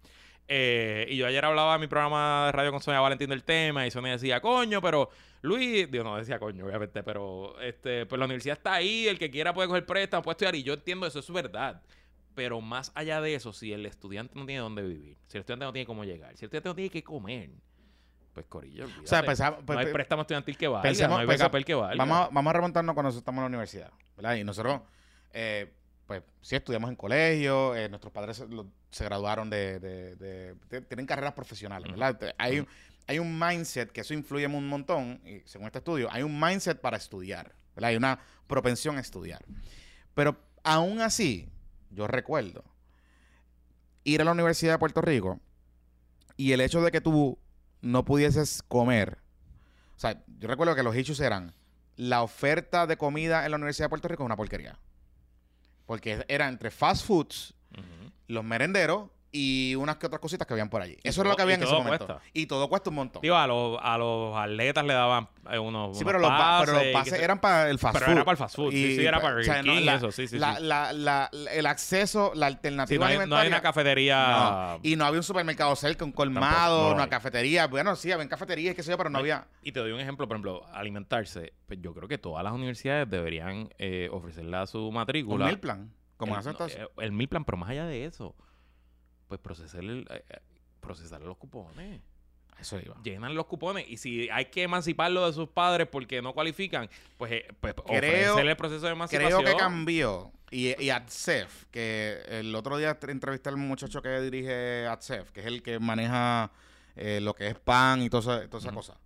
Eh, 0.46 1.06
y 1.08 1.16
yo 1.16 1.26
ayer 1.26 1.44
hablaba 1.44 1.74
en 1.76 1.80
mi 1.80 1.86
programa 1.86 2.46
de 2.46 2.52
radio 2.52 2.70
con 2.70 2.80
Sonia 2.82 3.00
Valentín 3.00 3.30
del 3.30 3.44
tema 3.44 3.86
y 3.86 3.90
Sonia 3.90 4.12
decía, 4.12 4.40
coño, 4.40 4.82
pero 4.82 5.08
Luis, 5.40 5.90
digo, 5.90 6.04
no 6.04 6.16
decía 6.16 6.38
coño, 6.38 6.66
obviamente, 6.66 7.02
pero 7.02 7.58
este, 7.60 8.04
pues 8.06 8.18
la 8.18 8.26
universidad 8.26 8.56
está 8.58 8.74
ahí, 8.74 9.06
el 9.08 9.18
que 9.18 9.30
quiera 9.30 9.54
puede 9.54 9.68
coger 9.68 9.86
préstamo, 9.86 10.22
puede 10.22 10.34
estudiar, 10.34 10.54
y 10.54 10.62
yo 10.62 10.74
entiendo 10.74 11.06
eso, 11.06 11.18
es 11.20 11.30
verdad. 11.30 11.80
Pero 12.34 12.60
más 12.60 12.90
allá 12.94 13.20
de 13.20 13.34
eso, 13.34 13.52
si 13.52 13.72
el 13.72 13.86
estudiante 13.86 14.34
no 14.38 14.44
tiene 14.44 14.60
dónde 14.60 14.82
vivir, 14.82 15.16
si 15.28 15.36
el 15.38 15.42
estudiante 15.42 15.64
no 15.66 15.72
tiene 15.72 15.86
cómo 15.86 16.04
llegar, 16.04 16.30
si 16.36 16.44
el 16.44 16.48
estudiante 16.48 16.68
no 16.68 16.74
tiene 16.74 16.90
qué 16.90 17.02
comer, 17.04 17.50
pues 18.34 18.44
Corillo, 18.46 18.84
olvídate. 18.84 19.04
O 19.04 19.06
sea, 19.06 19.22
no 19.74 19.78
hay 19.78 19.86
pe- 19.86 19.92
préstamo 19.92 20.22
estudiantil 20.22 20.56
que 20.58 20.66
valga, 20.66 20.88
no 21.08 21.16
hay 21.20 21.26
BKP 21.48 21.64
que 21.64 21.74
valga. 21.74 21.94
Vamos 22.04 22.18
a, 22.18 22.28
vamos 22.32 22.50
a 22.50 22.52
remontarnos 22.54 22.94
cuando 22.94 23.06
nosotros 23.08 23.22
estamos 23.22 23.38
en 23.38 23.42
la 23.44 23.46
universidad, 23.48 23.92
¿verdad? 24.16 24.34
Y 24.34 24.42
nosotros, 24.44 24.80
eh, 25.32 25.72
pues, 26.22 26.34
sí 26.42 26.56
estudiamos 26.56 26.90
en 26.90 26.96
colegio, 26.96 27.74
eh, 27.76 27.88
nuestros 27.88 28.12
padres 28.12 28.36
se, 28.38 28.46
lo- 28.48 28.66
se 28.90 29.04
graduaron 29.04 29.50
de, 29.50 29.78
de- 29.80 30.16
de- 30.16 30.54
de- 30.70 30.80
Tienen 30.82 31.06
carreras 31.06 31.32
profesionales, 31.34 31.90
¿verdad? 31.90 32.34
Hay, 32.38 32.60
un- 32.60 32.68
hay 33.06 33.18
un 33.18 33.38
mindset 33.38 33.90
que 33.92 34.00
eso 34.02 34.14
influye 34.14 34.46
un 34.46 34.68
montón, 34.68 35.20
y 35.24 35.40
según 35.46 35.66
este 35.66 35.78
estudio, 35.78 36.08
hay 36.10 36.22
un 36.22 36.38
mindset 36.40 36.80
para 36.80 36.96
estudiar, 36.96 37.54
¿verdad? 37.74 37.90
Hay 37.90 37.96
una 37.96 38.18
propensión 38.46 38.96
a 38.96 39.00
estudiar. 39.00 39.44
Pero 40.14 40.36
aún 40.62 41.00
así, 41.00 41.48
yo 41.90 42.06
recuerdo 42.06 42.64
ir 44.04 44.20
a 44.20 44.24
la 44.24 44.32
Universidad 44.32 44.72
de 44.74 44.78
Puerto 44.78 45.00
Rico 45.00 45.40
y 46.36 46.52
el 46.52 46.60
hecho 46.60 46.82
de 46.82 46.90
que 46.90 47.00
tú 47.00 47.38
no 47.80 48.04
pudieses 48.04 48.62
comer. 48.68 49.18
O 49.96 50.00
sea, 50.00 50.22
yo 50.38 50.48
recuerdo 50.48 50.74
que 50.74 50.82
los 50.82 50.96
issues 50.96 51.20
eran 51.20 51.54
la 51.96 52.22
oferta 52.22 52.86
de 52.86 52.96
comida 52.96 53.44
en 53.44 53.50
la 53.52 53.56
Universidad 53.56 53.86
de 53.86 53.90
Puerto 53.90 54.08
Rico 54.08 54.22
es 54.22 54.26
una 54.26 54.36
porquería. 54.36 54.78
Porque 55.86 56.24
era 56.28 56.48
entre 56.48 56.70
fast 56.70 57.06
foods, 57.06 57.54
los 58.26 58.44
merenderos 58.44 59.10
y 59.36 59.74
unas 59.74 59.96
que 59.96 60.06
otras 60.06 60.20
cositas 60.20 60.46
que 60.46 60.54
habían 60.54 60.68
por 60.70 60.80
allí. 60.80 60.96
Eso 61.02 61.20
era 61.22 61.30
lo 61.30 61.30
todo- 61.30 61.36
que 61.38 61.42
había 61.42 61.54
en 61.56 61.62
ese 61.62 61.70
todo 61.72 61.82
momento. 61.82 62.06
cuesta. 62.06 62.24
Y 62.32 62.46
todo 62.46 62.68
cuesta 62.68 62.90
un 62.90 62.96
montón. 62.96 63.20
Digo, 63.20 63.34
a 63.34 63.48
los, 63.48 63.78
a 63.82 63.98
los 63.98 64.36
atletas 64.36 64.84
le 64.84 64.94
daban 64.94 65.28
eh, 65.50 65.58
unos. 65.58 65.98
sí, 65.98 66.04
unos 66.04 66.12
pero 66.12 66.18
los, 66.20 66.30
pa- 66.30 66.62
pero 66.64 66.72
los 66.78 66.84
pases 66.92 67.14
eran 67.20 67.40
para 67.40 67.68
el 67.68 67.80
fast 67.80 67.94
Pero 67.94 68.06
food. 68.06 68.12
era 68.14 68.24
para 68.24 68.32
el 68.32 68.38
fast 68.38 68.54
food. 68.54 68.70
sí, 68.70 68.76
Y, 68.92 68.96
sí, 68.96 69.04
era 69.04 69.20
para 69.20 69.36
o 69.40 69.42
sea, 69.42 69.58
el 69.58 69.66
no, 69.66 69.74
la- 69.80 69.94
eso, 69.96 70.12
sí, 70.12 70.28
sí. 70.28 70.38
la- 70.38 70.54
sí. 70.56 70.62
la- 70.62 70.92
la- 70.92 71.30
el 71.52 71.66
acceso, 71.66 72.30
la 72.36 72.46
Sí, 72.48 72.54
alternativa 72.54 73.04
no, 73.06 73.10
hay, 73.10 73.14
no 73.16 73.18
hay 73.18 73.22
alimentaria. 73.24 73.48
una 73.48 73.60
cafetería. 73.60 74.26
No, 74.28 74.80
Y 74.84 74.94
no 74.94 75.04
había 75.04 75.18
un 75.18 75.24
supermercado 75.24 75.74
cerca, 75.74 76.04
un 76.04 76.12
colmado, 76.12 76.48
Tampoco, 76.54 76.82
no 76.82 76.88
lo 76.90 76.94
una 76.94 77.08
cafetería. 77.10 77.66
Bueno, 77.66 77.96
sí, 77.96 78.12
había 78.12 78.28
cafeterías, 78.28 78.76
qué 78.76 78.84
sé 78.84 78.92
yo, 78.92 78.96
pero 78.96 79.10
no 79.10 79.18
había. 79.18 79.48
Y 79.64 79.72
te 79.72 79.80
doy 79.80 79.90
un 79.90 79.98
ejemplo, 79.98 80.28
por 80.28 80.36
ejemplo, 80.36 80.64
alimentarse. 80.72 81.52
Pues 81.66 81.80
yo 81.82 81.92
creo 81.92 82.06
que 82.06 82.18
todas 82.18 82.44
las 82.44 82.52
universidades 82.52 83.10
deberían 83.10 83.68
eh, 83.78 84.08
ofrecerle 84.12 84.56
a 84.58 84.66
su 84.66 84.78
Un 84.86 84.94
matrícula. 84.94 85.46
meal 85.46 85.58
plan. 85.58 85.92
Como 86.16 86.34
el, 86.34 86.38
hacen 86.38 86.54
todos. 86.54 86.72
eh, 86.76 86.86
el 86.98 87.10
meal 87.10 87.28
plan, 87.28 87.44
pero 87.44 87.58
más 87.58 87.68
allá 87.70 87.86
de 87.86 88.04
eso, 88.04 88.36
pues 89.28 89.40
procesarle, 89.40 89.92
el- 89.92 90.06
eh, 90.10 90.24
eh, 90.28 90.38
procesarle 90.80 91.26
los 91.26 91.36
cupones. 91.36 92.00
Eso 92.60 92.78
iba. 92.78 92.96
Llenan 93.02 93.34
los 93.34 93.46
cupones. 93.46 93.84
Y 93.88 93.96
si 93.96 94.28
hay 94.30 94.46
que 94.46 94.62
emanciparlo 94.62 95.26
de 95.26 95.32
sus 95.32 95.48
padres 95.48 95.88
porque 95.90 96.22
no 96.22 96.32
cualifican, 96.34 96.88
pues, 97.18 97.32
eh, 97.32 97.46
pues 97.60 97.74
Creo- 97.74 97.84
ofrecerle 98.32 98.50
el 98.52 98.56
proceso 98.56 98.86
de 98.86 98.92
emancipación. 98.92 99.42
Creo 99.42 99.52
que 99.54 99.58
cambió. 99.58 100.32
Y, 100.50 100.80
y 100.80 100.90
ADSEF, 100.90 101.64
que 101.72 102.22
el 102.28 102.54
otro 102.54 102.76
día 102.76 103.00
tre- 103.00 103.10
entrevisté 103.10 103.48
al 103.48 103.56
muchacho 103.56 104.00
que 104.02 104.20
dirige 104.20 104.86
ADSEF, 104.86 105.32
que 105.32 105.40
es 105.40 105.46
el 105.46 105.62
que 105.64 105.80
maneja 105.80 106.52
eh, 106.94 107.18
lo 107.20 107.34
que 107.34 107.48
es 107.48 107.58
pan 107.58 108.02
y 108.02 108.08
toda 108.08 108.36
esa, 108.38 108.48
toda 108.48 108.60
esa 108.60 108.68
Ujú. 108.68 108.76
cosa. 108.76 109.00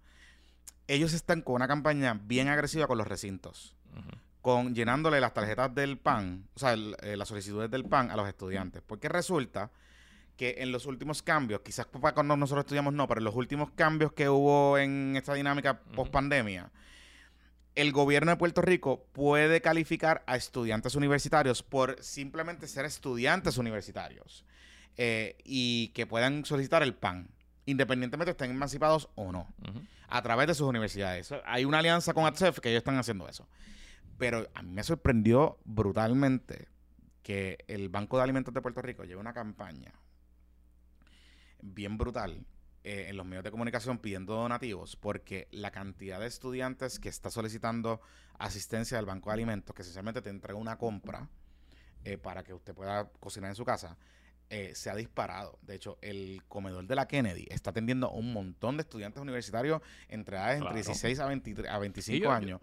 Ellos 0.86 1.14
están 1.14 1.40
con 1.40 1.54
una 1.54 1.66
campaña 1.68 2.20
bien 2.22 2.48
agresiva 2.48 2.86
con 2.86 2.98
los 2.98 3.06
recintos. 3.08 3.74
Con 4.42 4.74
llenándole 4.74 5.20
las 5.20 5.32
tarjetas 5.34 5.74
del 5.74 5.98
PAN, 5.98 6.46
o 6.54 6.58
sea, 6.58 6.72
el- 6.74 6.96
eh, 7.02 7.16
las 7.16 7.28
solicitudes 7.28 7.70
del 7.70 7.84
PAN 7.86 8.10
a 8.10 8.16
los 8.16 8.28
estudiantes. 8.28 8.82
Porque 8.86 9.08
resulta 9.08 9.70
que 10.38 10.54
en 10.58 10.70
los 10.70 10.86
últimos 10.86 11.20
cambios, 11.20 11.60
quizás 11.62 11.84
para 11.86 12.14
cuando 12.14 12.36
nosotros 12.36 12.64
estudiamos 12.64 12.94
no, 12.94 13.08
pero 13.08 13.18
en 13.18 13.24
los 13.24 13.34
últimos 13.34 13.72
cambios 13.72 14.12
que 14.12 14.28
hubo 14.28 14.78
en 14.78 15.16
esta 15.16 15.34
dinámica 15.34 15.80
post 15.80 16.12
pandemia, 16.12 16.70
el 17.74 17.90
gobierno 17.90 18.30
de 18.30 18.36
Puerto 18.36 18.62
Rico 18.62 19.04
puede 19.12 19.60
calificar 19.60 20.22
a 20.28 20.36
estudiantes 20.36 20.94
universitarios 20.94 21.64
por 21.64 22.00
simplemente 22.02 22.68
ser 22.68 22.84
estudiantes 22.84 23.58
universitarios 23.58 24.44
eh, 24.96 25.36
y 25.42 25.88
que 25.88 26.06
puedan 26.06 26.44
solicitar 26.44 26.84
el 26.84 26.94
PAN, 26.94 27.28
independientemente 27.66 28.30
estén 28.30 28.52
emancipados 28.52 29.08
o 29.16 29.32
no 29.32 29.52
a 30.06 30.22
través 30.22 30.46
de 30.46 30.54
sus 30.54 30.68
universidades. 30.68 31.34
Hay 31.46 31.64
una 31.64 31.80
alianza 31.80 32.14
con 32.14 32.26
ATSEF 32.26 32.60
que 32.60 32.68
ellos 32.68 32.78
están 32.78 32.96
haciendo 32.96 33.28
eso. 33.28 33.48
Pero 34.18 34.48
a 34.54 34.62
mí 34.62 34.70
me 34.70 34.84
sorprendió 34.84 35.58
brutalmente 35.64 36.68
que 37.24 37.58
el 37.66 37.88
Banco 37.88 38.16
de 38.16 38.22
Alimentos 38.22 38.54
de 38.54 38.62
Puerto 38.62 38.82
Rico 38.82 39.04
lleve 39.04 39.20
una 39.20 39.32
campaña 39.32 39.92
bien 41.60 41.98
brutal 41.98 42.44
eh, 42.84 43.06
en 43.08 43.16
los 43.16 43.26
medios 43.26 43.44
de 43.44 43.50
comunicación 43.50 43.98
pidiendo 43.98 44.34
donativos 44.34 44.96
porque 44.96 45.48
la 45.50 45.70
cantidad 45.70 46.20
de 46.20 46.26
estudiantes 46.26 46.98
que 46.98 47.08
está 47.08 47.30
solicitando 47.30 48.00
asistencia 48.38 48.96
del 48.96 49.06
Banco 49.06 49.30
de 49.30 49.34
Alimentos, 49.34 49.74
que 49.74 49.82
esencialmente 49.82 50.22
te 50.22 50.30
entrega 50.30 50.58
una 50.58 50.78
compra 50.78 51.28
eh, 52.04 52.16
para 52.18 52.44
que 52.44 52.54
usted 52.54 52.74
pueda 52.74 53.10
cocinar 53.20 53.50
en 53.50 53.56
su 53.56 53.64
casa, 53.64 53.96
eh, 54.50 54.72
se 54.74 54.88
ha 54.88 54.94
disparado. 54.94 55.58
De 55.62 55.74
hecho, 55.74 55.98
el 56.00 56.42
comedor 56.48 56.86
de 56.86 56.94
la 56.94 57.06
Kennedy 57.08 57.46
está 57.50 57.70
atendiendo 57.70 58.06
a 58.06 58.10
un 58.12 58.32
montón 58.32 58.76
de 58.76 58.82
estudiantes 58.82 59.20
universitarios 59.20 59.82
entre 60.08 60.36
edades 60.36 60.60
Claro. 60.60 60.76
entre 60.76 60.86
16 60.86 61.18
a, 61.18 61.26
23 61.26 61.70
a 61.70 61.78
25 61.78 62.16
Sí, 62.16 62.22
yo- 62.22 62.30
años 62.32 62.60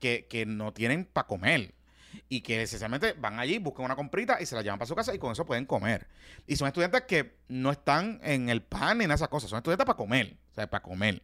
que, 0.00 0.26
que 0.30 0.46
no 0.46 0.72
tienen 0.72 1.04
para 1.04 1.26
comer. 1.26 1.74
Y 2.28 2.40
que 2.40 2.62
esencialmente 2.62 3.12
van 3.14 3.38
allí, 3.38 3.58
buscan 3.58 3.84
una 3.84 3.96
comprita 3.96 4.40
y 4.40 4.46
se 4.46 4.54
la 4.54 4.62
llevan 4.62 4.78
para 4.78 4.86
su 4.88 4.94
casa 4.94 5.14
y 5.14 5.18
con 5.18 5.32
eso 5.32 5.44
pueden 5.46 5.66
comer. 5.66 6.06
Y 6.46 6.56
son 6.56 6.66
estudiantes 6.68 7.02
que 7.02 7.36
no 7.48 7.70
están 7.70 8.20
en 8.22 8.48
el 8.48 8.62
pan 8.62 8.98
ni 8.98 9.04
en 9.04 9.10
esas 9.12 9.28
cosas, 9.28 9.50
son 9.50 9.58
estudiantes 9.58 9.86
para 9.86 9.96
comer, 9.96 10.36
o 10.50 10.54
sea, 10.54 10.68
para 10.68 10.82
comer. 10.82 11.22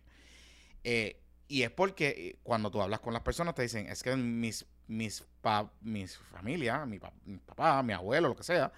Eh, 0.84 1.20
y 1.48 1.62
es 1.62 1.70
porque 1.70 2.08
eh, 2.08 2.38
cuando 2.42 2.70
tú 2.70 2.80
hablas 2.80 3.00
con 3.00 3.12
las 3.12 3.22
personas 3.22 3.54
te 3.54 3.62
dicen, 3.62 3.86
es 3.88 4.02
que 4.02 4.16
mis, 4.16 4.64
mis, 4.88 5.24
pa- 5.40 5.70
mis 5.80 6.16
familia, 6.16 6.84
mi, 6.86 6.98
pa- 6.98 7.12
mi 7.24 7.38
papá, 7.38 7.82
mi 7.82 7.92
abuelo, 7.92 8.28
lo 8.28 8.36
que 8.36 8.42
sea, 8.42 8.72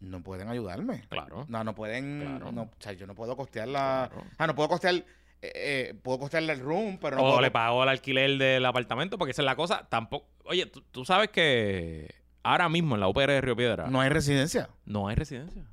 no 0.00 0.22
pueden 0.22 0.48
ayudarme. 0.48 1.04
Claro. 1.08 1.46
No, 1.48 1.64
no 1.64 1.74
pueden, 1.74 2.20
Claro. 2.20 2.52
no, 2.52 2.62
o 2.62 2.70
sea, 2.80 2.92
yo 2.92 3.06
no 3.06 3.14
puedo 3.14 3.36
costear 3.36 3.68
la... 3.68 4.08
Claro. 4.12 4.26
Ah, 4.36 4.46
no 4.46 4.54
puedo 4.54 4.68
costear, 4.68 5.04
eh, 5.42 5.50
eh, 5.90 5.94
puedo 6.02 6.18
costearle 6.20 6.52
el 6.52 6.60
room, 6.60 6.98
pero 7.00 7.16
no 7.16 7.22
o 7.22 7.26
puedo 7.28 7.40
le 7.40 7.50
pagó 7.50 7.82
el 7.82 7.88
alquiler 7.88 8.38
del 8.38 8.64
apartamento, 8.64 9.18
porque 9.18 9.32
esa 9.32 9.42
es 9.42 9.46
la 9.46 9.56
cosa. 9.56 9.86
Tampoco. 9.88 10.28
Oye, 10.44 10.66
tú, 10.66 10.82
tú 10.90 11.04
sabes 11.04 11.30
que 11.30 12.14
ahora 12.42 12.68
mismo 12.68 12.94
en 12.94 13.00
la 13.00 13.08
UPR 13.08 13.26
de 13.30 13.40
Río 13.40 13.54
Piedra 13.56 13.86
No 13.88 14.00
hay 14.00 14.08
residencia. 14.08 14.70
no 14.84 15.08
hay 15.08 15.16
residencia. 15.16 15.64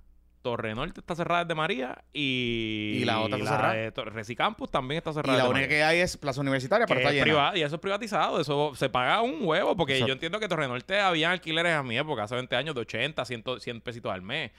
Torre 0.41 0.73
Norte 0.73 1.01
está 1.01 1.15
cerrada 1.15 1.43
desde 1.43 1.53
María 1.53 2.01
y, 2.13 2.99
Y 3.01 3.05
la 3.05 3.19
otra 3.19 3.37
está 3.37 3.49
cerrada. 3.57 3.73
de 3.73 3.91
Resicampus 3.91 4.71
también 4.71 4.99
está 4.99 5.09
Y 5.09 5.13
cerrada. 5.15 5.37
la 5.37 5.43
desde 5.43 5.49
única 5.53 5.65
María. 5.65 5.77
que 5.77 5.83
hay 5.83 5.99
es 5.99 6.15
Plaza 6.15 6.39
Universitaria, 6.39 6.87
pero 6.87 7.01
está 7.01 7.09
es 7.09 7.15
llena. 7.15 7.23
privada, 7.25 7.57
y 7.57 7.61
eso 7.61 7.75
es 7.75 7.81
privatizado, 7.81 8.39
eso 8.39 8.73
se 8.73 8.89
paga 8.89 9.21
un 9.21 9.39
huevo, 9.43 9.75
porque 9.75 9.93
Exacto. 9.93 10.07
yo 10.07 10.13
entiendo 10.13 10.39
que 10.39 10.47
Torre 10.47 10.67
Norte 10.69 10.97
había 10.97 11.29
alquileres 11.31 11.73
a 11.73 11.83
mi 11.83 11.97
época, 11.97 12.23
hace 12.23 12.35
20 12.35 12.55
años, 12.55 12.73
de 12.73 12.81
80, 12.81 13.25
100, 13.25 13.43
100 13.59 13.81
pesitos 13.81 14.13
al 14.13 14.21
mes, 14.21 14.51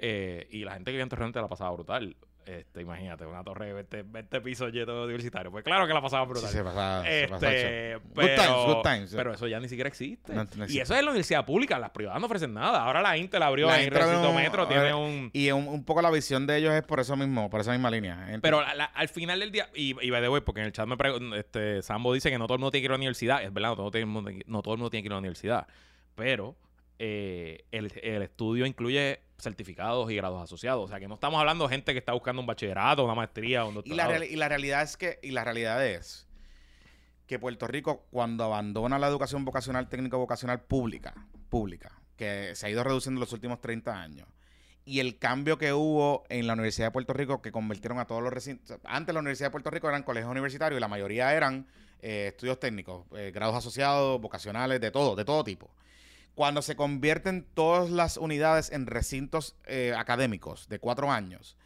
eh, 0.00 0.48
y 0.50 0.64
la 0.64 0.72
gente 0.72 0.86
que 0.86 0.92
vivía 0.92 1.04
en 1.04 1.08
Torre 1.08 1.22
Norte 1.22 1.40
la 1.40 1.48
pasaba 1.48 1.70
brutal. 1.70 2.16
Este, 2.48 2.80
imagínate, 2.80 3.26
una 3.26 3.44
torre 3.44 3.66
de 3.66 3.72
20, 3.74 4.02
20 4.04 4.40
pisos 4.40 4.72
lleno 4.72 4.94
de 4.94 5.04
universitarios. 5.04 5.52
Pues 5.52 5.62
claro 5.62 5.86
que 5.86 5.92
la 5.92 6.00
pasaba 6.00 6.24
Sí, 6.24 6.30
brutal. 6.30 6.48
se 6.50 6.64
pasa, 6.64 7.02
se 7.04 7.28
pasa 7.28 7.52
Este, 7.54 7.90
eso. 7.92 8.00
pero, 8.14 8.24
Good 8.24 8.34
times, 8.42 8.64
good 8.74 8.82
times. 8.82 9.14
pero 9.14 9.34
eso 9.34 9.46
ya 9.48 9.60
ni 9.60 9.68
siquiera 9.68 9.88
existe. 9.88 10.32
No- 10.32 10.44
no 10.56 10.64
y 10.66 10.78
eso 10.80 10.94
es 10.94 10.98
en 10.98 11.04
la 11.04 11.10
universidad 11.10 11.44
pública. 11.44 11.78
Las 11.78 11.90
privadas 11.90 12.18
no 12.20 12.24
ofrecen 12.26 12.54
nada. 12.54 12.82
Ahora 12.84 13.02
la 13.02 13.18
Intel 13.18 13.42
abrió 13.42 13.66
La 13.66 13.82
en 13.82 13.90
Recinto 13.92 14.32
Metro, 14.32 14.66
tiene 14.66 14.94
un... 14.94 15.28
Y 15.34 15.50
un, 15.50 15.68
un 15.68 15.84
poco 15.84 16.00
la 16.00 16.10
visión 16.10 16.46
de 16.46 16.56
ellos 16.56 16.72
es 16.72 16.82
por 16.84 17.00
eso 17.00 17.16
mismo, 17.16 17.50
por 17.50 17.60
esa 17.60 17.72
misma 17.72 17.90
línea. 17.90 18.38
Pero 18.40 18.62
la- 18.62 18.74
la- 18.74 18.84
al 18.86 19.08
final 19.08 19.40
del 19.40 19.52
día, 19.52 19.68
y, 19.74 19.94
y 20.00 20.08
by 20.08 20.22
the 20.22 20.30
way, 20.30 20.40
porque 20.40 20.60
en 20.60 20.66
el 20.68 20.72
chat 20.72 20.86
me 20.88 20.96
pregun- 20.96 21.36
este, 21.36 21.82
Sambo 21.82 22.14
dice 22.14 22.30
que 22.30 22.38
no 22.38 22.46
todo 22.46 22.54
el 22.54 22.60
mundo 22.60 22.70
tiene 22.70 22.80
que 22.80 22.86
ir 22.86 22.90
a 22.92 22.94
la 22.94 22.98
universidad. 22.98 23.42
Es 23.42 23.52
verdad, 23.52 23.68
no 23.70 23.76
todo, 23.76 23.90
el 23.98 24.06
mundo, 24.06 24.30
no 24.46 24.62
todo 24.62 24.72
el 24.72 24.78
mundo 24.78 24.88
tiene 24.90 25.02
que 25.02 25.08
ir 25.08 25.12
a 25.12 25.16
la 25.16 25.20
universidad. 25.20 25.66
Pero 26.14 26.56
eh, 26.98 27.64
el, 27.72 27.92
el 28.02 28.22
estudio 28.22 28.64
incluye 28.64 29.20
certificados 29.38 30.10
y 30.10 30.16
grados 30.16 30.42
asociados. 30.42 30.84
O 30.84 30.88
sea, 30.88 30.98
que 31.00 31.08
no 31.08 31.14
estamos 31.14 31.38
hablando 31.38 31.64
de 31.66 31.70
gente 31.74 31.92
que 31.92 31.98
está 31.98 32.12
buscando 32.12 32.40
un 32.40 32.46
bachillerato, 32.46 33.04
una 33.04 33.14
maestría, 33.14 33.64
un 33.64 33.80
Y 33.84 33.94
la, 33.94 34.04
doctorado. 34.04 34.24
y 34.24 34.36
la 34.36 34.48
realidad 34.48 34.82
es 34.82 34.96
que, 34.96 35.18
y 35.22 35.30
la 35.30 35.44
realidad 35.44 35.84
es 35.86 36.26
que 37.26 37.38
Puerto 37.38 37.66
Rico, 37.66 38.06
cuando 38.10 38.44
abandona 38.44 38.98
la 38.98 39.06
educación 39.06 39.44
vocacional, 39.44 39.88
técnico-vocacional 39.88 40.62
pública, 40.62 41.14
pública, 41.50 41.92
que 42.16 42.54
se 42.54 42.66
ha 42.66 42.70
ido 42.70 42.82
reduciendo 42.82 43.18
en 43.18 43.20
los 43.20 43.32
últimos 43.32 43.60
30 43.60 44.00
años, 44.00 44.26
y 44.84 45.00
el 45.00 45.18
cambio 45.18 45.58
que 45.58 45.74
hubo 45.74 46.24
en 46.30 46.46
la 46.46 46.54
Universidad 46.54 46.86
de 46.86 46.92
Puerto 46.92 47.12
Rico, 47.12 47.42
que 47.42 47.52
convirtieron 47.52 47.98
a 47.98 48.06
todos 48.06 48.22
los 48.22 48.32
recintos. 48.32 48.78
Antes 48.84 49.12
la 49.12 49.20
Universidad 49.20 49.48
de 49.48 49.50
Puerto 49.52 49.70
Rico 49.70 49.86
eran 49.88 50.02
colegios 50.02 50.30
universitarios 50.30 50.78
y 50.78 50.80
la 50.80 50.88
mayoría 50.88 51.34
eran 51.34 51.66
eh, 52.00 52.28
estudios 52.28 52.58
técnicos, 52.58 53.04
eh, 53.14 53.30
grados 53.30 53.54
asociados, 53.54 54.18
vocacionales, 54.18 54.80
de 54.80 54.90
todo, 54.90 55.14
de 55.14 55.26
todo 55.26 55.44
tipo. 55.44 55.70
Cuando 56.38 56.62
se 56.62 56.76
convierten 56.76 57.48
todas 57.52 57.90
las 57.90 58.16
unidades 58.16 58.70
en 58.70 58.86
recintos 58.86 59.56
eh, 59.64 59.92
académicos 59.98 60.68
de 60.68 60.78
cuatro 60.78 61.10
años, 61.10 61.56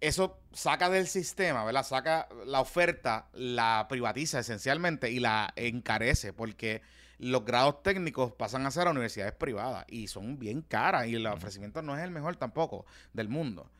eso 0.00 0.40
saca 0.54 0.88
del 0.88 1.06
sistema, 1.06 1.66
¿verdad? 1.66 1.82
Saca 1.82 2.30
la 2.46 2.62
oferta, 2.62 3.28
la 3.34 3.84
privatiza 3.86 4.38
esencialmente 4.38 5.10
y 5.10 5.20
la 5.20 5.52
encarece 5.54 6.32
porque 6.32 6.80
los 7.18 7.44
grados 7.44 7.82
técnicos 7.82 8.32
pasan 8.32 8.64
a 8.64 8.70
ser 8.70 8.86
a 8.86 8.92
universidades 8.92 9.34
privadas 9.34 9.84
y 9.86 10.08
son 10.08 10.38
bien 10.38 10.62
caras 10.62 11.06
y 11.06 11.16
el 11.16 11.26
ofrecimiento 11.26 11.82
no 11.82 11.94
es 11.94 12.02
el 12.02 12.10
mejor 12.10 12.36
tampoco 12.36 12.86
del 13.12 13.28
mundo. 13.28 13.70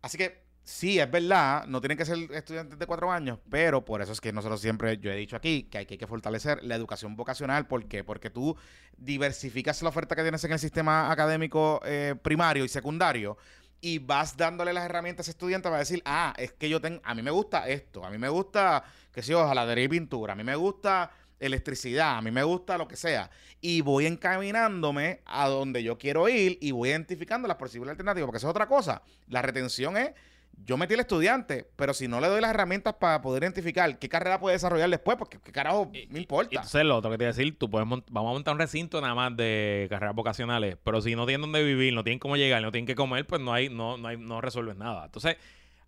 Así 0.00 0.16
que 0.16 0.42
sí, 0.70 1.00
es 1.00 1.10
verdad, 1.10 1.66
no 1.66 1.80
tienen 1.80 1.98
que 1.98 2.04
ser 2.04 2.16
estudiantes 2.32 2.78
de 2.78 2.86
cuatro 2.86 3.10
años, 3.10 3.38
pero 3.50 3.84
por 3.84 4.00
eso 4.00 4.12
es 4.12 4.20
que 4.20 4.32
nosotros 4.32 4.60
siempre, 4.60 4.98
yo 4.98 5.10
he 5.10 5.16
dicho 5.16 5.36
aquí, 5.36 5.64
que 5.64 5.78
hay 5.78 5.86
que, 5.86 6.06
fortalecer 6.06 6.62
la 6.62 6.76
educación 6.76 7.16
vocacional. 7.16 7.66
¿Por 7.66 7.86
qué? 7.86 8.04
Porque 8.04 8.30
tú 8.30 8.56
diversificas 8.96 9.82
la 9.82 9.88
oferta 9.88 10.14
que 10.14 10.22
tienes 10.22 10.42
en 10.44 10.52
el 10.52 10.58
sistema 10.58 11.10
académico 11.10 11.80
eh, 11.84 12.14
primario 12.22 12.64
y 12.64 12.68
secundario 12.68 13.36
y 13.80 13.98
vas 13.98 14.36
dándole 14.36 14.72
las 14.72 14.84
herramientas 14.84 15.24
a 15.24 15.24
ese 15.26 15.30
estudiante 15.32 15.68
para 15.68 15.80
decir, 15.80 16.02
ah, 16.04 16.34
es 16.36 16.52
que 16.52 16.68
yo 16.68 16.80
tengo, 16.80 17.00
a 17.04 17.14
mí 17.14 17.22
me 17.22 17.30
gusta 17.30 17.68
esto, 17.68 18.04
a 18.04 18.10
mí 18.10 18.18
me 18.18 18.28
gusta, 18.28 18.84
que 19.12 19.22
sé 19.22 19.32
yo, 19.32 19.46
jaladería 19.46 19.84
y 19.84 19.88
pintura, 19.88 20.34
a 20.34 20.36
mí 20.36 20.44
me 20.44 20.54
gusta 20.54 21.10
electricidad, 21.40 22.18
a 22.18 22.22
mí 22.22 22.30
me 22.30 22.42
gusta 22.42 22.78
lo 22.78 22.86
que 22.86 22.96
sea. 22.96 23.30
Y 23.60 23.80
voy 23.80 24.06
encaminándome 24.06 25.22
a 25.24 25.48
donde 25.48 25.82
yo 25.82 25.98
quiero 25.98 26.28
ir 26.28 26.58
y 26.60 26.70
voy 26.70 26.90
identificando 26.90 27.48
las 27.48 27.56
posibles 27.56 27.90
alternativas, 27.90 28.26
porque 28.26 28.38
eso 28.38 28.46
es 28.46 28.50
otra 28.50 28.68
cosa. 28.68 29.02
La 29.28 29.42
retención 29.42 29.96
es, 29.96 30.12
yo 30.52 30.76
metí 30.76 30.94
al 30.94 31.00
estudiante, 31.00 31.68
pero 31.76 31.94
si 31.94 32.06
no 32.06 32.20
le 32.20 32.28
doy 32.28 32.40
las 32.40 32.50
herramientas 32.50 32.94
para 32.94 33.20
poder 33.22 33.42
identificar 33.42 33.98
qué 33.98 34.08
carrera 34.08 34.38
puede 34.38 34.54
desarrollar 34.54 34.88
después, 34.90 35.16
porque 35.16 35.38
qué 35.42 35.52
carajo 35.52 35.90
me 35.90 36.00
Y 36.00 36.18
importa. 36.18 36.50
entonces 36.56 36.84
lo 36.84 36.96
otro 36.96 37.10
que 37.10 37.18
te 37.18 37.24
iba 37.24 37.30
a 37.30 37.34
decir, 37.34 37.58
tú 37.58 37.68
puedes 37.70 37.88
vamos 37.88 38.04
a 38.08 38.32
montar 38.32 38.54
un 38.54 38.60
recinto 38.60 39.00
nada 39.00 39.14
más 39.14 39.36
de 39.36 39.86
carreras 39.90 40.14
vocacionales, 40.14 40.76
pero 40.84 41.00
si 41.00 41.16
no 41.16 41.26
tienen 41.26 41.40
dónde 41.42 41.64
vivir, 41.64 41.92
no 41.94 42.04
tienen 42.04 42.18
cómo 42.18 42.36
llegar, 42.36 42.62
no 42.62 42.70
tienen 42.70 42.86
que 42.86 42.94
comer, 42.94 43.26
pues 43.26 43.40
no 43.40 43.52
hay, 43.52 43.68
no, 43.68 43.96
no 43.96 44.08
hay, 44.08 44.16
no 44.16 44.40
resuelves 44.40 44.76
nada. 44.76 45.06
Entonces, 45.06 45.36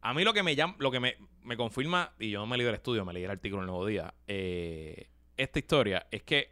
a 0.00 0.14
mí 0.14 0.24
lo 0.24 0.32
que 0.32 0.42
me 0.42 0.56
llama, 0.56 0.74
lo 0.78 0.90
que 0.90 0.98
me, 1.00 1.16
me 1.42 1.56
confirma, 1.56 2.12
y 2.18 2.30
yo 2.30 2.40
no 2.40 2.46
me 2.46 2.56
leí 2.56 2.66
el 2.66 2.74
estudio, 2.74 3.04
me 3.04 3.12
leí 3.12 3.24
el 3.24 3.30
artículo 3.30 3.62
en 3.62 3.64
el 3.64 3.70
Nuevo 3.70 3.86
Día, 3.86 4.14
eh, 4.26 5.08
esta 5.36 5.58
historia 5.58 6.06
es 6.10 6.22
que 6.22 6.50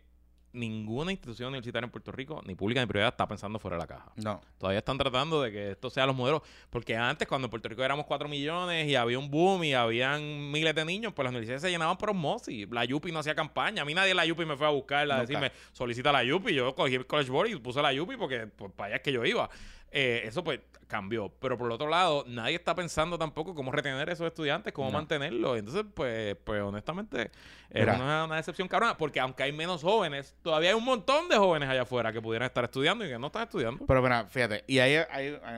ninguna 0.53 1.13
institución 1.13 1.49
universitaria 1.49 1.85
en 1.85 1.91
Puerto 1.91 2.13
Rico, 2.13 2.43
ni 2.45 2.55
pública 2.55 2.81
ni 2.81 2.87
privada, 2.87 3.11
está 3.11 3.27
pensando 3.27 3.59
fuera 3.59 3.77
de 3.77 3.83
la 3.83 3.87
caja. 3.87 4.13
No. 4.17 4.41
Todavía 4.59 4.79
están 4.79 4.99
tratando 4.99 5.43
de 5.43 5.53
que 5.53 5.71
esto 5.73 5.91
sea 5.91 6.07
los 6.07 6.17
modelos. 6.17 6.43
Porque 6.71 6.97
antes, 6.97 7.29
cuando 7.29 7.47
en 7.47 7.51
Puerto 7.51 7.69
Rico 7.69 7.85
éramos 7.85 8.07
4 8.07 8.29
millones 8.29 8.89
y 8.89 8.97
había 8.97 9.19
un 9.19 9.31
boom 9.31 9.65
y 9.65 9.75
habían 9.75 10.51
miles 10.51 10.75
de 10.75 10.85
niños, 10.85 11.13
pues 11.15 11.25
las 11.25 11.31
universidades 11.31 11.63
se 11.63 11.71
llenaban 11.71 11.97
por 11.97 12.11
osmosis. 12.11 12.69
La 12.71 12.85
Yupi 12.85 13.13
no 13.13 13.21
hacía 13.21 13.35
campaña. 13.35 13.83
A 13.83 13.85
mí 13.85 13.95
nadie 13.95 14.09
de 14.09 14.15
la 14.15 14.27
Yupi 14.27 14.45
me 14.45 14.57
fue 14.57 14.67
a 14.67 14.71
buscar 14.71 15.11
a 15.11 15.21
decirme, 15.21 15.53
solicita 15.73 16.13
la 16.13 16.25
Yupi. 16.25 16.55
Yo 16.55 16.75
cogí 16.75 16.95
el 16.95 17.07
College 17.07 17.31
Board 17.31 17.49
y 17.51 17.57
puse 17.57 17.81
la 17.83 17.93
Yupi 17.93 18.17
porque 18.17 18.47
pues, 18.47 18.73
para 18.73 18.89
allá 18.89 18.97
es 18.97 19.03
que 19.03 19.13
yo 19.13 19.25
iba. 19.25 19.49
Eh, 19.91 20.23
eso 20.25 20.43
pues 20.45 20.61
cambió. 20.87 21.33
Pero 21.41 21.57
por 21.57 21.67
el 21.69 21.73
otro 21.73 21.89
lado, 21.89 22.25
nadie 22.27 22.57
está 22.57 22.75
pensando 22.75 23.17
tampoco 23.17 23.55
cómo 23.55 23.71
retener 23.71 24.09
a 24.11 24.13
esos 24.13 24.27
estudiantes, 24.27 24.73
cómo 24.73 24.89
No. 24.89 24.95
mantenerlos. 24.99 25.59
Entonces, 25.59 25.85
pues, 25.95 26.37
pues 26.43 26.61
honestamente, 26.63 27.31
era 27.71 27.95
una, 27.95 28.25
una 28.25 28.37
decepción 28.37 28.67
cabrona. 28.67 28.97
Porque 28.97 29.21
aunque 29.21 29.45
hay 29.45 29.53
menos 29.53 29.83
jóvenes, 29.83 30.35
todavía 30.43 30.71
hay 30.71 30.75
un 30.75 30.85
montón 30.85 31.29
de 31.29 31.37
jóvenes 31.37 31.69
allá 31.69 31.83
afuera 31.83 32.13
que 32.13 32.21
pudieran 32.21 32.47
estar 32.47 32.65
estudiando 32.65 33.05
y 33.05 33.09
que 33.09 33.19
no 33.19 33.29
están 33.29 33.45
estudiando. 33.45 33.87
Pero 33.87 34.03
mira, 34.03 34.27
fíjate, 34.27 34.65
y 34.67 34.79
ahí, 34.81 34.97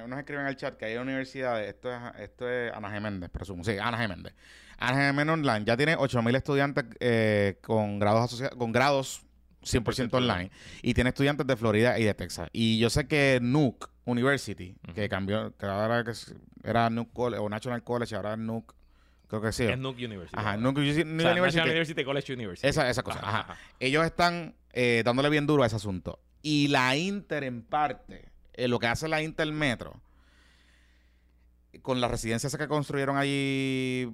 nos 0.07 0.19
escriben 0.19 0.45
al 0.45 0.57
chat 0.57 0.77
que 0.77 0.85
hay 0.85 0.97
universidades, 0.97 1.67
esto 1.69 1.91
es, 1.91 1.99
esto 2.19 2.49
es 2.49 2.73
Ana 2.73 2.95
G. 2.95 3.01
Méndez, 3.01 3.31
presumo, 3.31 3.65
sí, 3.65 3.79
Ana 3.79 3.99
G. 3.99 4.09
Méndez. 4.09 4.35
Ana 4.79 5.11
G. 5.11 5.15
Méndez 5.15 5.33
Online 5.35 5.65
ya 5.65 5.77
tiene 5.77 5.97
8.000 5.97 6.37
estudiantes 6.37 6.85
eh, 7.01 7.59
con 7.63 7.99
grados 7.99 8.25
asociados, 8.25 8.57
con 8.59 8.71
grados 8.73 9.23
100% 9.63 10.13
online. 10.13 10.51
Y 10.83 10.93
tiene 10.93 11.11
estudiantes 11.11 11.47
de 11.47 11.57
Florida 11.57 11.99
y 11.99 12.05
de 12.05 12.13
Texas. 12.15 12.49
Y 12.53 12.79
yo 12.79 12.91
sé 12.91 13.07
que 13.07 13.39
Nuke 13.41 13.87
University, 14.05 14.75
que 14.95 15.09
cambió, 15.09 15.57
que 15.57 15.67
ahora 15.67 16.05
que 16.05 16.13
era 16.65 16.91
Nuke 16.91 17.13
College 17.13 17.41
o 17.41 17.49
National 17.49 17.83
College, 17.85 18.15
ahora 18.17 18.37
Nuke, 18.37 18.75
creo 19.29 19.41
que 19.41 19.53
sí. 19.53 19.65
Es 19.65 19.79
Nuke 19.79 20.05
University. 20.05 20.37
Ajá. 20.39 20.57
Nuke 20.57 20.81
O 20.81 20.85
sea, 20.85 21.03
University. 21.03 21.15
National 21.25 21.69
University 21.69 22.05
College 22.05 22.33
University. 22.33 22.69
Esa, 22.69 22.91
esa 22.91 23.03
cosa, 23.03 23.21
Ajá. 23.23 23.57
Ellos 23.79 24.05
están 24.05 24.55
eh, 24.73 25.03
dándole 25.05 25.29
bien 25.29 25.47
duro 25.47 25.63
a 25.63 25.67
ese 25.67 25.77
asunto. 25.77 26.19
Y 26.43 26.69
la 26.69 26.97
Inter, 26.97 27.45
en 27.45 27.63
parte, 27.63 28.29
eh, 28.55 28.69
lo 28.69 28.79
que 28.79 28.89
hace 28.89 29.07
la 29.09 29.23
Inter 29.23 29.51
Metro, 29.53 30.01
con 31.83 32.01
las 32.01 32.11
residencias 32.11 32.57
que 32.57 32.69
construyeron 32.69 33.17
allí 33.17 34.11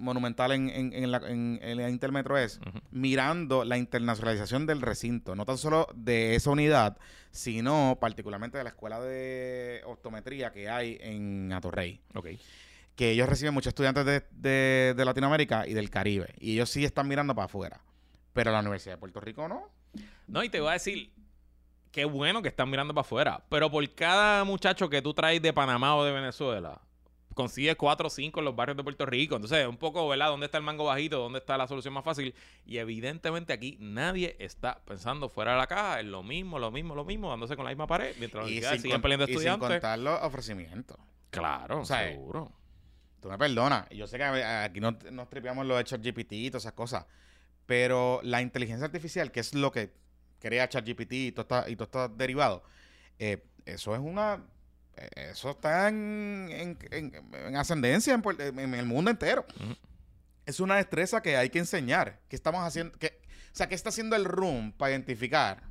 monumental 0.00 0.52
en, 0.52 0.68
en- 0.70 0.92
en 0.92 1.10
la, 1.10 1.18
en- 1.28 1.60
la 1.76 1.88
Intermetro 1.90 2.36
es 2.38 2.58
mirando 2.90 3.64
la 3.64 3.76
internacionalización 3.78 4.66
del 4.66 4.80
recinto, 4.80 5.34
no 5.36 5.44
tan 5.44 5.58
solo 5.58 5.86
de 5.94 6.34
esa 6.34 6.50
unidad, 6.50 6.96
sino 7.30 7.98
particularmente 8.00 8.58
de 8.58 8.64
la 8.64 8.70
escuela 8.70 9.00
de 9.00 9.82
optometría 9.86 10.52
que 10.52 10.68
hay 10.68 10.98
en 11.00 11.52
Atorrey 11.52 12.00
Ok. 12.14 12.26
que 12.96 13.10
ellos 13.12 13.28
reciben 13.28 13.54
muchos 13.54 13.68
estudiantes 13.70 14.04
de, 14.04 14.22
de- 14.32 14.94
de 14.96 15.04
Latinoamérica 15.04 15.66
y 15.66 15.74
del 15.74 15.90
Caribe. 15.90 16.34
Y 16.40 16.54
ellos 16.54 16.70
sí 16.70 16.84
están 16.84 17.06
mirando 17.08 17.34
para 17.34 17.46
afuera. 17.46 17.80
Pero 18.32 18.52
la 18.52 18.60
Universidad 18.60 18.94
de 18.94 18.98
Puerto 18.98 19.20
Rico 19.20 19.48
no. 19.48 19.68
No, 20.26 20.42
y 20.44 20.48
te 20.48 20.60
voy 20.60 20.70
a 20.70 20.72
decir, 20.74 21.12
qué 21.90 22.04
bueno 22.04 22.42
que 22.42 22.48
están 22.48 22.70
mirando 22.70 22.94
para 22.94 23.00
afuera. 23.06 23.42
Pero 23.48 23.70
por 23.70 23.88
cada 23.94 24.44
muchacho 24.44 24.88
que 24.88 25.02
tú 25.02 25.12
traes 25.14 25.40
de 25.42 25.52
Panamá 25.52 25.96
o 25.96 26.04
de 26.04 26.12
Venezuela, 26.12 26.80
consigues 27.42 27.76
cuatro 27.76 28.06
o 28.06 28.10
cinco 28.10 28.40
en 28.40 28.44
los 28.44 28.54
barrios 28.56 28.76
de 28.76 28.82
Puerto 28.84 29.06
Rico. 29.06 29.36
Entonces, 29.36 29.66
un 29.66 29.76
poco, 29.76 30.06
¿verdad? 30.08 30.28
¿Dónde 30.28 30.46
está 30.46 30.58
el 30.58 30.64
mango 30.64 30.84
bajito? 30.84 31.18
¿Dónde 31.18 31.38
está 31.38 31.56
la 31.56 31.66
solución 31.66 31.94
más 31.94 32.04
fácil? 32.04 32.34
Y 32.66 32.78
evidentemente 32.78 33.52
aquí 33.52 33.76
nadie 33.80 34.36
está 34.38 34.80
pensando 34.84 35.28
fuera 35.28 35.52
de 35.52 35.58
la 35.58 35.66
caja. 35.66 36.00
Es 36.00 36.06
lo 36.06 36.22
mismo, 36.22 36.58
lo 36.58 36.70
mismo, 36.70 36.94
lo 36.94 37.04
mismo, 37.04 37.30
dándose 37.30 37.56
con 37.56 37.64
la 37.64 37.70
misma 37.70 37.86
pared. 37.86 38.14
Mientras 38.18 38.48
Y 38.50 38.62
sin, 38.62 38.80
siguen 38.80 39.02
peleando 39.02 39.24
y 39.24 39.28
sin 39.28 39.36
estudiantes. 39.36 39.68
contar 39.68 39.98
los 39.98 40.20
ofrecimientos. 40.22 40.96
Claro, 41.30 41.80
O 41.80 41.84
sea, 41.84 42.08
seguro. 42.08 42.52
Tú 43.20 43.28
me 43.28 43.36
perdonas. 43.38 43.88
Yo 43.90 44.06
sé 44.06 44.16
que 44.18 44.24
aquí 44.24 44.80
no, 44.80 44.96
nos 45.10 45.28
tripeamos 45.28 45.66
los 45.66 45.76
de 45.78 45.84
ChatGPT 45.84 46.32
y 46.32 46.50
todas 46.50 46.62
esas 46.64 46.72
cosas. 46.74 47.06
Pero 47.66 48.20
la 48.22 48.42
inteligencia 48.42 48.84
artificial, 48.86 49.30
que 49.30 49.40
es 49.40 49.54
lo 49.54 49.70
que 49.70 49.92
crea 50.40 50.68
ChatGPT 50.68 51.12
y 51.12 51.32
todo 51.32 51.42
está- 51.42 51.68
y 51.70 51.76
todo 51.76 51.84
está 51.84 52.08
derivado, 52.08 52.62
eh, 53.18 53.44
eso 53.66 53.94
es 53.94 54.00
una... 54.00 54.42
Eso 55.14 55.50
está 55.50 55.88
en, 55.88 56.48
en- 56.50 56.78
en- 56.90 57.34
en 57.34 57.56
ascendencia 57.56 58.14
en, 58.14 58.74
el 58.74 58.86
mundo 58.86 59.10
entero. 59.10 59.44
Es 60.46 60.60
una 60.60 60.76
destreza 60.76 61.22
que 61.22 61.36
hay 61.36 61.48
que 61.50 61.58
enseñar. 61.58 62.20
¿Qué 62.28 62.36
estamos 62.36 62.62
haciendo? 62.62 62.96
¿Qué- 62.98 63.20
o 63.52 63.56
sea, 63.56 63.68
¿qué 63.68 63.74
está 63.74 63.88
haciendo 63.88 64.14
el 64.16 64.24
room 64.24 64.72
para 64.72 64.90
identificar 64.92 65.62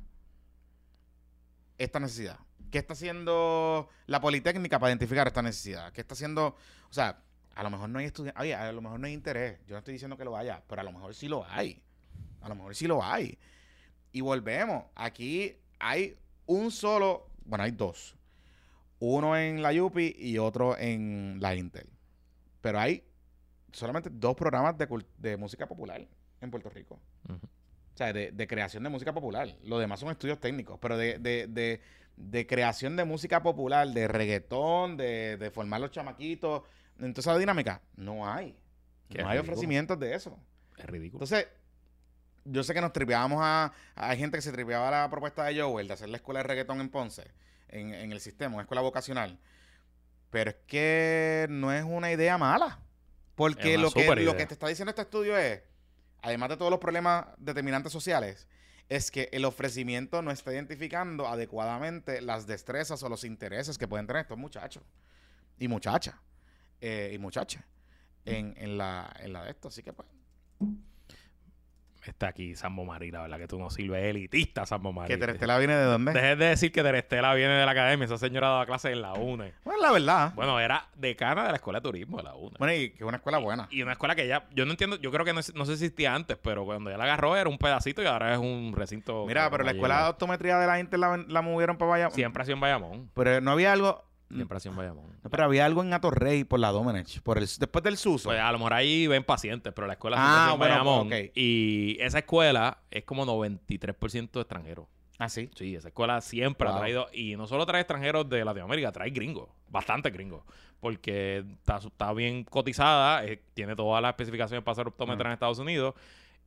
esta 1.78 2.00
necesidad? 2.00 2.38
¿Qué 2.70 2.78
está 2.78 2.92
haciendo 2.92 3.88
la 4.06 4.20
Politécnica 4.20 4.78
para 4.78 4.90
identificar 4.90 5.26
esta 5.26 5.42
necesidad? 5.42 5.92
¿Qué 5.92 6.00
está 6.00 6.14
haciendo? 6.14 6.56
O 6.88 6.92
sea, 6.92 7.22
a 7.54 7.62
lo 7.62 7.70
mejor 7.70 7.88
no 7.88 7.98
hay 7.98 8.06
estudiantes, 8.06 8.40
oye, 8.40 8.54
a 8.54 8.70
lo 8.72 8.80
mejor 8.80 9.00
no 9.00 9.06
hay 9.06 9.12
interés. 9.12 9.58
Yo 9.66 9.72
no 9.74 9.78
estoy 9.78 9.92
diciendo 9.94 10.16
que 10.16 10.24
lo 10.24 10.36
haya, 10.36 10.62
pero 10.68 10.80
a 10.80 10.84
lo 10.84 10.92
mejor 10.92 11.14
sí 11.14 11.26
lo 11.28 11.44
hay. 11.48 11.82
A 12.42 12.48
lo 12.48 12.54
mejor 12.54 12.74
sí 12.74 12.86
lo 12.86 13.02
hay. 13.02 13.38
Y 14.12 14.20
volvemos. 14.20 14.84
Aquí 14.94 15.56
hay 15.78 16.16
un 16.46 16.70
solo, 16.70 17.28
bueno, 17.44 17.64
hay 17.64 17.72
dos. 17.72 18.14
Uno 19.00 19.36
en 19.36 19.62
la 19.62 19.72
UPI 19.72 20.14
y 20.18 20.38
otro 20.38 20.78
en 20.78 21.38
la 21.40 21.54
Intel. 21.56 21.88
Pero 22.60 22.78
hay 22.78 23.02
solamente 23.72 24.10
dos 24.12 24.36
programas 24.36 24.76
de, 24.78 24.86
de 25.18 25.36
música 25.36 25.66
popular 25.66 26.06
en 26.40 26.50
Puerto 26.50 26.70
Rico. 26.70 27.00
O 27.28 27.96
sea, 27.96 28.12
de, 28.12 28.30
de 28.30 28.46
creación 28.46 28.82
de 28.82 28.88
música 28.90 29.12
popular. 29.12 29.48
Lo 29.64 29.78
demás 29.78 30.00
son 30.00 30.10
estudios 30.10 30.38
técnicos, 30.38 30.78
pero 30.80 30.96
de, 30.96 31.18
de, 31.18 31.46
de, 31.48 31.80
de 32.16 32.46
creación 32.46 32.96
de 32.96 33.04
música 33.04 33.42
popular, 33.42 33.88
de 33.88 34.06
reggaetón, 34.08 34.96
de, 34.96 35.36
de 35.36 35.50
formar 35.50 35.80
los 35.80 35.90
chamaquitos, 35.90 36.62
en 36.98 37.12
toda 37.14 37.20
esa 37.32 37.38
dinámica, 37.38 37.82
no 37.96 38.30
hay. 38.30 38.56
Qué 39.08 39.18
no 39.22 39.28
hay 39.28 39.38
ridículo. 39.38 39.52
ofrecimientos 39.52 39.98
de 39.98 40.14
eso. 40.14 40.38
Es 40.76 40.86
ridículo. 40.86 41.24
Entonces, 41.24 41.48
yo 42.44 42.62
sé 42.62 42.72
que 42.74 42.80
nos 42.80 42.92
tripeábamos 42.92 43.38
a. 43.42 43.72
Hay 43.94 44.18
gente 44.18 44.38
que 44.38 44.42
se 44.42 44.52
tripeaba 44.52 44.88
a 44.88 45.02
la 45.02 45.10
propuesta 45.10 45.44
de 45.44 45.60
Joel 45.60 45.88
de 45.88 45.94
hacer 45.94 46.08
la 46.08 46.16
escuela 46.16 46.40
de 46.40 46.44
reggaetón 46.44 46.80
en 46.80 46.88
Ponce, 46.90 47.30
en, 47.70 47.94
en 47.94 48.12
el 48.12 48.20
sistema, 48.20 48.54
una 48.54 48.62
escuela 48.62 48.82
vocacional. 48.82 49.38
Pero 50.30 50.50
es 50.50 50.56
que 50.66 51.46
no 51.50 51.72
es 51.72 51.84
una 51.84 52.12
idea 52.12 52.38
mala. 52.38 52.80
Porque 53.34 53.78
lo 53.78 53.90
que, 53.90 54.14
lo 54.16 54.36
que 54.36 54.46
te 54.46 54.52
está 54.52 54.68
diciendo 54.68 54.90
este 54.90 55.02
estudio 55.02 55.36
es, 55.36 55.62
además 56.20 56.50
de 56.50 56.56
todos 56.56 56.70
los 56.70 56.78
problemas 56.78 57.26
determinantes 57.38 57.90
sociales, 57.90 58.46
es 58.90 59.10
que 59.10 59.30
el 59.32 59.44
ofrecimiento 59.44 60.20
no 60.20 60.30
está 60.30 60.52
identificando 60.52 61.26
adecuadamente 61.26 62.20
las 62.20 62.46
destrezas 62.46 63.02
o 63.02 63.08
los 63.08 63.24
intereses 63.24 63.78
que 63.78 63.88
pueden 63.88 64.06
tener 64.06 64.22
estos 64.22 64.36
muchachos 64.36 64.82
y 65.58 65.68
muchachas 65.68 66.16
eh, 66.80 67.12
y 67.14 67.18
muchachas 67.18 67.64
en, 68.24 68.52
en, 68.58 68.76
la, 68.76 69.10
en 69.20 69.32
la 69.32 69.44
de 69.44 69.52
esto. 69.52 69.68
Así 69.68 69.82
que 69.82 69.92
pues. 69.92 70.08
Está 72.04 72.28
aquí 72.28 72.54
Sambo 72.54 72.84
Marí, 72.84 73.10
la 73.10 73.22
verdad 73.22 73.38
que 73.38 73.46
tú 73.46 73.58
no 73.58 73.70
sirves 73.70 74.02
elitista, 74.04 74.64
Sambo 74.66 74.92
Marí. 74.92 75.08
¿Que 75.08 75.18
Terestela 75.18 75.58
viene 75.58 75.74
de 75.76 75.84
dónde? 75.84 76.12
Dejes 76.12 76.38
de 76.38 76.46
decir 76.46 76.72
que 76.72 76.82
Terestela 76.82 77.34
viene 77.34 77.54
de 77.54 77.64
la 77.64 77.72
academia. 77.72 78.06
Esa 78.06 78.18
señora 78.18 78.48
daba 78.48 78.66
clases 78.66 78.92
en 78.92 79.02
la 79.02 79.12
UNE. 79.12 79.52
Bueno, 79.64 79.82
la 79.82 79.92
verdad. 79.92 80.32
Bueno, 80.34 80.58
era 80.60 80.86
decana 80.96 81.44
de 81.44 81.50
la 81.50 81.56
escuela 81.56 81.80
de 81.80 81.82
turismo 81.82 82.16
de 82.16 82.22
la 82.22 82.34
UNE. 82.34 82.56
Bueno, 82.58 82.74
y 82.74 82.90
que 82.90 82.96
es 82.96 83.02
una 83.02 83.18
escuela 83.18 83.38
buena. 83.38 83.68
Y 83.70 83.82
una 83.82 83.92
escuela 83.92 84.14
que 84.14 84.26
ya, 84.26 84.46
yo 84.54 84.64
no 84.64 84.72
entiendo, 84.72 84.96
yo 84.96 85.10
creo 85.10 85.24
que 85.24 85.32
no, 85.32 85.40
no 85.54 85.64
se 85.66 85.72
existía 85.72 86.14
antes, 86.14 86.38
pero 86.42 86.64
cuando 86.64 86.90
ya 86.90 86.96
la 86.96 87.04
agarró 87.04 87.36
era 87.36 87.48
un 87.48 87.58
pedacito 87.58 88.02
y 88.02 88.06
ahora 88.06 88.32
es 88.32 88.38
un 88.38 88.72
recinto. 88.74 89.26
Mira, 89.26 89.50
pero 89.50 89.64
la 89.64 89.72
escuela 89.72 90.04
de 90.04 90.10
optometría 90.10 90.58
de 90.58 90.66
la 90.66 90.80
Inter 90.80 90.98
la, 90.98 91.24
la 91.28 91.42
movieron 91.42 91.76
para 91.76 91.90
Bayamón. 91.90 92.14
Siempre 92.14 92.42
ha 92.42 92.46
sido 92.46 92.54
en 92.54 92.60
Bayamón. 92.60 93.10
Pero 93.14 93.40
no 93.40 93.50
había 93.52 93.72
algo. 93.72 94.09
Siempre 94.32 94.56
ha 94.56 94.60
sido 94.60 94.72
en 94.72 94.78
Bayamón. 94.78 95.18
No, 95.22 95.30
pero 95.30 95.44
había 95.44 95.64
algo 95.66 95.82
en 95.82 95.92
Atorrey 95.92 96.44
por 96.44 96.60
la 96.60 96.70
Domenech, 96.70 97.20
por 97.22 97.38
el, 97.38 97.44
después 97.58 97.82
del 97.82 97.96
Suso. 97.96 98.28
Pues 98.28 98.40
a 98.40 98.52
lo 98.52 98.58
mejor 98.58 98.74
ahí 98.74 99.06
ven 99.06 99.24
pacientes, 99.24 99.72
pero 99.74 99.86
la 99.86 99.94
escuela 99.94 100.16
Ah, 100.18 100.20
siempre 100.20 100.36
ha 100.36 100.44
sido 100.44 100.52
en 100.54 100.58
bueno, 100.58 100.74
Bayamón. 100.74 101.06
ok. 101.28 101.30
Y 101.36 101.96
esa 102.00 102.18
escuela 102.20 102.78
es 102.90 103.04
como 103.04 103.24
93% 103.26 104.40
extranjeros. 104.40 104.86
Ah, 105.18 105.28
sí. 105.28 105.50
Sí, 105.54 105.74
esa 105.74 105.88
escuela 105.88 106.20
siempre 106.20 106.66
Wow. 106.68 106.76
ha 106.76 106.80
traído, 106.80 107.06
y 107.12 107.36
no 107.36 107.46
solo 107.46 107.66
trae 107.66 107.82
extranjeros 107.82 108.28
de 108.30 108.44
Latinoamérica, 108.44 108.90
trae 108.92 109.10
gringos, 109.10 109.48
bastante 109.68 110.10
gringos, 110.10 110.44
porque 110.80 111.44
está, 111.58 111.76
está 111.76 112.12
bien 112.14 112.44
cotizada, 112.44 113.24
eh, 113.26 113.42
tiene 113.52 113.76
todas 113.76 114.00
las 114.00 114.10
especificaciones 114.10 114.64
para 114.64 114.76
ser 114.76 114.86
optómetra 114.88 115.28
en 115.28 115.34
Estados 115.34 115.58
Unidos, 115.58 115.94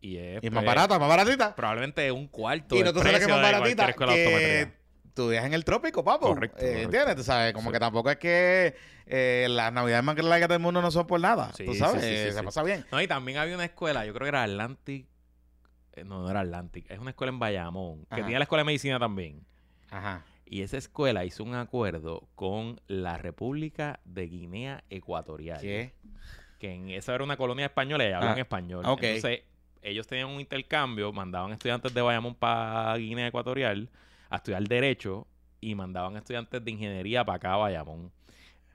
y 0.01 0.17
es 0.17 0.43
Y 0.43 0.49
más 0.49 0.63
pues, 0.63 0.75
barata, 0.75 0.97
más 0.97 1.07
baratita. 1.07 1.55
probablemente 1.55 2.11
un 2.11 2.27
cuarto 2.27 2.75
Y 2.75 2.81
no 2.83 2.91
tú 2.91 2.99
sabes 2.99 3.19
que 3.25 3.31
más 3.31 3.37
de 3.45 3.51
baratita 3.51 3.93
que. 3.93 4.71
Tú 5.13 5.29
viajas 5.29 5.47
en 5.47 5.53
el 5.53 5.63
trópico, 5.65 6.03
papo. 6.03 6.27
Correcto, 6.29 6.57
Eh, 6.57 6.61
correcto. 6.61 6.83
¿Entiendes? 6.85 7.15
Tú 7.15 7.23
sabes, 7.23 7.53
como 7.53 7.69
Sí. 7.69 7.73
que 7.73 7.79
tampoco 7.79 8.09
es 8.09 8.17
que 8.17 8.75
eh, 9.05 9.47
las 9.49 9.71
navidades 9.73 10.03
más 10.03 10.17
largas 10.23 10.49
del 10.49 10.59
mundo 10.59 10.81
no 10.81 10.89
son 10.91 11.05
por 11.07 11.19
nada. 11.19 11.51
Sí, 11.53 11.65
tú 11.65 11.73
sabes, 11.75 12.03
sí, 12.03 12.31
se 12.35 12.43
pasa 12.43 12.63
bien. 12.63 12.85
No, 12.91 13.01
y 13.01 13.07
también 13.07 13.37
había 13.37 13.55
una 13.55 13.65
escuela, 13.65 14.05
yo 14.05 14.13
creo 14.13 14.25
que 14.25 14.29
era 14.29 14.43
Atlantic, 14.43 15.07
eh, 15.93 16.03
no, 16.03 16.21
no 16.21 16.29
era 16.29 16.39
Atlantic, 16.41 16.85
es 16.89 16.99
una 16.99 17.11
escuela 17.11 17.31
en 17.31 17.39
Bayamón, 17.39 18.05
que 18.13 18.21
tenía 18.21 18.39
la 18.39 18.43
escuela 18.43 18.61
de 18.61 18.65
medicina 18.65 18.99
también. 18.99 19.45
Ajá. 19.91 20.23
Y 20.45 20.61
esa 20.61 20.77
escuela 20.77 21.25
hizo 21.25 21.43
un 21.43 21.55
acuerdo 21.55 22.27
con 22.35 22.79
la 22.87 23.17
República 23.17 23.99
de 24.05 24.27
Guinea 24.27 24.83
Ecuatorial. 24.89 25.59
¿Qué? 25.61 25.93
que 26.59 26.71
en 26.73 26.89
esa 26.91 27.13
era 27.13 27.25
una 27.25 27.35
colonia 27.35 27.65
española 27.65 28.07
y 28.07 28.13
hablan 28.13 28.37
Ah, 28.37 28.39
español. 28.39 28.85
ok. 28.85 29.03
Entonces, 29.03 29.41
ellos 29.81 30.07
tenían 30.07 30.29
un 30.29 30.39
intercambio, 30.39 31.11
mandaban 31.11 31.51
estudiantes 31.51 31.93
de 31.93 32.01
Bayamón 32.01 32.35
para 32.35 32.95
Guinea 32.95 33.27
Ecuatorial 33.27 33.89
a 34.29 34.37
estudiar 34.37 34.63
Derecho 34.63 35.27
y 35.61 35.75
mandaban 35.75 36.15
estudiantes 36.17 36.63
de 36.63 36.71
Ingeniería 36.71 37.23
para 37.23 37.37
acá 37.37 37.53
a 37.53 37.57
Bayamón. 37.57 38.11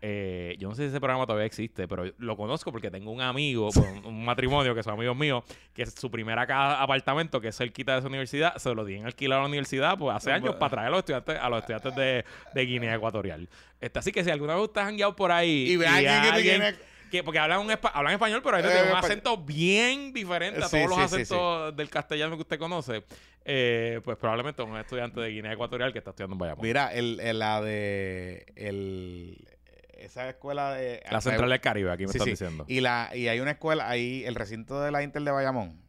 Eh, 0.00 0.54
yo 0.60 0.68
no 0.68 0.76
sé 0.76 0.82
si 0.82 0.88
ese 0.90 1.00
programa 1.00 1.26
todavía 1.26 1.46
existe, 1.46 1.88
pero 1.88 2.04
lo 2.18 2.36
conozco 2.36 2.70
porque 2.70 2.88
tengo 2.88 3.10
un 3.10 3.20
amigo, 3.20 3.68
pues, 3.74 3.84
un, 3.84 4.06
un 4.06 4.24
matrimonio 4.24 4.72
que 4.72 4.82
son 4.82 4.94
amigos 4.94 5.16
míos, 5.16 5.42
que 5.74 5.82
es 5.82 5.92
su 5.92 6.08
primer 6.08 6.38
acá 6.38 6.80
apartamento, 6.80 7.40
que 7.40 7.48
es 7.48 7.56
cerquita 7.56 7.94
de 7.94 7.98
esa 7.98 8.08
universidad, 8.08 8.56
se 8.58 8.72
lo 8.72 8.84
dieron 8.84 9.06
alquilar 9.06 9.40
a 9.40 9.42
la 9.42 9.48
universidad 9.48 9.98
pues 9.98 10.14
hace 10.14 10.30
años 10.30 10.54
para 10.54 10.70
traer 10.70 10.88
a 10.88 10.90
los 10.90 10.98
estudiantes, 11.00 11.36
a 11.36 11.48
los 11.48 11.58
estudiantes 11.58 11.96
de, 11.96 12.24
de 12.54 12.66
Guinea 12.66 12.94
Ecuatorial. 12.94 13.48
Este, 13.80 13.98
así 13.98 14.12
que 14.12 14.22
si 14.22 14.30
alguna 14.30 14.54
vez 14.54 14.64
usted 14.64 14.80
ha 14.82 14.84
jangueado 14.84 15.16
por 15.16 15.32
ahí 15.32 15.70
Y 15.70 15.76
ve 15.76 15.86
alguien 15.86 16.22
que 16.22 16.42
te 16.42 16.78
que 17.08 17.22
porque 17.24 17.38
hablan, 17.38 17.60
un 17.60 17.70
hablan 17.70 18.12
español, 18.14 18.40
pero 18.42 18.56
a 18.56 18.58
veces 18.58 18.72
Eh, 18.72 18.74
tienen 18.76 18.92
un 18.92 18.98
acento 19.04 19.36
bien 19.38 20.12
diferente 20.12 20.62
a 20.62 20.68
Sí, 20.68 20.76
todos 20.76 20.90
los 20.90 21.10
sí, 21.10 21.16
sí, 21.16 21.22
acentos 21.22 21.76
del 21.76 21.90
castellano 21.90 22.36
que 22.36 22.42
usted 22.42 22.58
conoce. 22.58 23.04
Eh, 23.44 24.00
pues 24.04 24.16
probablemente 24.18 24.62
un 24.62 24.76
estudiante 24.76 25.20
de 25.20 25.30
Guinea 25.30 25.52
Ecuatorial 25.52 25.92
que 25.92 25.98
está 25.98 26.10
estudiando 26.10 26.34
en 26.34 26.38
Bayamón. 26.38 26.62
Mira, 26.64 26.92
el, 26.92 27.18
el- 27.20 27.38
la 27.38 27.60
de. 27.62 28.44
El, 28.56 29.48
esa 29.94 30.28
escuela 30.28 30.74
de. 30.74 31.02
la 31.10 31.20
Central 31.20 31.48
del 31.50 31.60
Caribe, 31.60 31.90
aquí 31.90 32.04
me 32.06 32.12
están 32.12 32.26
diciendo. 32.26 32.64
Y, 32.68 32.80
la, 32.80 33.10
y 33.14 33.28
hay 33.28 33.40
una 33.40 33.52
escuela 33.52 33.88
ahí, 33.88 34.22
el 34.24 34.34
recinto 34.34 34.80
de 34.82 34.90
la 34.90 35.02
Inter 35.02 35.22
de 35.22 35.30
Bayamón. 35.30 35.80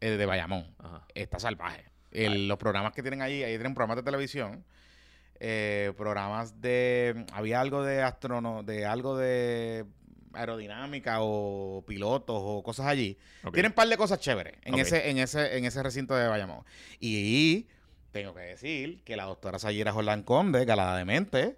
eh, 0.00 0.10
de 0.10 0.26
Bayamón. 0.26 0.74
Ajá. 0.78 1.06
está 1.14 1.38
salvaje. 1.38 1.84
El- 2.12 2.46
los 2.48 2.58
programas 2.58 2.92
que 2.92 3.02
tienen 3.02 3.20
allí, 3.22 3.42
ahí 3.42 3.52
tienen 3.56 3.74
programas 3.74 3.96
de 3.96 4.02
televisión, 4.02 4.64
eh, 5.40 5.92
programas 5.96 6.60
de, 6.60 7.24
había 7.32 7.60
algo 7.60 7.82
de 7.82 8.02
astrono, 8.02 8.62
de 8.62 8.86
algo 8.86 9.16
de 9.16 9.84
aerodinámica 10.34 11.18
o 11.20 11.84
pilotos 11.86 12.36
o 12.38 12.62
cosas 12.62 12.86
allí. 12.86 13.18
Tienen 13.52 13.72
un 13.72 13.74
par 13.74 13.88
de 13.88 13.96
cosas 13.96 14.20
chéveres 14.20 14.54
en 14.62 14.78
ese, 14.78 15.10
en 15.10 15.18
ese, 15.18 15.56
en 15.56 15.64
ese 15.64 15.82
recinto 15.82 16.14
de 16.14 16.28
Bayamón. 16.28 16.64
Y 17.00 17.66
tengo 18.12 18.34
que 18.34 18.42
decir 18.42 19.02
que 19.04 19.16
la 19.16 19.24
doctora 19.24 19.58
Sayira 19.58 19.92
Jordán 19.92 20.22
Conde, 20.22 20.64
galada 20.64 20.96
de 20.96 21.04
mente, 21.04 21.56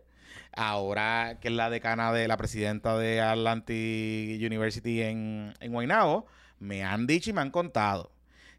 ahora 0.53 1.39
que 1.41 1.49
es 1.49 1.55
la 1.55 1.71
decana 1.71 2.13
de 2.13 2.29
la 2.29 2.37
presidenta 2.37 2.97
de 2.97 3.21
Atlantic 3.21 4.41
University 4.41 5.03
en, 5.03 5.55
en 5.61 5.73
Guaynabo, 5.73 6.27
me 6.59 6.85
han 6.85 7.07
dicho 7.07 7.31
y 7.31 7.33
me 7.33 7.41
han 7.41 7.51
contado 7.51 8.13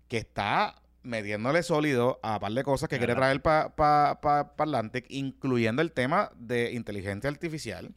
que 0.07 0.17
está 0.17 0.81
metiéndole 1.05 1.63
sólido 1.63 2.19
a 2.23 2.33
un 2.35 2.39
par 2.39 2.51
de 2.51 2.63
cosas 2.63 2.89
que 2.89 2.97
quiere 2.97 3.15
traer 3.15 3.41
para 3.41 3.75
pa, 3.75 4.19
pa 4.21 4.51
Atlantic, 4.57 5.05
incluyendo 5.09 5.81
el 5.81 5.91
tema 5.91 6.31
de 6.35 6.73
inteligencia 6.73 7.29
artificial. 7.29 7.93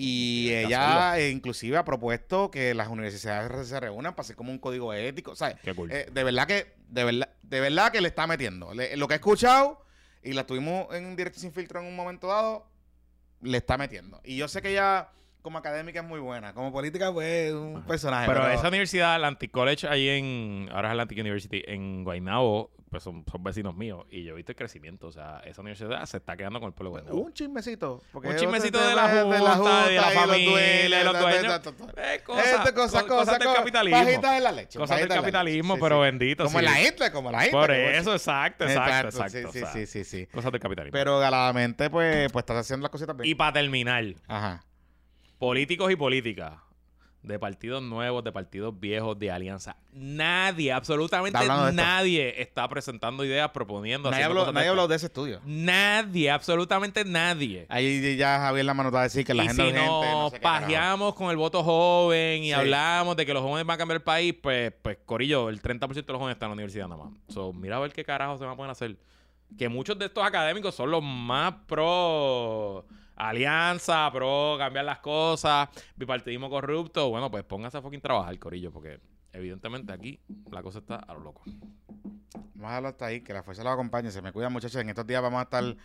Y 0.00 0.52
ella 0.52 1.18
eh, 1.18 1.30
inclusive 1.30 1.76
ha 1.76 1.84
propuesto 1.84 2.50
que 2.52 2.72
las 2.72 2.86
universidades 2.88 3.66
se 3.68 3.80
reúnan 3.80 4.14
para 4.14 4.22
hacer 4.24 4.36
como 4.36 4.52
un 4.52 4.58
código 4.58 4.92
ético. 4.94 5.34
Sea, 5.34 5.54
Qué 5.56 5.74
cool. 5.74 5.90
eh, 5.90 6.06
de 6.12 6.22
verdad 6.24 6.46
que, 6.46 6.72
de 6.88 7.02
verdad, 7.04 7.28
de 7.42 7.60
verdad 7.60 7.90
que 7.90 8.00
le 8.00 8.06
está 8.08 8.26
metiendo. 8.28 8.72
Le- 8.74 8.96
lo 8.96 9.08
que 9.08 9.14
he 9.14 9.16
escuchado, 9.16 9.82
y 10.22 10.34
la 10.34 10.46
tuvimos 10.46 10.94
en 10.94 11.16
directo 11.16 11.40
sin 11.40 11.52
filtro 11.52 11.80
en 11.80 11.86
un 11.86 11.96
momento 11.96 12.28
dado, 12.28 12.66
le 13.42 13.58
está 13.58 13.76
metiendo. 13.76 14.20
Y 14.24 14.36
yo 14.36 14.46
sé 14.46 14.62
que 14.62 14.70
ella, 14.70 15.08
como 15.42 15.58
académica, 15.58 15.98
es 16.00 16.06
muy 16.06 16.20
buena. 16.20 16.52
Como 16.54 16.70
política, 16.72 17.12
pues, 17.12 17.52
un 17.52 17.82
personaje. 17.84 18.26
pero, 18.28 18.48
esa 18.50 18.68
universidad, 18.68 19.14
Atlantic 19.16 19.50
College, 19.50 19.88
ahí 19.88 20.08
en. 20.10 20.68
Ahora 20.72 20.88
es 20.88 20.92
Atlantic 20.92 21.18
University, 21.18 21.62
en 21.66 22.04
Guaynabo, 22.04 22.70
pues 22.90 23.02
son, 23.02 23.24
son 23.30 23.42
vecinos 23.42 23.74
míos. 23.76 24.04
Y 24.10 24.24
yo 24.24 24.32
he 24.32 24.36
visto 24.36 24.52
el 24.52 24.56
crecimiento. 24.56 25.06
O 25.08 25.12
sea, 25.12 25.40
esa 25.44 25.60
universidad 25.60 26.04
se 26.06 26.16
está 26.18 26.36
quedando 26.36 26.60
con 26.60 26.68
el 26.68 26.72
pueblo 26.74 26.90
de 26.96 27.00
Guaynabo. 27.02 27.26
Un 27.26 27.32
chismecito. 27.32 28.02
porque 28.12 28.28
Un 28.28 28.36
chismecito 28.36 28.78
de 28.78 28.94
la 28.94 29.08
junta, 29.08 29.86
de 29.86 29.96
la 29.96 30.12
y 30.12 30.14
los 30.14 30.14
familia, 30.14 30.50
dueños, 30.50 30.90
de 30.98 31.04
los 31.04 31.20
dueños. 31.20 31.60
Eh, 31.96 32.20
cosas, 32.24 32.46
Este, 32.46 32.74
cosas, 32.74 33.02
co- 33.04 33.08
cosas, 33.08 33.38
del 33.38 33.54
capitalismo. 33.54 33.98
Bajitas 34.04 34.36
en 34.36 34.42
la 34.44 34.52
leche. 34.52 34.78
Cosas 34.78 34.98
del 35.00 35.08
la 35.08 35.14
capitalismo, 35.16 35.74
Sí, 35.74 35.80
pero 35.82 35.96
sí. 35.96 36.02
bendito. 36.02 36.44
Como 36.44 36.58
sí. 36.58 36.64
la 36.64 36.80
isla, 36.82 37.12
como 37.12 37.30
la 37.30 37.46
isla. 37.46 37.60
Por 37.60 37.70
eso, 37.70 38.12
exacto, 38.12 38.64
exacto, 38.64 39.08
exacto. 39.08 39.52
Sí, 39.52 39.62
o 39.62 39.66
sí, 39.66 39.86
sí, 39.86 39.86
sí, 39.86 40.04
sí. 40.04 40.26
Cosas 40.26 40.52
del 40.52 40.60
capitalismo. 40.60 40.92
Pero 40.92 41.18
galadamente, 41.18 41.90
pues, 41.90 42.30
pues 42.32 42.42
estás 42.42 42.58
haciendo 42.58 42.82
las 42.84 42.90
cositas 42.90 43.14
y 43.18 43.22
bien. 43.22 43.36
para 43.36 43.52
terminar, 43.52 44.04
Ajá. 44.26 44.64
políticos 45.38 45.90
y 45.90 45.96
políticas 45.96 46.54
de 47.28 47.38
partidos 47.38 47.82
nuevos, 47.82 48.24
de 48.24 48.32
partidos 48.32 48.78
viejos, 48.80 49.18
de 49.18 49.30
alianza. 49.30 49.76
Nadie, 49.92 50.72
absolutamente 50.72 51.38
nadie 51.72 52.40
está 52.40 52.68
presentando 52.68 53.24
ideas, 53.24 53.50
proponiendo. 53.50 54.10
Nadie 54.10 54.24
habló, 54.24 54.50
nadie 54.50 54.64
de 54.64 54.70
habló 54.70 54.88
de 54.88 54.96
ese 54.96 55.06
estudio. 55.06 55.40
Nadie, 55.44 56.30
absolutamente 56.30 57.04
nadie. 57.04 57.66
Ahí 57.68 58.16
ya 58.16 58.38
Javier 58.40 58.64
la 58.64 58.74
manota 58.74 59.00
a 59.00 59.02
decir 59.04 59.24
que 59.24 59.34
la 59.34 59.44
y 59.44 59.46
agenda 59.46 59.64
si 59.64 59.70
urgente, 59.70 59.86
no 59.86 60.22
nos 60.22 60.32
sé 60.32 60.40
pajeamos 60.40 61.14
con 61.14 61.30
el 61.30 61.36
voto 61.36 61.62
joven 61.62 62.42
y 62.42 62.48
Sí. 62.48 62.52
hablamos 62.52 63.16
de 63.16 63.24
que 63.26 63.34
los 63.34 63.42
jóvenes 63.42 63.66
van 63.66 63.74
a 63.74 63.78
cambiar 63.78 63.96
el 63.98 64.02
país, 64.02 64.34
pues, 64.42 64.72
pues 64.82 64.98
Corillo, 65.04 65.48
el 65.48 65.60
30% 65.60 66.06
de 66.06 66.12
los 66.12 66.20
jóvenes 66.20 66.36
están 66.36 66.46
en 66.46 66.50
la 66.50 66.54
universidad 66.54 66.88
nada 66.88 67.04
más. 67.04 67.12
So, 67.28 67.52
mira 67.52 67.76
a 67.76 67.80
ver 67.80 67.92
qué 67.92 68.04
carajo 68.04 68.38
se 68.38 68.44
van 68.44 68.54
a 68.54 68.56
poder 68.56 68.70
hacer. 68.72 68.96
Que 69.56 69.68
muchos 69.68 69.98
de 69.98 70.06
estos 70.06 70.24
académicos 70.24 70.74
son 70.74 70.90
los 70.90 71.02
más 71.02 71.54
pro 71.66 72.84
alianza, 73.18 74.10
pro 74.12 74.56
cambiar 74.58 74.84
las 74.84 75.00
cosas, 75.00 75.68
bipartidismo 75.96 76.48
corrupto. 76.48 77.10
Bueno, 77.10 77.30
pues 77.30 77.44
póngase 77.44 77.78
a 77.78 77.82
fucking 77.82 78.00
trabajar, 78.00 78.38
Corillo, 78.38 78.72
porque 78.72 79.00
evidentemente 79.32 79.92
aquí 79.92 80.20
la 80.50 80.62
cosa 80.62 80.78
está 80.78 80.96
a 80.96 81.14
lo 81.14 81.20
loco. 81.20 81.42
Vamos 82.54 82.72
a 82.72 82.76
hablar 82.78 82.92
hasta 82.92 83.06
ahí, 83.06 83.20
que 83.20 83.32
la 83.32 83.42
fuerza 83.42 83.62
los 83.62 83.72
acompañe. 83.72 84.10
Se 84.10 84.20
me 84.20 84.32
cuidan, 84.32 84.52
muchachos. 84.52 84.80
En 84.80 84.88
estos 84.88 85.06
días 85.06 85.22
vamos 85.22 85.38
a 85.38 85.42
estar, 85.44 85.76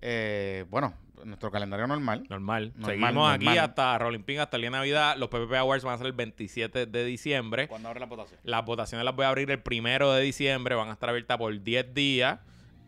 eh, 0.00 0.64
bueno, 0.70 0.94
nuestro 1.24 1.50
calendario 1.50 1.88
normal. 1.88 2.24
Normal. 2.28 2.72
Normal, 2.76 2.90
Seguimos 2.90 3.32
aquí 3.32 3.44
normal. 3.46 3.64
hasta 3.64 3.98
Rolling 3.98 4.22
Pin, 4.22 4.38
hasta 4.38 4.56
el 4.56 4.62
día 4.62 4.70
de 4.70 4.76
Navidad. 4.76 5.16
Los 5.16 5.28
PPP 5.28 5.54
Awards 5.56 5.82
van 5.84 5.94
a 5.94 5.98
ser 5.98 6.06
el 6.06 6.12
27 6.12 6.86
de 6.86 7.04
diciembre. 7.04 7.66
Cuando 7.66 7.88
abre 7.88 7.98
la 8.00 8.06
votación? 8.06 8.38
Las 8.44 8.64
votaciones 8.64 9.04
las 9.04 9.16
voy 9.16 9.24
a 9.24 9.28
abrir 9.28 9.50
el 9.50 9.60
primero 9.60 10.12
de 10.12 10.22
diciembre. 10.22 10.76
Van 10.76 10.88
a 10.88 10.92
estar 10.92 11.08
abiertas 11.08 11.36
por 11.36 11.60
10 11.60 11.94
días. 11.94 12.38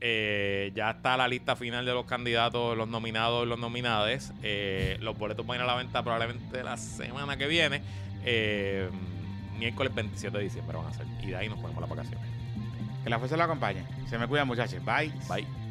Eh, 0.05 0.73
ya 0.75 0.91
está 0.91 1.17
la 1.17 1.29
lista 1.29 1.55
final 1.55 1.87
de 1.87 1.93
los 1.93 2.07
candidatos, 2.07 2.77
los 2.77 2.89
nominados 2.89 3.47
y 3.47 3.49
los 3.49 3.57
nominades. 3.57 4.33
Eh, 4.43 4.99
los 5.01 5.17
boletos 5.17 5.47
van 5.47 5.61
a 5.61 5.63
ir 5.63 5.63
a 5.63 5.67
la 5.73 5.77
venta 5.77 6.03
probablemente 6.03 6.65
la 6.65 6.77
semana 6.77 7.37
que 7.37 7.47
viene. 7.47 7.83
Eh, 8.25 8.91
miércoles 9.61 9.95
27 9.95 10.37
de 10.37 10.43
diciembre 10.43 10.77
van 10.77 10.89
a 10.89 10.93
ser. 10.93 11.07
Y 11.23 11.29
de 11.29 11.37
ahí 11.37 11.49
nos 11.49 11.61
ponemos 11.61 11.81
las 11.81 11.91
vacaciones. 11.91 12.29
Que 13.05 13.11
la 13.11 13.21
fuerza 13.21 13.37
los 13.37 13.45
acompañe. 13.45 13.85
Se 14.11 14.19
me 14.19 14.27
cuidan, 14.27 14.49
muchachos. 14.49 14.85
Bye. 14.85 15.13
Bye. 15.29 15.62